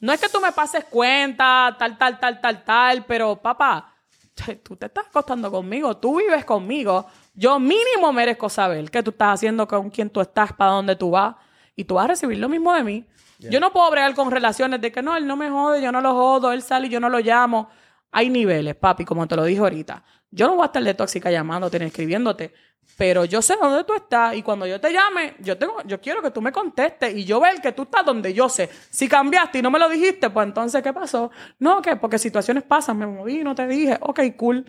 No 0.00 0.12
es 0.12 0.20
que 0.20 0.28
tú 0.28 0.40
me 0.40 0.50
pases 0.50 0.86
cuenta, 0.86 1.76
tal, 1.78 1.96
tal, 1.96 2.18
tal, 2.18 2.40
tal, 2.40 2.64
tal, 2.64 3.04
pero 3.04 3.36
papá, 3.36 3.94
tú 4.64 4.74
te 4.74 4.86
estás 4.86 5.06
acostando 5.06 5.48
conmigo, 5.48 5.96
tú 5.96 6.18
vives 6.18 6.44
conmigo. 6.44 7.06
Yo 7.34 7.60
mínimo 7.60 8.12
merezco 8.12 8.48
saber 8.48 8.90
qué 8.90 9.00
tú 9.00 9.10
estás 9.10 9.34
haciendo, 9.34 9.68
con 9.68 9.90
quién 9.90 10.10
tú 10.10 10.20
estás, 10.20 10.52
para 10.54 10.72
dónde 10.72 10.96
tú 10.96 11.12
vas. 11.12 11.36
Y 11.76 11.84
tú 11.84 11.94
vas 11.94 12.06
a 12.06 12.08
recibir 12.08 12.38
lo 12.38 12.48
mismo 12.48 12.74
de 12.74 12.82
mí. 12.82 13.06
Yo 13.38 13.60
no 13.60 13.72
puedo 13.72 13.88
bregar 13.92 14.12
con 14.16 14.32
relaciones 14.32 14.80
de 14.80 14.90
que 14.90 15.02
no, 15.02 15.16
él 15.16 15.24
no 15.24 15.36
me 15.36 15.48
jode, 15.48 15.80
yo 15.80 15.92
no 15.92 16.00
lo 16.00 16.14
jodo, 16.14 16.50
él 16.50 16.62
sale 16.62 16.88
y 16.88 16.90
yo 16.90 16.98
no 16.98 17.08
lo 17.08 17.20
llamo. 17.20 17.70
Hay 18.12 18.30
niveles, 18.30 18.74
papi, 18.74 19.04
como 19.04 19.26
te 19.26 19.36
lo 19.36 19.44
dije 19.44 19.60
ahorita. 19.60 20.02
Yo 20.30 20.46
no 20.46 20.54
voy 20.54 20.62
a 20.62 20.66
estar 20.66 20.82
de 20.82 20.94
tóxica 20.94 21.30
llamándote 21.30 21.78
ni 21.78 21.86
escribiéndote, 21.86 22.52
pero 22.96 23.24
yo 23.24 23.42
sé 23.42 23.56
dónde 23.60 23.84
tú 23.84 23.94
estás 23.94 24.34
y 24.34 24.42
cuando 24.42 24.66
yo 24.66 24.80
te 24.80 24.92
llame, 24.92 25.34
yo 25.40 25.56
tengo, 25.56 25.82
yo 25.84 26.00
quiero 26.00 26.22
que 26.22 26.30
tú 26.30 26.40
me 26.40 26.52
contestes 26.52 27.14
y 27.14 27.24
yo 27.24 27.40
ver 27.40 27.60
que 27.60 27.72
tú 27.72 27.82
estás 27.82 28.04
donde 28.04 28.32
yo 28.32 28.48
sé. 28.48 28.68
Si 28.90 29.08
cambiaste 29.08 29.58
y 29.58 29.62
no 29.62 29.70
me 29.70 29.78
lo 29.78 29.88
dijiste, 29.88 30.30
pues 30.30 30.46
entonces, 30.46 30.82
¿qué 30.82 30.92
pasó? 30.92 31.30
No, 31.58 31.80
que 31.82 31.96
porque 31.96 32.18
situaciones 32.18 32.64
pasan, 32.64 32.98
me 32.98 33.06
moví, 33.06 33.44
no 33.44 33.54
te 33.54 33.66
dije, 33.66 33.98
ok, 34.00 34.20
cool. 34.36 34.64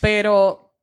Pero, 0.00 0.74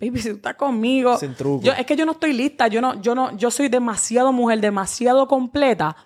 baby, 0.00 0.18
si 0.20 0.30
tú 0.30 0.36
estás 0.36 0.56
conmigo, 0.56 1.16
Sin 1.18 1.34
truco. 1.34 1.64
yo, 1.64 1.72
es 1.72 1.86
que 1.86 1.96
yo 1.96 2.06
no 2.06 2.12
estoy 2.12 2.32
lista, 2.32 2.68
yo 2.68 2.80
no, 2.80 3.00
yo 3.00 3.14
no, 3.14 3.36
yo 3.36 3.50
soy 3.50 3.68
demasiado 3.68 4.32
mujer, 4.32 4.60
demasiado 4.60 5.28
completa 5.28 5.96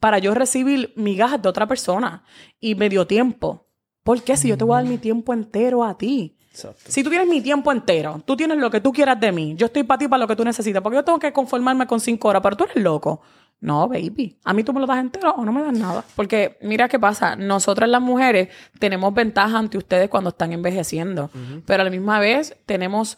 para 0.00 0.18
yo 0.18 0.34
recibir 0.34 0.92
migajas 0.96 1.42
de 1.42 1.48
otra 1.48 1.66
persona 1.66 2.24
y 2.60 2.74
medio 2.74 3.06
tiempo. 3.06 3.66
¿Por 4.04 4.22
qué? 4.22 4.36
Si 4.36 4.48
yo 4.48 4.56
te 4.56 4.64
voy 4.64 4.74
a 4.74 4.82
dar 4.82 4.88
mi 4.88 4.98
tiempo 4.98 5.32
entero 5.32 5.82
a 5.82 5.98
ti. 5.98 6.36
Exacto. 6.50 6.82
Si 6.86 7.02
tú 7.02 7.10
tienes 7.10 7.26
mi 7.26 7.40
tiempo 7.40 7.72
entero, 7.72 8.22
tú 8.24 8.36
tienes 8.36 8.58
lo 8.58 8.70
que 8.70 8.80
tú 8.80 8.92
quieras 8.92 9.18
de 9.18 9.32
mí, 9.32 9.54
yo 9.56 9.66
estoy 9.66 9.82
para 9.82 9.98
ti, 9.98 10.06
para 10.06 10.20
lo 10.20 10.28
que 10.28 10.36
tú 10.36 10.44
necesitas, 10.44 10.80
porque 10.82 10.96
yo 10.96 11.04
tengo 11.04 11.18
que 11.18 11.32
conformarme 11.32 11.86
con 11.88 11.98
cinco 11.98 12.28
horas, 12.28 12.42
pero 12.42 12.56
tú 12.56 12.64
eres 12.64 12.76
loco. 12.76 13.22
No, 13.60 13.88
baby. 13.88 14.38
A 14.44 14.52
mí 14.52 14.62
tú 14.62 14.74
me 14.74 14.80
lo 14.80 14.86
das 14.86 14.98
entero 14.98 15.30
o 15.30 15.44
no 15.44 15.50
me 15.50 15.62
das 15.62 15.72
nada. 15.72 16.04
Porque 16.14 16.58
mira 16.60 16.86
qué 16.86 16.98
pasa. 16.98 17.34
Nosotras 17.34 17.88
las 17.88 18.02
mujeres 18.02 18.50
tenemos 18.78 19.14
ventaja 19.14 19.58
ante 19.58 19.78
ustedes 19.78 20.10
cuando 20.10 20.30
están 20.30 20.52
envejeciendo. 20.52 21.30
Pero 21.64 21.80
a 21.80 21.84
la 21.84 21.90
misma 21.90 22.20
vez 22.20 22.56
tenemos 22.66 23.16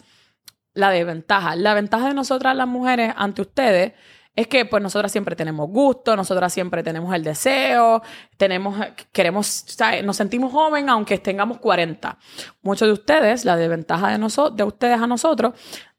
la 0.72 0.90
desventaja. 0.90 1.56
La 1.56 1.74
ventaja 1.74 2.06
de 2.08 2.14
nosotras 2.14 2.54
las 2.54 2.68
mujeres 2.68 3.12
ante 3.16 3.42
ustedes 3.42 3.94
es 4.36 4.46
que 4.46 4.66
pues 4.66 4.82
nosotras 4.82 5.10
siempre 5.10 5.34
tenemos 5.34 5.68
gusto, 5.70 6.14
nosotras 6.14 6.52
siempre 6.52 6.82
tenemos 6.82 7.14
el 7.14 7.24
deseo, 7.24 8.02
tenemos, 8.36 8.78
queremos, 9.10 9.46
¿sabes? 9.46 10.04
nos 10.04 10.16
sentimos 10.16 10.52
joven 10.52 10.90
aunque 10.90 11.18
tengamos 11.18 11.58
40. 11.58 12.18
Muchos 12.62 12.86
de 12.86 12.92
ustedes, 12.92 13.46
la 13.46 13.56
desventaja 13.56 14.10
de, 14.10 14.18
de 14.54 14.64
ustedes 14.64 15.00
a 15.00 15.06
nosotros, 15.06 15.54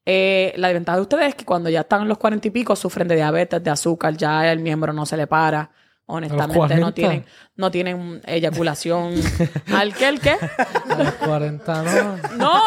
eh, 0.06 0.54
la 0.56 0.68
desventaja 0.70 0.98
de 0.98 1.02
ustedes 1.02 1.28
es 1.30 1.36
que 1.36 1.46
cuando 1.46 1.70
ya 1.70 1.82
están 1.82 2.04
en 2.04 2.08
los 2.08 2.20
40 2.20 2.48
y 2.48 2.52
pico 2.52 2.76
sufren 2.76 3.08
de 3.08 3.16
diabetes, 3.16 3.62
de 3.62 3.72
azúcar, 3.72 4.16
ya 4.16 4.50
el 4.50 4.60
miembro 4.60 4.94
no 4.94 5.06
se 5.06 5.18
le 5.18 5.28
para. 5.28 5.72
Honestamente, 6.10 6.54
no 6.54 6.94
40? 6.94 6.94
tienen, 6.94 7.26
no 7.58 7.70
tienen 7.70 8.22
eyaculación. 8.26 9.16
¿Al 9.76 9.94
qué? 9.94 10.08
¿El 10.08 10.22
qué? 10.22 10.38
A 10.90 11.04
los 11.04 11.14
40 11.16 11.84
no. 11.84 12.18
No, 12.38 12.62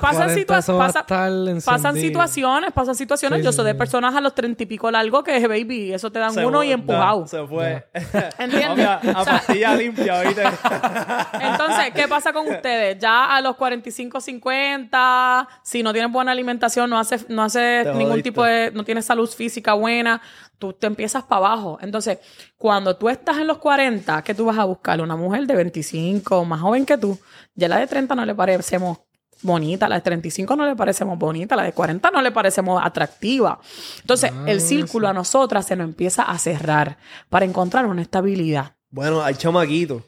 Pasan, 0.00 0.28
40 0.28 0.34
situa- 0.34 0.58
eso 0.58 0.76
va 0.76 0.84
a 0.84 0.86
pasa- 0.88 1.00
estar 1.00 1.30
pasan 1.64 1.94
situaciones, 1.96 2.72
pasan 2.72 2.94
situaciones. 2.94 3.38
Sí, 3.40 3.44
Yo 3.44 3.52
sí, 3.52 3.56
soy 3.56 3.64
de 3.66 3.72
sí. 3.72 3.78
personas 3.78 4.14
a 4.14 4.20
los 4.20 4.34
treinta 4.34 4.62
y 4.62 4.66
pico 4.66 4.90
largo 4.90 5.22
que, 5.24 5.46
baby, 5.46 5.92
eso 5.92 6.10
te 6.10 6.18
dan 6.18 6.32
Se 6.34 6.44
uno 6.46 6.58
fue, 6.58 6.66
y 6.68 6.72
empujado. 6.72 7.26
Se 7.26 7.46
fue. 7.46 7.86
¿Entiendes? 8.38 8.86
A, 8.86 8.94
a 9.20 9.24
pastilla 9.24 9.74
limpia, 9.76 10.18
¿oíste? 10.20 10.42
Entonces, 11.40 11.92
¿qué 11.94 12.06
pasa 12.08 12.32
con 12.32 12.46
ustedes? 12.48 12.98
Ya 12.98 13.34
a 13.34 13.40
los 13.40 13.56
45, 13.56 14.20
50, 14.20 15.48
si 15.62 15.82
no 15.82 15.92
tienes 15.92 16.10
buena 16.12 16.32
alimentación, 16.32 16.88
no 16.90 16.98
hace, 16.98 17.18
no 17.28 17.46
ningún 17.48 18.10
jodiste. 18.10 18.22
tipo 18.22 18.44
de, 18.44 18.70
no 18.72 18.84
tienes 18.84 19.04
salud 19.04 19.28
física 19.28 19.74
buena, 19.74 20.20
tú 20.58 20.72
te 20.72 20.86
empiezas 20.86 21.22
para 21.24 21.46
abajo. 21.46 21.78
Entonces, 21.80 22.18
cuando 22.56 22.96
tú 22.96 23.08
estás 23.08 23.38
en 23.38 23.46
los 23.46 23.58
40, 23.58 24.22
¿qué 24.22 24.34
tú 24.34 24.44
vas 24.46 24.58
a 24.58 24.64
buscar? 24.64 25.00
Una 25.00 25.16
mujer 25.16 25.46
de 25.46 25.54
25, 25.56 26.44
más 26.44 26.60
joven 26.60 26.86
que 26.86 26.96
tú. 26.98 27.18
Ya 27.54 27.68
la 27.68 27.78
de 27.78 27.86
30 27.86 28.14
no 28.14 28.24
le 28.24 28.34
parecemos 28.34 28.98
bonita, 29.44 29.88
la 29.88 29.96
de 29.96 30.00
35 30.00 30.56
no 30.56 30.66
le 30.66 30.74
parecemos 30.74 31.16
bonita, 31.18 31.54
la 31.54 31.62
de 31.62 31.72
40 31.72 32.10
no 32.10 32.20
le 32.22 32.32
parecemos 32.32 32.80
atractiva. 32.84 33.60
Entonces, 34.00 34.32
el 34.46 34.60
círculo 34.60 35.06
a 35.08 35.12
nosotras 35.12 35.66
se 35.66 35.76
nos 35.76 35.84
empieza 35.86 36.22
a 36.24 36.36
cerrar 36.38 36.96
para 37.28 37.44
encontrar 37.44 37.86
una 37.86 38.02
estabilidad. 38.02 38.72
Bueno, 38.90 39.22
hay 39.22 39.34
chamaquitos 39.34 40.02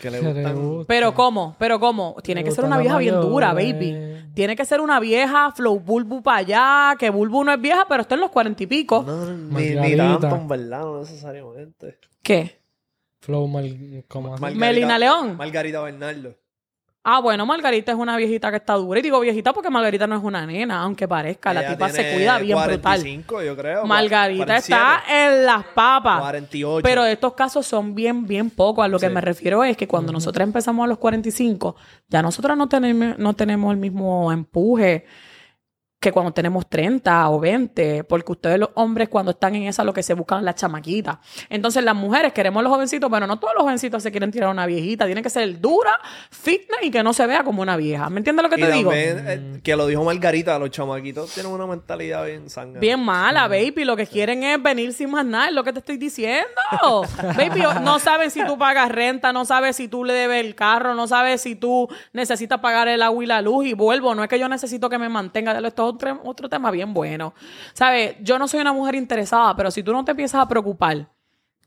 Que 0.00 0.10
le 0.10 0.20
gustan. 0.20 0.54
gusta. 0.56 0.84
Pero 0.88 1.14
¿cómo? 1.14 1.56
Pero 1.58 1.78
¿cómo? 1.80 2.16
Tiene 2.22 2.42
que 2.44 2.50
ser 2.50 2.64
una 2.64 2.78
vieja 2.78 2.98
bien 2.98 3.20
dura, 3.20 3.52
baby. 3.54 4.12
Tiene 4.34 4.56
que 4.56 4.64
ser 4.64 4.80
una 4.80 4.98
vieja 4.98 5.52
flow 5.52 5.78
bulbu 5.78 6.22
para 6.22 6.38
allá, 6.38 6.96
que 6.98 7.08
bulbu 7.10 7.44
no 7.44 7.52
es 7.52 7.60
vieja, 7.60 7.86
pero 7.88 8.02
está 8.02 8.16
en 8.16 8.20
los 8.22 8.30
cuarenta 8.30 8.62
y 8.62 8.66
pico. 8.66 9.04
No, 9.06 9.26
ni, 9.26 9.70
ni 9.76 9.96
tanto, 9.96 10.26
en 10.34 10.48
verdad, 10.48 10.80
no 10.80 11.00
necesariamente. 11.00 11.98
¿Qué? 12.22 12.58
Flow 13.20 13.46
mal, 13.46 14.04
como 14.08 14.34
así. 14.34 14.42
Margarita- 14.42 14.58
Melina 14.66 14.98
León. 14.98 15.36
Margarita 15.36 15.80
Bernardo. 15.82 16.34
Ah, 17.06 17.20
bueno, 17.20 17.44
Margarita 17.44 17.92
es 17.92 17.98
una 17.98 18.16
viejita 18.16 18.50
que 18.50 18.56
está 18.56 18.72
dura. 18.74 18.98
Y 18.98 19.02
digo 19.02 19.20
viejita 19.20 19.52
porque 19.52 19.68
Margarita 19.68 20.06
no 20.06 20.16
es 20.16 20.22
una 20.22 20.46
nena, 20.46 20.80
aunque 20.80 21.06
parezca. 21.06 21.52
La 21.52 21.68
tipa 21.68 21.90
se 21.90 22.14
cuida 22.14 22.38
bien 22.38 22.56
brutal. 22.56 22.80
45, 22.80 23.42
yo 23.42 23.54
creo. 23.54 23.84
Margarita 23.84 24.46
47, 24.46 24.72
está 24.72 25.02
en 25.06 25.44
las 25.44 25.64
papas. 25.66 26.20
48. 26.20 26.82
Pero 26.82 27.04
estos 27.04 27.34
casos 27.34 27.66
son 27.66 27.94
bien, 27.94 28.26
bien 28.26 28.48
pocos. 28.48 28.82
A 28.82 28.88
lo 28.88 28.98
que 28.98 29.10
me 29.10 29.20
refiero 29.20 29.62
es 29.62 29.76
que 29.76 29.86
cuando 29.86 30.12
nosotros 30.12 30.46
empezamos 30.46 30.82
a 30.82 30.86
los 30.86 30.96
45, 30.96 31.76
ya 32.08 32.22
nosotros 32.22 32.56
no 32.56 32.70
tenemos, 32.70 33.18
no 33.18 33.34
tenemos 33.34 33.70
el 33.72 33.78
mismo 33.78 34.32
empuje 34.32 35.04
que 36.04 36.12
cuando 36.12 36.32
tenemos 36.32 36.68
30 36.68 37.30
o 37.30 37.40
20, 37.40 38.04
porque 38.04 38.32
ustedes 38.32 38.58
los 38.58 38.68
hombres 38.74 39.08
cuando 39.08 39.30
están 39.30 39.54
en 39.54 39.62
esa 39.62 39.82
lo 39.84 39.94
que 39.94 40.02
se 40.02 40.12
buscan 40.12 40.40
es 40.40 40.44
la 40.44 40.54
chamaquita. 40.54 41.18
Entonces 41.48 41.82
las 41.82 41.96
mujeres 41.96 42.34
queremos 42.34 42.62
los 42.62 42.70
jovencitos, 42.70 43.10
pero 43.10 43.26
no 43.26 43.38
todos 43.38 43.54
los 43.54 43.62
jovencitos 43.62 44.02
se 44.02 44.10
quieren 44.10 44.30
tirar 44.30 44.50
a 44.50 44.52
una 44.52 44.66
viejita. 44.66 45.06
Tiene 45.06 45.22
que 45.22 45.30
ser 45.30 45.58
dura, 45.62 45.98
fitness 46.30 46.80
y 46.82 46.90
que 46.90 47.02
no 47.02 47.14
se 47.14 47.26
vea 47.26 47.42
como 47.42 47.62
una 47.62 47.78
vieja. 47.78 48.10
¿Me 48.10 48.20
entiendes 48.20 48.42
lo 48.42 48.50
que 48.50 48.60
Y 48.60 48.64
te 48.64 48.72
digo? 48.72 48.92
eh, 48.92 49.60
que 49.62 49.74
lo 49.76 49.86
dijo 49.86 50.04
Margarita, 50.04 50.58
los 50.58 50.70
chamaquitos 50.70 51.32
tienen 51.32 51.50
una 51.50 51.66
mentalidad 51.66 52.26
bien 52.26 52.50
sangre. 52.50 52.80
Bien 52.80 53.00
mala, 53.00 53.48
baby. 53.48 53.86
Lo 53.86 53.96
que 53.96 54.06
quieren 54.06 54.44
es 54.44 54.62
venir 54.62 54.92
sin 54.92 55.10
más 55.10 55.24
nada, 55.24 55.48
es 55.48 55.54
lo 55.54 55.64
que 55.64 55.72
te 55.72 55.78
estoy 55.78 55.96
diciendo. 55.96 56.44
baby, 57.38 57.62
no 57.80 57.98
saben 57.98 58.30
si 58.30 58.44
tú 58.44 58.58
pagas 58.58 58.92
renta, 58.92 59.32
no 59.32 59.46
sabes 59.46 59.76
si 59.76 59.88
tú 59.88 60.04
le 60.04 60.12
debes 60.12 60.44
el 60.44 60.54
carro, 60.54 60.94
no 60.94 61.08
sabes 61.08 61.40
si 61.40 61.54
tú 61.54 61.88
necesitas 62.12 62.60
pagar 62.60 62.88
el 62.88 63.00
agua 63.00 63.24
y 63.24 63.26
la 63.26 63.40
luz 63.40 63.64
y 63.64 63.72
vuelvo. 63.72 64.14
No 64.14 64.22
es 64.22 64.28
que 64.28 64.38
yo 64.38 64.50
necesito 64.50 64.90
que 64.90 64.98
me 64.98 65.08
mantenga. 65.08 65.54
Esto 65.66 65.88
es 65.90 65.93
otro, 65.94 66.20
otro 66.24 66.48
tema 66.48 66.70
bien 66.70 66.92
bueno. 66.94 67.34
¿Sabes? 67.72 68.16
Yo 68.20 68.38
no 68.38 68.48
soy 68.48 68.60
una 68.60 68.72
mujer 68.72 68.94
interesada, 68.94 69.56
pero 69.56 69.70
si 69.70 69.82
tú 69.82 69.92
no 69.92 70.04
te 70.04 70.12
empiezas 70.12 70.40
a 70.40 70.48
preocupar 70.48 71.08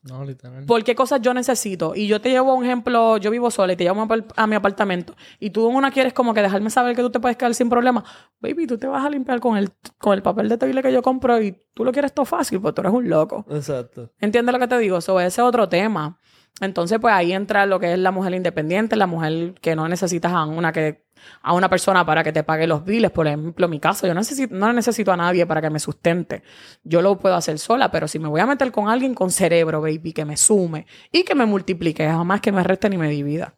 No, 0.04 0.24
literal. 0.24 0.66
por 0.66 0.84
qué 0.84 0.96
cosas 0.96 1.22
yo 1.22 1.34
necesito 1.34 1.94
y 1.96 2.08
yo 2.08 2.22
te 2.22 2.30
llevo 2.30 2.54
un 2.54 2.64
ejemplo, 2.64 3.18
yo 3.18 3.32
vivo 3.32 3.52
sola 3.52 3.74
y 3.74 3.76
te 3.76 3.84
llevo 3.84 4.08
a, 4.36 4.48
mi 4.48 4.56
apartamento 4.56 5.16
y 5.40 5.50
tú 5.50 5.68
una 5.68 5.92
quieres 5.92 6.14
como 6.14 6.34
que 6.34 6.42
dejarme 6.42 6.70
saber 6.70 6.96
que 6.96 7.02
tú 7.02 7.10
te 7.10 7.20
puedes 7.20 7.38
quedar 7.38 7.54
sin 7.56 7.70
problema, 7.70 8.04
baby, 8.40 8.68
tú 8.68 8.78
te 8.78 8.88
vas 8.88 9.06
a 9.06 9.10
limpiar 9.10 9.40
con 9.40 9.58
el, 9.58 9.72
con 9.98 10.14
el 10.14 10.22
papel 10.22 10.50
de 10.50 10.58
toile 10.58 10.82
que 10.82 10.94
yo 10.94 11.02
compro 11.02 11.42
y 11.42 11.58
tú 11.74 11.84
lo 11.84 11.92
quieres 11.92 12.14
todo 12.14 12.26
fácil, 12.26 12.62
pues 12.62 12.74
tú 12.74 12.82
eres 12.82 12.94
un 12.94 13.10
loco. 13.10 13.46
Exacto. 13.50 14.12
¿Entiendes 14.20 14.54
lo 14.54 14.60
que 14.60 14.68
te 14.68 14.78
digo? 14.78 15.02
Sobre 15.02 15.26
ese 15.26 15.42
otro 15.42 15.68
tema. 15.68 16.20
Entonces, 16.60 17.00
pues 17.00 17.14
ahí 17.14 17.34
entra 17.34 17.66
lo 17.66 17.80
que 17.80 17.94
es 17.94 18.00
la 18.00 18.12
mujer 18.12 18.34
independiente, 18.34 18.96
la 18.96 19.08
mujer 19.08 19.54
que 19.62 19.76
no 19.76 19.88
necesitas 19.88 20.34
a 20.34 20.46
una 20.46 20.72
que 20.72 21.07
a 21.42 21.54
una 21.54 21.70
persona 21.70 22.06
para 22.06 22.24
que 22.24 22.32
te 22.32 22.44
pague 22.44 22.68
los 22.68 22.84
biles. 22.84 23.12
Por 23.12 23.28
ejemplo, 23.28 23.66
en 23.66 23.72
mi 23.72 23.80
caso, 23.80 24.08
yo 24.08 24.14
necesito, 24.14 24.54
no 24.56 24.72
necesito 24.74 25.12
a 25.12 25.18
nadie 25.18 25.46
para 25.46 25.62
que 25.62 25.70
me 25.70 25.80
sustente. 25.80 26.44
Yo 26.84 27.02
lo 27.02 27.18
puedo 27.18 27.36
hacer 27.36 27.60
sola, 27.60 27.92
pero 27.92 28.08
si 28.08 28.20
me 28.20 28.28
voy 28.28 28.42
a 28.42 28.46
meter 28.46 28.72
con 28.72 28.90
alguien 28.90 29.14
con 29.14 29.32
cerebro, 29.32 29.82
baby, 29.82 30.14
que 30.14 30.26
me 30.26 30.38
sume 30.38 30.86
y 31.12 31.24
que 31.24 31.36
me 31.36 31.46
multiplique, 31.46 32.08
jamás 32.08 32.42
que 32.42 32.52
me 32.52 32.64
reste 32.64 32.90
ni 32.90 32.98
me 32.98 33.10
divida. 33.10 33.56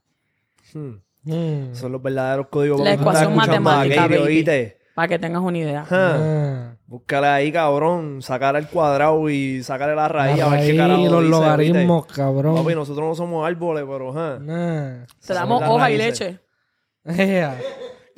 Hmm. 0.73 0.97
Mm. 1.23 1.75
Son 1.75 1.91
los 1.91 2.01
verdaderos 2.01 2.47
códigos 2.49 2.79
La 2.79 2.93
ecuación 2.93 3.35
matemática. 3.35 4.07
Para 4.95 5.07
que 5.07 5.19
tengas 5.19 5.41
una 5.41 5.57
idea. 5.57 6.77
Búscale 6.85 7.27
ahí, 7.27 7.51
cabrón. 7.51 8.21
Sacar 8.21 8.55
el 8.55 8.67
cuadrado 8.67 9.29
y 9.29 9.63
sacarle 9.63 9.95
la 9.95 10.07
raíz 10.07 10.37
La 10.37 10.45
a 10.45 10.49
ver 10.49 10.59
qué 10.59 10.65
raíz, 10.65 10.77
carajo 10.77 11.01
los 11.03 11.21
dice, 11.21 11.29
logaritmos, 11.29 12.03
¿oíste? 12.03 12.13
cabrón. 12.15 12.55
Papi, 12.55 12.75
nosotros 12.75 13.07
no 13.07 13.15
somos 13.15 13.47
árboles, 13.47 13.85
pero. 13.87 14.11
Nah. 14.11 15.05
Te 15.25 15.33
damos 15.33 15.63
hoja 15.65 15.91
y 15.91 15.97
leche. 15.97 16.39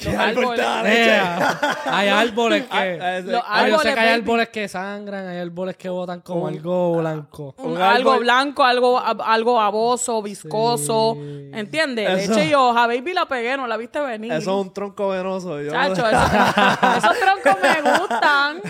Los 0.04 0.16
árbol 0.16 0.60
árboles. 0.60 0.98
Ea. 0.98 1.78
Hay 1.86 2.08
árboles 2.10 2.64
que... 2.68 2.96
Ese- 2.96 3.22
Los 3.32 3.34
yo 3.34 3.40
sé 3.42 3.46
árboles, 3.48 3.94
que 3.94 4.00
hay 4.00 4.10
árboles 4.10 4.50
que 4.50 4.68
sangran, 4.68 5.28
hay 5.28 5.38
árboles 5.38 5.78
que 5.78 5.90
botan 5.90 6.22
como 6.22 6.48
algo 6.48 6.98
blanco. 6.98 7.54
Un- 7.60 7.74
Un 7.74 7.82
algo 7.82 8.18
blanco, 8.18 8.64
algo, 8.64 9.00
algo 9.00 9.54
baboso, 9.54 10.24
viscoso. 10.24 11.14
Sí. 11.20 11.52
¿Entiendes? 11.54 12.30
Leche 12.30 12.46
y 12.48 12.54
hoja. 12.56 12.88
Baby 12.88 13.14
la 13.14 13.28
pegué, 13.28 13.56
no 13.58 13.68
la 13.68 13.78
viste 13.78 14.00
venir. 14.00 14.32
Eso 14.32 14.40
es 14.60 14.66
un 14.66 14.74
tronco 14.74 15.10
venoso. 15.10 15.62
Yo 15.62 15.72
Chacho, 15.72 16.08
eso- 16.08 16.98
esos 16.98 17.20
troncos 17.20 17.62
me 17.62 17.92
gustan. 18.00 18.62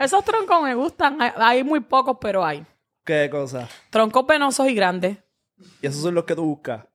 Esos 0.00 0.24
troncos 0.24 0.62
me 0.62 0.74
gustan. 0.74 1.20
Hay, 1.20 1.30
hay 1.36 1.64
muy 1.64 1.80
pocos, 1.80 2.16
pero 2.18 2.42
hay. 2.42 2.64
¿Qué 3.04 3.28
cosa? 3.30 3.68
Troncos 3.90 4.26
venosos 4.26 4.66
y 4.66 4.74
grandes. 4.74 5.18
Y 5.82 5.86
esos 5.86 6.00
son 6.00 6.14
los 6.14 6.24
que 6.24 6.34
tú 6.34 6.42
buscas. 6.46 6.86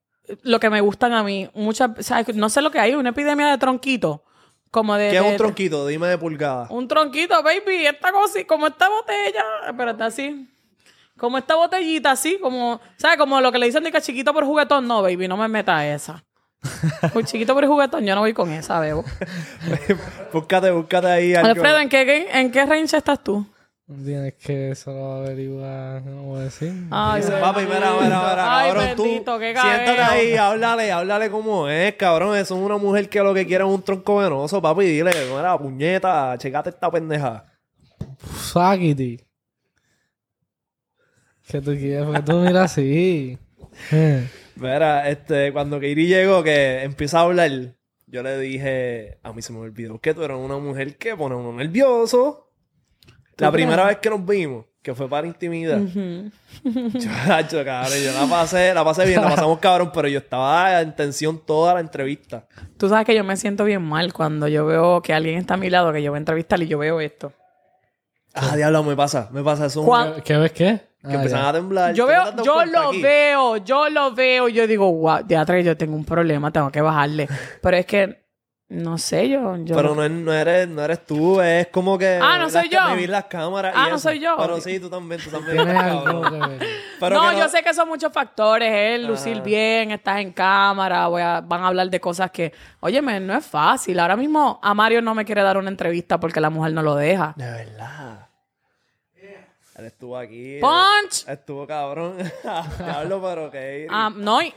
Lo 0.44 0.60
que 0.60 0.70
me 0.70 0.82
gustan 0.82 1.14
a 1.14 1.24
mí. 1.24 1.50
Muchas. 1.54 1.92
No 2.36 2.50
sé 2.50 2.62
lo 2.62 2.72
que 2.72 2.80
hay, 2.80 2.94
una 2.96 3.10
epidemia 3.10 3.48
de 3.48 3.58
tronquitos. 3.58 4.20
Como 4.72 4.96
de. 4.96 5.10
¿Qué 5.10 5.18
es 5.18 5.24
de- 5.24 5.32
un 5.32 5.38
tronquito? 5.38 5.88
Dime 5.88 6.08
de 6.08 6.18
pulgada. 6.18 6.68
Un 6.70 6.88
tronquito, 6.88 7.42
baby. 7.42 7.88
Esta 7.88 8.12
cosa, 8.12 8.40
como 8.48 8.68
esta 8.68 8.88
botella. 8.90 9.44
Espérate, 9.68 10.04
así. 10.04 10.50
Como 11.18 11.38
esta 11.38 11.56
botellita, 11.56 12.12
así, 12.12 12.38
como, 12.40 12.80
¿sabes? 12.96 13.18
Como 13.18 13.42
lo 13.42 13.52
que 13.52 13.58
le 13.58 13.66
dicen 13.66 13.84
de 13.84 13.92
que 13.92 14.00
chiquito 14.02 14.34
por 14.34 14.46
juguetón. 14.46 14.88
No, 14.88 15.02
baby, 15.02 15.28
no 15.28 15.36
me 15.38 15.48
meta 15.48 15.86
esa. 15.88 16.24
Pues 17.14 17.26
chiquito 17.26 17.54
por 17.54 17.66
juguetón, 17.66 18.06
yo 18.06 18.16
no 18.16 18.22
voy 18.22 18.34
con 18.34 18.52
esa, 18.52 18.80
bebo. 18.80 19.04
búscate, 20.34 20.72
búscate 20.72 21.08
ahí 21.08 21.34
algo. 21.36 21.50
Alfredo, 21.50 21.80
¿en 21.80 21.90
qué, 21.90 22.30
en 22.32 22.52
qué 22.52 22.66
range 22.66 22.98
estás 22.98 23.24
tú? 23.24 23.46
Tienes 24.06 24.36
que 24.36 24.70
eso 24.70 24.94
lo 24.94 25.14
averiguar, 25.14 26.04
no 26.04 26.22
voy 26.22 26.42
a 26.42 26.44
decir. 26.44 26.72
Ay, 26.92 27.22
Dice, 27.22 27.34
papi, 27.34 27.62
mira, 27.62 27.92
mira, 28.00 28.04
mira, 28.04 28.60
Ay, 28.60 28.72
cabrón, 28.72 28.96
tú 28.96 29.40
qué 29.40 29.56
siéntate 29.60 30.02
ahí, 30.02 30.36
háblale, 30.36 30.92
háblale 30.92 31.32
como 31.32 31.68
es, 31.68 31.96
cabrón. 31.96 32.38
Eso 32.38 32.56
es 32.56 32.62
una 32.62 32.78
mujer 32.78 33.10
que 33.10 33.20
lo 33.22 33.34
que 33.34 33.48
quiere 33.48 33.64
es 33.64 33.70
un 33.70 33.82
tronco 33.82 34.18
venoso, 34.18 34.62
papi. 34.62 34.86
Dile, 34.86 35.12
mira, 35.36 35.58
puñeta, 35.58 36.36
checate 36.38 36.70
esta 36.70 36.92
pendeja. 36.92 37.46
Sakiti. 38.36 39.20
¿Qué 41.48 41.60
tú 41.60 41.72
quieres? 41.72 42.06
Porque 42.06 42.22
tú 42.22 42.34
miras 42.38 42.72
así. 42.72 43.38
Eh. 43.92 44.28
Mira, 44.56 45.10
este, 45.10 45.54
cuando 45.54 45.78
Katie 45.78 46.06
llegó, 46.06 46.44
que 46.44 46.84
empieza 46.84 47.20
a 47.20 47.22
hablar, 47.22 47.50
yo 48.08 48.24
le 48.24 48.38
dije, 48.38 49.18
a 49.24 49.32
mí 49.32 49.42
se 49.42 49.54
me 49.54 49.60
olvidó 49.60 50.00
que 50.00 50.14
tú 50.14 50.22
eras 50.22 50.38
una 50.38 50.58
mujer 50.58 50.98
que 50.98 51.16
pone 51.16 51.36
a 51.36 51.38
uno 51.38 51.54
nervioso. 51.54 52.49
La 53.40 53.52
primera 53.52 53.86
vez 53.86 53.98
que 53.98 54.10
nos 54.10 54.26
vimos, 54.26 54.66
que 54.82 54.94
fue 54.94 55.08
para 55.10 55.28
intimidad. 55.28 55.80
Chacho, 57.00 57.64
cabrón, 57.64 58.00
yo 58.04 58.12
la 58.14 58.28
pasé, 58.30 58.74
la 58.74 58.84
pasé 58.84 59.06
bien, 59.06 59.22
la 59.22 59.30
pasamos 59.36 59.60
cabrón, 59.60 59.92
pero 59.94 60.08
yo 60.08 60.20
estaba 60.20 60.82
en 60.82 60.96
tensión 60.96 61.40
toda 61.46 61.74
la 61.74 61.80
entrevista. 61.80 62.46
Tú 62.78 62.90
sabes 62.90 63.06
que 63.06 63.16
yo 63.16 63.24
me 63.24 63.36
siento 63.38 63.66
bien 63.66 63.82
mal 63.82 64.14
cuando 64.14 64.48
yo 64.48 64.66
veo 64.66 65.02
que 65.02 65.14
alguien 65.14 65.38
está 65.38 65.56
a 65.56 65.58
mi 65.58 65.70
lado, 65.70 65.92
que 65.94 66.02
yo 66.02 66.12
voy 66.12 66.18
a 66.18 66.20
entrevistar 66.20 66.62
y 66.62 66.68
yo 66.68 66.78
veo 66.78 67.00
esto. 67.00 67.34
Ah, 68.34 68.56
diablo, 68.56 68.84
me 68.84 68.96
pasa, 68.96 69.30
me 69.32 69.44
pasa 69.44 69.66
eso. 69.66 69.86
¿Qué, 70.16 70.22
qué 70.22 70.38
ves 70.38 70.52
qué? 70.52 70.90
Que 71.02 71.16
Ah, 71.16 71.26
ya. 71.26 71.50
a 71.50 71.54
temblar. 71.54 71.94
Yo 71.94 72.06
¿Tú 72.06 72.12
no 72.12 72.26
te 72.44 72.44
veo, 72.44 72.44
yo 72.44 72.66
lo 72.66 72.90
aquí? 72.90 73.02
veo, 73.02 73.58
yo 73.58 73.90
lo 73.90 74.14
veo, 74.14 74.50
yo 74.50 74.68
digo, 74.68 74.92
wow, 74.92 75.26
teatro, 75.26 75.58
yo 75.62 75.78
tengo 75.78 75.96
un 75.96 76.04
problema, 76.04 76.52
tengo 76.52 76.70
que 76.72 76.82
bajarle. 76.82 77.28
Pero 77.62 77.78
es 77.78 77.86
que, 77.86 78.22
no 78.70 78.98
sé, 79.00 79.28
yo... 79.30 79.56
yo 79.58 79.76
Pero 79.76 79.96
no, 79.96 80.04
es- 80.04 80.12
no 80.12 80.32
eres, 80.32 80.68
no 80.68 80.84
eres 80.84 81.04
tú, 81.06 81.42
es 81.42 81.68
como 81.68 81.98
que... 81.98 82.20
Ah, 82.22 82.38
¿no 82.38 82.50
soy 82.50 82.70
yo? 82.70 82.80
Vivir 82.94 83.10
las 83.10 83.26
cámaras 83.26 83.74
y 83.76 83.78
Ah, 83.80 83.90
¿no 83.90 83.96
eso. 83.96 84.10
soy 84.10 84.20
yo? 84.20 84.36
Pero 84.38 84.62
sí, 84.62 84.80
tú 84.80 84.90
también, 84.90 85.20
tú 85.22 85.30
también. 85.32 85.58
Pero 87.00 87.16
no, 87.22 87.30
que 87.32 87.38
yo 87.38 87.50
sé 87.50 87.64
que 87.64 87.74
son 87.74 87.88
muchos 87.88 88.12
factores, 88.14 88.72
el 88.72 89.08
lucir 89.08 89.34
Ajá. 89.38 89.44
bien, 89.44 89.92
estás 89.92 90.20
en 90.20 90.32
cámara, 90.34 91.08
voy 91.08 91.22
a- 91.22 91.42
van 91.42 91.64
a 91.64 91.68
hablar 91.68 91.90
de 91.90 92.00
cosas 92.00 92.30
que, 92.32 92.54
óyeme, 92.80 93.20
no 93.20 93.36
es 93.36 93.46
fácil. 93.46 94.00
Ahora 94.00 94.16
mismo 94.16 94.60
a 94.62 94.74
Mario 94.74 95.02
no 95.02 95.16
me 95.16 95.26
quiere 95.26 95.42
dar 95.42 95.58
una 95.58 95.70
entrevista 95.70 96.20
porque 96.20 96.40
la 96.40 96.50
mujer 96.50 96.74
no 96.74 96.84
lo 96.84 96.96
deja. 96.96 97.34
De 97.38 97.46
verdad. 97.50 98.28
Él 99.80 99.86
estuvo 99.86 100.18
aquí. 100.18 100.60
Punch. 100.60 101.26
Estuvo 101.26 101.66
cabrón. 101.66 102.18
Diablo, 102.78 103.22
pero 103.22 103.50
que... 103.50 103.88
Ah, 103.90 104.12
no, 104.14 104.42
ey, 104.42 104.54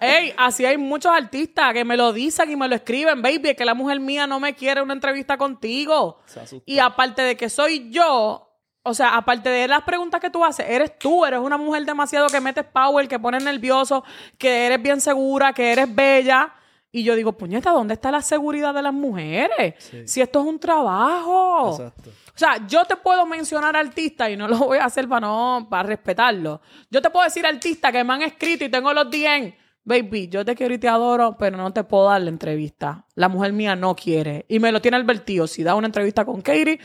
ey, 0.00 0.32
así 0.36 0.64
hay 0.64 0.78
muchos 0.78 1.10
artistas 1.10 1.72
que 1.72 1.84
me 1.84 1.96
lo 1.96 2.12
dicen 2.12 2.48
y 2.48 2.54
me 2.54 2.68
lo 2.68 2.76
escriben, 2.76 3.20
baby, 3.20 3.50
es 3.50 3.56
que 3.56 3.64
la 3.64 3.74
mujer 3.74 3.98
mía 3.98 4.28
no 4.28 4.38
me 4.38 4.54
quiere 4.54 4.80
una 4.80 4.94
entrevista 4.94 5.36
contigo. 5.36 6.20
Se. 6.26 6.62
Y 6.66 6.78
aparte 6.78 7.22
de 7.22 7.36
que 7.36 7.48
soy 7.48 7.90
yo, 7.90 8.48
o 8.84 8.94
sea, 8.94 9.16
aparte 9.16 9.48
de 9.48 9.66
las 9.66 9.82
preguntas 9.82 10.20
que 10.20 10.30
tú 10.30 10.44
haces, 10.44 10.66
eres 10.68 10.96
tú, 11.00 11.24
eres 11.24 11.40
una 11.40 11.56
mujer 11.58 11.84
demasiado 11.84 12.28
que 12.28 12.40
metes 12.40 12.64
power, 12.64 13.08
que 13.08 13.18
pones 13.18 13.42
nervioso, 13.42 14.04
que 14.38 14.66
eres 14.66 14.80
bien 14.80 15.00
segura, 15.00 15.52
que 15.52 15.72
eres 15.72 15.92
bella. 15.92 16.54
Y 16.92 17.02
yo 17.02 17.16
digo, 17.16 17.32
puñeta, 17.32 17.72
¿dónde 17.72 17.94
está 17.94 18.12
la 18.12 18.22
seguridad 18.22 18.72
de 18.72 18.82
las 18.82 18.92
mujeres? 18.92 19.74
Si 20.06 20.20
esto 20.20 20.40
es 20.40 20.46
un 20.46 20.60
trabajo. 20.60 21.70
Exacto. 21.70 22.10
O 22.34 22.38
sea, 22.38 22.66
yo 22.66 22.84
te 22.84 22.96
puedo 22.96 23.26
mencionar 23.26 23.76
artistas 23.76 24.30
y 24.30 24.36
no 24.36 24.48
lo 24.48 24.58
voy 24.58 24.78
a 24.78 24.86
hacer 24.86 25.08
para 25.08 25.26
no, 25.26 25.66
para 25.68 25.82
respetarlo. 25.84 26.60
Yo 26.90 27.02
te 27.02 27.10
puedo 27.10 27.24
decir 27.24 27.44
artistas 27.44 27.92
que 27.92 28.02
me 28.04 28.14
han 28.14 28.22
escrito 28.22 28.64
y 28.64 28.68
tengo 28.68 28.92
los 28.92 29.10
DM. 29.10 29.54
Baby, 29.84 30.28
yo 30.28 30.44
te 30.44 30.54
quiero 30.54 30.74
y 30.74 30.78
te 30.78 30.88
adoro, 30.88 31.36
pero 31.36 31.56
no 31.56 31.72
te 31.72 31.82
puedo 31.84 32.08
dar 32.08 32.22
la 32.22 32.30
entrevista. 32.30 33.06
La 33.16 33.28
mujer 33.28 33.52
mía 33.52 33.74
no 33.74 33.96
quiere. 33.96 34.46
Y 34.48 34.60
me 34.60 34.70
lo 34.70 34.80
tiene 34.80 34.96
advertido. 34.96 35.46
Si 35.46 35.62
da 35.62 35.74
una 35.74 35.88
entrevista 35.88 36.24
con 36.24 36.40
Katie, 36.40 36.78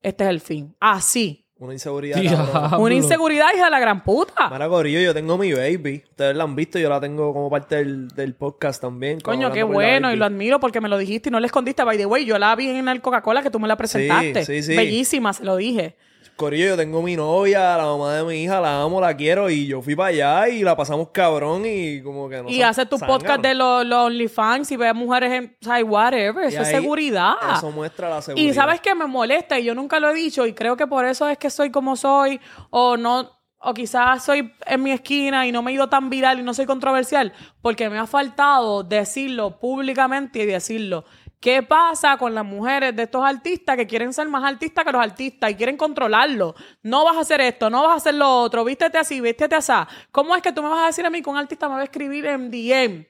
este 0.00 0.24
es 0.24 0.30
el 0.30 0.40
fin. 0.40 0.74
Así. 0.80 1.47
Una 1.60 1.72
inseguridad. 1.72 2.22
Cabrón. 2.22 2.80
Una 2.80 2.94
inseguridad, 2.94 3.46
hija 3.54 3.64
de 3.64 3.70
la 3.70 3.80
gran 3.80 4.04
puta. 4.04 4.48
Mara 4.48 4.68
Corillo, 4.68 5.00
yo 5.00 5.12
tengo 5.12 5.36
mi 5.36 5.52
baby. 5.52 6.04
Ustedes 6.08 6.36
la 6.36 6.44
han 6.44 6.54
visto, 6.54 6.78
yo 6.78 6.88
la 6.88 7.00
tengo 7.00 7.32
como 7.32 7.50
parte 7.50 7.76
del, 7.76 8.08
del 8.08 8.34
podcast 8.34 8.80
también. 8.80 9.20
Coño, 9.20 9.50
qué 9.50 9.64
bueno, 9.64 10.12
y 10.12 10.16
lo 10.16 10.24
admiro 10.24 10.60
porque 10.60 10.80
me 10.80 10.88
lo 10.88 10.96
dijiste 10.98 11.30
y 11.30 11.32
no 11.32 11.40
le 11.40 11.46
escondiste. 11.46 11.82
By 11.82 11.98
the 11.98 12.06
way, 12.06 12.24
yo 12.24 12.38
la 12.38 12.54
vi 12.54 12.68
en 12.68 12.88
el 12.88 13.00
Coca-Cola 13.00 13.42
que 13.42 13.50
tú 13.50 13.58
me 13.58 13.66
la 13.66 13.76
presentaste. 13.76 14.44
sí, 14.44 14.62
sí. 14.62 14.76
Bellísima, 14.76 15.32
se 15.32 15.44
lo 15.44 15.56
dije. 15.56 15.96
Corillo, 16.38 16.68
yo 16.68 16.76
tengo 16.76 17.02
mi 17.02 17.16
novia, 17.16 17.76
la 17.76 17.84
mamá 17.84 18.14
de 18.14 18.24
mi 18.24 18.36
hija, 18.44 18.60
la 18.60 18.80
amo, 18.80 19.00
la 19.00 19.14
quiero. 19.16 19.50
Y 19.50 19.66
yo 19.66 19.82
fui 19.82 19.96
para 19.96 20.10
allá 20.10 20.48
y 20.48 20.62
la 20.62 20.76
pasamos 20.76 21.08
cabrón 21.10 21.64
y 21.66 22.00
como 22.00 22.28
que 22.28 22.40
no 22.40 22.48
y 22.48 22.60
son 22.60 22.64
hace 22.64 22.86
tu 22.86 22.96
podcast 22.98 23.42
de 23.42 23.54
los, 23.54 23.84
los 23.84 24.06
OnlyFans 24.06 24.70
y 24.70 24.76
ve 24.76 24.88
a 24.88 24.94
mujeres 24.94 25.32
en. 25.32 25.56
O 25.60 25.64
sea, 25.64 25.84
whatever. 25.84 26.44
Eso 26.44 26.62
es 26.62 26.68
ahí, 26.68 26.74
seguridad. 26.76 27.34
Eso 27.56 27.72
muestra 27.72 28.08
la 28.08 28.22
seguridad. 28.22 28.50
Y 28.50 28.54
sabes 28.54 28.80
que 28.80 28.94
me 28.94 29.06
molesta 29.06 29.58
y 29.58 29.64
yo 29.64 29.74
nunca 29.74 29.98
lo 29.98 30.10
he 30.10 30.14
dicho 30.14 30.46
y 30.46 30.54
creo 30.54 30.76
que 30.76 30.86
por 30.86 31.04
eso 31.04 31.28
es 31.28 31.36
que 31.38 31.50
soy 31.50 31.70
como 31.70 31.96
soy 31.96 32.40
o 32.70 32.96
no 32.96 33.32
o 33.60 33.74
quizás 33.74 34.24
soy 34.24 34.54
en 34.66 34.82
mi 34.82 34.92
esquina 34.92 35.46
y 35.46 35.52
no 35.52 35.62
me 35.62 35.72
he 35.72 35.74
ido 35.74 35.88
tan 35.88 36.08
viral 36.08 36.38
y 36.38 36.42
no 36.44 36.54
soy 36.54 36.66
controversial 36.66 37.32
porque 37.60 37.90
me 37.90 37.98
ha 37.98 38.06
faltado 38.06 38.84
decirlo 38.84 39.58
públicamente 39.58 40.38
y 40.40 40.46
decirlo. 40.46 41.04
¿Qué 41.40 41.62
pasa 41.62 42.16
con 42.16 42.34
las 42.34 42.44
mujeres 42.44 42.96
de 42.96 43.04
estos 43.04 43.24
artistas 43.24 43.76
que 43.76 43.86
quieren 43.86 44.12
ser 44.12 44.28
más 44.28 44.42
artistas 44.44 44.84
que 44.84 44.92
los 44.92 45.00
artistas 45.00 45.50
y 45.50 45.54
quieren 45.54 45.76
controlarlo? 45.76 46.54
No 46.82 47.04
vas 47.04 47.16
a 47.16 47.20
hacer 47.20 47.40
esto, 47.40 47.70
no 47.70 47.82
vas 47.82 47.92
a 47.92 47.96
hacer 47.96 48.14
lo 48.14 48.28
otro, 48.42 48.64
vístete 48.64 48.98
así, 48.98 49.20
vístete 49.20 49.54
así. 49.54 49.72
¿Cómo 50.10 50.34
es 50.34 50.42
que 50.42 50.52
tú 50.52 50.62
me 50.62 50.68
vas 50.68 50.84
a 50.84 50.86
decir 50.86 51.06
a 51.06 51.10
mí 51.10 51.22
que 51.22 51.30
un 51.30 51.36
artista 51.36 51.68
me 51.68 51.74
va 51.76 51.80
a 51.80 51.84
escribir 51.84 52.26
en 52.26 52.50
DM? 52.50 53.06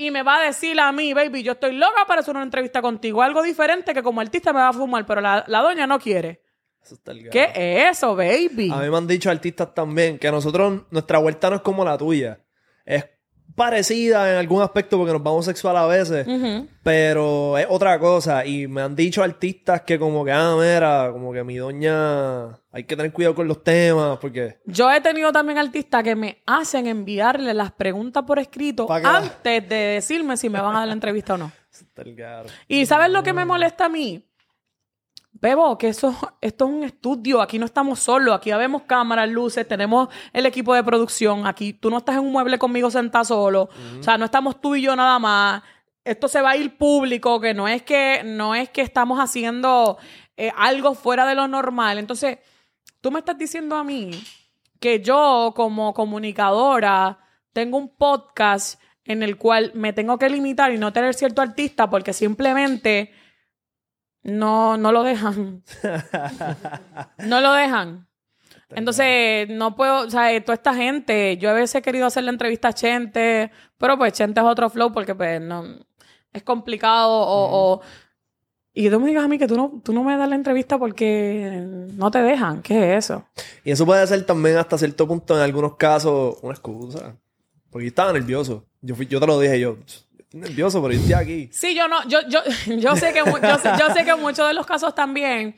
y 0.00 0.12
me 0.12 0.22
va 0.22 0.36
a 0.36 0.42
decir 0.44 0.78
a 0.78 0.92
mí, 0.92 1.12
baby, 1.12 1.42
yo 1.42 1.52
estoy 1.52 1.72
loca 1.72 2.04
para 2.06 2.20
hacer 2.20 2.34
una 2.34 2.44
entrevista 2.44 2.80
contigo. 2.80 3.20
Algo 3.20 3.42
diferente 3.42 3.92
que 3.92 4.02
como 4.02 4.20
artista 4.20 4.52
me 4.52 4.60
va 4.60 4.68
a 4.68 4.72
fumar, 4.72 5.04
pero 5.04 5.20
la, 5.20 5.44
la 5.48 5.60
doña 5.60 5.88
no 5.88 5.98
quiere. 5.98 6.40
Eso 6.80 6.94
está 6.94 7.10
el 7.10 7.28
¿Qué 7.28 7.50
es 7.54 7.98
eso, 7.98 8.14
baby? 8.14 8.70
A 8.72 8.76
mí 8.76 8.88
me 8.88 8.96
han 8.96 9.08
dicho 9.08 9.28
artistas 9.28 9.74
también 9.74 10.16
que 10.16 10.30
nosotros, 10.30 10.84
nuestra 10.90 11.18
vuelta 11.18 11.50
no 11.50 11.56
es 11.56 11.62
como 11.62 11.84
la 11.84 11.98
tuya. 11.98 12.40
Es 12.84 13.06
parecida 13.54 14.30
en 14.32 14.38
algún 14.38 14.62
aspecto 14.62 14.96
porque 14.96 15.12
nos 15.12 15.22
vamos 15.22 15.44
sexual 15.44 15.76
a 15.76 15.86
veces, 15.86 16.26
pero 16.82 17.58
es 17.58 17.66
otra 17.68 17.98
cosa. 17.98 18.46
Y 18.46 18.66
me 18.66 18.82
han 18.82 18.94
dicho 18.94 19.22
artistas 19.22 19.82
que 19.82 19.98
como 19.98 20.24
que, 20.24 20.32
ah, 20.32 20.54
mira, 20.58 21.10
como 21.12 21.32
que 21.32 21.42
mi 21.44 21.56
doña, 21.56 22.48
hay 22.70 22.84
que 22.84 22.96
tener 22.96 23.12
cuidado 23.12 23.34
con 23.34 23.48
los 23.48 23.62
temas 23.62 24.18
porque... 24.18 24.58
Yo 24.64 24.90
he 24.90 25.00
tenido 25.00 25.32
también 25.32 25.58
artistas 25.58 26.02
que 26.02 26.14
me 26.14 26.42
hacen 26.46 26.86
enviarle 26.86 27.54
las 27.54 27.72
preguntas 27.72 28.24
por 28.24 28.38
escrito 28.38 28.86
antes 28.90 29.68
de 29.68 29.76
decirme 29.76 30.36
si 30.36 30.48
me 30.48 30.60
van 30.60 30.76
a 30.76 30.78
dar 30.80 30.88
la 30.88 30.94
entrevista 30.94 31.34
o 31.34 31.38
no. 31.38 31.52
¿Y 32.68 32.86
sabes 32.86 33.10
lo 33.10 33.22
que 33.22 33.32
me 33.32 33.44
molesta 33.44 33.86
a 33.86 33.88
mí? 33.88 34.27
Bebo, 35.40 35.78
que 35.78 35.88
eso, 35.88 36.16
esto 36.40 36.64
es 36.64 36.70
un 36.70 36.82
estudio, 36.82 37.40
aquí 37.40 37.58
no 37.58 37.66
estamos 37.66 38.00
solos, 38.00 38.34
aquí 38.34 38.50
vemos 38.50 38.82
cámaras, 38.82 39.28
luces, 39.28 39.66
tenemos 39.68 40.08
el 40.32 40.46
equipo 40.46 40.74
de 40.74 40.82
producción, 40.82 41.46
aquí 41.46 41.72
tú 41.72 41.90
no 41.90 41.98
estás 41.98 42.16
en 42.16 42.22
un 42.22 42.32
mueble 42.32 42.58
conmigo 42.58 42.90
sentado 42.90 43.24
solo, 43.24 43.68
o 43.98 44.02
sea, 44.02 44.18
no 44.18 44.24
estamos 44.24 44.60
tú 44.60 44.74
y 44.74 44.82
yo 44.82 44.96
nada 44.96 45.18
más, 45.20 45.62
esto 46.04 46.26
se 46.26 46.40
va 46.40 46.50
a 46.50 46.56
ir 46.56 46.76
público, 46.76 47.40
que 47.40 47.54
no 47.54 47.68
es 47.68 47.82
que, 47.82 48.22
no 48.24 48.56
es 48.56 48.68
que 48.70 48.82
estamos 48.82 49.20
haciendo 49.20 49.98
eh, 50.36 50.50
algo 50.56 50.94
fuera 50.94 51.24
de 51.24 51.36
lo 51.36 51.46
normal, 51.46 51.98
entonces, 51.98 52.38
tú 53.00 53.12
me 53.12 53.20
estás 53.20 53.38
diciendo 53.38 53.76
a 53.76 53.84
mí 53.84 54.10
que 54.80 55.00
yo 55.00 55.52
como 55.54 55.94
comunicadora 55.94 57.20
tengo 57.52 57.78
un 57.78 57.88
podcast 57.88 58.80
en 59.04 59.22
el 59.22 59.36
cual 59.36 59.72
me 59.74 59.92
tengo 59.92 60.18
que 60.18 60.28
limitar 60.28 60.72
y 60.72 60.78
no 60.78 60.92
tener 60.92 61.14
cierto 61.14 61.42
artista 61.42 61.88
porque 61.88 62.12
simplemente 62.12 63.12
no, 64.22 64.76
no 64.76 64.92
lo 64.92 65.02
dejan. 65.02 65.62
no 67.24 67.40
lo 67.40 67.52
dejan. 67.52 68.06
Entonces, 68.70 69.48
no 69.48 69.74
puedo, 69.76 70.06
o 70.06 70.10
sea, 70.10 70.44
toda 70.44 70.54
esta 70.54 70.74
gente, 70.74 71.38
yo 71.38 71.48
a 71.50 71.54
veces 71.54 71.76
he 71.76 71.82
querido 71.82 72.06
hacer 72.06 72.24
la 72.24 72.30
entrevista 72.30 72.68
a 72.68 72.72
Chente, 72.74 73.50
pero 73.78 73.96
pues 73.96 74.12
Chente 74.12 74.40
es 74.40 74.46
otro 74.46 74.68
flow 74.68 74.92
porque 74.92 75.14
pues 75.14 75.40
no, 75.40 75.64
es 76.32 76.42
complicado 76.42 77.10
o, 77.10 77.72
o- 77.76 77.80
y 78.74 78.90
tú 78.90 79.00
me 79.00 79.08
digas 79.08 79.24
a 79.24 79.28
mí 79.28 79.38
que 79.38 79.48
tú 79.48 79.56
no, 79.56 79.80
tú 79.82 79.92
no 79.92 80.04
me 80.04 80.16
das 80.16 80.28
la 80.28 80.36
entrevista 80.36 80.78
porque 80.78 81.64
no 81.94 82.10
te 82.10 82.22
dejan. 82.22 82.60
¿Qué 82.62 82.92
es 82.96 83.06
eso? 83.06 83.24
Y 83.64 83.72
eso 83.72 83.84
puede 83.86 84.06
ser 84.06 84.24
también 84.24 84.56
hasta 84.58 84.78
cierto 84.78 85.08
punto 85.08 85.34
en 85.34 85.42
algunos 85.42 85.76
casos 85.76 86.36
una 86.42 86.52
excusa. 86.52 87.16
Porque 87.70 87.86
yo 87.86 87.88
estaba 87.88 88.12
nervioso. 88.12 88.66
Yo, 88.80 88.94
fui- 88.94 89.06
yo 89.06 89.18
te 89.18 89.26
lo 89.26 89.40
dije 89.40 89.58
yo. 89.58 89.78
Estoy 90.28 90.40
nervioso, 90.40 90.82
pero 90.82 90.92
yo 90.92 91.00
estoy 91.00 91.14
aquí. 91.14 91.48
Sí, 91.52 91.74
yo 91.74 91.88
no, 91.88 92.06
yo, 92.06 92.18
yo, 92.28 92.40
yo 92.76 92.96
sé 92.96 93.14
que 93.14 93.20
yo 93.24 93.58
sé, 93.58 93.70
yo 93.78 93.94
sé 93.94 94.04
que 94.04 94.14
muchos 94.14 94.46
de 94.46 94.52
los 94.52 94.66
casos 94.66 94.94
también 94.94 95.56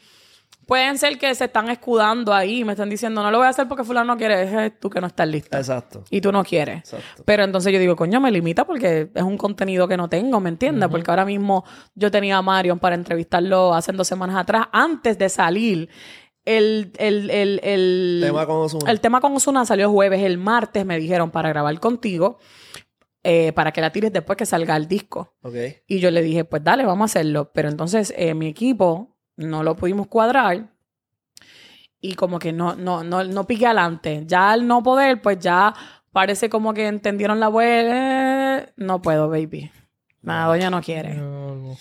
pueden 0.64 0.96
ser 0.96 1.18
que 1.18 1.34
se 1.34 1.46
están 1.46 1.68
escudando 1.70 2.32
ahí, 2.32 2.62
me 2.64 2.74
están 2.74 2.88
diciendo, 2.88 3.20
no 3.24 3.32
lo 3.32 3.38
voy 3.38 3.48
a 3.48 3.50
hacer 3.50 3.66
porque 3.66 3.82
fulano 3.82 4.14
no 4.14 4.16
quiere, 4.16 4.66
es 4.66 4.78
tú 4.78 4.88
que 4.88 5.00
no 5.00 5.08
estás 5.08 5.26
lista. 5.26 5.58
Exacto. 5.58 6.04
Y 6.08 6.20
tú 6.20 6.30
no 6.30 6.44
quieres. 6.44 6.84
Exacto. 6.84 7.24
Pero 7.26 7.42
entonces 7.42 7.72
yo 7.72 7.80
digo, 7.80 7.96
coño, 7.96 8.20
me 8.20 8.30
limita 8.30 8.64
porque 8.64 9.10
es 9.12 9.22
un 9.24 9.36
contenido 9.36 9.88
que 9.88 9.96
no 9.96 10.08
tengo, 10.08 10.38
¿me 10.38 10.50
entiendes? 10.50 10.88
Porque 10.88 11.10
ahora 11.10 11.24
mismo 11.24 11.64
yo 11.96 12.12
tenía 12.12 12.36
a 12.36 12.42
Marion 12.42 12.78
para 12.78 12.94
entrevistarlo 12.94 13.74
hace 13.74 13.90
dos 13.90 14.06
semanas 14.06 14.36
atrás, 14.36 14.68
antes 14.70 15.18
de 15.18 15.28
salir. 15.28 15.88
El, 16.44 16.92
el, 16.98 17.30
el, 17.30 17.60
el 17.64 18.20
Tema 18.22 18.46
con 18.46 18.56
Ozuna. 18.58 18.90
El 18.90 19.00
tema 19.00 19.20
con 19.20 19.34
Ozuna 19.34 19.66
salió 19.66 19.90
jueves. 19.90 20.22
El 20.22 20.38
martes 20.38 20.86
me 20.86 20.98
dijeron 21.00 21.32
para 21.32 21.48
grabar 21.48 21.78
contigo, 21.80 22.38
eh, 23.22 23.52
para 23.52 23.72
que 23.72 23.80
la 23.80 23.90
tires 23.92 24.12
después 24.12 24.36
que 24.36 24.46
salga 24.46 24.76
el 24.76 24.88
disco. 24.88 25.34
Ok. 25.42 25.54
Y 25.86 26.00
yo 26.00 26.10
le 26.10 26.22
dije, 26.22 26.44
pues 26.44 26.64
dale, 26.64 26.84
vamos 26.84 27.10
a 27.10 27.12
hacerlo. 27.12 27.50
Pero 27.52 27.68
entonces 27.68 28.14
eh, 28.16 28.34
mi 28.34 28.46
equipo 28.46 29.16
no 29.36 29.62
lo 29.62 29.76
pudimos 29.76 30.06
cuadrar 30.06 30.70
y 32.00 32.14
como 32.14 32.38
que 32.38 32.52
no, 32.52 32.74
no, 32.76 33.04
no, 33.04 33.24
no 33.24 33.46
pique 33.46 33.66
adelante. 33.66 34.24
Ya 34.26 34.52
al 34.52 34.66
no 34.66 34.82
poder, 34.82 35.20
pues 35.20 35.38
ya 35.38 35.74
parece 36.12 36.48
como 36.48 36.72
que 36.74 36.86
entendieron 36.86 37.40
la 37.40 37.48
vuelta. 37.48 38.72
no 38.76 39.02
puedo, 39.02 39.28
baby. 39.28 39.70
La 40.22 40.44
doña 40.44 40.70
no 40.70 40.80
quiere. 40.82 41.14
No, 41.14 41.72
O 41.72 41.76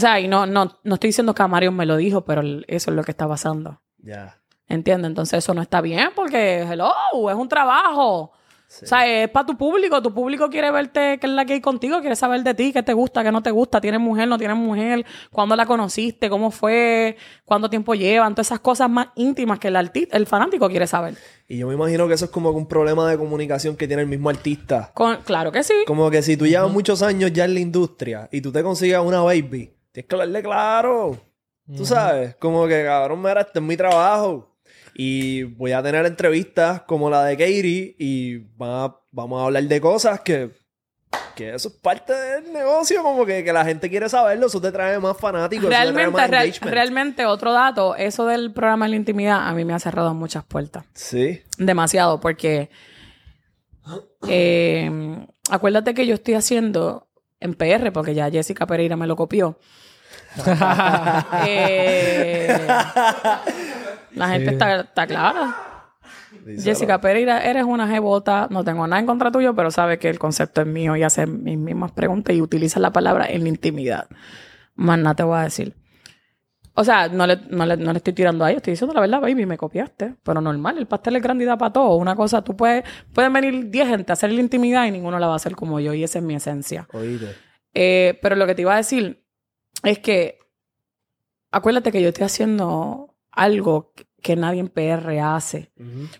sea, 0.00 0.20
y 0.20 0.28
no, 0.28 0.46
no, 0.46 0.78
no 0.82 0.94
estoy 0.94 1.08
diciendo 1.08 1.34
que 1.34 1.42
a 1.42 1.48
Mario 1.48 1.72
me 1.72 1.86
lo 1.86 1.96
dijo, 1.96 2.24
pero 2.24 2.42
eso 2.66 2.90
es 2.90 2.96
lo 2.96 3.04
que 3.04 3.10
está 3.10 3.28
pasando. 3.28 3.80
Ya. 3.98 4.38
¿Entiendes? 4.68 5.08
Entonces 5.08 5.38
eso 5.38 5.54
no 5.54 5.62
está 5.62 5.80
bien 5.80 6.10
porque, 6.14 6.62
hello, 6.62 6.92
es 7.28 7.36
un 7.36 7.48
trabajo. 7.48 8.32
Sí. 8.74 8.86
O 8.86 8.88
sea, 8.88 9.06
es 9.06 9.28
para 9.28 9.44
tu 9.44 9.54
público. 9.58 10.00
Tu 10.00 10.14
público 10.14 10.48
quiere 10.48 10.70
verte, 10.70 11.18
qué 11.18 11.26
es 11.26 11.32
la 11.34 11.44
que 11.44 11.52
hay 11.52 11.60
contigo, 11.60 12.00
quiere 12.00 12.16
saber 12.16 12.42
de 12.42 12.54
ti, 12.54 12.72
qué 12.72 12.82
te 12.82 12.94
gusta, 12.94 13.22
qué 13.22 13.30
no 13.30 13.42
te 13.42 13.50
gusta. 13.50 13.82
¿Tienes 13.82 14.00
mujer, 14.00 14.26
no 14.28 14.38
tienes 14.38 14.56
mujer? 14.56 15.04
¿Cuándo 15.30 15.54
la 15.56 15.66
conociste? 15.66 16.30
¿Cómo 16.30 16.50
fue? 16.50 17.18
¿Cuánto 17.44 17.68
tiempo 17.68 17.94
llevan? 17.94 18.34
Todas 18.34 18.46
esas 18.46 18.60
cosas 18.60 18.88
más 18.88 19.08
íntimas 19.16 19.58
que 19.58 19.68
el, 19.68 19.76
arti- 19.76 20.08
el 20.10 20.24
fanático 20.26 20.70
quiere 20.70 20.86
saber. 20.86 21.16
Y 21.46 21.58
yo 21.58 21.68
me 21.68 21.74
imagino 21.74 22.08
que 22.08 22.14
eso 22.14 22.24
es 22.24 22.30
como 22.30 22.50
que 22.50 22.56
un 22.56 22.66
problema 22.66 23.06
de 23.10 23.18
comunicación 23.18 23.76
que 23.76 23.86
tiene 23.86 24.00
el 24.04 24.08
mismo 24.08 24.30
artista. 24.30 24.90
Con- 24.94 25.18
claro 25.18 25.52
que 25.52 25.62
sí. 25.62 25.74
Como 25.86 26.10
que 26.10 26.22
si 26.22 26.38
tú 26.38 26.46
llevas 26.46 26.70
muchos 26.72 27.02
años 27.02 27.30
ya 27.34 27.44
en 27.44 27.52
la 27.52 27.60
industria 27.60 28.28
y 28.32 28.40
tú 28.40 28.50
te 28.52 28.62
consigues 28.62 28.98
una 29.00 29.20
baby, 29.20 29.70
tienes 29.92 30.08
que 30.08 30.14
hablarle 30.14 30.42
claro. 30.42 31.18
Tú 31.76 31.84
sabes, 31.84 32.34
como 32.36 32.66
que 32.66 32.84
cabrón, 32.84 33.20
mira, 33.20 33.42
este 33.42 33.58
es 33.58 33.64
mi 33.64 33.76
trabajo. 33.76 34.51
Y 34.94 35.42
voy 35.44 35.72
a 35.72 35.82
tener 35.82 36.04
entrevistas 36.06 36.82
como 36.82 37.08
la 37.10 37.24
de 37.24 37.36
Katie 37.36 37.96
y 37.98 38.38
va- 38.60 39.00
vamos 39.10 39.40
a 39.42 39.46
hablar 39.46 39.62
de 39.64 39.80
cosas 39.80 40.20
que, 40.20 40.50
que 41.34 41.54
eso 41.54 41.68
es 41.68 41.74
parte 41.74 42.12
del 42.12 42.52
negocio, 42.52 43.02
como 43.02 43.24
que, 43.24 43.42
que 43.42 43.52
la 43.52 43.64
gente 43.64 43.88
quiere 43.88 44.08
saberlo, 44.08 44.46
eso 44.48 44.60
te 44.60 44.70
trae 44.70 44.98
más 44.98 45.16
fanáticos, 45.16 45.64
eso 45.64 45.70
te 45.70 45.74
trae 45.76 45.92
Realmente, 45.92 46.10
más 46.20 46.30
real- 46.30 46.52
realmente, 46.60 47.24
otro 47.26 47.52
dato, 47.52 47.96
eso 47.96 48.26
del 48.26 48.52
programa 48.52 48.84
de 48.84 48.90
la 48.90 48.96
intimidad 48.96 49.48
a 49.48 49.52
mí 49.54 49.64
me 49.64 49.72
ha 49.72 49.78
cerrado 49.78 50.12
muchas 50.14 50.44
puertas. 50.44 50.84
Sí. 50.94 51.42
Demasiado, 51.58 52.20
porque 52.20 52.68
eh, 54.28 54.90
acuérdate 55.50 55.94
que 55.94 56.06
yo 56.06 56.14
estoy 56.14 56.34
haciendo 56.34 57.08
en 57.40 57.54
PR, 57.54 57.90
porque 57.92 58.14
ya 58.14 58.30
Jessica 58.30 58.66
Pereira 58.66 58.96
me 58.96 59.06
lo 59.06 59.16
copió. 59.16 59.58
Eh, 61.46 62.66
la 64.14 64.28
gente 64.28 64.48
Sí. 64.48 64.52
está, 64.54 64.80
está 64.80 65.06
clara. 65.06 65.56
Díselo. 66.44 66.62
Jessica 66.62 67.00
Pereira, 67.00 67.44
eres 67.44 67.64
una 67.64 67.86
jebota, 67.86 68.48
no 68.50 68.64
tengo 68.64 68.86
nada 68.86 68.98
en 69.00 69.06
contra 69.06 69.30
tuyo, 69.30 69.54
pero 69.54 69.70
sabes 69.70 69.98
que 69.98 70.08
el 70.08 70.18
concepto 70.18 70.62
es 70.62 70.66
mío 70.66 70.96
y 70.96 71.02
hace 71.02 71.26
mis 71.26 71.58
mismas 71.58 71.92
preguntas 71.92 72.34
y 72.34 72.40
utiliza 72.40 72.80
la 72.80 72.90
palabra 72.90 73.26
en 73.26 73.42
la 73.42 73.48
intimidad. 73.48 74.08
Más 74.74 74.98
nada 74.98 75.14
te 75.14 75.22
voy 75.22 75.38
a 75.38 75.42
decir. 75.42 75.74
O 76.74 76.84
sea, 76.84 77.08
no 77.08 77.26
le, 77.26 77.36
no, 77.50 77.66
le, 77.66 77.76
no 77.76 77.92
le 77.92 77.98
estoy 77.98 78.14
tirando 78.14 78.44
ahí, 78.46 78.56
estoy 78.56 78.72
diciendo 78.72 78.94
la 78.94 79.00
verdad, 79.02 79.20
baby, 79.20 79.44
me 79.44 79.58
copiaste. 79.58 80.14
Pero 80.22 80.40
normal, 80.40 80.78
el 80.78 80.86
pastel 80.86 81.16
es 81.16 81.22
grande 81.22 81.44
y 81.44 81.46
da 81.46 81.58
para 81.58 81.72
todo. 81.74 81.96
Una 81.96 82.16
cosa, 82.16 82.42
tú 82.42 82.56
puedes, 82.56 82.82
pueden 83.12 83.32
venir 83.34 83.68
10 83.68 83.88
gente 83.88 84.10
a 84.12 84.14
hacer 84.14 84.32
la 84.32 84.40
intimidad 84.40 84.86
y 84.86 84.90
ninguno 84.90 85.18
la 85.18 85.26
va 85.26 85.34
a 85.34 85.36
hacer 85.36 85.54
como 85.54 85.80
yo, 85.80 85.92
y 85.92 86.02
esa 86.02 86.18
es 86.18 86.24
mi 86.24 86.34
esencia. 86.34 86.88
Oíste. 86.94 87.36
Eh, 87.74 88.18
pero 88.22 88.36
lo 88.36 88.46
que 88.46 88.54
te 88.54 88.62
iba 88.62 88.72
a 88.72 88.78
decir 88.78 89.22
es 89.84 89.98
que 89.98 90.38
acuérdate 91.50 91.92
que 91.92 92.00
yo 92.00 92.08
estoy 92.08 92.24
haciendo 92.24 93.11
algo 93.32 93.92
que 94.22 94.36
nadie 94.36 94.60
en 94.60 94.68
PR 94.68 95.18
hace. 95.20 95.72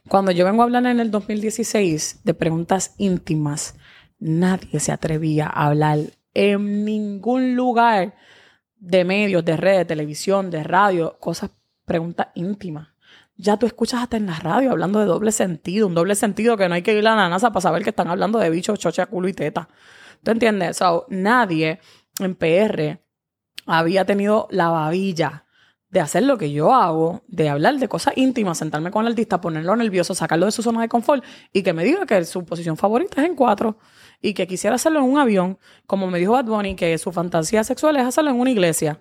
Cuando 0.08 0.32
yo 0.32 0.44
vengo 0.44 0.62
a 0.62 0.64
hablar 0.64 0.86
en 0.86 0.98
el 0.98 1.10
2016 1.10 2.22
de 2.24 2.34
preguntas 2.34 2.94
íntimas, 2.98 3.76
nadie 4.18 4.80
se 4.80 4.92
atrevía 4.92 5.46
a 5.46 5.66
hablar 5.66 5.98
en 6.34 6.84
ningún 6.84 7.54
lugar 7.54 8.14
de 8.76 9.04
medios, 9.04 9.44
de 9.44 9.56
redes, 9.56 9.78
de 9.78 9.84
televisión, 9.84 10.50
de 10.50 10.64
radio, 10.64 11.16
cosas 11.20 11.50
preguntas 11.84 12.28
íntimas. 12.34 12.88
Ya 13.36 13.56
tú 13.56 13.66
escuchas 13.66 14.02
hasta 14.02 14.16
en 14.16 14.26
la 14.26 14.38
radio 14.38 14.72
hablando 14.72 14.98
de 14.98 15.06
doble 15.06 15.32
sentido, 15.32 15.86
un 15.86 15.94
doble 15.94 16.14
sentido 16.14 16.56
que 16.56 16.68
no 16.68 16.74
hay 16.74 16.82
que 16.82 16.96
ir 16.96 17.06
a 17.06 17.14
la 17.14 17.28
NASA 17.28 17.50
para 17.50 17.60
saber 17.60 17.82
que 17.82 17.90
están 17.90 18.08
hablando 18.08 18.38
de 18.38 18.50
bichos, 18.50 18.78
chocha, 18.78 19.06
culo 19.06 19.28
y 19.28 19.32
teta. 19.32 19.68
¿Tú 20.22 20.30
entiendes? 20.30 20.76
So, 20.76 21.06
nadie 21.08 21.80
en 22.18 22.34
PR 22.34 23.00
había 23.66 24.04
tenido 24.04 24.48
la 24.50 24.68
babilla 24.68 25.46
de 25.92 26.00
hacer 26.00 26.22
lo 26.22 26.38
que 26.38 26.50
yo 26.50 26.74
hago, 26.74 27.22
de 27.28 27.50
hablar 27.50 27.76
de 27.76 27.86
cosas 27.86 28.14
íntimas, 28.16 28.56
sentarme 28.56 28.90
con 28.90 29.04
el 29.04 29.12
artista, 29.12 29.42
ponerlo 29.42 29.76
nervioso, 29.76 30.14
sacarlo 30.14 30.46
de 30.46 30.52
su 30.52 30.62
zona 30.62 30.80
de 30.80 30.88
confort 30.88 31.22
y 31.52 31.62
que 31.62 31.74
me 31.74 31.84
diga 31.84 32.06
que 32.06 32.24
su 32.24 32.46
posición 32.46 32.78
favorita 32.78 33.20
es 33.20 33.28
en 33.28 33.36
cuatro 33.36 33.76
y 34.22 34.32
que 34.32 34.46
quisiera 34.46 34.76
hacerlo 34.76 35.00
en 35.00 35.04
un 35.04 35.18
avión, 35.18 35.58
como 35.86 36.10
me 36.10 36.18
dijo 36.18 36.32
Bad 36.32 36.46
Bunny, 36.46 36.76
que 36.76 36.96
su 36.96 37.12
fantasía 37.12 37.62
sexual 37.62 37.98
es 37.98 38.06
hacerlo 38.06 38.30
en 38.30 38.40
una 38.40 38.50
iglesia. 38.50 39.00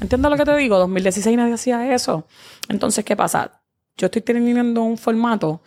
¿Entiendes 0.00 0.28
lo 0.28 0.36
que 0.36 0.44
te 0.44 0.56
digo? 0.56 0.78
2016 0.78 1.36
nadie 1.36 1.54
hacía 1.54 1.94
eso. 1.94 2.26
Entonces, 2.68 3.04
¿qué 3.04 3.14
pasa? 3.14 3.62
Yo 3.96 4.06
estoy 4.06 4.22
teniendo 4.22 4.82
un 4.82 4.98
formato 4.98 5.62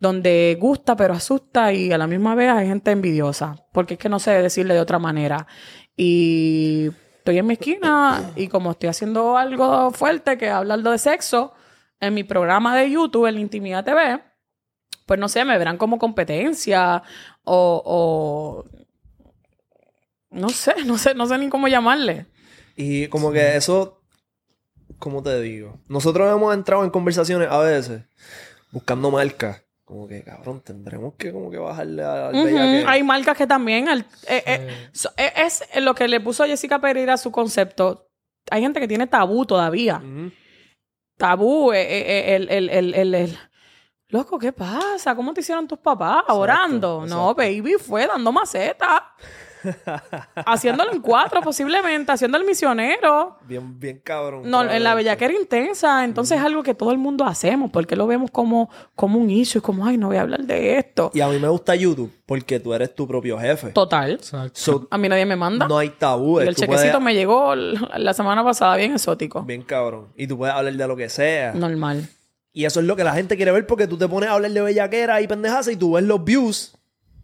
donde 0.00 0.56
gusta 0.58 0.96
pero 0.96 1.12
asusta 1.12 1.72
y 1.74 1.92
a 1.92 1.98
la 1.98 2.06
misma 2.06 2.34
vez 2.34 2.50
hay 2.50 2.66
gente 2.66 2.92
envidiosa, 2.92 3.56
porque 3.74 3.94
es 3.94 4.00
que 4.00 4.08
no 4.08 4.18
sé 4.20 4.30
decirle 4.30 4.72
de 4.72 4.80
otra 4.80 4.98
manera. 4.98 5.46
Y 5.98 6.92
estoy 7.28 7.40
en 7.40 7.46
mi 7.46 7.54
esquina 7.54 8.32
y 8.36 8.48
como 8.48 8.70
estoy 8.70 8.88
haciendo 8.88 9.36
algo 9.36 9.90
fuerte 9.90 10.38
que 10.38 10.48
hablando 10.48 10.92
de 10.92 10.96
sexo 10.96 11.52
en 12.00 12.14
mi 12.14 12.24
programa 12.24 12.74
de 12.74 12.90
YouTube, 12.90 13.26
en 13.26 13.36
Intimidad 13.36 13.84
TV, 13.84 14.22
pues 15.04 15.20
no 15.20 15.28
sé, 15.28 15.44
me 15.44 15.58
verán 15.58 15.76
como 15.76 15.98
competencia 15.98 17.02
o, 17.44 17.82
o 17.84 18.64
no 20.30 20.48
sé, 20.48 20.74
no 20.86 20.96
sé, 20.96 21.14
no 21.14 21.26
sé 21.26 21.36
ni 21.36 21.50
cómo 21.50 21.68
llamarle. 21.68 22.24
Y 22.76 23.08
como 23.08 23.30
que 23.30 23.56
eso, 23.56 24.00
¿cómo 24.98 25.22
te 25.22 25.38
digo? 25.42 25.78
Nosotros 25.86 26.34
hemos 26.34 26.54
entrado 26.54 26.82
en 26.82 26.88
conversaciones 26.88 27.48
a 27.50 27.58
veces 27.58 28.04
buscando 28.70 29.10
marcas. 29.10 29.64
Como 29.88 30.06
que, 30.06 30.22
cabrón, 30.22 30.60
tendremos 30.60 31.14
que 31.16 31.32
como 31.32 31.50
que 31.50 31.56
bajarle 31.56 32.04
al 32.04 32.34
bellaqueo. 32.44 32.88
Hay 32.90 33.02
marcas 33.02 33.34
que 33.38 33.46
también 33.46 33.88
eh, 33.88 34.04
eh, 34.26 34.90
so- 34.92 35.08
eh, 35.16 35.32
es 35.34 35.64
lo 35.80 35.94
que 35.94 36.06
le 36.08 36.20
puso 36.20 36.44
Jessica 36.44 36.78
Pereira 36.78 37.14
a 37.14 37.16
su 37.16 37.32
concepto. 37.32 38.06
Hay 38.50 38.60
gente 38.60 38.80
que 38.80 38.86
tiene 38.88 39.06
tabú 39.06 39.46
todavía. 39.46 39.98
Tabú, 41.16 41.72
eh, 41.72 41.80
eh, 41.80 42.36
el, 42.36 42.50
el, 42.50 42.68
el, 42.68 42.94
el- 42.94 43.14
el- 43.14 43.38
Loco, 44.10 44.38
¿qué 44.38 44.52
pasa? 44.52 45.14
¿Cómo 45.14 45.32
te 45.32 45.40
hicieron 45.40 45.66
tus 45.66 45.78
papás? 45.78 46.24
Orando. 46.28 46.98
No, 47.06 47.30
exacto. 47.30 47.34
baby, 47.36 47.74
fue 47.78 48.06
dando 48.06 48.30
maceta. 48.30 49.14
Haciéndolo 50.46 50.92
en 50.92 51.00
cuatro, 51.00 51.40
posiblemente, 51.42 52.12
haciendo 52.12 52.38
el 52.38 52.44
misionero. 52.44 53.36
Bien, 53.46 53.78
bien 53.78 54.00
cabrón. 54.02 54.42
No, 54.50 54.62
en 54.68 54.82
la 54.84 54.94
bellaquera 54.94 55.32
intensa, 55.34 56.04
entonces 56.04 56.38
es 56.38 56.44
algo 56.44 56.62
que 56.62 56.74
todo 56.74 56.92
el 56.92 56.98
mundo 56.98 57.24
hacemos, 57.24 57.70
porque 57.70 57.96
lo 57.96 58.06
vemos 58.06 58.30
como, 58.30 58.70
como 58.94 59.18
un 59.18 59.30
issue, 59.30 59.60
como, 59.60 59.86
ay, 59.86 59.96
no 59.96 60.08
voy 60.08 60.16
a 60.16 60.22
hablar 60.22 60.40
de 60.44 60.78
esto. 60.78 61.10
Y 61.14 61.20
a 61.20 61.28
mí 61.28 61.38
me 61.38 61.48
gusta 61.48 61.74
YouTube 61.74 62.12
porque 62.26 62.60
tú 62.60 62.74
eres 62.74 62.94
tu 62.94 63.06
propio 63.06 63.38
jefe. 63.38 63.70
Total. 63.70 64.12
Exacto. 64.12 64.52
So, 64.54 64.88
A 64.90 64.98
mí 64.98 65.08
nadie 65.08 65.26
me 65.26 65.36
manda. 65.36 65.66
no 65.66 65.78
hay 65.78 65.90
tabú. 65.90 66.40
y 66.40 66.46
el 66.46 66.54
chequecito 66.54 66.92
puedes- 66.92 67.00
me 67.00 67.14
llegó 67.14 67.54
la 67.54 68.12
semana 68.14 68.44
pasada, 68.44 68.76
bien 68.76 68.92
exótico. 68.92 69.42
Bien 69.42 69.62
cabrón. 69.62 70.08
Y 70.16 70.26
tú 70.26 70.36
puedes 70.38 70.54
hablar 70.54 70.72
de 70.74 70.86
lo 70.88 70.96
que 70.96 71.08
sea. 71.08 71.52
Normal. 71.54 72.08
Y 72.52 72.64
eso 72.64 72.80
es 72.80 72.86
lo 72.86 72.96
que 72.96 73.04
la 73.04 73.12
gente 73.12 73.36
quiere 73.36 73.52
ver 73.52 73.66
porque 73.66 73.86
tú 73.86 73.96
te 73.96 74.08
pones 74.08 74.28
a 74.30 74.32
hablar 74.32 74.50
de 74.50 74.60
bellaquera 74.60 75.20
y 75.20 75.28
pendejaza 75.28 75.70
y 75.70 75.76
tú 75.76 75.92
ves 75.92 76.04
los 76.04 76.24
views. 76.24 76.74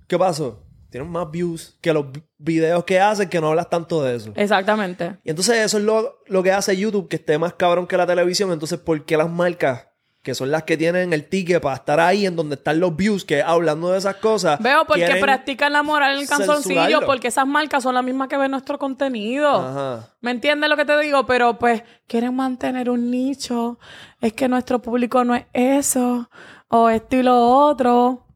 ¿Qué 0.07 0.19
pasó? 0.19 0.61
Tienes 0.95 1.11
más 1.11 1.29
views 1.29 1.77
que 1.81 1.93
los 1.93 2.13
vi- 2.13 2.23
videos 2.39 2.85
que 2.85 3.01
haces 3.01 3.27
que 3.29 3.41
no 3.41 3.49
hablas 3.49 3.69
tanto 3.69 4.01
de 4.05 4.15
eso. 4.15 4.31
Exactamente. 4.37 5.17
Y 5.25 5.31
entonces 5.31 5.57
eso 5.57 5.79
es 5.79 5.83
lo, 5.83 6.21
lo 6.27 6.41
que 6.45 6.53
hace 6.53 6.77
YouTube, 6.77 7.09
que 7.09 7.17
esté 7.17 7.37
más 7.37 7.55
cabrón 7.55 7.89
que 7.89 7.97
la 7.97 8.07
televisión. 8.07 8.53
Entonces, 8.53 8.79
¿por 8.79 9.05
qué 9.05 9.17
las 9.17 9.29
marcas, 9.29 9.89
que 10.23 10.37
son 10.37 10.53
las 10.53 10.63
que 10.63 10.77
tienen 10.77 11.13
el 11.13 11.29
ticket 11.29 11.61
para 11.61 11.75
estar 11.75 11.99
ahí 11.99 12.27
en 12.27 12.37
donde 12.37 12.55
están 12.55 12.79
los 12.79 12.95
views, 12.95 13.25
que 13.25 13.43
hablando 13.43 13.91
de 13.91 13.99
esas 13.99 14.15
cosas... 14.19 14.61
Veo 14.61 14.85
porque 14.87 15.17
practican 15.21 15.73
la 15.73 15.83
moral 15.83 16.15
en 16.15 16.21
el 16.21 16.29
censurarlo. 16.29 17.05
porque 17.07 17.27
esas 17.27 17.45
marcas 17.47 17.83
son 17.83 17.97
las 17.97 18.05
mismas 18.05 18.29
que 18.29 18.37
ven 18.37 18.53
nuestro 18.53 18.79
contenido. 18.79 19.49
Ajá. 19.51 20.11
¿Me 20.21 20.31
entiendes 20.31 20.71
lo 20.71 20.77
que 20.77 20.85
te 20.85 20.97
digo? 21.01 21.27
Pero 21.27 21.59
pues 21.59 21.83
quieren 22.07 22.37
mantener 22.37 22.89
un 22.89 23.11
nicho. 23.11 23.81
Es 24.21 24.33
que 24.33 24.47
nuestro 24.49 24.81
público 24.81 25.25
no 25.25 25.35
es 25.35 25.45
eso. 25.53 26.31
O 26.69 26.89
esto 26.89 27.17
y 27.17 27.25
lo 27.25 27.37
otro. 27.37 28.29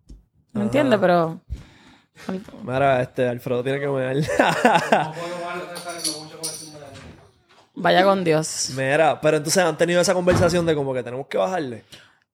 ¿Me 0.55 0.63
entiendes? 0.65 0.99
Pero. 1.01 1.41
Mira, 2.63 3.03
este, 3.03 3.29
Alfredo 3.29 3.63
tiene 3.63 3.81
que 3.81 3.87
ver. 3.87 4.17
Vaya 7.75 8.05
con 8.05 8.25
Dios. 8.25 8.71
Mira, 8.77 9.21
pero 9.21 9.37
entonces 9.37 9.63
han 9.63 9.77
tenido 9.77 10.01
esa 10.01 10.15
conversación 10.15 10.67
de 10.67 10.75
como 10.75 10.93
que 10.93 11.03
tenemos 11.03 11.27
que 11.29 11.39
bajarle. 11.39 11.85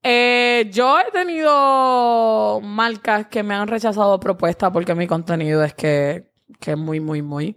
Eh, 0.02 0.70
yo 0.72 0.98
he 1.00 1.10
tenido 1.12 2.60
marcas 2.62 3.26
que 3.26 3.42
me 3.42 3.54
han 3.54 3.68
rechazado 3.68 4.18
propuestas 4.20 4.70
porque 4.70 4.94
mi 4.94 5.06
contenido 5.06 5.64
es 5.64 5.74
que, 5.74 6.30
que 6.60 6.72
es 6.72 6.78
muy, 6.78 7.00
muy, 7.00 7.22
muy. 7.22 7.56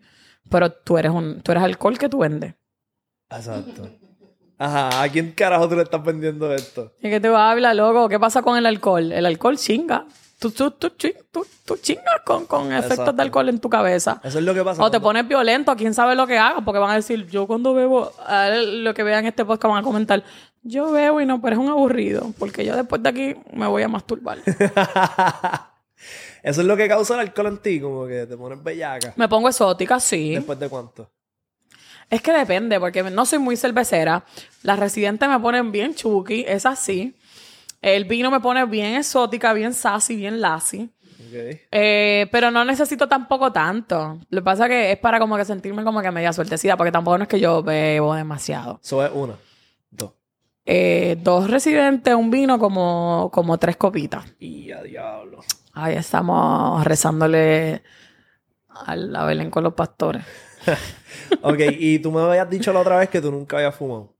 Pero 0.49 0.71
tú 0.71 0.97
eres 0.97 1.11
un, 1.11 1.41
tú 1.41 1.51
eres 1.51 1.63
alcohol 1.63 1.97
que 1.97 2.09
tú 2.09 2.19
vendes. 2.19 2.55
Exacto. 3.29 3.89
Ajá, 4.57 5.03
¿a 5.03 5.09
quién 5.09 5.33
carajo 5.33 5.69
tú 5.69 5.75
le 5.75 5.83
estás 5.83 6.03
vendiendo 6.03 6.51
esto? 6.53 6.93
¿Y 7.01 7.09
qué 7.09 7.19
te 7.19 7.29
va 7.29 7.47
a 7.47 7.51
hablar, 7.51 7.75
loco? 7.75 8.09
¿Qué 8.09 8.19
pasa 8.19 8.41
con 8.41 8.57
el 8.57 8.65
alcohol? 8.65 9.11
El 9.11 9.25
alcohol 9.25 9.57
chinga. 9.57 10.07
Tú, 10.39 10.51
tú, 10.51 10.69
tú, 10.71 10.91
tú- 10.91 11.47
tú 11.65 11.77
chingas 11.77 12.21
con, 12.23 12.45
con 12.45 12.67
efectos 12.71 12.91
Exacto. 12.91 13.13
de 13.13 13.21
alcohol 13.23 13.49
en 13.49 13.59
tu 13.59 13.69
cabeza. 13.69 14.21
Eso 14.23 14.37
es 14.37 14.45
lo 14.45 14.53
que 14.53 14.63
pasa. 14.63 14.83
O 14.83 14.91
te 14.91 14.99
pones 14.99 15.27
violento, 15.27 15.75
quién 15.75 15.93
sabe 15.95 16.13
lo 16.15 16.27
que 16.27 16.37
hagas, 16.37 16.61
porque 16.63 16.77
van 16.79 16.91
a 16.91 16.95
decir, 16.95 17.25
yo 17.27 17.47
cuando 17.47 17.73
bebo, 17.73 18.11
a 18.25 18.49
lo 18.49 18.93
que 18.93 19.01
vean 19.03 19.25
este 19.25 19.43
podcast 19.45 19.71
van 19.73 19.81
a 19.81 19.83
comentar, 19.83 20.23
yo 20.61 20.91
bebo 20.91 21.21
y 21.21 21.25
no, 21.25 21.41
pero 21.41 21.53
es 21.55 21.59
un 21.59 21.69
aburrido, 21.69 22.33
porque 22.37 22.63
yo 22.63 22.75
después 22.75 23.01
de 23.01 23.09
aquí 23.09 23.35
me 23.51 23.65
voy 23.65 23.81
a 23.81 23.87
masturbar. 23.87 24.37
Eso 26.43 26.61
es 26.61 26.67
lo 26.67 26.77
que 26.77 26.87
causa 26.87 27.15
el 27.15 27.21
alcohol 27.21 27.47
en 27.47 27.57
ti, 27.57 27.81
como 27.81 28.05
que 28.07 28.25
te 28.27 28.37
pones 28.37 28.63
bellaca. 28.63 29.13
me 29.15 29.27
pongo 29.27 29.49
exótica, 29.49 29.99
sí. 29.99 30.35
¿Después 30.35 30.59
de 30.59 30.69
cuánto? 30.69 31.09
Es 32.09 32.21
que 32.21 32.31
depende, 32.31 32.79
porque 32.79 33.03
no 33.03 33.25
soy 33.25 33.39
muy 33.39 33.57
cervecera. 33.57 34.23
Las 34.63 34.79
residentes 34.79 35.27
me 35.27 35.39
ponen 35.39 35.71
bien 35.71 35.93
chuki, 35.95 36.45
es 36.47 36.65
así. 36.65 37.15
El 37.81 38.05
vino 38.05 38.31
me 38.31 38.39
pone 38.39 38.65
bien 38.65 38.95
exótica, 38.95 39.53
bien 39.53 39.73
sassy, 39.73 40.15
bien 40.15 40.41
lassi. 40.41 40.89
Ok. 41.19 41.59
Eh, 41.71 42.27
pero 42.31 42.51
no 42.51 42.65
necesito 42.65 43.07
tampoco 43.07 43.51
tanto. 43.51 44.19
Lo 44.29 44.41
que 44.41 44.43
pasa 44.43 44.65
es 44.65 44.69
que 44.69 44.91
es 44.93 44.97
para 44.97 45.19
como 45.19 45.37
que 45.37 45.45
sentirme 45.45 45.83
como 45.83 46.01
que 46.01 46.11
media 46.11 46.33
suertecida, 46.33 46.77
porque 46.77 46.91
tampoco 46.91 47.17
no 47.17 47.23
es 47.23 47.29
que 47.29 47.39
yo 47.39 47.61
bebo 47.63 48.15
demasiado. 48.15 48.79
Eso 48.83 49.05
es 49.05 49.11
una. 49.13 49.35
Dos. 49.91 50.11
Eh, 50.65 51.17
dos 51.21 51.49
residentes, 51.49 52.13
un 52.13 52.31
vino, 52.31 52.57
como, 52.59 53.29
como 53.31 53.57
tres 53.57 53.77
copitas. 53.77 54.25
Y 54.39 54.71
a 54.71 54.81
diablo. 54.83 55.39
Ahí 55.73 55.95
estamos 55.95 56.83
rezándole 56.83 57.83
a 58.69 58.95
la 58.95 59.25
Belén 59.25 59.51
con 59.51 59.63
los 59.63 59.73
pastores. 59.73 60.23
Ok, 61.41 61.59
y 61.79 61.99
tú 61.99 62.11
me 62.11 62.21
habías 62.21 62.49
dicho 62.49 62.71
la 62.73 62.81
otra 62.81 62.97
vez 62.97 63.09
que 63.09 63.21
tú 63.21 63.31
nunca 63.31 63.57
habías 63.57 63.75
fumado. 63.75 64.13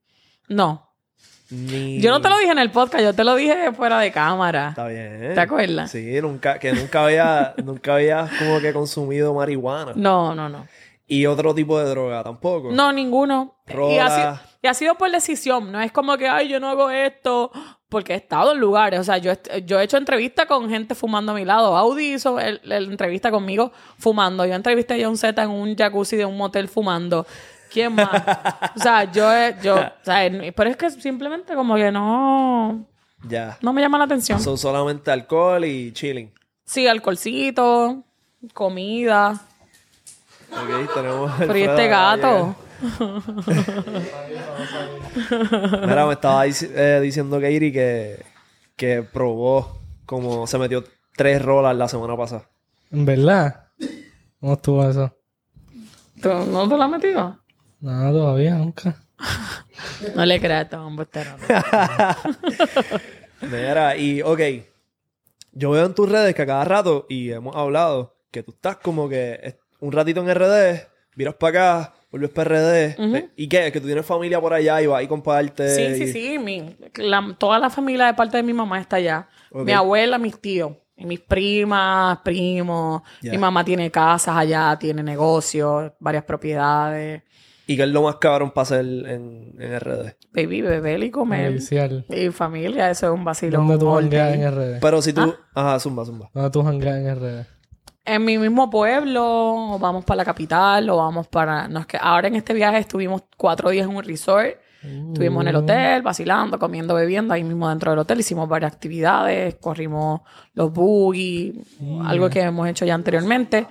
No. 0.47 0.86
Ni... 1.49 2.01
Yo 2.01 2.11
no 2.11 2.21
te 2.21 2.29
lo 2.29 2.37
dije 2.39 2.51
en 2.51 2.59
el 2.59 2.71
podcast, 2.71 3.03
yo 3.03 3.13
te 3.13 3.23
lo 3.23 3.35
dije 3.35 3.71
fuera 3.71 3.99
de 3.99 4.11
cámara. 4.11 4.69
Está 4.69 4.87
bien. 4.87 5.31
¿Te 5.33 5.39
acuerdas? 5.39 5.89
Sí, 5.91 6.19
nunca, 6.21 6.59
que 6.59 6.73
nunca 6.73 7.05
había, 7.05 7.53
nunca 7.63 7.95
había 7.95 8.29
como 8.39 8.59
que 8.59 8.73
consumido 8.73 9.33
marihuana. 9.33 9.93
No, 9.95 10.35
no, 10.35 10.49
no. 10.49 10.67
Y 11.07 11.25
otro 11.25 11.55
tipo 11.55 11.79
de 11.79 11.89
droga 11.89 12.21
tampoco. 12.23 12.69
No, 12.71 12.91
ninguno. 12.91 13.55
Y 13.67 13.71
Rola. 13.73 14.05
ha, 14.05 14.09
sido, 14.09 14.39
y 14.63 14.67
ha 14.67 14.73
sido 14.73 14.95
por 14.95 15.09
decisión. 15.09 15.71
No 15.71 15.79
es 15.79 15.93
como 15.93 16.17
que, 16.17 16.27
ay, 16.27 16.49
yo 16.49 16.59
no 16.59 16.69
hago 16.69 16.89
esto. 16.89 17.49
Porque 17.87 18.11
he 18.11 18.17
estado 18.17 18.51
en 18.51 18.59
lugares. 18.59 18.99
O 18.99 19.03
sea, 19.05 19.17
yo, 19.17 19.31
he- 19.31 19.63
yo 19.65 19.79
he 19.79 19.83
hecho 19.85 19.95
entrevistas 19.95 20.47
con 20.47 20.69
gente 20.69 20.93
fumando 20.95 21.31
a 21.31 21.35
mi 21.35 21.45
lado. 21.45 21.77
Audi 21.77 22.15
hizo 22.15 22.37
el- 22.41 22.59
entrevista 22.69 23.31
conmigo 23.31 23.71
fumando. 23.97 24.45
Yo 24.45 24.53
entrevisté 24.55 24.95
a 25.01 25.05
John 25.07 25.15
Z 25.15 25.41
en 25.41 25.49
un 25.49 25.73
jacuzzi 25.77 26.17
de 26.17 26.25
un 26.25 26.35
motel 26.35 26.67
fumando. 26.67 27.25
¿Quién 27.71 27.93
más? 27.93 28.09
o 28.75 28.79
sea, 28.79 29.03
yo, 29.11 29.29
yo, 29.61 29.75
o 29.75 29.89
sea, 30.03 30.25
en- 30.25 30.53
pero 30.55 30.69
es 30.69 30.77
que 30.77 30.89
simplemente 30.91 31.53
como 31.55 31.75
que 31.75 31.91
no, 31.91 32.85
Ya. 33.27 33.57
no 33.61 33.73
me 33.73 33.81
llama 33.81 33.97
la 33.97 34.05
atención. 34.05 34.39
Son 34.39 34.57
solamente 34.57 35.11
alcohol 35.11 35.63
y 35.65 35.91
chilling. 35.91 36.31
Sí, 36.65 36.87
alcoholcito, 36.87 38.03
comida. 38.53 39.39
Ok, 40.51 40.93
tenemos. 40.93 41.31
Pero 41.39 41.57
¿y 41.57 41.61
este 41.63 41.87
gato? 41.87 42.55
Mira, 45.81 46.05
me 46.05 46.13
estaba 46.13 46.45
eh, 46.45 46.99
diciendo 47.01 47.39
Kairi 47.39 47.71
que, 47.71 48.25
que 48.75 49.03
probó 49.03 49.79
como 50.05 50.45
se 50.47 50.57
metió 50.57 50.83
tres 51.15 51.41
rolas 51.41 51.75
la 51.75 51.87
semana 51.87 52.15
pasada. 52.15 52.49
¿En 52.91 53.05
verdad? 53.05 53.67
¿Cómo 54.39 54.53
estuvo 54.53 54.87
eso? 54.87 55.13
¿Tú 56.21 56.29
¿No 56.29 56.67
te 56.67 56.77
lo 56.77 56.83
has 56.83 56.89
metido? 56.89 57.39
No, 57.79 58.11
todavía, 58.11 58.55
nunca. 58.55 58.95
No 60.15 60.25
le 60.25 60.39
creas, 60.39 60.63
este 60.63 60.75
hombre 60.75 61.07
embustero. 61.13 61.35
Mira, 63.41 63.95
y 63.97 64.21
ok, 64.21 64.39
yo 65.53 65.71
veo 65.71 65.85
en 65.85 65.93
tus 65.93 66.09
redes 66.09 66.33
que 66.35 66.41
a 66.41 66.45
cada 66.45 66.65
rato, 66.65 67.05
y 67.09 67.31
hemos 67.31 67.55
hablado, 67.55 68.15
que 68.31 68.43
tú 68.43 68.51
estás 68.51 68.77
como 68.77 69.07
que 69.09 69.57
un 69.79 69.91
ratito 69.91 70.21
en 70.21 70.33
RD, 70.33 70.87
miras 71.15 71.35
para 71.35 71.77
acá, 71.79 71.93
vuelves 72.11 72.31
PRD. 72.31 72.95
eh, 72.97 73.29
¿Y 73.35 73.47
qué? 73.47 73.71
Que 73.71 73.79
tú 73.79 73.85
tienes 73.87 74.05
familia 74.05 74.39
por 74.41 74.53
allá 74.53 74.81
y 74.81 74.87
vas 74.87 75.03
y 75.03 75.07
comparte. 75.07 75.69
Sí, 75.69 75.81
y- 76.03 76.07
sí, 76.07 76.13
sí. 76.13 76.39
Mi, 76.39 76.75
la- 76.95 77.35
toda 77.37 77.59
la 77.59 77.69
familia 77.69 78.07
de 78.07 78.13
parte 78.13 78.37
de 78.37 78.43
mi 78.43 78.53
mamá 78.53 78.79
está 78.79 78.95
allá. 78.97 79.27
Mi 79.51 79.71
abuela, 79.71 80.17
mis 80.17 80.39
tíos. 80.39 80.71
Y 80.99 81.05
mis 81.05 81.19
primas, 81.19 82.17
primos. 82.23 83.03
Mi 83.21 83.37
mamá 83.37 83.63
tiene 83.63 83.91
casas 83.91 84.35
allá, 84.35 84.75
tiene 84.79 85.03
negocios, 85.03 85.91
varias 85.99 86.23
propiedades. 86.23 87.21
¿Y 87.67 87.75
qué 87.75 87.83
es 87.83 87.89
lo 87.89 88.01
más 88.01 88.15
cabrón 88.15 88.51
para 88.51 88.63
hacer 88.63 88.79
en, 88.79 89.53
en 89.59 89.79
RD? 89.79 90.13
Baby, 90.31 90.61
beber 90.61 91.03
y 91.03 91.11
comer. 91.11 91.51
Inicial. 91.51 92.05
Y 92.09 92.29
familia, 92.29 92.89
eso 92.89 93.07
es 93.07 93.13
un 93.13 93.25
vacilón. 93.25 93.67
¿Dónde 93.67 93.77
tú 93.77 93.91
jangueas 93.93 94.33
en 94.33 94.51
RD? 94.51 94.79
Pero 94.79 95.01
si 95.01 95.11
tú. 95.11 95.35
Ah. 95.53 95.71
Ajá, 95.71 95.79
zumba, 95.79 96.05
zumba. 96.05 96.29
¿Dónde 96.33 96.49
tú 96.49 96.63
jangueas 96.63 96.97
en 96.97 97.15
RD? 97.15 97.45
En 98.05 98.23
mi 98.23 98.37
mismo 98.37 98.69
pueblo, 98.69 99.73
o 99.73 99.79
vamos 99.79 100.05
para 100.05 100.19
la 100.19 100.25
capital, 100.25 100.89
o 100.89 100.95
vamos 100.95 101.27
para... 101.27 101.67
No, 101.67 101.81
es 101.81 101.87
que 101.87 101.97
ahora 101.99 102.29
en 102.29 102.35
este 102.35 102.53
viaje 102.53 102.77
estuvimos 102.77 103.23
cuatro 103.35 103.69
días 103.69 103.85
en 103.85 103.93
un 103.93 104.01
resort. 104.01 104.55
Estuvimos 104.81 105.41
en 105.41 105.49
el 105.49 105.55
hotel, 105.57 106.01
vacilando, 106.03 106.57
comiendo, 106.57 106.95
bebiendo. 106.95 107.33
Ahí 107.33 107.43
mismo 107.43 107.67
dentro 107.67 107.91
del 107.91 107.99
hotel 107.99 108.21
hicimos 108.21 108.47
varias 108.47 108.71
actividades. 108.71 109.55
Corrimos 109.55 110.21
los 110.53 110.71
boogies, 110.71 111.55
algo 112.05 112.29
que 112.29 112.39
hemos 112.39 112.65
hecho 112.69 112.85
ya 112.85 112.93
anteriormente. 112.93 113.67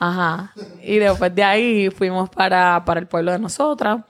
Ajá. 0.00 0.54
Y 0.82 0.98
después 0.98 1.34
de 1.34 1.44
ahí 1.44 1.90
fuimos 1.90 2.30
para, 2.30 2.84
para 2.86 3.00
el 3.00 3.06
pueblo 3.06 3.32
de 3.32 3.38
nosotras, 3.38 4.02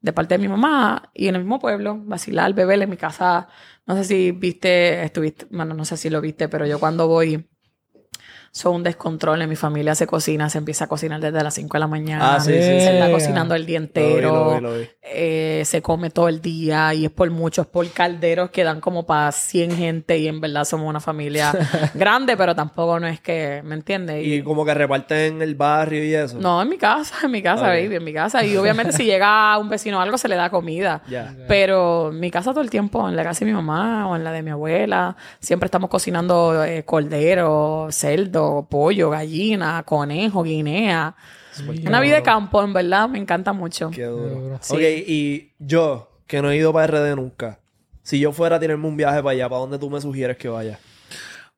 de 0.00 0.12
parte 0.12 0.34
de 0.34 0.38
mi 0.38 0.48
mamá. 0.48 1.10
Y 1.14 1.28
en 1.28 1.34
el 1.34 1.42
mismo 1.42 1.58
pueblo, 1.58 1.98
vacilar, 2.04 2.54
beber 2.54 2.80
en 2.82 2.90
mi 2.90 2.96
casa. 2.96 3.48
No 3.86 3.96
sé 3.96 4.04
si 4.04 4.30
viste, 4.32 5.02
estuviste, 5.04 5.46
bueno, 5.50 5.74
no 5.74 5.84
sé 5.84 5.96
si 5.96 6.10
lo 6.10 6.20
viste, 6.20 6.48
pero 6.48 6.66
yo 6.66 6.78
cuando 6.78 7.08
voy 7.08 7.48
son 8.56 8.76
un 8.76 8.82
descontrol. 8.82 9.42
En 9.42 9.50
mi 9.50 9.56
familia 9.56 9.94
se 9.94 10.06
cocina, 10.06 10.48
se 10.48 10.56
empieza 10.56 10.84
a 10.84 10.88
cocinar 10.88 11.20
desde 11.20 11.42
las 11.44 11.52
5 11.52 11.74
de 11.76 11.78
la 11.80 11.86
mañana. 11.86 12.36
Ah, 12.36 12.40
sí, 12.40 12.52
sí, 12.54 12.62
Se 12.62 12.80
sí. 12.80 12.86
está 12.86 13.10
cocinando 13.10 13.54
el 13.54 13.66
día 13.66 13.76
entero. 13.76 14.32
Lo 14.32 14.44
vi, 14.54 14.60
lo 14.62 14.70
vi, 14.70 14.76
lo 14.76 14.78
vi. 14.80 14.88
Eh, 15.02 15.62
se 15.66 15.82
come 15.82 16.08
todo 16.08 16.28
el 16.28 16.40
día 16.40 16.94
y 16.94 17.04
es 17.04 17.10
por 17.10 17.30
mucho, 17.30 17.60
es 17.60 17.66
por 17.66 17.86
calderos 17.90 18.48
que 18.50 18.64
dan 18.64 18.80
como 18.80 19.04
para 19.04 19.30
100 19.30 19.76
gente 19.76 20.16
y 20.16 20.26
en 20.26 20.40
verdad 20.40 20.64
somos 20.64 20.88
una 20.88 21.00
familia 21.00 21.52
grande, 21.94 22.34
pero 22.36 22.54
tampoco 22.54 22.98
no 22.98 23.06
es 23.06 23.20
que, 23.20 23.60
¿me 23.62 23.74
entiendes? 23.74 24.26
Y 24.26 24.42
como 24.42 24.64
que 24.64 24.72
reparten 24.72 25.42
el 25.42 25.54
barrio 25.54 26.02
y 26.02 26.14
eso. 26.14 26.38
No, 26.40 26.62
en 26.62 26.68
mi 26.70 26.78
casa, 26.78 27.14
en 27.24 27.30
mi 27.32 27.42
casa, 27.42 27.62
Ok. 27.64 27.68
baby, 27.68 27.96
en 27.96 28.04
mi 28.04 28.14
casa. 28.14 28.42
Y 28.42 28.56
obviamente 28.56 28.92
si 28.92 29.04
llega 29.04 29.58
un 29.58 29.68
vecino 29.68 29.98
o 29.98 30.00
algo, 30.00 30.16
se 30.16 30.28
le 30.28 30.36
da 30.36 30.48
comida. 30.48 31.02
Pero 31.46 32.08
en 32.10 32.18
mi 32.20 32.30
casa 32.30 32.52
todo 32.52 32.62
el 32.62 32.70
tiempo, 32.70 33.06
en 33.06 33.16
la 33.16 33.22
casa 33.22 33.40
de 33.44 33.50
mi 33.50 33.52
mamá 33.54 34.08
o 34.08 34.16
en 34.16 34.24
la 34.24 34.32
de 34.32 34.42
mi 34.42 34.50
abuela, 34.50 35.14
siempre 35.40 35.66
estamos 35.66 35.90
cocinando 35.90 36.64
eh, 36.64 36.84
cordero, 36.84 37.88
cerdo, 37.90 38.45
pollo, 38.68 39.10
gallina, 39.10 39.82
conejo, 39.84 40.42
guinea. 40.42 41.14
Una 41.86 42.00
vida 42.00 42.16
de 42.16 42.22
campo, 42.22 42.62
en 42.62 42.72
verdad, 42.72 43.08
me 43.08 43.18
encanta 43.18 43.52
mucho. 43.52 43.90
Qué 43.90 44.04
duro. 44.04 44.58
Sí. 44.60 44.74
Ok, 44.74 44.80
y 45.06 45.52
yo, 45.58 46.10
que 46.26 46.42
no 46.42 46.50
he 46.50 46.56
ido 46.56 46.72
para 46.72 46.86
RD 46.86 47.16
nunca. 47.16 47.60
Si 48.02 48.18
yo 48.18 48.32
fuera 48.32 48.56
a 48.56 48.60
tirarme 48.60 48.86
un 48.86 48.96
viaje 48.96 49.18
para 49.18 49.30
allá, 49.30 49.48
¿para 49.48 49.60
dónde 49.60 49.78
tú 49.78 49.90
me 49.90 50.00
sugieres 50.00 50.36
que 50.36 50.48
vaya? 50.48 50.78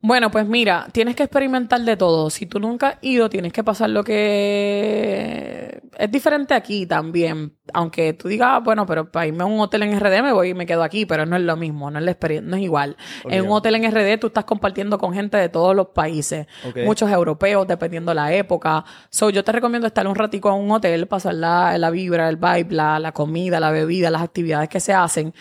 Bueno, 0.00 0.30
pues 0.30 0.46
mira, 0.46 0.86
tienes 0.92 1.16
que 1.16 1.24
experimentar 1.24 1.80
de 1.80 1.96
todo. 1.96 2.30
Si 2.30 2.46
tú 2.46 2.60
nunca 2.60 2.88
has 2.88 2.98
ido, 3.00 3.28
tienes 3.28 3.52
que 3.52 3.64
pasar 3.64 3.90
lo 3.90 4.04
que 4.04 5.82
es 5.98 6.10
diferente 6.10 6.54
aquí 6.54 6.86
también. 6.86 7.56
Aunque 7.74 8.12
tú 8.12 8.28
digas, 8.28 8.48
ah, 8.52 8.60
bueno, 8.60 8.86
pero 8.86 9.10
para 9.10 9.26
irme 9.26 9.42
a 9.42 9.46
un 9.46 9.58
hotel 9.58 9.82
en 9.82 9.98
RD 9.98 10.22
me 10.22 10.32
voy 10.32 10.50
y 10.50 10.54
me 10.54 10.66
quedo 10.66 10.84
aquí, 10.84 11.04
pero 11.04 11.26
no 11.26 11.34
es 11.34 11.42
lo 11.42 11.56
mismo, 11.56 11.90
no 11.90 11.98
es 11.98 12.04
la 12.04 12.12
experiencia, 12.12 12.48
no 12.48 12.56
es 12.56 12.62
igual. 12.62 12.96
En 13.24 13.44
un 13.44 13.50
hotel 13.50 13.74
en 13.74 13.90
RD 13.90 14.20
tú 14.20 14.28
estás 14.28 14.44
compartiendo 14.44 14.98
con 14.98 15.12
gente 15.12 15.36
de 15.36 15.48
todos 15.48 15.74
los 15.74 15.88
países, 15.88 16.46
muchos 16.84 17.10
europeos, 17.10 17.66
dependiendo 17.66 18.14
la 18.14 18.32
época. 18.32 18.84
So, 19.10 19.30
yo 19.30 19.42
te 19.42 19.50
recomiendo 19.50 19.88
estar 19.88 20.06
un 20.06 20.14
ratico 20.14 20.48
en 20.48 20.64
un 20.64 20.70
hotel, 20.70 21.08
pasar 21.08 21.34
la, 21.34 21.76
la 21.76 21.90
vibra, 21.90 22.28
el 22.28 22.36
vibe, 22.36 22.68
la, 22.70 23.00
la 23.00 23.10
comida, 23.10 23.58
la 23.58 23.72
bebida, 23.72 24.10
las 24.10 24.22
actividades 24.22 24.68
que 24.68 24.78
se 24.78 24.94
hacen 24.94 25.34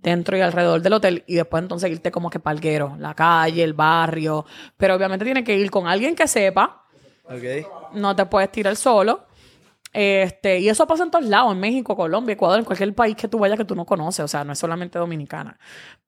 dentro 0.00 0.36
y 0.36 0.40
alrededor 0.40 0.80
del 0.80 0.92
hotel 0.92 1.24
y 1.26 1.34
después 1.34 1.62
entonces 1.62 1.90
irte 1.90 2.10
como 2.10 2.30
que 2.30 2.38
palguero, 2.40 2.96
la 2.98 3.14
calle, 3.14 3.62
el 3.64 3.74
barrio, 3.74 4.44
pero 4.76 4.94
obviamente 4.94 5.24
tienes 5.24 5.44
que 5.44 5.56
ir 5.56 5.70
con 5.70 5.86
alguien 5.86 6.14
que 6.14 6.26
sepa, 6.28 6.84
Ok. 7.24 7.92
no 7.94 8.14
te 8.16 8.26
puedes 8.26 8.50
tirar 8.50 8.76
solo. 8.76 9.26
Este, 9.92 10.60
y 10.60 10.68
eso 10.68 10.86
pasa 10.86 11.02
en 11.02 11.10
todos 11.10 11.24
lados, 11.24 11.52
en 11.52 11.60
México, 11.60 11.96
Colombia, 11.96 12.34
Ecuador, 12.34 12.58
en 12.58 12.64
cualquier 12.64 12.94
país 12.94 13.16
que 13.16 13.26
tú 13.26 13.38
vayas 13.38 13.56
que 13.56 13.64
tú 13.64 13.74
no 13.74 13.86
conoces, 13.86 14.24
o 14.24 14.28
sea, 14.28 14.44
no 14.44 14.52
es 14.52 14.58
solamente 14.58 14.98
dominicana. 14.98 15.58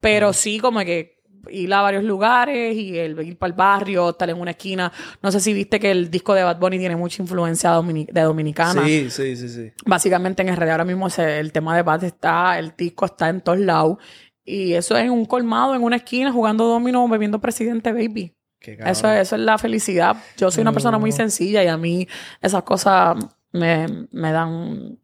Pero 0.00 0.32
sí 0.32 0.58
como 0.60 0.80
que 0.80 1.19
ir 1.48 1.72
a 1.72 1.82
varios 1.82 2.04
lugares 2.04 2.76
y 2.76 2.98
el 2.98 3.20
ir 3.22 3.36
para 3.36 3.50
el 3.50 3.56
barrio, 3.56 4.10
estar 4.10 4.28
en 4.28 4.38
una 4.38 4.52
esquina. 4.52 4.92
No 5.22 5.32
sé 5.32 5.40
si 5.40 5.52
viste 5.52 5.80
que 5.80 5.90
el 5.90 6.10
disco 6.10 6.34
de 6.34 6.42
Bad 6.42 6.58
Bunny 6.58 6.78
tiene 6.78 6.96
mucha 6.96 7.22
influencia 7.22 7.72
de 7.72 8.20
dominicana. 8.22 8.84
Sí, 8.84 9.10
sí, 9.10 9.36
sí, 9.36 9.48
sí. 9.48 9.72
Básicamente 9.84 10.42
en 10.42 10.54
RD 10.54 10.70
ahora 10.70 10.84
mismo 10.84 11.08
el 11.18 11.52
tema 11.52 11.76
de 11.76 11.82
Bad 11.82 12.04
está, 12.04 12.58
el 12.58 12.74
disco 12.76 13.06
está 13.06 13.28
en 13.28 13.40
todos 13.40 13.58
lados. 13.58 13.98
Y 14.44 14.72
eso 14.72 14.96
es 14.96 15.04
en 15.04 15.10
un 15.10 15.26
colmado, 15.26 15.74
en 15.74 15.82
una 15.82 15.96
esquina, 15.96 16.32
jugando 16.32 16.66
domino, 16.66 17.06
bebiendo 17.08 17.40
presidente, 17.40 17.92
baby. 17.92 18.34
Eso, 18.60 19.10
eso 19.10 19.36
es 19.36 19.42
la 19.42 19.56
felicidad. 19.58 20.16
Yo 20.36 20.50
soy 20.50 20.62
una 20.62 20.72
persona 20.72 20.98
muy 20.98 21.12
sencilla 21.12 21.64
y 21.64 21.68
a 21.68 21.76
mí 21.76 22.06
esas 22.42 22.62
cosas 22.62 23.16
me, 23.52 24.06
me 24.10 24.32
dan 24.32 24.98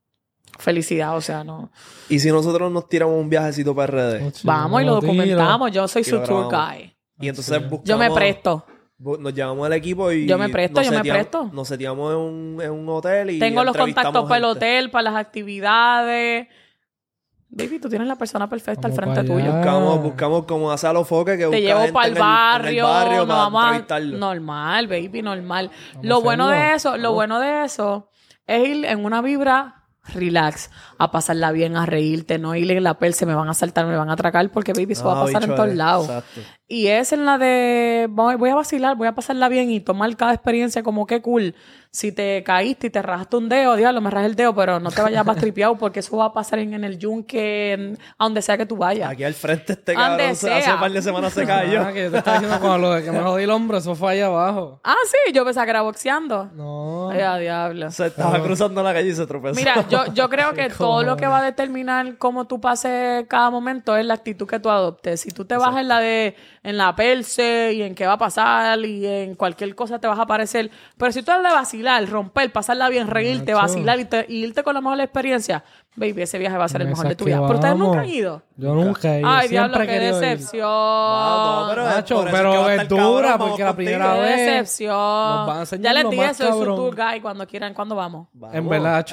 felicidad. 0.59 1.17
O 1.17 1.21
sea, 1.21 1.45
no. 1.45 1.71
Y 2.09 2.19
si 2.19 2.31
nosotros 2.31 2.71
nos 2.71 2.89
tiramos 2.89 3.17
un 3.19 3.29
viajecito 3.29 3.75
para 3.75 4.17
RD. 4.19 4.33
Vamos 4.45 4.83
y 4.83 4.85
lo 4.85 4.95
documentamos. 4.97 5.73
Yo 5.73 5.87
soy 5.89 6.05
su 6.05 6.21
tour 6.21 6.47
guy. 6.47 6.95
Y 7.19 7.29
entonces 7.29 7.61
buscamos... 7.63 7.85
Yo 7.85 7.99
me 7.99 8.11
presto. 8.11 8.67
Nos 8.99 9.35
llevamos 9.35 9.67
al 9.67 9.75
equipo 9.75 10.11
y... 10.11 10.27
Yo 10.27 10.39
me 10.39 10.49
presto, 10.49 10.81
nos 10.81 10.91
yo 10.91 10.93
me 10.93 11.03
presto. 11.03 11.51
Nos 11.53 11.69
seteamos 11.69 12.13
en 12.13 12.19
un, 12.19 12.63
en 12.63 12.71
un 12.71 12.89
hotel 12.89 13.31
y 13.31 13.39
Tengo 13.39 13.63
los 13.63 13.77
contactos 13.77 14.25
para 14.25 14.39
el 14.39 14.45
hotel, 14.45 14.91
para 14.91 15.11
las 15.11 15.17
actividades. 15.17 16.49
Baby, 17.49 17.79
tú 17.79 17.89
tienes 17.89 18.09
la 18.09 18.17
persona 18.17 18.49
perfecta 18.49 18.89
al 18.89 18.93
frente 18.95 19.23
tuyo. 19.23 19.53
Buscamos, 19.53 20.03
buscamos 20.03 20.45
como 20.45 20.71
hacer 20.71 20.91
a 20.91 20.93
los 20.93 21.07
foques 21.07 21.39
que 21.39 21.47
Te 21.47 21.61
llevo 21.61 21.81
gente 21.81 21.93
para 21.93 22.07
el 22.07 22.13
en 22.13 22.17
en 22.17 22.23
barrio, 22.23 22.85
barrio 22.87 23.27
vamos 23.27 23.65
a- 23.89 24.01
normal, 24.01 24.89
baby, 24.89 25.23
normal. 25.23 25.71
Vamos 25.95 26.07
Lo 26.07 26.21
bueno 26.21 26.49
de 26.49 26.75
eso, 26.75 26.97
lo 26.97 27.13
bueno 27.13 27.39
de 27.39 27.65
eso 27.65 28.11
es 28.47 28.69
ir 28.69 28.85
en 28.85 29.05
una 29.05 29.23
vibra 29.23 29.86
relax, 30.15 30.71
a 30.99 31.11
pasarla 31.11 31.53
bien, 31.53 31.77
a 31.77 31.87
reírte, 31.87 32.39
no 32.39 32.55
ir 32.55 32.71
en 32.71 32.85
la 32.85 32.99
pel, 32.99 33.15
se 33.15 33.27
me 33.27 33.35
van 33.35 33.49
a 33.49 33.55
saltar, 33.55 33.87
me 33.87 33.97
van 33.97 34.11
a 34.11 34.15
atracar, 34.15 34.51
porque 34.51 34.73
baby, 34.73 34.93
eso 34.93 35.05
va 35.05 35.15
a 35.15 35.23
Ah, 35.23 35.25
pasar 35.25 35.45
en 35.45 35.55
todos 35.55 35.69
eh, 35.71 35.75
lados. 35.75 36.07
Exacto. 36.07 36.41
Y 36.69 36.89
es 36.89 37.13
en 37.13 37.25
la 37.25 37.39
de 37.39 38.07
voy, 38.11 38.35
voy 38.37 38.51
a 38.51 38.55
vacilar, 38.57 38.97
voy 38.97 39.07
a 39.07 39.15
pasarla 39.15 39.49
bien 39.49 39.71
y 39.71 39.81
tomar 39.81 40.17
cada 40.17 40.35
experiencia 40.35 40.83
como 40.83 41.07
que 41.07 41.23
cool. 41.23 41.55
Si 41.97 42.13
te 42.13 42.43
caíste 42.45 42.89
y 42.89 42.91
te 42.91 43.01
rajaste 43.01 43.37
un 43.39 43.49
dedo, 43.49 43.75
diablo, 43.75 44.03
me 44.03 44.11
rajé 44.11 44.27
el 44.27 44.37
dedo, 44.37 44.55
pero 44.55 44.79
no 44.79 44.91
te 44.91 45.01
vayas 45.01 45.25
más 45.25 45.37
tripeado 45.41 45.79
porque 45.79 46.01
eso 46.01 46.15
va 46.19 46.27
a 46.27 46.33
pasar 46.35 46.59
en, 46.59 46.75
en 46.75 46.85
el 46.85 46.99
yunque, 46.99 47.73
en- 47.73 47.99
a 48.19 48.25
donde 48.25 48.43
sea 48.43 48.59
que 48.59 48.67
tú 48.67 48.77
vayas. 48.77 49.11
Aquí 49.11 49.25
al 49.25 49.33
frente 49.33 49.73
este 49.73 49.95
Donde 49.95 50.09
cabrón 50.09 50.31
hace 50.33 50.61
sea. 50.63 50.75
un 50.75 50.81
par 50.81 50.91
de 50.91 51.01
semanas 51.01 51.33
se 51.33 51.47
cayó. 51.47 51.81
Ah, 51.81 51.93
que 51.95 52.05
yo 52.05 52.11
te 52.11 52.19
estaba 52.19 52.39
diciendo 52.39 52.61
con 52.61 52.83
lo 52.83 52.91
de 52.91 53.03
que 53.03 53.11
me 53.11 53.21
jodí 53.21 53.45
el 53.45 53.51
hombro, 53.51 53.79
eso 53.79 53.95
fue 53.95 54.13
allá 54.13 54.27
abajo. 54.27 54.79
Ah, 54.85 54.95
sí, 55.11 55.33
yo 55.33 55.43
pensaba 55.47 55.65
que 55.65 55.71
era 55.71 55.81
boxeando. 55.81 56.51
No. 56.55 57.09
Ay, 57.09 57.21
a 57.23 57.37
diablo. 57.39 57.91
Se 57.91 58.09
estaba 58.09 58.43
cruzando 58.43 58.83
la 58.83 58.93
calle 58.93 59.09
y 59.09 59.15
se 59.15 59.27
tropezó. 59.27 59.55
Mira, 59.55 59.87
yo, 59.89 60.05
yo 60.13 60.29
creo 60.29 60.53
que 60.53 60.69
todo 60.69 61.03
lo 61.03 61.17
que 61.17 61.27
va 61.27 61.39
a 61.39 61.43
determinar 61.45 62.19
cómo 62.19 62.47
tú 62.47 62.61
pases 62.61 63.25
cada 63.27 63.49
momento 63.51 63.97
es 63.97 64.05
la 64.05 64.13
actitud 64.13 64.47
que 64.47 64.61
tú 64.61 64.69
adoptes. 64.69 65.23
Si 65.23 65.31
tú 65.31 65.47
te 65.47 65.57
vas 65.57 65.75
en 65.79 65.89
la 65.89 66.01
de 66.01 66.37
en 66.63 66.77
la 66.77 66.95
perse 66.97 67.73
y 67.75 67.83
en 67.83 67.95
qué 67.95 68.07
va 68.07 68.15
a 68.15 68.19
pasar 68.19 68.79
y 68.81 69.07
en 69.07 69.35
cualquier 69.37 69.75
cosa 69.77 69.99
te 70.01 70.09
vas 70.09 70.19
a 70.19 70.23
aparecer. 70.23 70.71
Pero 70.99 71.13
si 71.13 71.23
tú 71.23 71.31
eres 71.31 71.45
de 71.45 71.51
vacilar, 71.87 72.11
romper, 72.11 72.53
pasarla 72.53 72.89
bien, 72.89 73.07
reírte, 73.09 73.55
vacilar 73.55 73.99
y, 74.01 74.05
te- 74.05 74.27
y 74.29 74.45
irte 74.45 74.63
con 74.63 74.75
la 74.75 74.81
mejor 74.81 75.01
experiencia, 75.01 75.65
baby, 75.95 76.23
ese 76.23 76.39
viaje 76.39 76.57
va 76.57 76.65
a 76.65 76.69
ser 76.69 76.83
el 76.83 76.89
mejor 76.89 77.09
de 77.09 77.15
tu 77.17 77.25
vida. 77.25 77.41
Pero 77.43 77.55
ustedes 77.55 77.77
nunca 77.77 78.01
han 78.01 78.09
ido. 78.09 78.43
Yo 78.57 78.75
nunca 78.75 79.15
he 79.17 79.21
ido. 79.21 79.29
Ay, 79.29 79.49
diablo, 79.49 79.79
qué 79.79 79.99
decepción. 80.01 80.69
No, 80.69 81.67
pero, 81.71 82.69
es 82.71 82.89
dura, 82.89 83.29
cabrón, 83.29 83.49
porque 83.49 83.65
la 83.65 83.77
primera 83.77 84.15
Qué 84.15 84.21
vez- 84.21 84.37
decepción. 84.47 84.91
nos 84.95 85.47
van 85.47 85.57
a 85.57 85.61
enseñar 85.61 85.95
Ya 85.95 86.03
les 86.03 86.11
dije, 86.11 86.35
soy 86.35 86.53
su 86.53 86.65
tour 86.65 86.95
guy 86.97 87.21
cuando 87.21 87.47
quieran, 87.47 87.75
cuando 87.75 87.95
vamos. 87.95 88.29
Vamos, 88.33 88.55
En 88.57 88.69
verdad, 88.69 89.05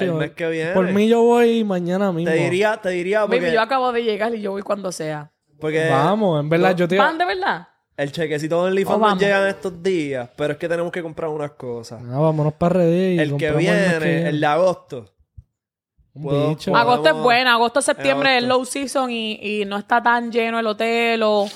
viene. 0.50 0.72
Por 0.72 0.90
mí 0.92 1.08
yo 1.08 1.22
voy 1.22 1.64
mañana 1.64 2.12
mismo. 2.12 2.30
Te 2.30 2.36
diría, 2.38 2.76
te 2.76 2.90
diría 2.90 3.22
porque, 3.22 3.40
Baby, 3.40 3.52
yo 3.54 3.60
acabo 3.60 3.92
de 3.92 4.02
llegar 4.02 4.34
y 4.34 4.40
yo 4.40 4.52
voy 4.52 4.62
cuando 4.62 4.90
sea. 4.92 5.30
porque 5.60 5.88
Vamos, 5.88 6.40
en 6.40 6.48
verdad, 6.48 6.74
yo 6.76 6.88
te 6.88 6.98
¿Van 6.98 7.16
de 7.18 7.24
verdad? 7.24 7.68
El 7.96 8.12
chequecito 8.12 8.62
de 8.62 8.68
OnlyFans 8.70 8.98
nos 8.98 9.08
vamos. 9.08 9.22
llegan 9.22 9.46
estos 9.48 9.82
días, 9.82 10.28
pero 10.36 10.52
es 10.54 10.58
que 10.58 10.68
tenemos 10.68 10.90
que 10.92 11.02
comprar 11.02 11.30
unas 11.30 11.52
cosas. 11.52 12.02
Ah, 12.10 12.18
vámonos 12.18 12.52
para 12.54 12.74
Reddit. 12.80 13.20
el 13.20 13.36
que 13.36 13.50
viene, 13.52 14.28
el 14.28 14.40
de 14.40 14.46
agosto. 14.46 15.10
Puedo- 16.12 16.56
Agosto 16.76 17.08
es 17.08 17.14
buena, 17.16 17.54
agosto, 17.54 17.82
septiembre 17.82 18.38
es 18.38 18.44
low 18.44 18.64
season 18.64 19.10
y, 19.10 19.32
y 19.60 19.64
no 19.64 19.76
está 19.78 20.00
tan 20.00 20.30
lleno 20.30 20.60
el 20.60 20.66
hotel 20.68 21.22
o 21.24 21.46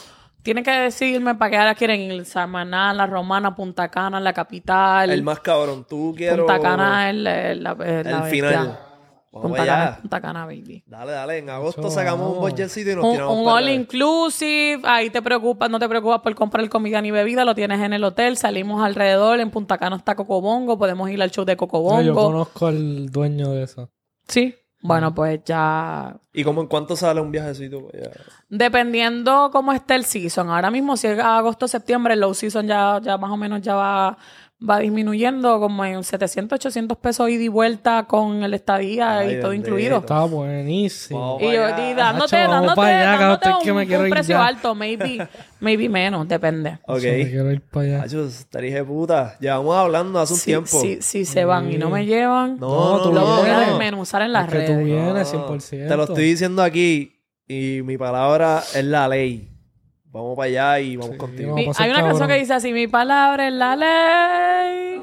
tienen 0.43 0.65
que 0.65 0.70
decirme 0.73 1.36
para 1.36 1.51
qué 1.51 1.56
ahora 1.59 1.74
quieren 1.77 2.01
ir 2.01 2.24
Samaná, 2.24 2.93
La 2.93 3.06
Romana, 3.06 3.55
Punta 3.55 3.89
Cana, 3.89 4.19
la 4.19 4.32
capital. 4.32 5.10
El 5.10 5.23
más 5.23 5.39
cabrón. 5.40 5.86
Tú 5.89 6.12
quiero... 6.16 6.39
Punta 6.47 6.59
Cana 6.60 7.09
es 7.10 7.16
la, 7.16 7.51
El 7.73 7.74
bestia. 7.74 8.23
final. 8.24 8.78
Vamos 9.30 9.48
Punta 9.48 9.62
allá. 9.62 9.74
Cana, 9.76 9.98
Punta 10.00 10.20
Cana, 10.20 10.46
baby. 10.46 10.82
Dale, 10.86 11.12
dale. 11.12 11.38
En 11.38 11.50
agosto 11.50 11.80
Eso, 11.82 11.90
sacamos 11.90 12.32
un 12.32 12.38
budgetcito 12.40 12.90
y 12.90 12.94
nos 12.96 13.05
Un, 13.05 13.12
tiramos 13.12 13.36
un 13.38 13.46
all 13.48 13.64
allá. 13.64 13.72
inclusive, 13.74 14.80
ahí 14.84 15.10
te 15.10 15.20
preocupas, 15.22 15.68
no 15.70 15.78
te 15.78 15.88
preocupas 15.88 16.20
por 16.20 16.34
comprar 16.34 16.66
comida 16.68 17.00
ni 17.02 17.10
bebida, 17.10 17.44
lo 17.44 17.55
tienes 17.55 17.80
en 17.80 17.92
el 17.92 18.05
hotel, 18.05 18.36
salimos 18.36 18.82
alrededor, 18.82 19.40
en 19.40 19.50
Punta 19.50 19.76
Cana 19.78 19.96
está 19.96 20.14
Cocobongo, 20.14 20.78
podemos 20.78 21.10
ir 21.10 21.20
al 21.22 21.30
show 21.30 21.44
de 21.44 21.52
No, 21.52 21.56
yo 21.56 21.66
Cocobongo. 21.66 22.14
conozco 22.14 22.66
al 22.68 23.10
dueño 23.10 23.50
de 23.50 23.64
eso. 23.64 23.90
Sí, 24.26 24.55
bueno, 24.80 25.12
pues 25.14 25.40
ya 25.44 26.16
¿Y 26.32 26.44
cómo 26.44 26.60
en 26.62 26.68
cuánto 26.68 26.94
sale 26.96 27.20
un 27.20 27.30
viajecito? 27.32 27.88
Dependiendo 28.48 29.50
cómo 29.52 29.72
esté 29.72 29.94
el 29.94 30.05
season. 30.05 30.48
Ahora 30.50 30.70
mismo, 30.70 30.96
si 30.96 31.06
es 31.09 31.18
agosto 31.18 31.68
septiembre, 31.68 32.14
el 32.14 32.20
low 32.20 32.32
season 32.34 32.66
ya, 32.66 33.00
ya 33.02 33.18
más 33.18 33.30
o 33.30 33.36
menos 33.36 33.60
ya 33.60 33.74
va, 33.74 34.16
va 34.60 34.80
disminuyendo 34.80 35.60
como 35.60 35.85
en 35.85 36.02
700, 36.02 36.56
800 36.56 36.98
pesos 36.98 37.30
ida 37.30 37.43
y 37.44 37.48
vuelta 37.48 38.05
con 38.09 38.43
el 38.43 38.55
estadía 38.55 39.18
Ay, 39.18 39.35
y 39.36 39.40
todo 39.40 39.51
bendito. 39.51 39.68
incluido. 39.70 39.98
Está 39.98 40.24
buenísimo. 40.24 41.39
Y, 41.40 41.44
yo, 41.44 41.51
y 41.52 41.94
dándote, 41.94 42.36
Nacho, 42.39 42.51
dándote, 42.52 42.80
allá, 42.80 43.18
dándote 43.18 43.48
es 43.51 43.56
que 43.62 43.72
me 43.72 43.97
un, 43.97 44.05
un 44.05 44.10
precio 44.10 44.35
ya. 44.36 44.47
alto, 44.47 44.74
maybe, 44.74 45.28
maybe 45.60 45.89
menos, 45.89 46.26
depende. 46.26 46.78
Ok. 46.86 46.98
Yo 47.02 47.10
me 47.12 47.30
quiero 47.30 47.52
ir 47.52 47.60
para 47.62 47.86
allá. 48.05 48.05
Estaría 48.26 48.74
de 48.74 48.85
puta. 48.85 49.36
Llevamos 49.39 49.76
hablando 49.76 50.18
hace 50.18 50.32
un 50.32 50.39
Si, 50.40 50.44
tiempo. 50.47 50.80
si, 50.80 51.02
si 51.02 51.24
se 51.24 51.44
van 51.44 51.72
y 51.72 51.78
no 51.78 51.90
me 51.90 52.05
llevan, 52.05 52.59
No, 52.59 52.97
no, 52.98 53.02
tú 53.02 53.12
lo 53.12 53.20
no, 53.20 53.36
voy 53.39 53.48
a 53.51 53.60
desmenuzar 53.60 54.22
en 54.22 54.32
las 54.32 54.48
Es 54.48 54.52
que 54.52 54.66
tú 54.66 54.72
redes. 54.72 54.85
vienes 54.85 55.32
No, 55.35 55.48
100%. 55.48 55.89
Te 55.89 55.97
lo 55.97 56.02
estoy 56.05 56.24
diciendo 56.24 56.62
aquí 56.64 57.14
y 57.47 57.80
mi 57.85 57.97
palabra 57.97 58.62
es 58.74 58.85
la 58.85 59.06
ley. 59.09 59.48
Vamos 60.19 60.36
para 60.36 60.47
allá 60.49 60.81
y 60.81 60.97
vamos 60.97 61.12
Sí, 61.12 61.19
contigo. 61.19 61.55
vamos. 61.55 61.78
A 61.78 61.82
hay 61.85 61.90
una 61.90 61.99
canción 62.01 62.19
cabrón. 62.19 62.28
que 62.36 62.40
dice 62.40 62.55
así, 62.55 62.73
mi 62.73 62.86
palabra 62.89 63.47
es 63.49 63.53
la 63.55 63.77
ley. 63.77 65.03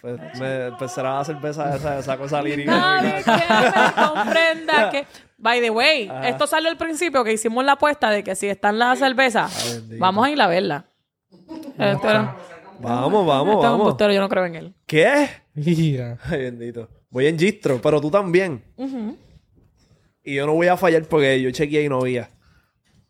Pues 0.00 0.20
me 0.38 0.66
empezará 0.66 1.20
a 1.20 1.24
cerveza 1.24 1.74
esa, 1.76 1.98
esa 1.98 2.16
cosa 2.18 2.42
lírica. 2.42 2.70
Nadie 2.72 3.22
que 3.24 3.30
me 3.30 4.04
comprenda 4.06 4.90
que... 4.92 5.06
By 5.38 5.60
the 5.60 5.70
way, 5.70 6.10
esto 6.24 6.46
salió 6.46 6.68
al 6.70 6.76
principio 6.76 7.24
que 7.24 7.32
hicimos 7.32 7.64
la 7.64 7.72
apuesta 7.72 8.10
de 8.10 8.22
que 8.22 8.34
si 8.34 8.46
están 8.48 8.78
las 8.78 8.98
cervezas, 8.98 9.72
bendito. 9.80 10.00
vamos 10.00 10.26
a 10.26 10.30
ir 10.30 10.40
a 10.40 10.46
verla. 10.46 10.86
Este 11.78 12.06
era- 12.08 12.36
Vamos, 12.80 13.26
vamos, 13.26 13.54
este 13.54 13.66
es 13.66 13.72
un 13.72 13.78
vamos. 13.78 13.86
bustero, 13.88 14.12
yo 14.12 14.20
no 14.20 14.28
creo 14.28 14.44
en 14.46 14.54
él. 14.56 14.74
¿Qué? 14.86 15.28
Mira. 15.54 16.18
Ay, 16.24 16.42
bendito. 16.42 16.88
Voy 17.10 17.26
en 17.26 17.38
Gistro, 17.38 17.80
pero 17.80 18.00
tú 18.00 18.10
también. 18.10 18.62
Y 20.22 20.34
yo 20.34 20.46
no 20.46 20.54
voy 20.54 20.66
a 20.68 20.76
fallar 20.76 21.04
porque 21.04 21.40
yo 21.40 21.50
chequeé 21.50 21.84
y 21.84 21.88
no 21.88 22.00
había. 22.00 22.30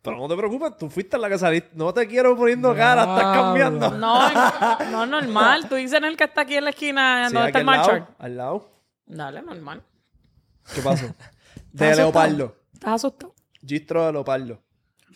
Pero 0.05 0.19
no 0.19 0.29
te 0.29 0.37
preocupes, 0.37 0.77
tú 0.77 0.91
fuiste 0.91 1.17
la 1.17 1.31
que 1.31 1.39
saliste. 1.39 1.71
No 1.73 1.95
te 1.95 2.07
quiero 2.07 2.37
poniendo 2.37 2.75
cara, 2.75 3.05
estás 3.05 3.35
cambiando. 3.39 3.91
No, 3.93 4.31
no, 4.91 5.07
normal. 5.07 5.67
Tú 5.67 5.77
dices 5.77 5.95
en 5.97 6.05
el 6.05 6.15
que 6.15 6.25
está 6.25 6.43
aquí 6.43 6.57
en 6.57 6.65
la 6.65 6.71
esquina, 6.71 7.29
Sí, 7.29 7.35
donde 7.35 7.49
aquí 7.49 7.59
está 7.59 7.61
el 7.61 7.69
al 7.71 7.87
lado. 7.89 8.09
Al 8.19 8.37
lado. 8.37 8.71
Dale, 9.07 9.41
normal. 9.43 9.83
¿Qué 10.75 10.83
pasó? 10.83 11.07
¿Estás 11.07 11.33
De 11.73 11.87
asustado? 11.87 11.97
leopardo. 12.29 12.57
¿Estás 12.75 12.93
asustado? 12.93 13.35
Gistro 13.67 14.05
de 14.05 14.13
leopardo. 14.13 14.61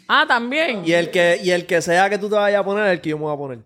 Ah, 0.09 0.25
también. 0.27 0.83
Y 0.87 0.93
el 0.93 1.11
que, 1.11 1.39
y 1.43 1.51
el 1.51 1.67
que 1.67 1.83
sea 1.83 2.09
que 2.09 2.17
tú 2.17 2.31
te 2.31 2.37
vayas 2.37 2.61
a 2.61 2.65
poner, 2.65 2.87
el 2.87 3.03
que 3.03 3.11
yo 3.11 3.19
me 3.19 3.25
voy 3.25 3.35
a 3.35 3.37
poner. 3.37 3.59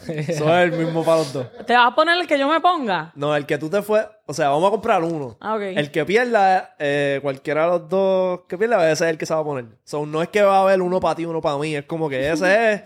Eso 0.08 0.56
es 0.56 0.72
el 0.72 0.72
mismo 0.72 1.04
para 1.04 1.18
los 1.18 1.32
dos. 1.32 1.46
¿Te 1.66 1.74
vas 1.74 1.92
a 1.92 1.94
poner 1.94 2.18
el 2.18 2.26
que 2.26 2.38
yo 2.38 2.48
me 2.48 2.60
ponga? 2.60 3.12
No, 3.14 3.34
el 3.36 3.46
que 3.46 3.58
tú 3.58 3.68
te 3.68 3.82
fue, 3.82 4.08
o 4.26 4.32
sea, 4.32 4.48
vamos 4.48 4.68
a 4.68 4.70
comprar 4.70 5.02
uno. 5.04 5.36
Ah, 5.40 5.56
ok. 5.56 5.62
El 5.62 5.90
que 5.90 6.04
pierda, 6.04 6.74
eh, 6.78 7.18
cualquiera 7.22 7.64
de 7.64 7.68
los 7.68 7.88
dos 7.88 8.40
que 8.48 8.56
pierda, 8.56 8.90
ese 8.90 9.04
es 9.04 9.10
el 9.10 9.18
que 9.18 9.26
se 9.26 9.34
va 9.34 9.40
a 9.40 9.44
poner. 9.44 9.66
So, 9.84 10.06
no 10.06 10.22
es 10.22 10.28
que 10.28 10.42
va 10.42 10.58
a 10.58 10.62
haber 10.62 10.80
uno 10.80 11.00
para 11.00 11.14
ti, 11.14 11.26
uno 11.26 11.40
para 11.40 11.58
mí. 11.58 11.74
Es 11.76 11.84
como 11.84 12.08
que 12.08 12.30
ese 12.30 12.72
es. 12.72 12.82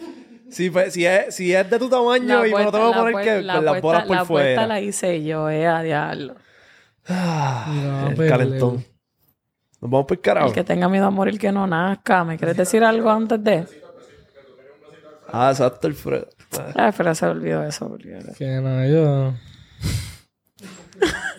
Si, 0.51 0.67
es, 1.05 1.35
si 1.35 1.53
es 1.53 1.69
de 1.69 1.79
tu 1.79 1.89
tamaño 1.89 2.47
y 2.47 2.55
me 2.55 2.65
lo 2.65 2.71
tengo 2.71 2.91
que 2.91 2.97
la 2.97 3.03
poner 3.03 3.25
que, 3.25 3.43
la 3.43 3.55
con 3.57 3.65
las 3.65 3.81
bolas 3.81 4.05
por 4.05 4.17
la 4.17 4.25
fuera. 4.25 4.67
la 4.67 4.81
hice 4.81 5.25
yo, 5.25 5.51
eh, 5.51 5.67
a 5.67 5.83
diablo. 5.83 6.37
Mira, 7.09 8.09
El 8.17 8.29
calentón. 8.29 8.85
Nos 9.81 9.91
vamos 9.91 10.07
por 10.07 10.21
carajo. 10.21 10.49
El 10.49 10.53
que 10.53 10.63
tenga 10.63 10.89
miedo 10.89 11.07
a 11.07 11.11
morir 11.11 11.39
que 11.39 11.51
no 11.51 11.67
nazca. 11.67 12.25
¿Me 12.25 12.37
quieres 12.39 12.57
decir 12.57 12.85
algo 12.85 13.11
antes 13.11 13.43
de? 13.43 13.67
Ah, 15.33 15.51
exacto, 15.51 15.89
Alfredo. 15.89 16.29
Ah, 16.59 16.87
Ay, 16.87 16.93
pero 16.97 17.15
se 17.15 17.27
olvidó 17.27 17.65
eso. 17.65 17.87
olvídalo. 17.87 18.33
Que 18.37 18.47
no, 18.61 18.87
yo. 18.87 19.35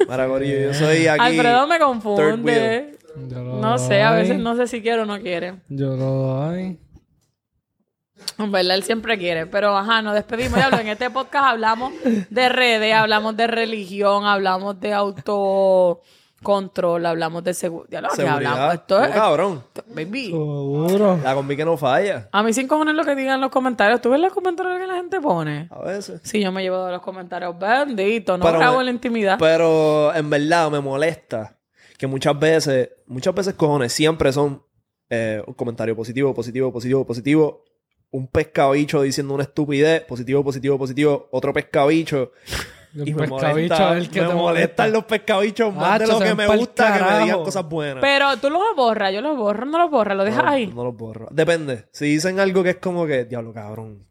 Yo 0.46 0.74
soy 0.74 1.08
aquí. 1.08 1.20
Alfredo 1.22 1.68
me 1.68 1.80
confunde. 1.80 2.98
yo 3.28 3.44
lo 3.44 3.56
No 3.60 3.78
sé, 3.78 4.02
a 4.04 4.12
veces 4.12 4.38
no 4.38 4.56
sé 4.56 4.68
si 4.68 4.82
quiere 4.82 5.02
o 5.02 5.06
no 5.06 5.20
quiere. 5.20 5.56
Yo 5.70 5.96
lo 5.96 6.06
doy. 6.06 6.80
En 8.38 8.52
verdad, 8.52 8.76
él 8.76 8.84
siempre 8.84 9.18
quiere. 9.18 9.46
Pero, 9.46 9.76
ajá, 9.78 10.02
nos 10.02 10.14
despedimos. 10.14 10.56
Diablo, 10.56 10.80
en 10.80 10.88
este 10.90 11.10
podcast 11.10 11.46
hablamos 11.46 11.94
de 12.30 12.50
redes, 12.50 12.94
hablamos 12.94 13.36
de 13.38 13.48
religión, 13.48 14.26
hablamos 14.26 14.80
de 14.80 14.94
autocontrol, 16.46 17.06
hablamos 17.06 17.44
de 17.44 17.54
seguridad. 17.54 18.04
¿Qué 18.10 18.16
Seguridad. 18.18 18.36
hablamos? 18.54 18.74
Esto 18.76 19.04
es... 19.04 19.10
Cabrón. 19.12 19.64
Baby. 19.88 20.26
Seguro. 20.28 21.20
La 21.24 21.34
combi 21.34 21.56
que 21.58 21.66
no 21.66 21.78
falla. 21.78 22.30
A 22.32 22.44
mí 22.44 22.54
sin 22.54 22.68
cojones 22.68 22.96
lo 22.96 23.04
que 23.04 23.16
digan 23.16 23.42
los 23.42 23.50
comentarios. 23.52 24.02
¿Tú 24.02 24.10
ves 24.12 24.20
los 24.20 24.34
comentarios 24.34 24.78
que 24.80 24.88
la 24.88 24.96
gente 24.96 25.20
pone? 25.20 25.68
A 25.72 25.80
veces. 25.84 26.22
Sí, 26.24 26.42
yo 26.42 26.52
me 26.52 26.62
llevo 26.62 26.86
de 26.86 26.92
los 26.94 27.02
comentarios. 27.02 27.58
Bendito, 27.58 28.38
no 28.38 28.46
Pero 28.46 28.60
grabo 28.60 28.76
me- 28.76 28.82
en 28.82 28.86
la 28.86 28.92
intimidad. 28.92 29.38
Pero 29.40 30.14
en 30.14 30.30
verdad 30.30 30.70
me 30.72 30.80
molesta 30.80 31.58
que 31.98 32.08
muchas 32.08 32.38
veces, 32.38 32.90
muchas 33.08 33.34
veces 33.34 33.54
cojones, 33.56 33.92
siempre 33.94 34.32
son 34.32 34.62
eh, 35.10 35.42
un 35.46 35.54
comentario 35.54 35.96
positivo, 35.96 36.34
positivo, 36.34 36.72
positivo, 36.72 37.06
positivo. 37.06 37.64
Un 38.12 38.28
pescabicho 38.28 39.02
diciendo 39.02 39.34
una 39.34 39.44
estupidez, 39.44 40.02
positivo, 40.04 40.44
positivo, 40.44 40.78
positivo, 40.78 41.28
otro 41.32 41.52
pescabicho. 41.54 42.32
Y 42.96 43.14
me 43.14 43.28
molesta, 43.28 43.98
es 43.98 44.06
el 44.06 44.10
que 44.10 44.22
me 44.22 44.28
te 44.28 44.34
molestan 44.34 44.92
los 44.94 45.04
pescabichos 45.04 45.74
más 45.76 46.00
de 46.00 46.06
Hacho, 46.06 46.14
lo 46.14 46.26
que 46.26 46.36
me 46.36 46.48
gusta 46.48 46.86
que 46.86 46.92
me 46.92 47.06
digan 47.06 47.20
carajo. 47.20 47.44
cosas 47.44 47.68
buenas. 47.68 48.02
Pero 48.02 48.38
tú 48.38 48.50
los 48.50 48.62
borras, 48.76 49.14
yo 49.14 49.22
los 49.22 49.38
borro, 49.38 49.66
no 49.66 49.78
los 49.78 49.92
borras, 49.92 50.16
lo 50.16 50.24
dejas 50.24 50.44
no, 50.44 50.50
ahí. 50.50 50.68
no 50.68 50.84
los 50.86 50.96
borro. 50.96 51.28
Depende. 51.32 51.88
Si 51.92 52.06
dicen 52.06 52.40
algo 52.40 52.64
que 52.64 52.70
es 52.72 52.78
como 52.78 53.06
que, 53.06 53.26
diablo, 53.26 53.54
cabrón. 53.54 54.06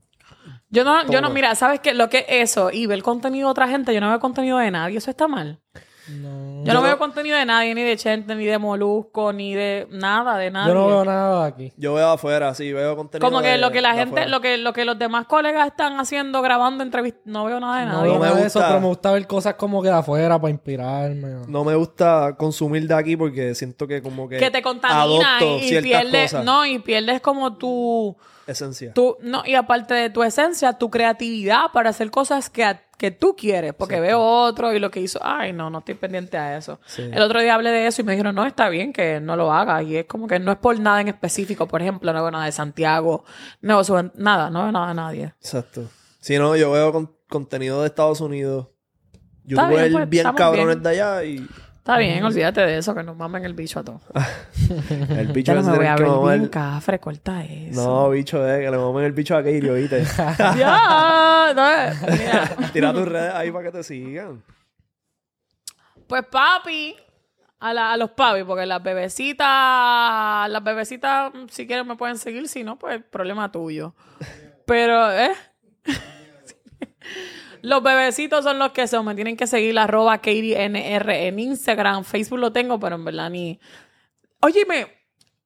Yo 0.68 0.84
no, 0.84 1.02
yo 1.04 1.20
no, 1.20 1.28
Toma. 1.28 1.30
mira, 1.30 1.54
¿sabes 1.54 1.80
qué? 1.80 1.94
Lo 1.94 2.10
que 2.10 2.26
es 2.28 2.50
eso 2.50 2.70
y 2.70 2.86
ver 2.86 3.02
contenido 3.02 3.48
de 3.48 3.52
otra 3.52 3.68
gente, 3.68 3.94
yo 3.94 4.00
no 4.00 4.08
veo 4.08 4.20
contenido 4.20 4.58
de 4.58 4.70
nadie, 4.70 4.98
eso 4.98 5.10
está 5.10 5.28
mal. 5.28 5.60
No. 6.08 6.64
Yo, 6.64 6.74
no 6.74 6.82
veo 6.82 6.98
contenido 6.98 7.36
de 7.38 7.46
nadie, 7.46 7.74
ni 7.74 7.82
de 7.82 7.96
Chente, 7.96 8.34
ni 8.34 8.44
de 8.44 8.58
Molusco, 8.58 9.32
ni 9.32 9.54
de 9.54 9.86
nada, 9.90 10.36
de 10.36 10.50
nadie. 10.50 10.68
Yo 10.68 10.74
no 10.74 10.86
veo 10.86 11.04
nada 11.04 11.46
aquí. 11.46 11.72
Yo 11.78 11.94
veo 11.94 12.10
afuera, 12.10 12.54
sí, 12.54 12.72
veo 12.72 12.94
contenido. 12.94 13.26
Como 13.26 13.40
que 13.42 13.48
de- 13.52 13.58
lo 13.58 13.70
que 13.70 13.80
la 13.80 13.94
gente, 13.94 14.20
afuera. 14.20 14.26
lo 14.28 14.40
que, 14.40 14.58
lo 14.58 14.72
que 14.74 14.84
los 14.84 14.98
demás 14.98 15.26
colegas 15.26 15.66
están 15.66 15.98
haciendo, 15.98 16.42
grabando 16.42 16.82
entrevistas, 16.84 17.22
no 17.24 17.44
veo 17.46 17.58
nada 17.58 17.80
de 17.80 17.86
No 17.86 18.02
me 18.02 18.18
nada 18.18 18.34
de 18.36 18.46
eso, 18.46 18.58
gusta. 18.58 18.68
pero 18.68 18.80
me 18.80 18.86
gusta 18.88 19.12
ver 19.12 19.26
cosas 19.26 19.54
como 19.54 19.80
que 19.82 19.88
de 19.88 19.94
afuera 19.94 20.38
para 20.38 20.50
inspirarme. 20.50 21.34
o- 21.36 21.46
No 21.48 21.64
me 21.64 21.74
gusta 21.74 22.34
consumir 22.36 22.86
de 22.86 22.94
aquí 22.94 23.16
porque 23.16 23.54
siento 23.54 23.86
que 23.86 24.02
como 24.02 24.28
que... 24.28 24.36
que 24.36 24.50
te 24.50 24.60
contamina 24.62 25.02
adopto 25.02 25.58
y, 25.62 25.80
pierdes, 25.80 26.32
cosas. 26.32 26.44
no, 26.44 26.66
y 26.66 26.78
pierdes 26.80 27.20
como 27.22 27.54
tu, 27.56 28.14
Esencia. 28.46 28.92
tu, 28.92 29.16
no, 29.20 29.42
y 29.46 29.54
aparte 29.54 29.94
de 29.94 30.10
tu 30.10 30.22
esencia, 30.22 30.74
tu 30.74 30.90
creatividad 30.90 31.66
para 31.72 31.90
hacer 31.90 32.10
cosas 32.10 32.50
que, 32.50 32.64
a- 32.64 32.82
que 32.98 33.10
tú 33.10 33.34
quieres, 33.36 33.74
porque 33.74 34.00
veo 34.00 34.20
otro 34.20 34.72
y 34.72 34.78
lo 34.78 34.90
que 34.90 35.00
hizo, 35.00 35.18
ay, 35.22 35.52
no, 35.52 35.70
no 35.70 35.78
estoy 35.78 35.94
pendiente 35.94 36.36
a 36.36 36.56
eso. 36.56 36.78
Sí. 36.86 37.02
El 37.02 37.22
otro 37.22 37.40
día 37.40 37.54
hablé 37.54 37.70
de 37.70 37.86
eso 37.86 38.02
y 38.02 38.04
me 38.04 38.12
dijeron, 38.12 38.34
no, 38.34 38.46
está 38.46 38.68
bien 38.68 38.92
que 38.92 39.20
no 39.20 39.34
lo 39.36 39.52
hagas, 39.52 39.82
y 39.84 39.96
es 39.96 40.04
como 40.06 40.26
que 40.26 40.38
no 40.38 40.52
es 40.52 40.58
por 40.58 40.78
nada 40.78 41.00
en 41.00 41.08
específico, 41.08 41.66
por 41.66 41.82
ejemplo, 41.82 42.12
no 42.12 42.22
veo 42.22 42.30
nada 42.30 42.44
de 42.44 42.52
Santiago, 42.52 43.24
no 43.60 43.82
veo 43.82 44.10
nada, 44.14 44.50
no 44.50 44.62
veo 44.64 44.72
nada 44.72 44.88
de 44.88 44.94
nadie. 44.94 45.24
Exacto. 45.40 45.88
Si 46.20 46.38
no, 46.38 46.54
yo 46.56 46.70
veo 46.70 46.92
con- 46.92 47.14
contenido 47.28 47.80
de 47.82 47.88
Estados 47.88 48.20
Unidos. 48.20 48.68
Youtubers 49.46 49.70
bien, 49.90 49.92
bien, 49.92 50.08
pues, 50.08 50.16
estamos 50.18 50.38
cabrones 50.38 50.66
bien. 50.76 50.82
de 50.82 50.88
allá 50.90 51.24
y 51.24 51.46
Está 51.84 51.98
bien, 51.98 52.24
olvídate 52.24 52.62
de 52.62 52.78
eso, 52.78 52.94
que 52.94 53.02
nos 53.02 53.14
mamen 53.14 53.44
el 53.44 53.52
bicho 53.52 53.78
a 53.78 53.84
todos. 53.84 54.00
el 55.10 55.26
bicho 55.32 55.52
ese 55.52 55.70
me 55.70 55.76
voy 55.76 55.84
a 55.84 55.96
que 55.96 56.02
ver 56.04 56.48
cafre, 56.48 56.98
corta 56.98 57.44
eso. 57.44 57.78
No, 57.78 58.08
bicho, 58.08 58.38
eh, 58.48 58.60
que 58.64 58.70
le 58.70 58.78
mamen 58.78 59.04
el 59.04 59.12
bicho 59.12 59.36
a 59.36 59.42
Katie, 59.42 59.70
oíste. 59.70 60.02
Ya, 60.56 61.52
no, 61.54 62.10
mira. 62.10 62.56
Tira 62.72 62.90
tus 62.94 63.06
redes 63.06 63.34
ahí 63.34 63.50
para 63.50 63.64
que 63.64 63.72
te 63.72 63.82
sigan. 63.82 64.42
Pues 66.06 66.24
papi, 66.24 66.96
a, 67.60 67.74
la- 67.74 67.92
a 67.92 67.96
los 67.98 68.12
papi, 68.12 68.44
porque 68.44 68.64
las 68.64 68.82
bebecitas, 68.82 70.48
las 70.48 70.64
bebecitas, 70.64 71.34
mm, 71.34 71.48
si 71.50 71.66
quieren 71.66 71.86
me 71.86 71.96
pueden 71.96 72.16
seguir, 72.16 72.48
si 72.48 72.64
no, 72.64 72.78
pues 72.78 73.02
problema 73.10 73.52
tuyo. 73.52 73.94
Pero, 74.64 75.12
¿eh? 75.12 75.32
Los 77.64 77.82
bebecitos 77.82 78.44
son 78.44 78.58
los 78.58 78.72
que 78.72 78.86
son, 78.86 79.04
me 79.06 79.14
tienen 79.14 79.36
que 79.36 79.46
seguir 79.46 79.78
arroba 79.78 80.18
KatieNR 80.18 81.10
en 81.10 81.38
Instagram, 81.38 82.04
Facebook 82.04 82.38
lo 82.38 82.52
tengo, 82.52 82.78
pero 82.78 82.96
en 82.96 83.04
verdad 83.04 83.30
ni... 83.30 83.58
Óyeme, 84.40 84.86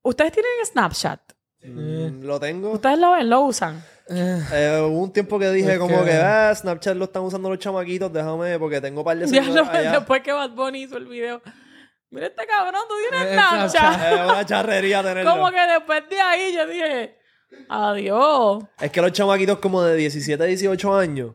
¿ustedes 0.02 0.32
tienen 0.32 0.50
Snapchat? 0.64 1.20
Mm, 1.62 2.22
lo 2.24 2.40
tengo. 2.40 2.70
¿Ustedes 2.72 2.98
lo 2.98 3.12
ven, 3.12 3.30
lo 3.30 3.40
usan? 3.42 3.82
Eh, 4.10 4.78
hubo 4.80 5.02
un 5.02 5.12
tiempo 5.12 5.38
que 5.38 5.50
dije 5.50 5.74
Es 5.74 5.78
como 5.78 5.98
que- 6.04 6.10
que 6.10 6.16
ah, 6.16 6.52
Snapchat 6.54 6.96
lo 6.96 7.04
están 7.04 7.22
usando 7.22 7.48
los 7.50 7.58
chamaquitos, 7.58 8.12
déjame, 8.12 8.58
porque 8.58 8.80
tengo 8.80 9.00
un 9.00 9.04
par 9.04 9.16
de 9.18 9.26
lo- 9.40 9.62
allá. 9.70 9.92
después 9.92 10.22
que 10.22 10.32
Bad 10.32 10.50
Bunny 10.50 10.82
hizo 10.84 10.96
el 10.96 11.06
video. 11.06 11.42
Mira 12.10 12.26
este 12.28 12.46
cabrón, 12.46 12.80
tú 12.88 12.94
tienes 13.10 13.28
Eh, 13.28 13.34
Snapchat. 13.34 13.70
Snapchat. 13.70 14.12
Es 14.12 14.20
una 14.32 14.46
charrería 14.46 15.02
tenerlo. 15.02 15.30
Como 15.30 15.50
que 15.50 15.60
después 15.60 16.08
de 16.08 16.20
ahí 16.20 16.54
yo 16.54 16.66
dije, 16.66 17.18
adiós. 17.68 18.64
Es 18.80 18.90
que 18.90 19.00
los 19.02 19.12
chamaquitos 19.12 19.58
como 19.58 19.82
de 19.82 19.94
17, 19.96 20.42
18 20.46 20.96
años 20.96 21.34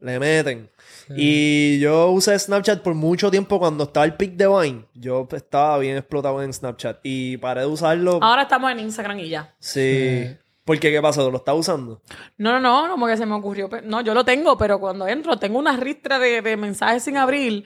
le 0.00 0.18
meten. 0.18 0.70
Y 1.16 1.78
yo 1.80 2.10
usé 2.10 2.38
Snapchat 2.38 2.82
por 2.82 2.94
mucho 2.94 3.30
tiempo 3.30 3.58
cuando 3.58 3.84
estaba 3.84 4.04
el 4.04 4.14
pic 4.14 4.34
de 4.36 4.46
Vine. 4.46 4.84
Yo 4.94 5.26
estaba 5.32 5.78
bien 5.78 5.96
explotado 5.96 6.42
en 6.42 6.52
Snapchat. 6.52 7.00
Y 7.02 7.36
paré 7.38 7.62
de 7.62 7.66
usarlo. 7.66 8.18
Ahora 8.22 8.42
estamos 8.42 8.70
en 8.70 8.80
Instagram 8.80 9.18
y 9.20 9.28
ya. 9.30 9.54
Sí. 9.58 10.36
Porque, 10.64 10.90
¿qué 10.90 11.00
pasó? 11.00 11.30
¿Lo 11.30 11.38
estás 11.38 11.54
usando? 11.54 12.02
No, 12.36 12.52
no, 12.52 12.60
no, 12.60 12.90
como 12.90 13.06
que 13.06 13.16
se 13.16 13.24
me 13.24 13.34
ocurrió. 13.34 13.70
No, 13.84 14.02
yo 14.02 14.12
lo 14.12 14.24
tengo, 14.24 14.58
pero 14.58 14.78
cuando 14.78 15.08
entro 15.08 15.38
tengo 15.38 15.58
una 15.58 15.76
ristra 15.78 16.18
de, 16.18 16.42
de 16.42 16.56
mensajes 16.58 17.04
sin 17.04 17.16
abrir. 17.16 17.64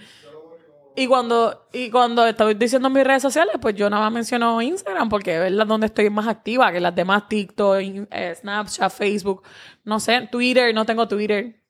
Y 0.94 1.06
cuando, 1.06 1.68
y 1.72 1.90
cuando 1.90 2.26
estoy 2.26 2.54
diciendo 2.54 2.88
en 2.88 2.94
mis 2.94 3.04
redes 3.04 3.22
sociales, 3.22 3.54
pues 3.60 3.74
yo 3.74 3.88
nada 3.88 4.02
más 4.04 4.12
menciono 4.12 4.60
Instagram 4.60 5.08
porque 5.08 5.46
es 5.46 5.52
la 5.52 5.64
donde 5.64 5.86
estoy 5.86 6.10
más 6.10 6.28
activa 6.28 6.70
que 6.70 6.80
las 6.80 6.94
demás 6.94 7.28
TikTok, 7.28 7.78
eh, 7.80 8.34
Snapchat, 8.38 8.92
Facebook, 8.92 9.42
no 9.84 9.98
sé, 9.98 10.28
Twitter, 10.30 10.74
no 10.74 10.84
tengo 10.84 11.08
Twitter. 11.08 11.61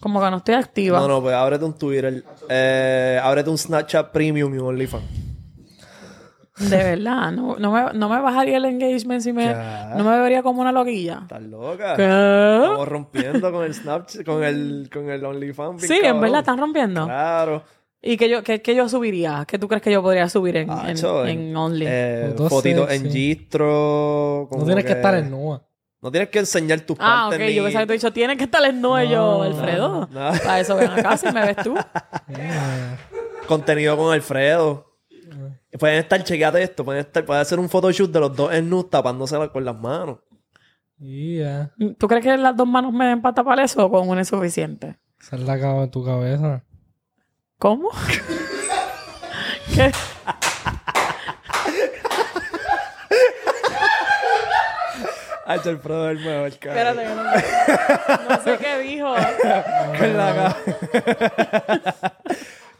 Como 0.00 0.20
que 0.20 0.30
no 0.30 0.36
estoy 0.38 0.54
activa. 0.54 1.00
No, 1.00 1.08
no, 1.08 1.22
pues 1.22 1.34
ábrete 1.34 1.64
un 1.64 1.78
Twitter. 1.78 2.24
Eh, 2.48 3.20
ábrete 3.22 3.50
un 3.50 3.58
Snapchat 3.58 4.10
Premium 4.12 4.54
y 4.54 4.58
un 4.58 4.68
OnlyFans. 4.68 5.04
De 6.58 6.76
verdad, 6.76 7.32
no, 7.32 7.56
no, 7.58 7.70
me, 7.70 7.92
no 7.92 8.08
me 8.08 8.20
bajaría 8.20 8.56
el 8.56 8.64
engagement 8.64 9.20
si 9.20 9.30
me... 9.30 9.44
¿Qué? 9.44 9.54
No 9.96 10.04
me 10.04 10.18
vería 10.20 10.42
como 10.42 10.62
una 10.62 10.72
loquilla. 10.72 11.20
¿Estás 11.22 11.42
loca? 11.42 11.96
¿Qué? 11.96 12.04
Estamos 12.04 12.88
rompiendo 12.88 13.52
con 13.52 13.64
el 13.64 13.74
Snapchat, 13.74 14.24
con 14.24 14.42
el, 14.42 14.88
con 14.90 15.10
el 15.10 15.22
OnlyFans. 15.22 15.82
Sí, 15.82 16.00
en 16.02 16.18
verdad 16.18 16.40
están 16.40 16.56
rompiendo. 16.56 17.04
Claro. 17.04 17.62
¿Y 18.00 18.16
qué 18.16 18.30
yo, 18.30 18.42
qué, 18.42 18.62
qué 18.62 18.74
yo 18.74 18.88
subiría? 18.88 19.44
¿Qué 19.46 19.58
tú 19.58 19.68
crees 19.68 19.82
que 19.82 19.90
yo 19.90 20.00
podría 20.02 20.28
subir 20.28 20.56
en, 20.56 20.70
en 20.70 21.56
Only? 21.56 21.86
eh, 21.88 22.34
fotitos 22.48 22.88
sexy. 22.88 23.06
en 23.06 23.12
gistro. 23.12 24.48
No 24.50 24.64
tienes 24.64 24.84
que 24.84 24.92
que 24.92 24.96
estar 24.96 25.14
en 25.14 25.30
nua. 25.30 25.62
No 26.02 26.10
tienes 26.10 26.28
que 26.28 26.38
enseñar 26.38 26.80
tus 26.80 26.96
ah, 27.00 27.26
ok. 27.26 27.30
partes. 27.32 27.54
Yo 27.54 27.62
ni- 27.62 27.66
pensaba 27.66 27.82
que 27.82 27.86
te 27.86 27.92
he 27.92 27.96
dicho, 27.96 28.12
tienes 28.12 28.36
que 28.36 28.44
estar 28.44 28.64
en 28.64 28.82
yo, 28.82 28.88
No, 29.08 29.42
Alfredo. 29.42 30.08
no. 30.10 30.30
Para 30.44 30.60
eso 30.60 30.76
ven 30.76 30.90
acá 30.90 31.16
si 31.16 31.30
me 31.32 31.40
ves 31.46 31.56
tú. 31.64 31.74
Contenido 33.48 33.96
con 33.96 34.12
Alfredo. 34.12 34.92
Pueden 35.78 35.98
estar, 35.98 36.22
chequeate 36.22 36.62
esto, 36.62 36.84
pueden 36.84 37.00
estar, 37.00 37.24
puede 37.24 37.40
hacer 37.40 37.58
un 37.58 37.68
photoshoot 37.68 38.10
de 38.10 38.20
los 38.20 38.34
dos 38.34 38.52
en 38.52 38.70
tapándose 38.88 39.38
la- 39.38 39.48
con 39.48 39.64
las 39.64 39.76
manos. 39.78 40.18
Y 40.98 41.38
ya. 41.40 41.72
¿Tú 41.98 42.08
crees 42.08 42.24
que 42.24 42.36
las 42.38 42.56
dos 42.56 42.66
manos 42.66 42.92
me 42.92 43.06
den 43.06 43.20
para 43.20 43.34
tapar 43.34 43.60
eso 43.60 43.84
o 43.84 43.90
con 43.90 44.08
una 44.08 44.22
es 44.22 44.28
suficiente? 44.28 44.96
Esa 45.20 45.36
es 45.36 45.42
la 45.42 45.58
cabo 45.60 45.82
en 45.84 45.90
tu 45.90 46.04
cabeza. 46.04 46.64
¿Cómo? 47.58 47.90
¿Qué? 49.74 49.92
Ay, 55.48 55.60
Alfredo 55.64 56.10
es 56.10 56.18
el 56.18 56.24
mejor, 56.24 56.58
cabrón. 56.58 56.98
Espérate, 56.98 57.02
que 57.02 57.14
no, 57.14 58.30
no 58.36 58.42
sé 58.42 58.58
qué 58.58 58.78
dijo. 58.78 59.14
Con 59.98 60.16
la 60.16 60.34
ca- 60.34 62.12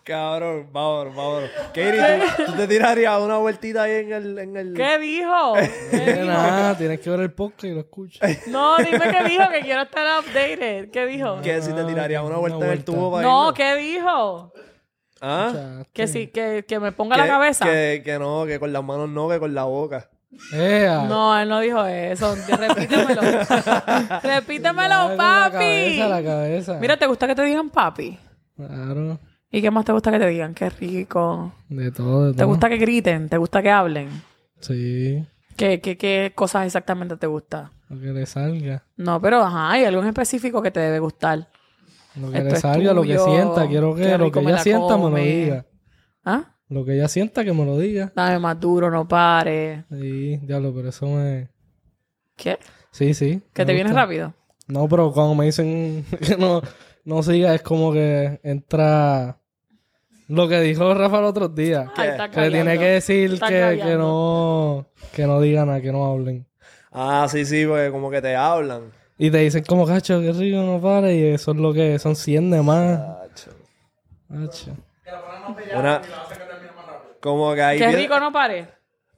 Cabrón, 0.04 0.68
vámonos, 0.70 1.16
vámonos. 1.16 1.50
Katie, 1.74 2.20
¿tú, 2.36 2.44
tú 2.46 2.52
te 2.52 2.68
tirarías 2.68 3.18
una 3.20 3.38
vueltita 3.38 3.82
ahí 3.82 4.04
en 4.04 4.12
el... 4.12 4.38
En 4.38 4.56
el... 4.56 4.72
¿Qué 4.74 4.98
dijo? 4.98 5.54
¿Qué 5.90 5.98
dijo? 6.12 6.24
nada, 6.26 6.76
tienes 6.78 7.00
que 7.00 7.10
ver 7.10 7.20
el 7.20 7.32
podcast 7.32 7.64
y 7.64 7.70
lo 7.72 7.80
escuchas. 7.80 8.46
No, 8.46 8.76
dime 8.78 9.00
qué 9.00 9.24
dijo, 9.28 9.48
que 9.50 9.60
quiero 9.62 9.82
estar 9.82 10.20
updated. 10.20 10.90
¿Qué 10.92 11.06
dijo? 11.06 11.40
Que 11.42 11.60
si 11.60 11.72
te 11.72 11.82
tirarías 11.82 12.22
una 12.22 12.38
Una 12.38 12.38
vuelta 12.38 12.56
en 12.58 12.62
el 12.62 12.68
vuelta. 12.68 12.84
tubo 12.92 13.10
para 13.10 13.22
No, 13.26 13.40
irnos? 13.48 13.54
¿qué 13.54 13.74
dijo? 13.76 14.52
¿Ah? 15.20 15.82
Que 15.92 16.06
sí, 16.06 16.28
que, 16.28 16.64
que 16.68 16.78
me 16.78 16.92
ponga 16.92 17.16
la 17.16 17.26
cabeza. 17.26 17.64
Que, 17.64 18.02
que 18.04 18.16
no, 18.20 18.44
que 18.46 18.60
con 18.60 18.72
las 18.72 18.84
manos 18.84 19.08
no, 19.08 19.28
que 19.28 19.40
con 19.40 19.54
la 19.56 19.64
boca. 19.64 20.08
Ea. 20.52 21.04
No, 21.08 21.38
él 21.38 21.48
no 21.48 21.60
dijo 21.60 21.84
eso. 21.84 22.34
Repítemelo. 22.48 23.20
Repítemelo, 24.22 24.88
La 24.88 25.14
papi. 25.16 25.52
cabeza, 25.52 26.08
la 26.08 26.22
cabeza. 26.22 26.78
Mira, 26.80 26.96
¿te 26.96 27.06
gusta 27.06 27.26
que 27.26 27.34
te 27.34 27.42
digan 27.42 27.70
papi? 27.70 28.18
Claro. 28.56 29.18
¿Y 29.50 29.62
qué 29.62 29.70
más 29.70 29.84
te 29.84 29.92
gusta 29.92 30.10
que 30.10 30.18
te 30.18 30.26
digan? 30.26 30.54
Qué 30.54 30.68
rico. 30.70 31.52
De 31.68 31.90
todo, 31.92 32.26
de 32.26 32.32
todo. 32.32 32.36
¿Te 32.38 32.44
gusta 32.44 32.68
que 32.68 32.76
griten? 32.76 33.28
¿Te 33.28 33.38
gusta 33.38 33.62
que 33.62 33.70
hablen? 33.70 34.08
Sí. 34.60 35.24
¿Qué, 35.56 35.80
qué, 35.80 35.96
qué 35.96 36.32
cosas 36.34 36.66
exactamente 36.66 37.16
te 37.16 37.26
gusta? 37.26 37.70
Lo 37.88 38.00
que 38.00 38.08
le 38.08 38.26
salga. 38.26 38.84
No, 38.96 39.20
pero 39.20 39.42
ajá, 39.42 39.70
hay 39.70 39.84
algo 39.84 40.02
en 40.02 40.08
específico 40.08 40.60
que 40.60 40.70
te 40.70 40.80
debe 40.80 40.98
gustar. 40.98 41.48
Lo 42.16 42.30
que 42.30 42.38
Esto 42.38 42.50
le 42.54 42.60
salga, 42.60 42.92
lo 42.92 43.02
que 43.02 43.18
sienta. 43.18 43.66
Quiero 43.68 43.94
que 43.94 44.18
lo 44.18 44.30
que 44.32 44.40
ella 44.40 44.50
la 44.50 44.58
sienta 44.58 44.96
me 44.96 45.10
lo 45.10 45.16
diga. 45.16 45.66
¿Ah? 46.24 46.55
Lo 46.68 46.84
que 46.84 46.94
ella 46.94 47.08
sienta 47.08 47.44
que 47.44 47.52
me 47.52 47.64
lo 47.64 47.78
diga. 47.78 48.12
Dame 48.14 48.38
más 48.38 48.58
duro, 48.58 48.90
no 48.90 49.06
pare. 49.06 49.84
Sí, 49.90 50.36
diablo, 50.38 50.72
pero 50.74 50.88
eso 50.88 51.06
me... 51.06 51.48
¿Qué? 52.34 52.58
Sí, 52.90 53.14
sí. 53.14 53.40
¿Que 53.52 53.64
te 53.64 53.72
vienes 53.72 53.92
gusta. 53.92 54.02
rápido? 54.02 54.34
No, 54.66 54.88
pero 54.88 55.12
cuando 55.12 55.34
me 55.34 55.44
dicen 55.46 56.04
que 56.26 56.36
no, 56.36 56.60
no 57.04 57.22
siga, 57.22 57.54
es 57.54 57.62
como 57.62 57.92
que 57.92 58.40
entra 58.42 59.38
lo 60.28 60.48
que 60.48 60.60
dijo 60.60 60.92
Rafa 60.92 61.18
el 61.20 61.24
otro 61.24 61.48
día. 61.48 61.92
Ay, 61.94 62.08
está 62.08 62.30
Que 62.30 62.40
le 62.40 62.50
tiene 62.50 62.78
que 62.78 62.84
decir 62.84 63.38
que, 63.38 63.80
que 63.82 63.94
no 63.96 64.86
que 65.14 65.26
no 65.26 65.40
digan 65.40 65.68
nada, 65.68 65.80
que 65.80 65.92
no 65.92 66.04
hablen. 66.04 66.46
Ah, 66.90 67.26
sí, 67.30 67.44
sí, 67.44 67.64
pues 67.66 67.90
como 67.90 68.10
que 68.10 68.20
te 68.20 68.34
hablan. 68.34 68.90
Y 69.18 69.30
te 69.30 69.38
dicen 69.38 69.64
como, 69.64 69.86
cacho, 69.86 70.20
qué 70.20 70.32
rico, 70.32 70.58
no 70.62 70.80
pare. 70.80 71.14
Y 71.14 71.22
eso 71.24 71.52
es 71.52 71.56
lo 71.56 71.72
que 71.72 71.98
son 71.98 72.16
100 72.16 72.50
de 72.50 72.62
más. 72.62 72.98
Tacho. 72.98 73.50
Cacho. 74.28 74.76
Una... 75.78 76.02
Como 77.30 77.54
que 77.54 77.62
ahí... 77.62 77.78
Qué 77.78 77.86
viene- 77.88 78.02
rico, 78.02 78.20
no 78.20 78.32
pare. 78.32 78.68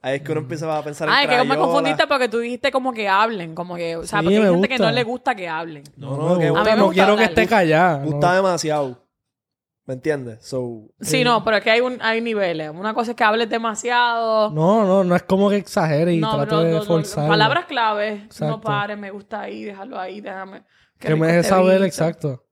Ahí 0.01 0.15
es 0.15 0.21
que 0.21 0.31
uno 0.31 0.41
empieza 0.41 0.77
a 0.77 0.81
pensar 0.81 1.07
en 1.09 1.13
Ay, 1.13 1.27
que 1.27 1.31
me 1.37 1.43
crayola. 1.45 1.59
confundiste 1.59 2.07
porque 2.07 2.29
tú 2.29 2.39
dijiste 2.39 2.71
como 2.71 2.93
que 2.93 3.07
hablen, 3.09 3.53
como 3.53 3.75
que, 3.75 3.97
o 3.97 4.03
sea, 4.07 4.19
Sí, 4.19 4.25
porque 4.25 4.37
hay 4.37 4.43
me 4.43 4.49
gente 4.51 4.67
que 4.69 4.73
gusta. 4.75 4.85
no 4.87 4.91
le 4.93 5.03
gusta 5.03 5.35
que 5.35 5.47
hablen. 5.49 5.83
No, 5.97 6.15
No, 6.15 6.17
no, 6.29 6.35
me 6.35 6.39
que 6.45 6.49
gusta, 6.49 6.61
A 6.61 6.63
mí 6.63 6.71
me 6.71 6.77
no 6.77 6.85
gusta 6.85 6.93
quiero 6.93 7.07
que 7.17 7.23
hablar. 7.23 7.29
esté 7.29 7.47
callada. 7.47 8.03
gusta 8.05 8.33
demasiado. 8.35 9.05
¿Me 9.85 9.95
entiendes? 9.95 10.45
So, 10.47 10.83
Sí, 11.01 11.23
no, 11.23 11.43
pero 11.43 11.57
es 11.57 11.63
que 11.63 11.71
hay 11.71 11.81
un, 11.81 11.97
hay 12.01 12.21
niveles. 12.21 12.69
Una 12.73 12.93
cosa 12.93 13.11
es 13.11 13.17
que 13.17 13.23
hables 13.23 13.49
demasiado. 13.49 14.51
No, 14.51 14.85
no, 14.85 15.03
no 15.03 15.15
es 15.15 15.23
como 15.23 15.49
que 15.49 15.57
exagere 15.57 16.13
y 16.13 16.19
No, 16.19 16.31
trate 16.35 16.49
pero 16.49 16.61
de 16.63 16.71
no, 16.75 16.83
forzar. 16.83 17.27
palabras 17.27 17.65
claves. 17.65 18.19
No 18.19 18.25
Exacto. 18.25 18.61
pare, 18.61 18.95
me 18.95 19.11
gusta 19.11 19.41
ahí, 19.41 19.63
déjalo 19.65 19.99
ahí, 19.99 20.21
déjame. 20.21 20.61
Qué 20.97 21.07
Que 21.07 21.07
rico 21.09 21.19
me 21.19 21.27
deje 21.27 21.39
este 21.39 21.49
saber 21.49 21.83
exacto. 21.83 22.45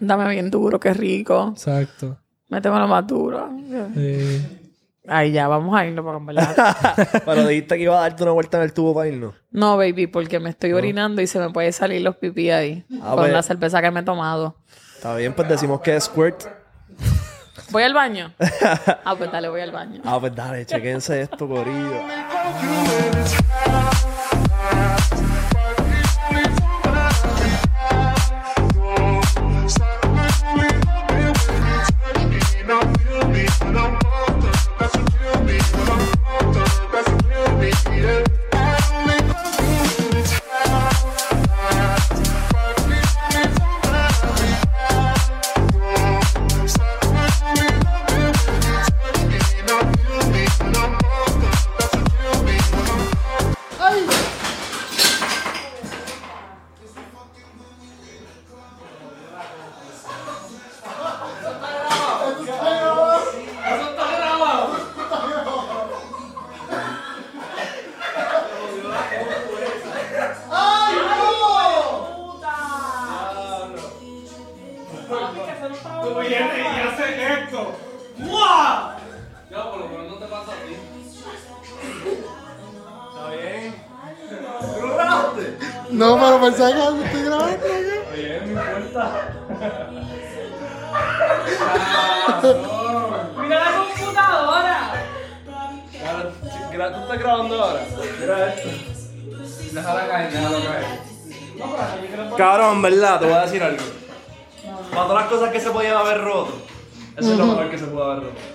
Dame 0.00 0.28
bien 0.30 0.50
duro, 0.50 0.78
qué 0.80 0.94
rico. 0.94 1.48
Exacto. 1.52 2.16
Métemelo 2.48 2.86
más 2.88 3.06
duro. 3.06 3.50
Sí. 3.94 4.67
Ay, 5.08 5.32
ya, 5.32 5.48
vamos 5.48 5.76
a 5.76 5.86
irnos 5.86 6.04
en 6.16 6.26
verdad. 6.26 6.76
pero 7.24 7.46
dijiste 7.46 7.76
que 7.76 7.82
iba 7.82 7.96
a 7.96 8.00
darte 8.02 8.22
una 8.22 8.32
vuelta 8.32 8.58
en 8.58 8.64
el 8.64 8.72
tubo 8.72 8.94
para 8.94 9.08
irnos. 9.08 9.34
No, 9.50 9.76
baby, 9.76 10.06
porque 10.06 10.38
me 10.38 10.50
estoy 10.50 10.72
orinando 10.72 11.22
y 11.22 11.26
se 11.26 11.38
me 11.38 11.50
puede 11.50 11.72
salir 11.72 12.02
los 12.02 12.16
pipí 12.16 12.50
ahí. 12.50 12.84
Ah, 13.00 13.10
con 13.10 13.20
pues. 13.20 13.32
la 13.32 13.42
cerveza 13.42 13.80
que 13.80 13.90
me 13.90 14.00
he 14.00 14.02
tomado. 14.02 14.56
Está 14.94 15.14
bien, 15.16 15.32
pues 15.32 15.48
decimos 15.48 15.80
que 15.80 15.96
es 15.96 16.04
squirt. 16.04 16.44
¿Voy 17.70 17.82
al 17.82 17.94
baño? 17.94 18.32
ah, 19.04 19.14
pues 19.16 19.30
dale, 19.30 19.48
voy 19.48 19.60
al 19.60 19.72
baño. 19.72 20.00
Ah, 20.04 20.18
pues 20.20 20.34
dale, 20.34 20.66
chequense 20.66 21.22
esto, 21.22 21.48
corillo. 21.48 22.02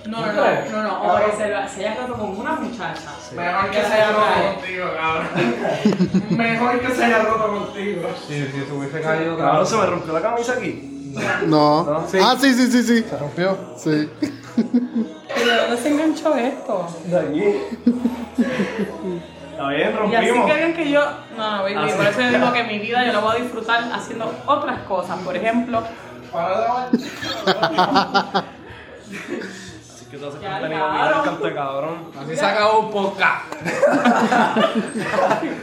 Roto. 0.04 0.10
No, 0.10 0.26
no, 0.26 0.32
no, 0.32 0.70
no, 0.70 0.82
no. 0.82 1.14
O 1.14 1.16
que 1.30 1.36
se, 1.36 1.48
lo- 1.48 1.68
se 1.68 1.88
haya 1.88 2.06
roto 2.06 2.14
con 2.20 2.38
una 2.38 2.52
muchacha. 2.52 3.10
Mejor 3.34 3.70
que 3.70 3.80
se 3.80 3.92
haya 3.94 4.12
roto 4.12 4.54
contigo, 4.54 4.86
cabrón. 4.96 5.26
Mejor 6.36 6.80
que 6.80 6.88
se 6.94 7.04
haya 7.04 7.18
roto 7.22 7.46
contigo. 7.48 8.08
Sí, 8.28 8.48
sí, 8.52 8.64
se 8.66 8.72
hubiese 8.72 9.00
caído, 9.00 9.36
Cabrón, 9.38 9.66
se 9.66 9.76
me 9.76 9.86
rompió 9.86 10.12
la 10.12 10.20
camisa 10.22 10.52
aquí. 10.52 10.90
No. 11.46 11.84
No, 11.84 12.08
sí. 12.08 12.18
Ah, 12.20 12.36
sí, 12.40 12.52
sí, 12.54 12.70
sí, 12.70 12.82
sí. 12.82 13.04
¿Se 13.08 13.16
rompió? 13.16 13.56
Sí. 13.76 14.10
¿Y 14.56 15.44
de 15.48 15.56
dónde 15.56 15.76
se 15.76 15.88
enganchó 15.88 16.34
esto? 16.36 16.86
De 17.06 17.18
aquí. 17.18 17.44
Está 19.52 19.68
bien, 19.68 19.80
Y 20.10 20.14
así 20.16 20.26
rompimos. 20.28 20.50
querían 20.50 20.74
que 20.74 20.90
yo. 20.90 21.00
No, 21.36 21.56
no, 21.58 21.62
baby, 21.62 21.74
Ah, 21.78 21.86
sí. 21.88 21.94
por 21.96 22.06
eso 22.06 22.20
yo 22.20 22.28
digo 22.30 22.52
que 22.52 22.64
mi 22.64 22.78
vida 22.80 23.06
yo 23.06 23.12
la 23.12 23.20
voy 23.20 23.36
a 23.36 23.40
disfrutar 23.40 23.84
haciendo 23.92 24.32
otras 24.46 24.80
cosas. 24.80 25.18
Por 25.20 25.36
ejemplo, 25.36 25.82
Para 26.32 26.60
de. 26.60 26.66
Así 26.66 27.10
que 30.14 30.20
tú 30.20 30.28
haces 30.28 30.40
Ya, 30.40 30.60
contenido, 30.60 30.86
el 30.86 31.22
canto 31.24 31.44
de 31.44 31.54
cabrón. 31.54 31.96
Así 32.20 32.36
se 32.36 32.46
acabó 32.46 32.78
un 32.80 32.90
podcast. 32.92 33.54